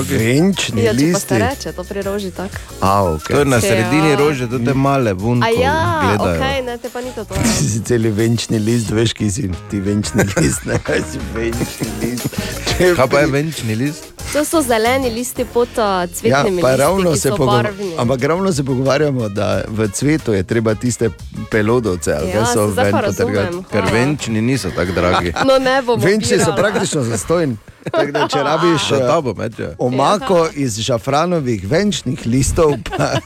venčni 0.09 0.83
Ja, 0.83 0.91
če 0.91 0.97
pa 0.97 1.03
listi. 1.03 1.27
se 1.27 1.39
reče, 1.39 1.71
to 1.71 1.83
pri 1.83 2.01
roži 2.01 2.31
tako. 2.31 2.55
A, 2.79 3.03
okay. 3.05 3.27
To 3.27 3.39
je 3.39 3.45
na 3.45 3.55
Ja. 3.55 3.61
sredini 3.61 4.15
rože, 4.15 4.47
to 4.47 4.59
te 4.59 4.73
male 4.73 5.11
A 5.11 5.13
vunce 5.13 5.47
ja, 5.51 6.01
gledajo. 6.01 6.35
ok, 6.35 6.65
ne, 6.65 6.77
te 6.77 6.89
pa 6.89 7.01
ni 7.01 7.11
to. 7.11 7.25
to. 7.25 7.33
Ti 7.57 7.63
si 7.65 7.79
celi 7.81 8.09
venčni 8.09 8.59
list, 8.59 8.89
veš, 8.89 9.13
ki 9.13 9.31
si 9.31 9.49
ti 9.69 9.79
venčni 9.79 10.23
list, 10.37 10.65
ne 10.65 10.79
kaj 10.79 11.01
si 11.01 11.19
venčni 11.33 11.87
list. 12.01 12.27
Če 12.69 12.95
Kaj 12.95 13.07
pa 13.07 13.19
je 13.19 13.27
venčni 13.27 13.75
list? 13.75 14.03
To 14.29 14.45
so 14.45 14.61
zeleni 14.61 15.09
listi 15.09 15.41
pod 15.43 15.67
Ja, 15.73 16.05
cvetnimi 16.05 16.61
pa 16.61 16.69
listi, 16.69 16.83
ki 17.11 17.19
so 17.19 17.37
barvni. 17.47 17.95
ampak 17.97 18.23
ravno 18.23 18.53
se 18.53 18.63
pogovarjamo, 18.63 19.29
da 19.29 19.63
v 19.67 19.89
cvetu 19.89 20.33
je 20.33 20.43
treba 20.43 20.75
tiste 20.75 21.09
pelodovce, 21.49 22.13
ali 22.13 22.29
Ja, 22.29 22.45
so 22.45 22.67
ven 22.67 22.93
potrgati. 22.93 23.57
Ker 23.71 23.83
venčni 23.91 24.41
niso 24.41 24.69
tako 24.69 24.91
dragi. 24.91 25.33
No, 25.47 25.57
ne 25.57 25.81
bomo. 25.81 25.97
Venčni 25.97 26.37
so 26.37 26.53
praktično 26.55 27.01
zastojni. 27.03 27.57
Tako 27.85 28.11
da, 28.11 28.27
če 28.27 28.39
rabiš 28.39 28.91
eh, 28.91 28.99
tabo 29.01 29.33
meče. 29.33 29.75
omako 29.79 30.47
iz 30.55 30.79
žafranovih 30.79 31.63
venčnih 31.63 32.19
listov, 32.25 32.73
pa 32.87 33.19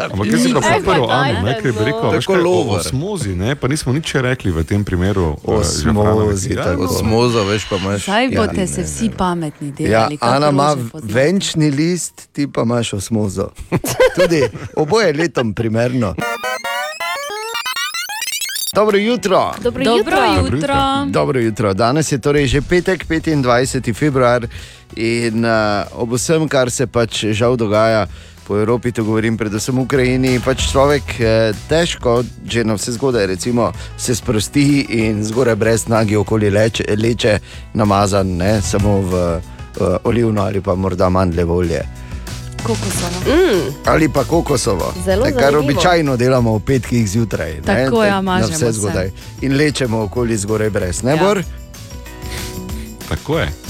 Ampak 0.00 0.26
jaz 0.26 0.42
si 0.42 0.52
pa 0.52 0.60
prvo, 0.82 1.06
Anu, 1.06 1.42
ne, 1.42 1.54
kaj 1.54 1.72
bi 1.72 1.78
no. 1.78 1.84
rekel, 1.84 2.10
veš 2.10 2.24
Tako 2.24 2.32
kaj, 2.32 2.40
o 2.40 2.44
lover. 2.46 2.80
osmozi, 2.80 3.34
ne, 3.34 3.54
pa 3.54 3.68
nismo 3.68 3.92
nič 3.92 4.14
rekli 4.16 4.50
v 4.50 4.64
tem 4.64 4.80
primeru. 4.82 5.36
eh, 5.36 5.50
Osmozi, 5.50 5.84
žafranovih. 5.84 6.50
Ja, 6.50 6.64
tako. 6.64 6.82
no. 6.82 6.88
Osmozo, 6.90 7.44
veš 7.44 7.62
pa 7.64 7.76
imaš. 7.76 8.02
Zdaj 8.04 8.24
Ja, 8.24 8.30
boste 8.36 8.56
ne, 8.56 8.66
se 8.68 8.82
vsi 8.82 9.10
pametni 9.10 9.68
ja, 9.68 9.74
delali. 9.74 10.16
kako 10.16 10.32
Ana 10.32 10.48
ima 10.48 10.70
venčni 10.94 11.70
list, 11.70 12.28
ti 12.32 12.46
pa 12.46 12.62
imaš 12.62 12.92
osmozo. 12.94 13.50
Tudi 14.14 14.42
oboje 14.74 15.12
letom 15.12 15.54
primerno. 15.54 16.14
Dobro 18.72 18.98
jutro. 18.98 19.52
Dobro 19.62 19.84
Dobro 19.84 19.98
jutro. 19.98 20.56
jutro. 20.56 20.74
Dobro 21.06 21.40
jutro. 21.40 21.74
Danes 21.74 22.12
je 22.12 22.18
torej 22.18 22.46
že 22.46 22.60
petek, 22.62 23.06
25. 23.08 23.94
februar 23.94 24.46
in 24.96 25.44
uh, 25.44 25.50
ob 25.92 26.12
vsem, 26.12 26.48
kar 26.48 26.70
se 26.70 26.86
pač 26.86 27.24
žal 27.24 27.56
dogaja 27.56 28.06
po 28.46 28.56
Evropi, 28.56 28.92
to 28.92 29.04
govorim 29.04 29.38
predvsem 29.38 29.74
v 29.74 29.80
Ukrajini, 29.80 30.40
pač 30.44 30.70
človek 30.70 31.02
eh, 31.20 31.52
težko, 31.68 32.22
že 32.46 32.64
na 32.64 32.74
vse 32.74 32.92
zgodaj, 32.92 33.26
recimo, 33.26 33.72
se 33.96 34.14
sprosti 34.14 34.86
in 34.90 35.22
zgoraj 35.24 35.54
brez 35.54 35.86
nagi 35.88 36.16
okoli 36.16 36.50
leče, 36.50 36.84
leče 36.98 37.38
namazan, 37.74 38.26
ne 38.26 38.58
samo 38.62 39.00
v, 39.02 39.38
v 39.78 39.98
olivno 40.04 40.42
ali 40.42 40.60
pa 40.60 40.74
morda 40.74 41.08
mandljevo 41.08 41.56
olje. 41.56 41.99
Kokosovo. 42.60 43.20
Mm. 43.26 43.74
Ali 43.84 44.08
pa 44.08 44.24
kokosovo, 44.24 44.94
Zelo 45.04 45.24
ne, 45.24 45.32
kar 45.32 45.40
zanimivo. 45.42 45.64
običajno 45.64 46.16
delamo 46.16 46.54
v 46.54 46.60
petkih 46.60 47.08
zjutraj. 47.08 47.54
ne, 47.56 47.62
Tako, 47.62 48.04
ja, 48.04 48.10
na 48.10 48.20
mažemo 48.22 48.50
vse 48.50 48.66
se. 48.66 48.72
zgodaj. 48.72 49.10
In 49.40 49.56
lečemo 49.56 50.02
okoli 50.02 50.36
zgoraj 50.36 50.70
brez, 50.70 51.02
ne 51.02 51.12
Ja. 51.12 51.34
Tako 53.08 53.38
je. 53.38 53.48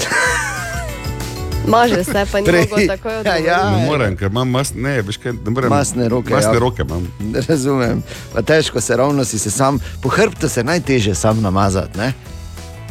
Maže 1.67 2.05
se, 2.05 2.27
pa 2.33 2.41
ni 2.41 2.47
Prej- 2.47 2.71
mogel 2.71 2.87
takoj 2.89 3.13
Ja, 3.25 3.37
ja. 3.37 3.71
Ne 3.71 3.87
morem, 3.87 4.17
ker 4.17 4.27
imam 4.27 4.49
mas, 4.49 4.73
ne, 4.75 5.03
veš 5.03 5.17
kaj, 5.17 5.33
ne 5.35 5.51
morem. 5.51 5.71
Masne 5.71 6.09
roke. 6.09 6.35
Masne 6.35 6.53
ja. 6.53 6.59
roke 6.59 6.83
imam. 6.83 7.07
Razumem. 7.49 8.03
Pa 8.35 8.43
težko 8.43 8.81
se 8.81 8.97
ravno 8.97 9.25
si 9.25 9.39
se 9.39 9.51
sam, 9.51 9.79
po 10.03 10.09
hrbtu 10.09 10.49
se 10.49 10.65
najtežje 10.65 11.15
sam 11.15 11.41
namazati. 11.41 11.99
Ne? 11.99 12.13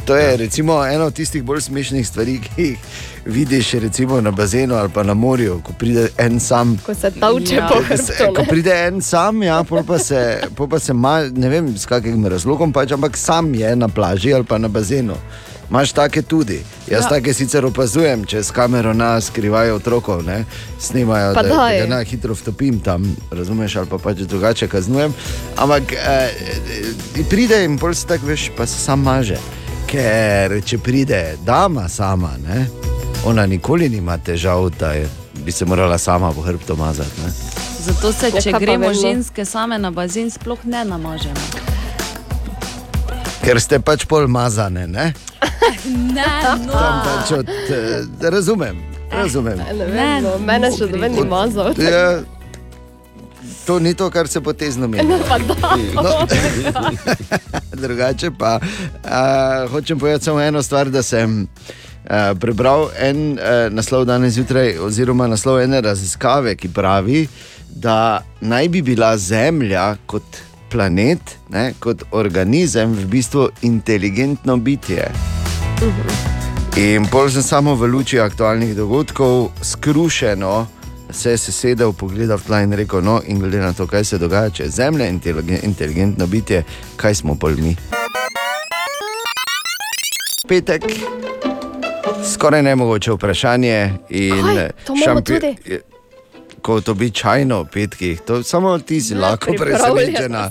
To 0.04 0.16
je 0.16 0.36
recimo 0.36 0.84
ena 0.86 1.04
od 1.04 1.14
tistih 1.14 1.42
bolj 1.42 1.60
smešnih 1.60 2.08
stvari, 2.08 2.40
ki 2.40 2.62
jih 2.62 2.78
vidiš 3.26 3.72
recimo 3.72 4.20
na 4.20 4.30
bazenu 4.30 4.74
ali 4.74 4.88
pa 4.88 5.02
na 5.02 5.14
morju, 5.14 5.60
ko 5.64 5.72
pride 5.78 6.08
en 6.18 6.40
sam. 6.40 6.78
Ko 6.86 6.94
se 6.94 7.10
tavče 7.10 7.54
Ja. 7.54 7.68
po 7.72 7.80
hrbtu. 7.82 8.34
ko 8.36 8.44
pride 8.48 8.72
en 8.86 9.02
sam, 9.02 9.42
ja, 9.42 9.64
pol 9.64 9.82
pa 9.84 9.98
se, 9.98 10.40
pol 10.56 10.68
pa 10.68 10.78
se 10.78 10.92
ma, 10.92 11.20
ne 11.32 11.48
vem 11.48 11.78
s 11.78 11.86
kakim 11.86 12.26
razlogom, 12.26 12.72
pač, 12.72 12.92
ampak 12.92 13.16
sam 13.16 13.54
je 13.54 13.76
na 13.76 13.88
plaži 13.88 14.34
ali 14.34 14.44
pa 14.44 14.58
na 14.58 14.68
bazenu. 14.68 15.14
Imáš 15.70 15.92
take 15.92 16.22
tudi. 16.22 16.60
Jaz 16.90 17.04
ja. 17.04 17.08
Take 17.08 17.34
sicer 17.34 17.64
opazujem, 17.66 18.24
če 18.26 18.42
s 18.42 18.50
kamero 18.50 18.90
nas 18.92 19.26
skrivajo 19.30 19.76
otrokov, 19.76 20.24
ne? 20.26 20.44
snimajo, 20.80 21.34
Pa 21.34 21.42
da, 21.42 21.48
da 21.48 21.86
ga 21.86 21.86
na 21.86 22.02
hitro 22.02 22.34
vtopim 22.34 22.80
tam, 22.80 23.16
razumeš, 23.30 23.76
ali 23.76 23.86
pa 23.86 23.98
pač 23.98 24.16
drugače 24.16 24.68
kaznujem. 24.68 25.14
Ampak 25.56 25.92
eh, 25.92 26.30
eh, 27.16 27.22
pride 27.30 27.64
in 27.64 27.78
pol 27.78 27.94
se 27.94 28.06
tako 28.06 28.26
veš, 28.26 28.50
pa 28.56 28.66
se 28.66 28.78
sam 28.82 29.02
maže. 29.02 29.38
Ker 29.86 30.58
če 30.64 30.78
pride 30.78 31.36
dama 31.46 31.88
sama, 31.88 32.34
ne? 32.48 32.66
Ona 33.24 33.46
nikoli 33.46 33.88
nima 33.88 34.18
težav, 34.18 34.70
da 34.70 34.92
je, 34.92 35.08
bi 35.44 35.52
se 35.52 35.64
morala 35.64 35.98
sama 35.98 36.32
po 36.32 36.40
hrbtu 36.40 36.76
mazati. 36.76 37.20
Ne? 37.24 37.32
Zato 37.80 38.12
se, 38.12 38.30
če 38.42 38.52
gremo 38.60 38.94
ženske 38.94 39.44
same 39.44 39.78
na 39.78 39.90
bazen, 39.90 40.30
sploh 40.30 40.58
ne 40.64 40.84
namažemo. 40.84 41.40
Ker 43.44 43.60
ste 43.60 43.80
pač 43.80 44.04
pol 44.04 44.28
mazane. 44.28 44.86
Ne? 44.86 45.12
Ne, 45.86 46.26
no. 46.66 46.72
Pač 47.04 47.30
od, 47.32 47.48
eh, 47.48 48.30
razumem, 48.30 48.76
razumem. 49.12 49.58
Ne 49.58 49.86
vem, 49.86 50.24
no, 50.24 50.34
mene 50.44 50.68
še 50.74 50.88
noben 50.90 51.14
ni 51.14 51.24
mazal. 51.24 51.72
Ja, 51.80 52.20
to 53.64 53.78
ni 53.78 53.94
to, 53.94 54.10
kar 54.10 54.28
se 54.28 54.42
potezno 54.44 54.88
meni. 54.88 55.08
No, 55.08 55.18
pa 55.28 55.38
da. 55.38 55.76
No. 55.96 56.26
Drugače 57.82 58.30
pa 58.38 58.58
uh, 58.60 59.70
hočem 59.72 59.98
povedati 59.98 60.24
samo 60.24 60.40
eno 60.40 60.62
stvar, 60.62 60.90
da 60.90 61.02
sem 61.02 61.46
uh, 62.04 62.38
prebral 62.40 62.88
en 62.98 63.38
uh, 63.38 63.66
naslov 63.72 64.06
danes 64.08 64.34
zjutraj, 64.34 64.78
oziroma 64.78 65.26
naslov 65.26 65.60
ene 65.60 65.80
raziskave, 65.80 66.56
ki 66.56 66.68
pravi, 66.68 67.26
da 67.70 68.22
naj 68.40 68.68
bi 68.68 68.82
bila 68.82 69.16
Zemlja 69.18 69.96
kot 70.06 70.42
planet, 70.70 71.36
ne, 71.50 71.72
kot 71.78 72.02
organizem, 72.10 72.94
v 72.94 73.06
bistvu 73.10 73.48
inteligentno 73.62 74.56
bitje. 74.56 75.10
In 76.76 77.06
pol 77.10 77.30
sem 77.30 77.42
samo 77.42 77.74
v 77.74 77.88
luči 77.90 78.20
aktualnih 78.20 78.76
dogodkov 78.76 79.50
skrušeno. 79.62 80.66
Se 81.10 81.30
je 81.30 81.38
sesedel, 81.38 81.92
pogledal 81.92 82.38
v 82.38 82.46
tla 82.46 82.60
in 82.62 82.72
rekel: 82.72 83.02
No, 83.02 83.18
in 83.26 83.38
glede 83.38 83.58
na 83.58 83.72
to, 83.72 83.86
kaj 83.86 84.04
se 84.04 84.18
dogaja, 84.18 84.50
če 84.50 84.62
je 84.62 84.70
Zemlja 84.70 85.10
inteligen- 85.10 85.64
inteligentno 85.64 86.26
bitje, 86.26 86.62
kaj 86.96 87.14
smo 87.14 87.34
pol 87.34 87.58
mi. 87.58 87.76
Petek, 90.46 90.82
skoraj 92.24 92.62
nemogoče 92.62 93.12
vprašanje. 93.12 93.92
In 94.08 94.44
Kaj? 94.54 94.70
To 94.86 94.94
imamo 95.04 95.20
tudi? 95.20 95.56
Kot 96.62 96.88
običajno 96.88 97.62
v 97.62 97.66
petkih, 97.72 98.20
to 98.20 98.42
samo 98.42 98.78
ti 98.78 99.00
si 99.00 99.14
lahko 99.14 99.46
pripravljena 99.46 100.50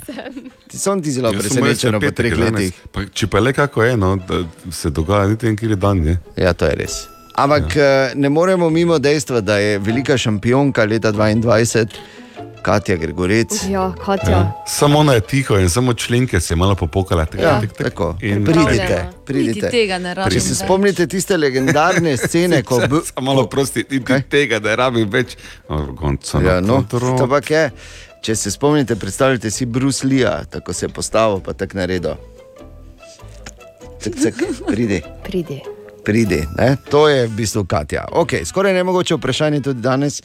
Ti 0.70 0.78
samo 0.78 1.02
ti 1.02 1.12
si 1.12 1.20
lahko 1.20 1.36
Jaz 1.36 1.52
sem 1.52 1.64
res 1.64 1.78
presenečena 1.78 2.00
po 2.00 2.10
treh 2.10 2.34
letih. 2.38 2.80
Pa, 2.92 3.04
če 3.14 3.26
pa 3.26 3.40
le 3.40 3.52
kako 3.52 3.82
je, 3.82 3.96
no, 3.96 4.16
da 4.16 4.42
se 4.72 4.90
dogaja 4.90 5.28
niti 5.30 5.46
en 5.46 5.56
kjer 5.56 5.76
dan. 5.76 6.02
Ne? 6.02 6.18
Ja, 6.36 6.52
to 6.52 6.66
je 6.66 6.74
res. 6.82 7.04
Ampak 7.38 7.76
ja. 7.76 8.10
ne 8.14 8.28
moremo 8.28 8.70
mimo 8.70 8.98
dejstva, 8.98 9.40
da 9.40 9.58
je 9.58 9.78
velika 9.78 10.18
šampionka 10.18 10.84
leta 10.84 11.12
2022, 11.12 11.86
Katja 12.62 12.96
Gregorec. 12.96 13.48
Ja, 13.70 13.92
Katja. 14.04 14.30
Ja. 14.30 14.52
Samo 14.66 14.98
ona 14.98 15.12
je 15.12 15.20
tiho 15.20 15.58
in 15.58 15.70
samo 15.70 15.94
členke 15.94 16.40
se 16.40 16.54
je 16.54 16.56
malo 16.56 16.74
popokala. 16.74 17.24
Tik, 17.24 17.40
Ja, 17.40 17.60
tik, 17.60 17.72
tik. 17.72 17.86
tako. 17.86 18.16
In 18.20 18.44
Pridite, 18.44 19.04
Niti 19.04 19.24
pridite. 19.26 19.70
tega 19.70 19.98
ne 19.98 20.14
rabim 20.14 20.32
Če 20.32 20.40
se 20.40 20.54
spomnite 20.54 21.06
tiste 21.06 21.36
legendarne 21.36 22.16
scene, 22.26 22.62
ko 22.62 22.80
bo. 22.88 23.00
Samo 23.04 23.24
malo 23.26 23.46
prosti, 23.46 23.84
niti 23.90 24.22
tega, 24.28 24.58
da 24.58 24.70
je 24.70 24.76
rabim 24.76 25.10
več. 25.10 25.36
Konca, 25.96 26.40
Ja, 26.40 26.60
no, 26.60 26.84
pa 27.30 27.40
je. 27.50 27.70
Če 28.22 28.36
se 28.36 28.50
spomnite, 28.50 28.96
predstavljajte 28.96 29.50
si 29.50 29.66
Bruce 29.66 30.06
Lee, 30.06 30.44
tako 30.50 30.72
se 30.72 30.86
je 30.86 30.90
postavil, 30.90 31.40
pa 31.40 31.52
tako 31.52 31.78
naredil. 31.78 32.14
Cek, 34.00 34.16
cek, 34.16 34.34
pridi. 34.66 35.02
Pridi. 35.24 35.60
pridi. 36.04 36.44
Ne? 36.58 36.76
To 36.90 37.08
je 37.08 37.26
v 37.26 37.30
bistvu 37.30 37.64
Katja. 37.64 38.04
Okay, 38.12 38.44
skoraj 38.44 38.72
ne 38.72 38.84
mogoče 38.84 39.14
vprašanje 39.14 39.60
tudi 39.60 39.80
danes. 39.80 40.22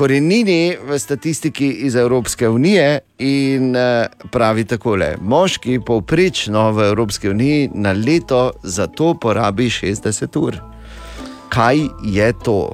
Korenini 0.00 0.76
v 0.80 0.98
statistiki 0.98 1.66
iz 1.84 1.94
Evropske 1.94 2.48
unije 2.48 2.98
in 3.18 3.76
eh, 3.76 4.06
pravi 4.30 4.64
takole: 4.64 5.16
moški 5.20 5.80
povprečno 5.80 6.72
v 6.72 6.86
Evropski 6.88 7.28
uniji 7.28 7.70
na 7.74 7.92
leto 7.92 8.52
za 8.62 8.86
to 8.86 9.14
porabi 9.14 9.68
60 9.68 10.38
ur. 10.40 10.56
Kaj 11.48 11.76
je 12.02 12.32
to? 12.32 12.72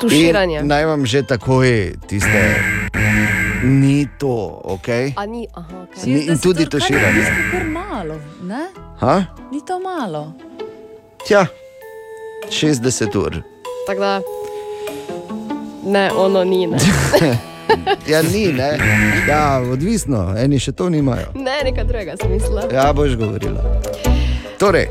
Tuširanje. 0.00 0.58
In 0.58 0.66
naj 0.66 0.84
vam 0.84 1.06
že 1.06 1.22
takoj 1.22 1.92
tiste, 2.06 2.56
ni 3.62 4.08
to, 4.18 4.60
ok? 4.64 4.88
A 5.16 5.26
ni, 5.26 5.46
aha, 5.54 5.84
okay. 5.84 6.06
Ni- 6.06 6.26
in 6.32 6.38
tudi 6.38 6.64
tuširanje. 6.64 7.24
To 7.50 7.56
je 7.56 7.64
malo, 7.64 8.16
ne? 8.42 8.72
Ha? 9.00 9.24
Ni 9.52 9.60
to 9.66 9.76
malo. 9.78 10.32
Tja, 11.28 11.46
60 12.48 13.16
ur. 13.20 13.42
Tako 13.86 14.00
da, 14.00 14.20
ne, 15.82 16.10
ono 16.12 16.44
ni. 16.44 16.66
Ne, 16.66 16.78
Ja, 18.06 18.22
ni, 18.22 18.46
ne. 18.48 18.78
Ja, 19.28 19.62
odvisno, 19.72 20.34
eni 20.38 20.58
še 20.58 20.72
to 20.72 20.88
nimajo. 20.88 21.26
ne 21.34 21.54
nekaj 21.64 21.84
drugega 21.84 22.16
smisla. 22.16 22.62
Ja, 22.72 22.92
boš 22.92 23.16
govorila. 23.16 23.62
Torej, 24.58 24.88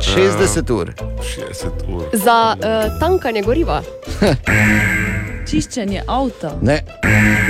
60 0.00 0.70
ur. 0.72 0.92
60 1.20 1.66
ur. 1.88 2.04
Za 2.14 2.54
uh, 2.54 3.00
tankanje 3.00 3.42
goriva. 3.42 3.82
Čiščenje 5.48 6.02
avta. 6.06 6.54
Ne, 6.62 6.80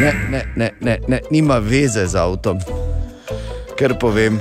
ne, 0.00 0.12
ne, 0.30 0.42
ne, 0.56 0.70
ne, 0.80 0.98
ne, 1.08 1.20
nima 1.30 1.58
veze 1.58 2.06
z 2.06 2.16
avtom. 2.16 2.58
Ker 3.76 3.94
povem, 3.94 4.40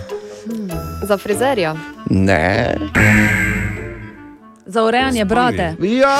Za 1.04 1.18
frizerja. 1.18 1.76
ne. 2.10 2.76
Za 4.66 4.84
urejanje 4.84 5.26
brade. 5.26 5.76
Ja, 5.82 6.18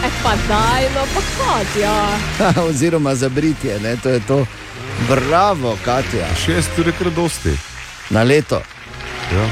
Eh, 0.00 0.10
pa 0.22 0.32
daj, 0.48 0.82
no 0.90 1.02
pa 1.06 1.20
Katja. 1.36 1.94
oziroma 2.62 3.14
za 3.14 3.28
britje, 3.28 3.80
ne, 3.80 3.96
to 3.96 4.08
je 4.08 4.20
to. 4.20 4.46
Bravo, 5.08 5.78
Katja. 5.84 6.26
6 6.38 6.52
ur 6.78 6.86
je 6.86 6.92
kar 6.94 7.10
dosti. 7.10 7.52
Na 8.10 8.22
leto. 8.22 8.62
Ja. 9.32 9.46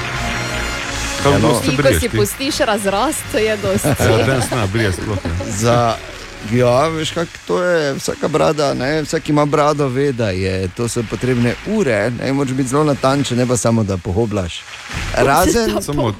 Kaj 1.22 1.32
Ja, 1.32 1.38
no. 1.38 1.48
dosti 1.48 1.70
Ti, 1.70 1.76
ko 1.76 1.82
briješ 1.82 2.00
si 2.00 2.08
ti? 2.08 2.16
pustiš 2.16 2.58
razrast, 2.58 3.34
je 3.34 3.56
dosti. 3.56 3.88
Ja, 3.88 4.16
danes 4.18 4.50
ne, 4.50 4.66
brije 4.66 4.92
sploh. 4.92 5.16
ne. 5.16 5.52
Za, 5.52 5.96
ja, 6.52 6.88
veš, 6.88 7.10
kako 7.10 7.30
to 7.46 7.62
je. 7.62 7.94
Vsaka 7.94 8.28
brada, 8.28 8.74
ne, 8.74 9.02
vsak 9.02 9.28
ima 9.28 9.44
brado, 9.46 9.88
ve, 9.88 10.12
da 10.12 10.30
je, 10.30 10.68
to 10.76 10.88
so 10.88 11.02
potrebne 11.10 11.54
ure. 11.66 12.10
Ne, 12.10 12.32
moraš 12.32 12.52
biti 12.52 12.68
zelo 12.68 12.84
natančen, 12.84 13.38
ne 13.38 13.46
pa 13.46 13.56
samo 13.56 13.84
da 13.84 13.96
pohoblaš. 13.96 14.62
Razen, 15.16 15.82
Samo 15.82 16.14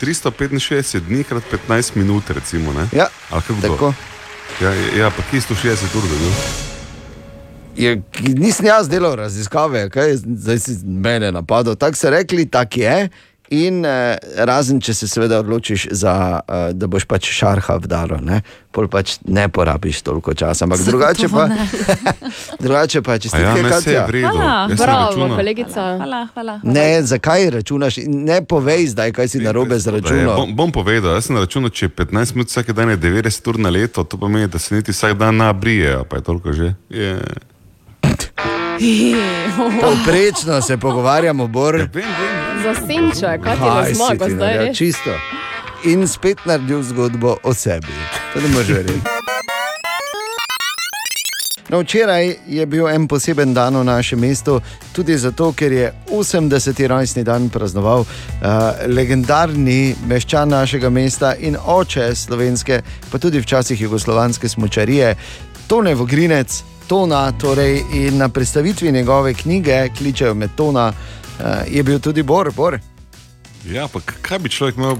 365 0.00 1.00
dni 1.00 1.24
krat 1.24 1.42
15 1.68 1.96
minut, 1.96 2.30
recimo. 2.30 2.72
Ne? 2.72 2.88
Ja, 2.92 3.06
tako. 3.62 3.94
Ja, 4.62 4.74
ja, 4.74 5.10
pa 5.10 5.22
kje 5.30 5.40
160 5.40 5.96
ur 5.96 6.02
dobil? 6.02 6.30
je, 7.76 8.02
nisem 8.20 8.66
jaz 8.66 8.88
delal 8.88 9.16
raziskave, 9.16 9.90
kaj 9.90 10.08
je 10.08 10.16
zdaj 10.16 10.58
si 10.58 10.76
mene 10.84 11.32
napadlo. 11.32 11.74
Tako 11.74 11.96
so 11.96 12.10
rekli, 12.10 12.46
tako 12.46 12.80
je, 12.80 13.08
In 13.50 13.84
eh, 13.84 14.16
razen, 14.36 14.80
če 14.80 14.94
se 14.94 15.08
seveda 15.08 15.38
odločiš, 15.38 15.88
za, 15.92 16.14
eh, 16.40 16.72
da 16.72 16.86
boš 16.86 17.04
pač 17.04 17.28
šarha 17.28 17.76
vdalo, 17.76 18.16
ne? 18.20 18.40
pol 18.74 18.88
pač 18.90 19.18
ne 19.24 19.44
porabiš 19.48 20.00
toliko 20.02 20.34
časa. 20.34 20.64
Ampak 20.64 20.80
drugače 20.80 21.28
pa, 21.28 21.44
drugače 22.64 23.02
pa 23.02 23.18
če 23.18 23.28
A 23.30 23.38
ja, 23.38 23.52
ne, 23.54 23.70
saj 23.70 23.92
je 23.92 24.00
v 24.00 24.10
redu. 24.10 24.32
Hvala, 24.32 24.48
Jaz 24.64 24.68
sem 24.70 24.80
bravo, 24.80 25.04
računal. 25.06 25.36
kolegica. 25.36 25.82
Hvala, 25.96 26.20
hvala. 26.34 26.54
Ne, 26.64 27.02
zakaj 27.02 27.50
računaš? 27.50 28.00
Ne 28.02 28.40
povej 28.42 28.88
zdaj, 28.88 29.12
kaj 29.12 29.28
si 29.28 29.38
narobe 29.38 29.78
z 29.78 29.84
Da 29.84 29.90
je, 29.90 30.00
računom. 30.00 30.34
bom, 30.34 30.56
bom 30.56 30.70
povedal, 30.72 31.14
jaz 31.14 31.28
sem 31.28 31.36
računal, 31.36 31.70
če 31.70 31.86
je 31.86 31.90
15 31.92 32.34
minut 32.34 32.48
vsak 32.48 32.72
dan 32.72 32.90
je 32.90 32.98
90 32.98 33.48
ur 33.48 33.58
na 33.60 33.70
leto, 33.70 34.02
to 34.02 34.16
pomeni, 34.16 34.48
da 34.48 34.58
se 34.58 34.74
niti 34.74 34.90
vsak 34.90 35.14
dan 35.14 35.36
nabrije, 35.36 35.94
a 35.94 36.02
pa 36.02 36.16
je 36.16 36.22
toliko 36.22 36.52
že. 36.52 36.74
Je. 36.90 37.20
Povprečno 39.82 40.62
se 40.62 40.76
pogovarjamo, 40.76 41.46
Bor. 41.46 41.88
Za 42.62 42.74
senček, 42.74 43.42
kaj 43.44 43.56
ti 43.56 43.88
si 43.88 43.94
zmago 43.94 44.24
ti 44.26 44.32
zdaj? 44.32 44.58
res? 44.58 44.76
Čisto. 44.76 45.10
In 45.84 46.08
spet 46.08 46.38
naredil 46.44 46.82
zgodbo 46.82 47.36
o 47.42 47.54
sebi. 47.54 47.92
To 48.32 48.40
ne 48.40 48.48
moreš 48.48 48.68
verjeti. 48.68 49.00
No, 51.68 51.80
včeraj 51.80 52.34
je 52.46 52.66
bil 52.66 52.88
en 52.88 53.08
poseben 53.08 53.54
dan 53.54 53.76
v 53.76 53.84
našem 53.84 54.20
mestu, 54.20 54.60
tudi 54.92 55.16
zato, 55.18 55.52
ker 55.52 55.72
je 55.72 55.92
80. 56.10 56.86
rojstni 56.86 57.24
dan 57.24 57.48
praznoval 57.48 58.04
uh, 58.04 58.08
legendarni 58.86 59.94
meščan 60.06 60.48
našega 60.48 60.90
mesta 60.90 61.34
in 61.34 61.56
oče 61.56 62.14
slovenske, 62.14 62.82
pa 63.10 63.18
tudi 63.18 63.40
včasih 63.40 63.80
jugoslovanske 63.80 64.48
smočarije, 64.48 65.16
Tone 65.66 65.94
Vogrinec, 65.94 66.62
Tona. 66.86 67.32
Torej, 67.32 67.82
in 67.92 68.16
na 68.16 68.28
predstavitvi 68.28 68.92
njegove 68.92 69.34
knjige, 69.34 69.88
kličejo 69.98 70.34
me 70.34 70.48
Tona, 70.48 70.88
uh, 70.88 71.44
je 71.66 71.82
bil 71.82 71.98
tudi 72.00 72.22
Bor. 72.22 72.52
Bor. 72.52 72.78
Ja, 73.64 73.88
pa 73.88 74.00
k- 74.00 74.14
kaj 74.22 74.38
bi 74.38 74.48
človek 74.48 74.76
imel 74.76 74.96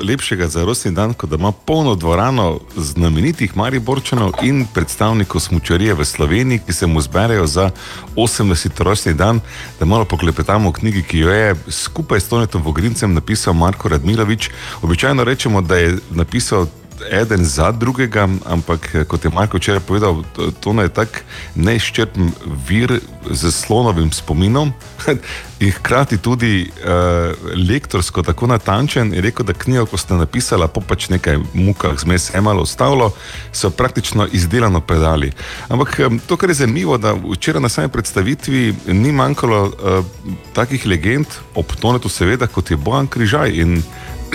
lepšega 0.00 0.48
za 0.48 0.64
rojstni 0.64 0.90
dan, 0.92 1.14
da 1.22 1.36
ima 1.36 1.52
polno 1.52 1.94
dvorano 1.94 2.60
znamenitih 2.76 3.56
Mariborčanov 3.56 4.32
in 4.42 4.66
predstavnikov 4.74 5.40
smučarije 5.40 5.94
v 5.94 6.04
Sloveniji, 6.04 6.60
ki 6.66 6.72
se 6.72 6.86
mu 6.86 7.00
zberejo 7.00 7.46
za 7.46 7.70
80. 8.16 8.82
rojstni 8.82 9.14
dan, 9.14 9.40
da 9.80 9.84
malo 9.84 10.04
poklepetamo 10.04 10.68
o 10.68 10.72
knjigi, 10.72 11.02
ki 11.02 11.18
jo 11.18 11.30
je 11.30 11.54
skupaj 11.68 12.20
s 12.20 12.28
Tonetom 12.28 12.62
Vogrincem 12.62 13.14
napisal 13.14 13.54
Marko 13.54 13.88
Radmilovič. 13.88 14.50
Običajno 14.82 15.24
rečemo, 15.24 15.60
da 15.60 15.76
je 15.76 15.98
napisal 16.10 16.66
eden 17.10 17.44
za 17.44 17.72
drugega, 17.72 18.28
ampak 18.44 18.94
eh, 18.94 19.04
kot 19.04 19.24
je 19.24 19.30
Marko 19.30 19.56
včeraj 19.56 19.80
povedal, 19.80 20.24
to- 20.60 20.76
je 20.82 20.88
tak 20.88 21.24
neizčrpen 21.54 22.32
vir 22.68 23.00
z 23.30 23.50
slonovim 23.50 24.12
spominom 24.12 24.72
in 25.64 25.72
hkrati 25.72 26.18
tudi 26.18 26.68
uh, 26.68 27.32
lektorsko 27.68 28.22
tako 28.22 28.46
natančen. 28.46 29.14
Je 29.14 29.20
rekel, 29.20 29.46
da 29.46 29.52
knjigo, 29.52 29.86
ko 29.86 29.96
ste 29.96 30.14
napisali, 30.14 30.68
po 30.68 30.80
pač 30.80 31.08
nekaj 31.08 31.38
mukah, 31.54 31.96
zmes 31.98 32.28
je 32.34 32.40
malo 32.40 32.62
ostalo, 32.62 33.10
so 33.52 33.70
praktično 33.70 34.28
izdelano 34.32 34.80
predali. 34.80 35.32
Ampak 35.68 35.98
em, 36.00 36.20
to, 36.26 36.36
kar 36.36 36.50
je 36.50 36.60
zanimivo, 36.60 36.98
da 36.98 37.14
včeraj 37.16 37.62
na 37.62 37.68
sami 37.68 37.88
predstavitvi 37.88 38.74
ni 38.92 39.12
manjkalo 39.12 39.62
uh, 39.64 40.04
takih 40.52 40.86
legend, 40.86 41.26
ob 41.54 41.72
Tonetu 41.80 42.08
seveda, 42.08 42.46
kot 42.46 42.70
je 42.70 42.76
Bojan 42.76 43.06
Križaj. 43.06 43.56
In 43.56 43.82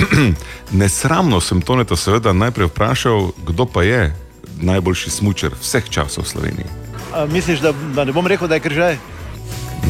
Nesramno 0.72 1.41
sem 1.41 1.61
Toneta 1.61 1.95
seveda 1.95 2.34
najprej 2.34 2.68
vprašal, 2.68 3.32
kdo 3.45 3.65
pa 3.65 3.84
je 3.84 4.14
najboljši 4.61 5.10
smočer 5.10 5.52
vseh 5.61 5.90
časov 5.90 6.23
v 6.23 6.28
Sloveniji. 6.28 6.69
A, 7.14 7.26
misliš, 7.26 7.60
da, 7.60 7.73
da 7.95 8.06
ne 8.06 8.14
bom 8.14 8.28
rekel, 8.28 8.48
da 8.48 8.56
je 8.56 8.65
križaj? 8.65 8.98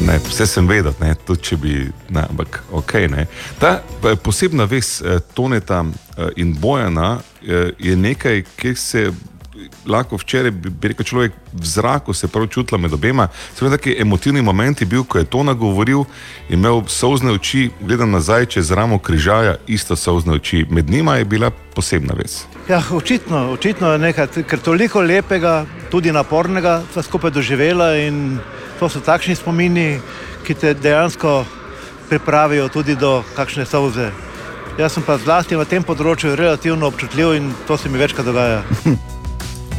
Ne, 0.08 0.20
vse 0.28 0.48
sem 0.48 0.68
vedel, 0.68 0.94
ne, 1.00 1.14
tudi 1.28 1.44
če 1.52 1.58
bi, 1.60 1.74
ne, 2.10 2.24
ampak 2.30 2.64
ok. 2.72 2.94
Ne. 3.12 3.26
Ta 3.60 3.82
posebna 4.24 4.66
vez 4.66 5.02
eh, 5.02 5.20
Toneta 5.36 5.84
eh, 5.84 6.30
in 6.42 6.56
Bojana 6.60 7.20
eh, 7.20 7.72
je 7.80 7.96
nekaj, 7.96 8.44
kjer 8.56 8.78
se 8.78 9.12
lahko 9.86 10.18
včeraj, 10.18 10.52
bi, 10.52 10.70
bi 10.70 10.92
rekel 10.92 11.06
človek, 11.06 11.34
v 11.54 11.66
zraku 11.66 12.14
se 12.14 12.28
prav 12.28 12.48
čutila 12.48 12.80
med 12.82 12.94
obema. 12.94 13.28
Seveda, 13.56 13.78
taki 13.78 13.96
emotivni 14.00 14.42
moment 14.42 14.82
je 14.82 14.88
bil, 14.88 15.04
ko 15.04 15.18
je 15.18 15.26
Tona 15.26 15.54
govoril, 15.54 16.04
imel 16.50 16.84
solzne 16.88 17.32
oči, 17.32 17.70
gledam 17.82 18.12
nazaj 18.12 18.46
čez 18.46 18.72
ramo 18.72 19.00
križaja, 19.00 19.56
isto 19.68 19.96
solzne 19.96 20.34
oči. 20.34 20.66
Med 20.70 20.90
njima 20.90 21.16
je 21.16 21.26
bila 21.26 21.52
posebna 21.76 22.14
vez. 22.18 22.44
Ja, 22.70 22.84
očitno, 22.92 23.52
očitno 23.52 23.92
je 23.92 24.00
nekaj, 24.00 24.28
ker 24.48 24.60
toliko 24.60 25.02
lepega, 25.02 25.66
tudi 25.92 26.12
napornega, 26.12 26.82
sva 26.94 27.04
skupaj 27.04 27.32
doživela 27.32 27.96
in 27.98 28.40
to 28.80 28.90
so 28.90 29.00
takšni 29.00 29.36
spomini, 29.36 30.00
ki 30.46 30.54
te 30.54 30.74
dejansko 30.74 31.46
pripravijo 32.10 32.68
tudi 32.70 32.96
do 32.96 33.24
kakšne 33.36 33.66
solze. 33.66 34.12
Jaz 34.80 34.94
sem 34.96 35.04
pa 35.04 35.18
zlasti 35.20 35.56
na 35.60 35.66
tem 35.68 35.84
področju 35.84 36.36
relativno 36.36 36.88
občutljiv 36.88 37.36
in 37.38 37.52
to 37.68 37.78
se 37.78 37.90
mi 37.90 38.00
večkrat 38.00 38.26
dogaja. 38.26 38.64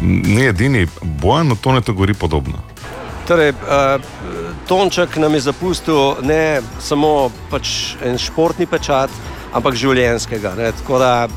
Ni 0.00 0.46
edini, 0.46 0.86
Bojan 1.02 1.52
o 1.52 1.54
Tonetu 1.54 1.94
govori 1.94 2.14
podobno. 2.14 2.58
Torej, 3.28 3.50
uh, 3.50 4.02
Tonček 4.68 5.16
nam 5.16 5.34
je 5.34 5.40
zapustil 5.40 6.14
ne 6.22 6.60
samo 6.80 7.30
pač 7.50 7.94
en 8.02 8.18
športni 8.18 8.66
pečat, 8.66 9.10
ampak 9.54 9.78
življenjskega. 9.78 10.54
Ne? 10.58 10.72
Tako 10.72 10.98
da 10.98 11.28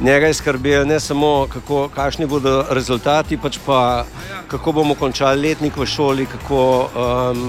njega 0.00 0.26
je 0.26 0.34
skrbel 0.34 0.86
ne 0.86 1.00
samo, 1.00 1.46
kako, 1.52 1.88
kakšni 1.94 2.26
bodo 2.26 2.64
rezultati, 2.70 3.36
pač 3.36 3.58
pa 3.66 4.04
kako 4.48 4.72
bomo 4.72 4.94
končali 4.94 5.48
letnik 5.48 5.76
v 5.76 5.86
šoli, 5.86 6.26
kako 6.26 6.60
um, 6.86 7.46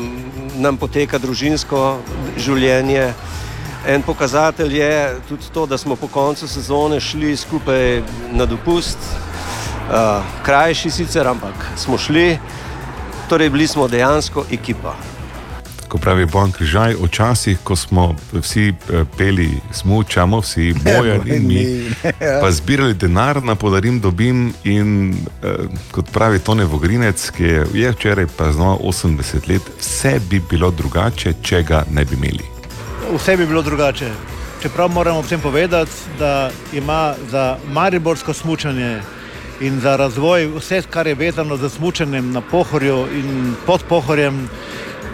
nam 0.57 0.77
poteka 0.77 1.17
družinsko 1.17 1.97
življenje. 2.37 3.13
En 3.87 4.01
pokazatelj 4.03 4.75
je 4.75 4.93
tudi 5.29 5.49
to, 5.53 5.65
da 5.65 5.77
smo 5.77 5.95
po 5.95 6.07
koncu 6.07 6.47
sezone 6.47 6.99
šli 6.99 7.37
skupaj 7.37 8.01
na 8.31 8.45
dopust, 8.45 8.97
uh, 9.89 10.23
krajši 10.43 10.91
sicer, 10.91 11.27
ampak 11.27 11.53
smo 11.77 11.97
šli, 11.97 12.37
torej 13.29 13.49
bili 13.49 13.67
smo 13.67 13.87
dejansko 13.87 14.45
ekipa. 14.51 14.95
Ko 15.89 15.97
pravi 15.97 16.25
Bojan 16.25 16.51
Križaj, 16.51 16.93
včasih, 17.01 17.57
ko 17.63 17.75
smo 17.75 18.15
vsi 18.33 18.67
eh, 18.69 19.05
peli, 19.17 19.57
smučamo, 19.73 20.39
vsi 20.39 20.73
bojan 20.85 21.21
in 21.25 21.47
mi, 21.47 21.65
pa 22.41 22.51
zbirali 22.51 22.93
denar 22.93 23.43
na 23.43 23.55
podarim 23.55 23.99
dobim 23.99 24.53
in 24.63 25.13
eh, 25.13 25.55
kot 25.91 26.11
pravi 26.13 26.39
Tone 26.39 26.65
Vogrinec, 26.65 27.29
ki 27.29 27.43
je, 27.43 27.65
je 27.73 27.91
včeraj 27.91 28.27
praznoval 28.37 28.77
80 28.83 29.49
let, 29.49 29.61
vse 29.79 30.19
bi 30.29 30.41
bilo 30.49 30.71
drugače, 30.71 31.33
če 31.41 31.63
ga 31.63 31.83
ne 31.89 32.05
bi 32.05 32.15
imeli. 32.15 32.45
Vse 33.15 33.37
bi 33.37 33.45
bilo 33.45 33.61
drugače. 33.61 34.11
Čeprav 34.61 34.89
moramo 34.89 35.21
vsem 35.21 35.41
povedati, 35.41 35.91
da 36.19 36.51
ima 36.73 37.15
za 37.31 37.57
mariborsko 37.71 38.33
smučanje 38.33 38.99
in 39.59 39.79
za 39.79 39.95
razvoj 39.95 40.47
vse, 40.55 40.81
kar 40.89 41.07
je 41.07 41.15
vezano 41.15 41.57
z 41.57 41.69
smučanjem 41.69 42.31
na 42.31 42.41
pohorju 42.41 43.07
in 43.13 43.55
pod 43.65 43.83
pohorjem, 43.89 44.49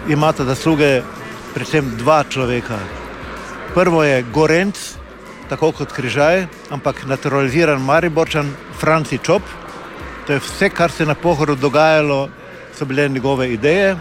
imata 0.08 0.44
zasluge 0.44 1.02
predvsem 1.54 1.96
dva 1.98 2.24
človeka. 2.24 2.78
Prvo 3.74 4.04
je 4.04 4.22
Gorenc, 4.22 4.76
tako 5.48 5.72
kot 5.72 5.92
Križaj, 5.92 6.46
ampak 6.70 7.06
naturaliziran 7.06 7.82
Mariborčan 7.82 8.52
Franci 8.78 9.18
Čop. 9.18 9.42
To 10.26 10.32
je 10.32 10.38
vse, 10.38 10.70
kar 10.70 10.90
se 10.90 11.02
je 11.02 11.06
na 11.06 11.14
pohorju 11.14 11.56
dogajalo, 11.56 12.28
so 12.74 12.84
bile 12.84 13.08
njegove 13.08 13.52
ideje. 13.52 13.96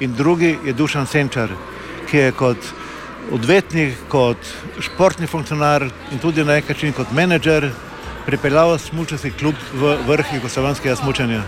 In 0.00 0.14
drugi 0.14 0.58
je 0.64 0.72
Dušan 0.72 1.06
Senčar, 1.06 1.48
ki 2.10 2.16
je 2.16 2.32
kot 2.32 2.58
odvetnik, 3.32 3.94
kot 4.08 4.38
športni 4.80 5.26
funkcionar 5.26 5.82
in 6.12 6.18
tudi 6.18 6.44
na 6.44 6.54
nek 6.54 6.68
način 6.68 6.92
kot 6.92 7.12
menedžer 7.12 7.70
pripeljal 8.26 8.78
smučarski 8.78 9.30
klub 9.30 9.54
v 9.74 9.96
vrh 10.06 10.34
jugoslovanskega 10.34 10.96
smučanja. 10.96 11.42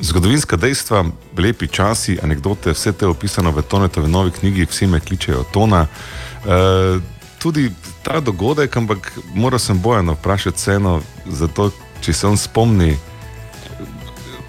Zgodovinska 0.00 0.56
dejstva, 0.56 1.04
lepi 1.38 1.68
časi, 1.68 2.18
anekdote, 2.22 2.72
vse 2.72 2.92
te 2.92 3.04
je 3.04 3.08
opisano 3.08 3.50
v 3.50 3.62
Tonetovi 3.62 4.08
novi 4.08 4.30
knjigi, 4.30 4.66
vsi 4.70 4.86
me 4.86 5.00
kličejo 5.00 5.44
Tona. 5.52 5.86
E, 5.86 6.98
tudi 7.38 7.70
ta 8.02 8.20
dogodek, 8.20 8.76
ampak 8.76 9.12
moral 9.34 9.58
sem 9.58 9.80
Bojano 9.80 10.12
vprašati 10.12 10.56
vseeno, 10.56 11.00
zato 11.26 11.70
če 12.00 12.12
se 12.12 12.26
on 12.26 12.36
spomni 12.36 12.96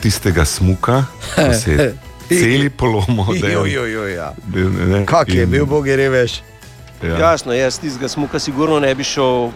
tistega 0.02 0.46
smuka, 0.46 1.06
ko 1.36 1.54
se 1.54 1.72
je 1.72 1.88
celi 2.40 2.70
polomo, 2.70 3.28
jo, 3.36 4.08
ja. 4.08 4.34
Kak 5.06 5.30
je 5.30 5.44
in- 5.44 5.50
bil, 5.52 5.66
Bog 5.66 5.88
je 5.88 5.96
reveš. 5.96 6.42
Ja. 7.04 7.18
Jasno, 7.18 7.54
jaz 7.54 7.80
tistega 7.80 8.08
smuka 8.08 8.40
sigurno 8.40 8.80
ne 8.80 8.96
bi 8.96 9.04
šel 9.04 9.52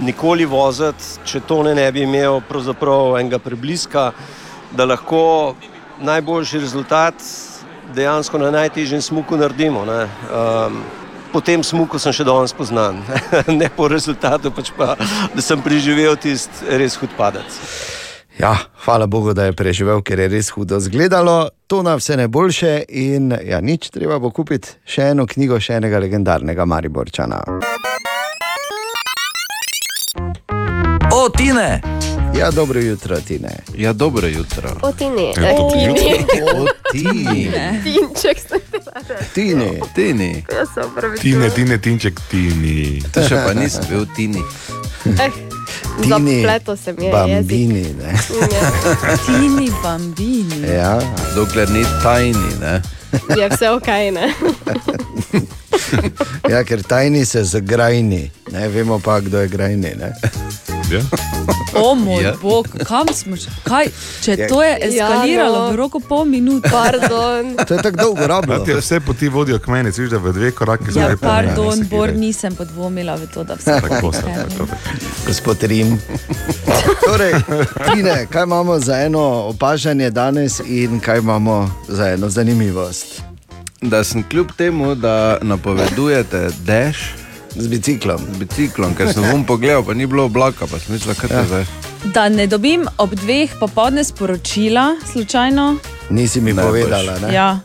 nikoli 0.00 0.44
voziti, 0.44 1.04
če 1.24 1.40
to 1.46 1.62
ne, 1.62 1.74
ne 1.74 1.92
bi 1.92 2.02
imel 2.02 2.40
enega 3.18 3.38
prebliska, 3.38 4.12
da 4.72 4.84
lahko 4.84 5.54
najboljši 6.00 6.58
rezultat 6.58 7.14
dejansko 7.94 8.38
na 8.38 8.50
najtežjem 8.50 9.02
smuku 9.02 9.36
naredimo. 9.36 9.84
ne. 9.84 10.02
Um, 10.02 10.82
po 11.32 11.40
tem 11.40 11.64
smuku 11.64 11.98
sem 11.98 12.12
še 12.12 12.24
danes 12.28 12.52
poznan, 12.52 13.00
ne 13.60 13.68
po 13.72 13.88
rezultatu, 13.88 14.52
pač 14.52 14.70
pa 14.76 14.94
da 15.34 15.40
sem 15.40 15.62
preživel 15.64 16.16
tisti 16.20 16.68
res 16.76 16.98
hud 17.00 17.10
padec. 17.16 17.56
Ja, 18.40 18.56
hvala 18.84 19.06
Bogu, 19.06 19.34
da 19.36 19.44
je 19.48 19.56
preživel, 19.56 20.00
ker 20.04 20.20
je 20.20 20.28
res 20.32 20.50
hudo 20.52 20.80
izgledalo. 20.80 21.52
To 21.68 21.82
na 21.84 21.96
vse 21.96 22.16
najboljše 22.20 22.72
in 22.88 23.32
ja, 23.44 23.60
nič, 23.60 23.90
treba 23.92 24.18
bo 24.20 24.32
kupiti 24.32 24.76
še 24.88 25.12
eno 25.12 25.28
knjigo, 25.28 25.60
še 25.60 25.80
enega 25.80 26.00
legendarnega 26.00 26.68
Mariborčana. 26.68 27.42
O, 31.22 31.28
Tine! 31.28 31.80
Ja, 32.34 32.50
dobro 32.50 32.80
jutro, 32.80 33.20
Tine. 33.20 33.48
Ja, 33.76 33.92
dobro 33.92 34.26
jutro. 34.26 34.76
O, 34.82 34.92
Tini. 34.92 35.32
Ja, 35.36 35.50
Eh, 35.50 35.56
dobro 35.56 35.70
Tini. 35.70 36.10
jutro. 36.10 36.62
O, 36.62 36.66
Tini. 36.92 37.50
Tinček 37.84 38.38
ste 38.38 38.56
Tini. 39.34 39.80
Tini. 39.94 40.44
Jaz 40.52 40.68
sem 40.74 40.90
pravi. 40.96 41.18
Tine, 41.18 41.50
tine, 41.50 41.78
tinček, 41.78 42.20
tini. 42.30 43.02
To 43.12 43.22
še 43.22 43.36
pa 43.36 43.54
nisem 43.54 43.84
bil 43.88 44.06
Tini. 44.16 44.42
Tini. 46.02 46.42
Zapleto 46.42 46.76
se 46.76 46.92
mi 46.92 47.04
je. 47.04 47.12
Bambini, 47.12 47.82
ne. 47.94 48.10
Tini 49.26 49.70
bambini. 49.82 50.66
Ja. 50.68 50.98
Dokler 51.34 51.70
ni 51.70 51.84
tajni, 52.02 52.50
ne. 52.60 52.82
Je 53.38 53.48
vse 53.48 53.70
ok, 53.70 53.86
ne? 54.10 54.26
Ja, 56.48 56.64
ker 56.64 56.82
tajni 56.82 57.24
se 57.24 57.44
zagrajni, 57.44 58.22
ne 58.50 58.68
vemo 58.68 58.98
pa, 58.98 59.20
kdo 59.20 59.38
je 59.38 59.48
grajni. 59.48 59.94
Ne? 59.94 60.12
Ja. 60.92 61.00
O 61.74 61.94
moj 61.94 62.22
Ja. 62.22 62.34
bog, 62.42 62.68
kam 62.84 63.08
smo 63.08 63.36
že? 63.36 63.48
Kaj, 63.64 63.86
če 64.22 64.36
Ja. 64.38 64.48
to 64.48 64.62
je 64.62 64.78
eskaliralo 64.82 65.56
Ja, 65.56 65.62
no. 65.62 65.70
v 65.70 65.76
roku 65.76 66.00
pol 66.00 66.24
minute, 66.24 66.68
pardon. 66.70 67.56
To 67.66 67.74
je 67.74 67.82
tako 67.82 67.96
dolgo 67.96 68.26
rabilo. 68.26 68.58
Te 68.58 68.74
vse 68.74 69.00
poti 69.00 69.28
vodijo 69.28 69.58
k 69.58 69.66
meni, 69.66 69.90
vidiš, 69.90 70.10
da 70.10 70.18
v 70.18 70.32
dve 70.32 70.50
koraki 70.50 70.84
Ja, 70.86 70.92
zdaj 70.92 71.16
pardon, 71.16 71.80
Bor, 71.88 72.12
nisem 72.12 72.52
podvomila 72.52 73.14
v 73.14 73.26
to, 73.26 73.44
da 73.44 73.54
vse 73.54 73.64
Tako 73.72 73.88
tako, 73.88 74.12
tako. 74.12 74.66
Gospod 75.26 75.62
Rim. 75.62 75.96
Torej, 77.06 77.34
Tine, 77.86 78.26
kaj 78.26 78.42
imamo 78.42 78.78
za 78.78 78.98
eno 78.98 79.20
opažanje 79.48 80.10
danes 80.10 80.60
in 80.60 81.00
kaj 81.00 81.18
imamo 81.18 81.56
za 81.88 82.08
eno 82.10 82.28
zanimivost? 82.28 83.22
Da 83.80 84.04
sem 84.04 84.22
kljub 84.22 84.52
temu, 84.52 84.94
da 84.94 85.38
napovedujete 85.42 86.50
dež 86.60 86.96
z 87.54 87.68
biciklom, 87.68 88.20
z 88.32 88.38
biciklom 88.38 88.94
ker 88.94 89.12
sem 89.12 89.22
vam 89.22 89.44
pogledal, 89.44 89.82
pa 89.82 89.94
ni 89.94 90.06
bilo 90.06 90.24
oblaka, 90.24 90.66
pa 90.66 90.78
sem 90.78 90.94
mislil, 90.94 91.14
kaj 91.14 91.28
to 91.28 91.34
Ja. 91.34 91.44
zdaj. 91.44 91.64
Da 92.04 92.28
ne 92.28 92.46
dobim 92.46 92.88
ob 92.98 93.14
dveh 93.14 93.50
popoldne 93.60 94.04
sporočila, 94.04 94.96
slučajno. 95.12 95.76
Nisi 96.10 96.40
mi 96.40 96.52
Ne 96.52 96.62
povedala. 96.62 97.12
boš. 97.12 97.22
Ne? 97.22 97.34
Ja. 97.34 97.60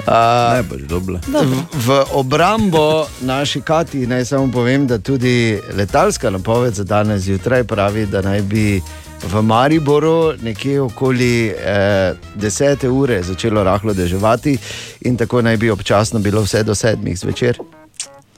Uh, 0.00 0.54
ne 0.54 0.62
boš 0.62 0.80
dobila. 0.82 1.20
V, 1.24 1.44
v 1.76 1.88
obrambo 2.12 2.84
naši 3.20 3.60
Kati 3.60 4.06
naj 4.06 4.24
samo 4.24 4.50
povem, 4.50 4.86
da 4.86 4.98
tudi 4.98 5.34
letalska 5.72 6.30
napoved 6.30 6.74
za 6.74 6.84
danes 6.84 7.22
zjutraj 7.22 7.64
pravi, 7.64 8.06
da 8.06 8.22
naj 8.22 8.42
bi 8.42 8.82
v 9.22 9.42
Mariboru 9.42 10.32
nekje 10.42 10.80
okoli 10.80 11.48
eh, 11.48 12.14
10. 12.36 12.88
ure 12.88 13.22
začelo 13.22 13.64
rahlo 13.64 13.92
deževati 13.94 14.58
in 15.00 15.16
tako 15.16 15.42
naj 15.42 15.56
bi 15.56 15.70
občasno 15.70 16.18
bilo 16.18 16.42
vse 16.42 16.62
do 16.62 16.72
7. 16.74 17.16
zvečer. 17.16 17.58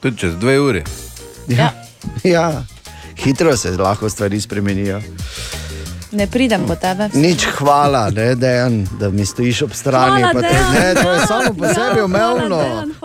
Tudi 0.03 0.17
čez 0.17 0.35
dve 0.35 0.59
uri. 0.59 0.83
Ja. 1.47 1.71
ja, 2.25 2.63
hitro 3.15 3.57
se 3.57 3.71
lahko 3.71 4.09
stvari 4.09 4.41
spremenijo. 4.41 4.99
Ne 6.11 6.27
pridem 6.27 6.61
po 6.67 6.75
tebe. 6.75 7.09
Nič 7.15 7.45
hvala, 7.55 8.09
ne, 8.09 8.35
Dejan, 8.35 8.87
da 8.99 9.09
mi 9.09 9.25
stojiš 9.25 9.61
ob 9.61 9.73
strani. 9.73 10.21
Hvala, 10.21 10.33
pa 10.33 10.41
te, 10.41 10.57
ne, 10.71 10.93
to 10.93 11.11
je 11.11 11.19
samo 11.27 11.53
po 11.53 11.65
Ja, 11.65 11.73
sebi 11.73 12.01
umevno. 12.01 12.59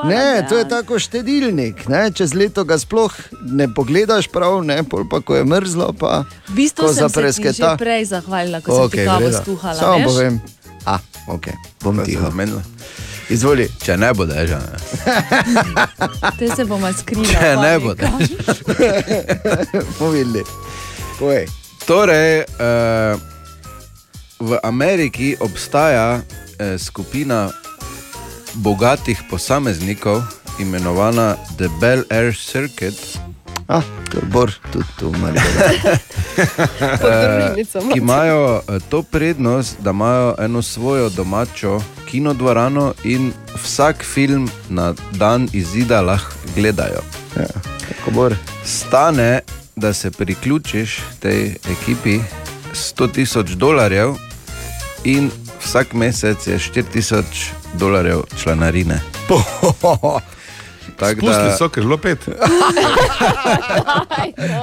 Ne, 0.04 0.26
to 0.44 0.58
je 0.58 0.68
tako 0.68 0.98
štedilnik. 0.98 1.88
Ne, 1.88 2.10
čez 2.10 2.34
leto 2.34 2.64
ga 2.64 2.76
sploh 2.76 3.08
ne 3.42 3.64
pogledaš 3.68 4.28
prav, 4.28 4.60
ne, 4.62 4.82
pol 4.82 5.08
pa 5.08 5.20
ko 5.20 5.36
je 5.36 5.44
mrzlo. 5.44 5.92
Pa, 5.92 6.24
V 6.48 6.54
bistvu 6.54 6.82
ko 6.82 6.88
sem 6.88 6.94
se 6.94 7.00
ti 7.00 7.08
zapresketa. 7.08 7.70
že 7.70 7.78
prej 7.78 8.04
zahvalila, 8.06 8.60
ko 8.60 8.68
sem 8.68 8.84
Okej, 8.84 8.98
ti 8.98 9.06
kavo 9.06 9.28
skuhala. 9.32 9.78
Samo 9.78 9.96
veš? 9.96 10.04
povem. 10.04 10.34
A, 10.84 10.98
ok, 11.28 11.46
bom 11.80 11.96
tiho. 12.04 12.22
zamenjala. 12.22 12.62
Izvoli. 13.30 13.68
Če 13.84 13.96
ne 13.96 14.12
bo 14.16 14.24
deža. 14.26 14.58
Ne. 14.58 15.86
Te 16.38 16.48
se 16.56 16.64
bomo 16.64 16.88
skrili. 16.92 17.28
Če 17.28 17.56
ne 17.60 17.74
bo 17.82 17.94
deža. 17.94 18.56
Povedali. 20.00 20.44
Povej. 21.18 21.48
Torej, 21.84 22.44
uh, 22.56 23.20
v 24.40 24.58
Ameriki 24.62 25.34
obstaja 25.40 26.20
uh, 26.20 26.76
skupina 26.80 27.48
bogatih 28.64 29.20
posameznikov, 29.30 30.22
imenovana 30.58 31.36
The 31.56 31.68
Bel 31.80 32.04
Air 32.10 32.32
Circuit. 32.32 33.27
Ah, 33.68 33.82
to 34.10 34.16
je 34.16 34.22
Bor, 34.32 34.52
tudi 34.72 34.84
tu 34.98 35.12
malo. 35.12 35.34
družinico 37.00 37.78
imate. 37.78 37.92
ki 37.92 37.98
imajo 37.98 38.60
eh, 38.68 38.78
to 38.88 39.02
prednost, 39.02 39.76
da 39.80 39.90
imajo 39.90 40.34
eno 40.38 40.62
svojo 40.62 41.08
domačo 41.08 41.80
kinodvorano 42.10 42.94
in 43.04 43.32
vsak 43.64 44.04
film 44.04 44.50
na 44.68 44.94
dan 45.12 45.48
izida 45.52 46.00
lahko 46.00 46.34
gledajo. 46.56 47.02
Ja, 47.36 47.46
Stane, 48.64 49.40
da 49.76 49.92
se 49.92 50.10
priključiš 50.10 51.00
tej 51.20 51.56
ekipi 51.70 52.18
100 52.72 53.12
tisoč 53.12 53.50
dolarjev 53.50 54.14
in 55.04 55.30
vsak 55.64 55.92
mesec 55.92 56.46
je 56.46 56.58
4 56.58 56.82
tisoč 56.92 57.50
dolarjev 57.74 58.22
članarine. 58.42 59.00
Tako 60.98 61.20
Spustili 61.20 61.52
so, 61.58 61.68
ker 61.68 61.82
je 61.82 61.86
bilo 61.86 61.96
pet. 61.96 62.18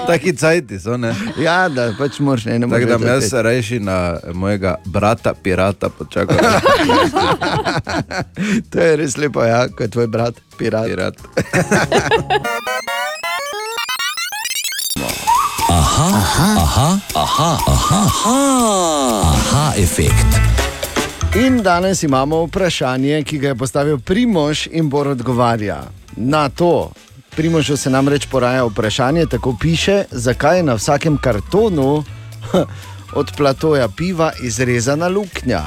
Taki 0.07 0.35
cajti 0.35 0.79
so, 0.79 0.97
ne? 0.97 1.15
Ja, 1.39 1.69
da 1.69 1.93
pač 1.97 2.19
moraš 2.19 2.45
ne 2.45 2.59
Tako 2.59 2.67
moreš 2.69 2.87
da 2.89 2.97
bom 2.97 3.07
jaz 3.07 3.33
rajši 3.33 3.79
na 3.79 4.17
mojega 4.33 4.75
brata, 4.85 5.33
pirata, 5.33 5.89
počakal. 5.89 6.37
To 8.71 8.79
je 8.79 8.95
res 8.95 9.17
lepo, 9.17 9.43
ja, 9.43 9.67
kot 9.71 9.91
tvoj 9.95 10.07
brat, 10.07 10.35
pirat. 10.57 10.85
pirat. 10.87 11.15
Aha, 15.71 16.07
aha, 16.23 16.55
aha, 16.59 16.99
aha, 17.15 17.57
aha, 17.67 18.01
aha, 18.03 18.37
aha, 19.31 19.73
efekt. 19.77 20.27
In 21.35 21.63
danes 21.63 22.03
imamo 22.03 22.45
vprašanje, 22.45 23.23
ki 23.23 23.37
ga 23.39 23.47
je 23.47 23.55
postavil 23.55 23.99
Primož 23.99 24.67
in 24.71 24.89
bo 24.89 24.99
odgovarja 24.99 25.83
na 26.15 26.49
to. 26.49 26.91
Primožu 27.29 27.77
se 27.77 27.89
namreč 27.89 28.25
poraja 28.25 28.63
vprašanje, 28.65 29.25
tako 29.25 29.55
piše, 29.59 30.03
zakaj 30.11 30.57
je 30.57 30.63
na 30.63 30.73
vsakem 30.73 31.17
kartonu 31.17 32.03
od 33.13 33.31
platoja 33.37 33.87
piva 33.87 34.31
izrezana 34.41 35.07
luknja. 35.07 35.61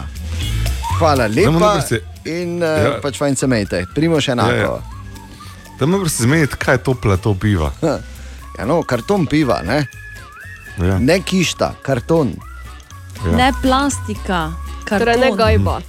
Hvala 0.99 1.27
lepa. 1.27 1.81
In 2.25 2.57
uh, 2.57 2.63
Ja. 2.63 2.77
ja. 2.77 3.01
pač 3.03 3.19
fajn 3.19 3.37
se 3.37 3.47
mejte, 3.47 3.85
Primož 3.95 4.29
enako. 4.29 4.51
Ja, 4.51 4.57
ja. 4.57 4.79
Da 5.79 5.87
me 5.87 5.97
morate 5.97 6.15
zmeniti, 6.17 6.57
kaj 6.57 6.75
je 6.75 6.79
to 6.79 6.95
plato 6.95 7.35
piva. 7.35 7.73
Ja, 8.59 8.65
no, 8.67 8.83
karton 8.83 9.27
piva, 9.27 9.61
ne? 9.63 9.87
Ja. 10.79 10.99
ne 10.99 11.21
kišta, 11.21 11.75
karton. 11.83 12.33
Ja. 13.25 13.33
Ne 13.33 13.53
plastika, 13.63 14.53
Torej 14.89 15.17
ne 15.17 15.21
karton. 15.23 15.37
gajba. 15.37 15.81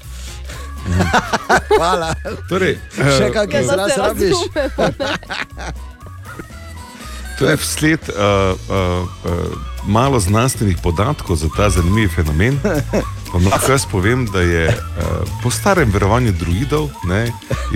Hvala. 1.78 2.14
Torej, 2.50 2.78
Še 2.96 3.30
eh, 3.30 3.46
da 3.52 3.60
izraz 3.60 3.92
se 3.94 4.02
rabiš? 4.02 4.38
To 7.40 7.48
je 7.50 7.56
vsled 7.56 8.00
uh, 8.10 8.16
uh, 8.16 9.08
uh, 9.24 9.32
malo 9.88 10.20
znanstvenih 10.20 10.78
podatkov 10.84 11.36
za 11.36 11.48
ta 11.58 11.70
zanimiv 11.70 12.10
fenomen. 12.16 12.60
Vam 13.34 13.46
lahko 13.46 13.72
jaz 13.72 13.86
povem, 13.86 14.26
da 14.26 14.42
je 14.42 14.68
uh, 14.68 14.74
po 15.44 15.52
starem 15.52 15.92
verovanju 15.94 16.32
druidov 16.32 16.90
ne, 17.04 17.32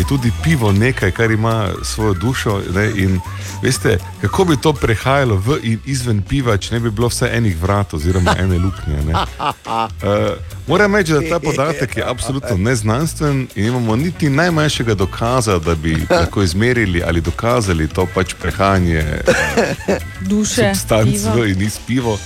tudi 0.10 0.32
pivo 0.44 0.72
nekaj, 0.72 1.12
kar 1.12 1.32
ima 1.32 1.70
svojo 1.84 2.14
dušo. 2.14 2.62
Ne, 2.76 2.92
in 2.96 3.20
veste, 3.62 3.98
kako 4.22 4.46
bi 4.46 4.58
to 4.58 4.74
prehajalo 4.74 5.36
v 5.36 5.58
in 5.64 5.80
izven 5.86 6.22
piva, 6.22 6.58
če 6.58 6.74
ne 6.74 6.80
bi 6.80 6.92
bilo 6.92 7.08
vse 7.08 7.30
enih 7.34 7.58
vrat 7.62 7.94
oziroma 7.94 8.36
ene 8.40 8.58
luknje. 8.58 9.02
Ne. 9.06 9.14
Uh, 9.14 10.38
moram 10.68 10.96
reči, 10.96 11.14
da 11.14 11.22
ta 11.30 11.40
podatek 11.40 11.98
je 11.98 12.04
absolutno 12.04 12.58
neznanstven 12.58 13.48
in 13.56 13.66
imamo 13.66 13.96
niti 13.96 14.30
najmanjšega 14.30 14.94
dokaza, 14.94 15.60
da 15.60 15.76
bi 15.76 15.98
lahko 16.10 16.44
izmerili 16.44 17.04
ali 17.08 17.22
dokazali 17.22 17.88
to 17.88 18.08
pač 18.16 18.34
prehajanje 18.42 19.04
uh, 19.28 19.96
Duše, 20.30 20.74
substanc 20.74 21.18
v 21.36 21.52
in 21.52 21.62
iz 21.62 21.80
pivo. 21.88 22.18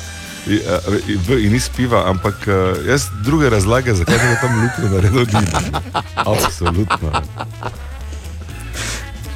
In 1.45 1.55
iz 1.55 1.69
piva, 1.69 2.03
ampak 2.09 2.47
jaz 2.87 3.09
druge 3.23 3.49
razlage, 3.49 3.93
zakaj 3.93 4.15
je 4.15 4.37
tam 4.41 4.61
luknjo 4.63 4.95
naredil, 4.95 5.25
ni. 5.33 5.47
Absolutno. 6.15 7.11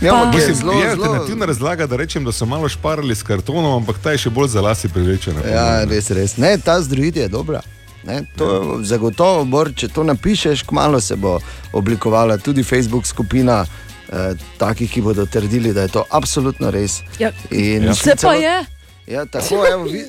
Ja, 0.01 0.15
ampak 0.15 0.33
je 0.33 0.39
Mislim, 0.39 0.55
zelo, 0.55 0.73
je 0.73 0.89
alternativna 0.89 1.45
razlaga, 1.45 1.87
da 1.87 1.95
rečem, 1.95 2.25
da 2.25 2.31
so 2.31 2.45
malo 2.45 2.69
šparali 2.69 3.15
s 3.15 3.23
kartonom, 3.23 3.75
ampak 3.75 3.95
ta 4.03 4.11
je 4.11 4.17
še 4.17 4.29
bolj 4.29 4.47
za 4.47 4.61
lasi 4.61 4.89
privlečena. 4.89 5.41
Ja, 5.45 5.83
res, 5.85 6.09
res. 6.09 6.37
Ne, 6.37 6.57
ta 6.57 6.81
združitev 6.81 7.23
je 7.23 7.29
dobra. 7.29 7.61
Ne, 8.03 8.23
to 8.37 8.49
je 8.53 8.85
zagotovo, 8.89 9.45
bor, 9.45 9.69
če 9.77 9.91
to 9.93 10.03
napišeš, 10.03 10.63
kmalo 10.65 11.01
se 11.01 11.15
bo 11.15 11.37
oblikovala 11.73 12.37
tudi 12.37 12.63
Facebook 12.63 13.05
skupina 13.05 13.61
eh, 13.61 14.33
takih, 14.57 14.89
ki 14.91 15.01
bodo 15.05 15.25
trdili, 15.25 15.73
da 15.73 15.85
je 15.85 15.93
to 15.99 16.05
absolutno 16.09 16.71
res. 16.71 17.01
Ja, 17.19 17.29
In 17.51 17.93
Se 17.93 18.15
pa 18.21 18.33
je. 18.33 18.80
Ja, 19.11 19.25
tako, 19.25 19.65
evo, 19.73 19.83
vi... 19.83 20.03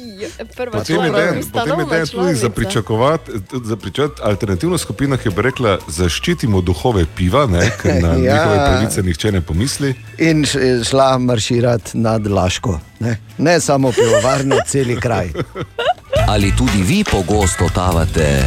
Prva 0.57 0.79
Potem 0.79 0.97
je 0.97 1.11
dejan, 1.11 1.43
potem 1.53 1.81
je 1.81 1.87
dejan 1.87 2.07
tudi 2.07 2.35
za 2.35 2.51
pričakovati, 2.51 3.33
za 3.65 3.77
pričakovati 3.77 4.23
alternativno 4.25 4.79
skupino, 4.79 5.17
ki 5.17 5.31
bi 5.31 5.43
rekla, 5.43 5.79
zaščitimo 5.89 6.61
duhove 6.61 7.07
piva, 7.17 7.47
ne, 7.47 7.71
ker 7.83 8.03
na 8.03 8.09
Ja. 8.09 8.15
ja. 8.25 8.35
njihove 8.35 8.57
pravice 8.59 9.03
nihče 9.03 9.33
ne 9.33 9.41
pomisli. 9.41 9.95
In 10.19 10.45
š- 10.45 10.85
šla 10.85 11.19
marširati 11.19 11.99
nad 11.99 12.27
Laško. 12.27 12.79
Ne, 13.01 13.17
ne 13.39 13.61
samo 13.61 13.93
pivovarno, 13.93 14.57
celi 14.67 15.01
kraj. 15.01 15.33
Ali 16.33 16.53
tudi 16.57 16.83
vi 16.83 17.05
pogosto 17.05 17.65
totavate 17.65 18.45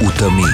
v 0.00 0.18
temi? 0.18 0.50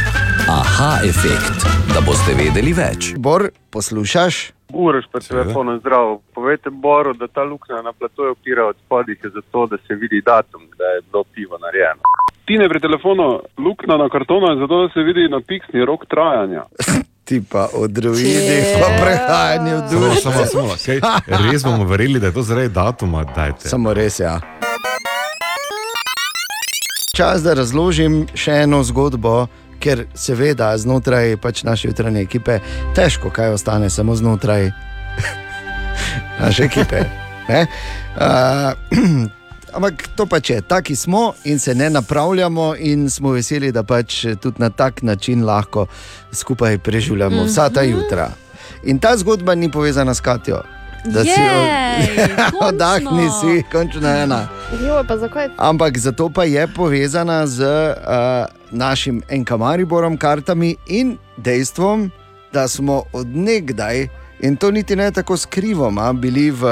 Aha, 0.49 0.99
efekt, 1.05 1.67
da 1.95 2.01
boste 2.01 2.35
vedeli 2.35 2.73
več. 2.73 3.13
Bor, 3.17 3.51
poslušaš? 3.71 4.53
Uroš 4.75 5.05
pa 5.13 5.21
telefonu 5.21 5.79
zdrav. 5.79 6.19
Povejte 6.35 6.71
Boru, 6.71 7.13
da 7.15 7.27
ta 7.29 7.43
luknja 7.43 7.83
na 7.83 7.93
platoju 7.93 8.33
opira 8.33 8.67
od 8.67 8.77
spodih 8.87 9.19
je 9.25 9.31
zato, 9.31 9.67
da 9.67 9.77
se 9.77 9.95
vidi 9.95 10.23
datum, 10.27 10.63
kdaj 10.73 10.95
je 10.95 11.01
bilo 11.11 11.25
pivo 11.25 11.59
narejeno. 11.59 12.03
Tine 12.45 12.69
pri 12.69 12.81
telefonu 12.81 13.41
luknja 13.59 13.97
na 13.97 14.09
kartonu 14.09 14.47
je 14.47 14.59
zato, 14.59 14.83
da 14.83 14.89
se 14.95 15.01
vidi 15.01 15.29
napiksni 15.29 15.85
rok 15.85 16.07
trajanja. 16.07 16.63
Ti 17.25 17.43
pa 17.53 17.69
o 17.75 17.87
druidih, 17.87 18.65
pa 18.81 18.89
prehajanje 19.05 19.75
v 19.75 19.83
dušo. 19.91 20.21
samo, 20.21 20.47
samo, 20.47 20.75
kaj, 20.87 21.01
res 21.53 21.65
bomo 21.65 21.85
verjeli, 21.85 22.21
da 22.21 22.27
je 22.27 22.35
to 22.35 22.43
zaradi 22.43 22.69
datuma. 22.69 23.25
Dajte. 23.25 23.69
Samo 23.69 23.95
res, 23.95 24.21
ja. 24.21 24.41
Čas, 27.17 27.43
da 27.45 27.55
razložim 27.55 28.27
še 28.35 28.65
eno 28.65 28.83
zgodbo, 28.83 29.47
ker 29.83 30.05
seveda 30.15 30.71
znotraj 30.79 31.37
pač 31.43 31.65
naše 31.67 31.91
jutranje 31.91 32.23
ekipe 32.23 32.59
težko 32.95 33.31
kaj 33.31 33.57
ostane, 33.59 33.91
samo 33.91 34.15
znotraj 34.17 34.71
naše 36.43 36.65
ekipe. 36.71 37.05
ne. 37.49 37.67
Uh, 38.17 39.31
ampak 39.77 40.09
to 40.17 40.27
pač 40.27 40.51
je, 40.51 40.61
taki 40.61 40.97
smo 40.97 41.33
in 41.45 41.59
se 41.59 41.75
ne 41.75 41.91
napravljamo, 41.91 42.75
in 42.79 43.11
smo 43.11 43.33
veseli, 43.33 43.73
da 43.73 43.83
pač 43.83 44.27
tudi 44.41 44.63
na 44.63 44.71
tak 44.71 45.03
način 45.03 45.45
lahko 45.45 45.87
skupaj 46.33 46.79
preživljamo 46.79 47.45
vsa 47.45 47.69
ta 47.71 47.83
jutra. 47.83 48.31
In 48.85 48.99
ta 48.99 49.17
zgodba 49.17 49.55
ni 49.55 49.71
povezana 49.71 50.15
s 50.15 50.21
Katjo. 50.21 50.63
Da 51.05 51.25
si 51.25 51.31
Jej, 51.31 52.29
oddahni, 52.63 53.07
končno. 53.11 53.41
si 53.41 53.63
končno 53.73 54.09
ena. 54.09 54.49
Jo, 54.87 55.03
pa 55.09 55.17
zakaj? 55.19 55.49
Ampak 55.59 55.99
zato 55.99 56.31
pa 56.31 56.45
je 56.45 56.67
povezana 56.67 57.47
z 57.47 57.67
uh, 57.67 58.62
našim 58.73 59.23
enkamariborom, 59.29 60.17
kartami 60.17 60.77
in 60.87 61.17
dejstvom, 61.37 62.11
da 62.53 62.69
smo 62.69 63.03
odnegdaj, 63.13 64.09
in 64.41 64.57
to 64.57 64.71
niti 64.71 64.97
ne 64.97 65.11
tako 65.11 65.37
skrivoma, 65.37 66.13
bili 66.13 66.51
v 66.51 66.65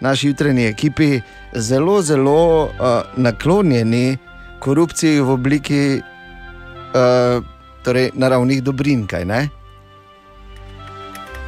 naši 0.00 0.28
jutranji 0.28 0.66
ekipi 0.66 1.20
zelo, 1.54 2.02
zelo 2.02 2.64
uh, 2.64 2.70
naklonjeni 3.16 4.18
korupciji 4.60 5.20
v 5.20 5.30
obliki 5.30 5.82
uh, 5.98 7.44
torej 7.82 8.10
naravnih 8.14 8.62
dobrin. 8.62 9.06
Kaj, 9.06 9.24
ne? 9.24 9.48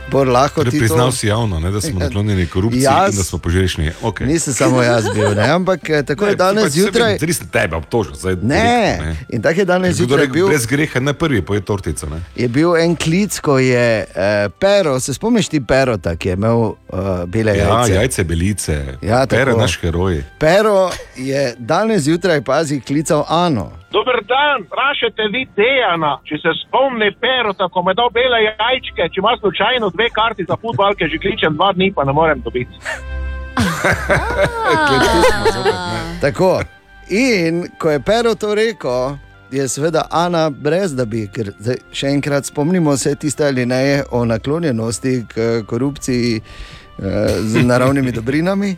Bor 0.06 0.28
lahko 0.28 0.60
Torej, 0.60 0.70
ti 0.70 0.78
priznal 0.78 1.06
to... 1.06 1.12
si 1.12 1.26
javno, 1.26 1.60
ne, 1.60 1.70
da 1.70 1.80
smo 1.80 1.98
naklonjeni 1.98 2.46
korupciji 2.46 2.82
Jaz- 2.82 3.10
in 3.10 3.16
da 3.16 3.24
smo 3.24 3.38
požrešni. 3.38 3.90
Okay. 4.02 4.26
Nisem 4.26 4.54
samo 4.54 4.82
jaz 4.82 5.04
bil, 5.14 5.30
ne? 5.30 5.48
ampak 5.50 5.90
eh, 5.90 6.02
tako 6.02 6.26
je 6.26 6.36
danes 6.36 6.72
zjutraj. 6.72 7.18
Res 7.18 7.40
ne 7.40 7.46
tebe 7.48 7.76
obtožil, 7.76 8.14
zdaj 8.14 8.36
Ne, 8.42 8.64
ne. 9.00 9.16
in 9.28 9.42
tako 9.42 9.60
je 9.60 9.64
danes 9.64 9.96
zjutraj 9.96 10.26
bil. 10.26 10.46
Brez 10.48 10.66
greha, 10.66 11.00
ne 11.00 11.12
prvi, 11.14 11.42
poje 11.42 11.60
tortico. 11.60 12.06
Ne? 12.06 12.20
Je 12.36 12.48
bil 12.48 12.76
en 12.76 12.96
klic, 12.96 13.38
ko 13.38 13.58
je 13.58 13.84
eh, 14.06 14.48
Pero, 14.58 15.00
se 15.00 15.14
spomniš 15.14 15.48
ti 15.48 15.60
Perota, 15.60 16.16
ki 16.16 16.28
je 16.28 16.34
imel 16.34 16.56
uh, 16.58 16.76
bele 17.26 17.52
Ja, 17.52 17.64
jajce. 17.68 17.94
jajce 17.94 18.24
belice, 18.24 18.98
Ja, 19.02 19.26
Pere 19.26 19.44
tako. 19.46 19.60
naš 19.60 19.78
heroj. 19.78 20.22
Pero 20.38 20.90
je 21.16 21.54
danes 21.58 22.02
zjutraj 22.02 22.40
pazi 22.42 22.80
klical 22.80 23.24
Ano. 23.28 23.72
Dober 23.94 24.18
dan, 24.26 24.62
vprašajte 24.66 25.22
vi 25.32 25.46
Dejana, 25.56 26.16
če 26.26 26.40
se 26.42 26.52
spomni 26.64 27.12
Perota, 27.22 27.68
ko 27.70 27.82
me 27.86 27.92
dal 27.94 28.08
bele 28.10 28.40
jajčke, 28.42 29.06
če 29.06 29.20
ima 29.22 29.36
slučajno 29.38 29.90
dve 29.94 30.08
karti 30.10 30.46
za 30.48 30.56
futbal, 30.58 30.96
ki 30.98 31.06
že 31.12 31.20
kličem 31.22 31.54
dva 31.54 31.70
dni, 31.76 31.92
pa 31.94 32.02
ne 32.08 32.12
morem 32.16 32.42
dobiti. 32.42 32.74
Tako. 36.24 36.58
In 37.14 37.68
ko 37.78 37.94
je 37.94 38.00
Pero 38.02 38.34
to 38.34 38.54
rekel, 38.58 39.14
je 39.54 39.68
seveda 39.68 40.08
Ana 40.10 40.50
brez 40.50 40.96
da 40.98 41.06
bi, 41.06 41.28
ker 41.30 41.54
zdaj, 41.54 41.78
še 41.94 42.10
enkrat 42.16 42.50
spomnimo 42.50 42.96
se 42.98 43.14
tiste 43.14 43.46
alineje 43.46 44.02
o 44.10 44.24
naklonjenosti 44.26 45.16
k 45.30 45.48
korupciji 45.70 46.40
eh, 46.40 46.44
z 47.38 47.62
naravnimi 47.62 48.10
dobrinami. 48.12 48.76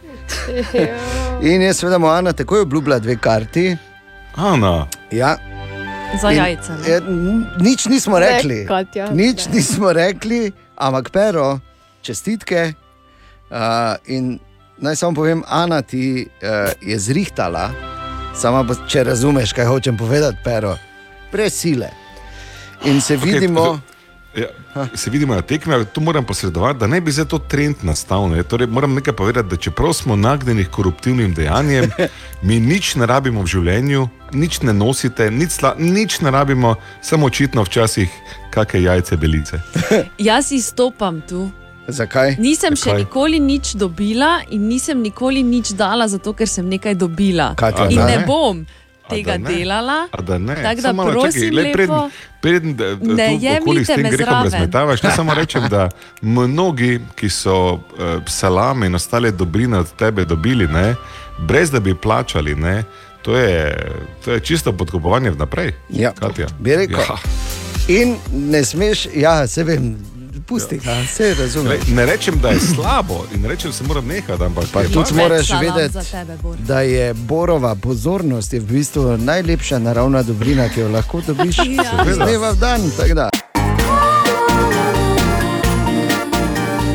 In 1.55 1.63
je 1.63 1.75
seveda 1.75 1.99
mu 1.99 2.13
Ana 2.13 2.37
takoj 2.37 2.69
obljubila 2.69 2.99
dve 3.01 3.17
karti. 3.17 3.71
Ana. 4.37 4.87
Ja. 5.11 5.37
Za 6.15 6.31
jajca. 6.31 6.73
ne? 6.75 6.85
je- 6.87 6.97
n- 6.99 7.47
Nič 7.59 7.87
nismo 7.87 8.19
Ne, 8.19 8.27
rekli. 8.29 8.67
Katja, 8.67 9.11
Nič 9.11 9.47
ne. 9.47 9.55
nismo 9.55 9.93
rekli, 9.93 10.49
ampak 10.75 11.11
pero, 11.11 11.59
čestitke. 12.01 12.73
Uh, 13.47 13.57
in 14.07 14.39
naj 14.77 14.97
samo 14.97 15.15
povem, 15.15 15.43
Ana 15.45 15.83
ti 15.83 16.27
uh, 16.27 16.49
je 16.81 16.97
zrihtala, 16.97 17.71
samo 18.33 18.65
bo- 18.65 18.75
če 18.85 19.05
razumeš, 19.05 19.53
kaj 19.53 19.65
hočem 19.65 19.97
povedati, 19.97 20.37
pero, 20.45 20.77
brez 21.33 21.55
sile. 21.55 21.91
In 22.85 23.01
se 23.01 23.15
Okej, 23.15 23.33
vidimo. 23.33 23.81
Ja, 24.37 24.47
se 24.95 25.11
vidimo 25.11 25.35
na 25.35 25.43
tekmi, 25.43 25.75
ampak 25.75 25.93
tu 25.93 26.01
moram 26.01 26.25
posredovati, 26.25 26.79
da 26.79 26.87
ne 26.87 27.01
bi 27.01 27.13
zdaj 27.13 27.25
to 27.25 27.39
trend 27.39 27.77
nastal. 27.83 28.29
Ne? 28.29 28.43
Torej, 28.43 28.67
moram 28.67 28.95
nekaj 28.95 29.15
povedati, 29.17 29.49
da 29.49 29.57
čeprav 29.57 29.93
smo 29.93 30.17
nagnjeni 30.17 30.65
k 30.65 30.71
koruptivnim 30.71 31.35
dejanjem, 31.35 31.91
mi 32.47 32.61
nič 32.61 32.95
ne 32.95 33.07
rabimo 33.07 33.43
v 33.43 33.47
življenju, 33.47 34.09
nič 34.33 34.61
ne 34.63 34.73
nosite, 34.73 35.31
nič, 35.31 35.51
sla, 35.51 35.75
nič 35.79 36.21
ne 36.21 36.31
rabimo, 36.31 36.75
samo 37.03 37.27
očitno 37.27 37.65
včasih 37.65 38.13
kakšne 38.53 38.83
jajce 38.83 39.17
belice. 39.17 39.61
Jaz 40.29 40.53
izstopam 40.53 41.23
tu. 41.29 41.49
Zakaj? 41.89 42.37
Nisem 42.43 42.77
še 42.77 42.91
Zakaj? 42.91 43.05
nikoli 43.05 43.41
nič 43.41 43.77
dobila 43.79 44.41
in 44.51 44.69
nisem 44.69 45.01
nikoli 45.01 45.43
nič 45.47 45.73
dala, 45.79 46.09
zato 46.11 46.35
ker 46.35 46.49
sem 46.51 46.67
nekaj 46.69 46.99
dobila. 46.99 47.55
Katja, 47.57 47.87
in 47.89 48.03
ne? 48.03 48.19
ne 48.19 48.27
bom 48.27 48.67
tega 49.11 49.39
da 49.39 49.49
delala. 49.49 50.09
A 50.13 50.23
da 50.23 50.39
ne, 50.39 50.55
Tako 50.55 50.75
da 50.75 50.83
Samo 50.83 51.05
malo 51.05 51.13
prosim, 51.13 51.43
čakaj, 51.43 51.73
preden, 51.73 51.95
lepo, 51.95 52.11
preden 52.41 52.77
da, 52.77 52.95
da, 52.95 53.15
ne 53.15 53.39
s 53.39 53.43
jemljite 53.43 53.97
me 53.97 54.11
grehom 54.11 54.17
zraven. 54.17 54.53
razmetavaš, 54.53 55.03
ne 55.07 55.11
samo 55.11 55.35
rečem, 55.35 55.69
da 55.71 55.89
mnogi, 56.23 57.01
ki 57.15 57.29
so 57.29 57.73
uh, 57.73 57.81
salame 58.27 58.87
in 58.87 58.95
ostale 58.95 59.31
dobrine 59.31 59.79
od 59.79 59.93
tebe 59.93 60.25
dobili, 60.25 60.69
ne, 60.69 60.95
brez 61.39 61.71
da 61.71 61.81
bi 61.81 61.95
plačali, 61.95 62.55
ne, 62.55 62.85
to, 63.23 63.37
je, 63.37 63.91
to 64.25 64.33
je 64.33 64.41
čisto 64.41 64.73
podkupovanje 64.73 65.31
vnaprej. 65.31 65.73
Ja, 65.89 66.13
Katja. 66.13 66.47
bi 66.59 66.77
rekel. 66.77 66.99
Ja. 66.99 67.17
In 67.89 68.17
ne 68.33 68.65
smeš, 68.65 69.09
ja, 69.15 69.47
se 69.47 69.65
vem, 69.65 69.97
pusti 70.47 70.79
ga, 70.79 71.07
se 71.07 71.35
razumem. 71.35 71.69
Lej, 71.69 71.79
ne 71.89 72.07
rečem, 72.07 72.39
da 72.43 72.49
je 72.49 72.61
slabo 72.61 73.25
in 73.35 73.43
ne 73.43 73.49
rečem, 73.49 73.71
da 73.71 73.77
se 73.77 73.85
moram 73.85 74.07
nehati, 74.07 74.45
ampak 74.45 74.65
Pa 74.73 74.81
je 74.81 74.93
tudi 74.93 75.15
moraš 75.15 75.51
vedeti, 75.51 75.99
da 76.59 76.81
je 76.81 77.15
borova 77.15 77.75
pozornost 77.75 78.53
je 78.53 78.61
v 78.61 78.65
bistvu 78.65 79.17
najlepša 79.17 79.79
naravna 79.79 80.23
dobrina, 80.23 80.69
ki 80.69 80.81
jo 80.81 80.89
lahko 80.89 81.21
dobiš 81.27 81.59
Ja. 81.59 81.65
iz 82.11 82.17
dneva 82.17 82.51
v 82.51 82.57
dan. 82.57 82.81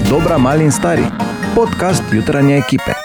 Dobra, 0.10 0.38
mali 0.38 0.64
in 0.64 0.72
stari. 0.72 1.04
Podcast 1.56 2.04
jutranje 2.12 2.58
ekipe. 2.58 3.01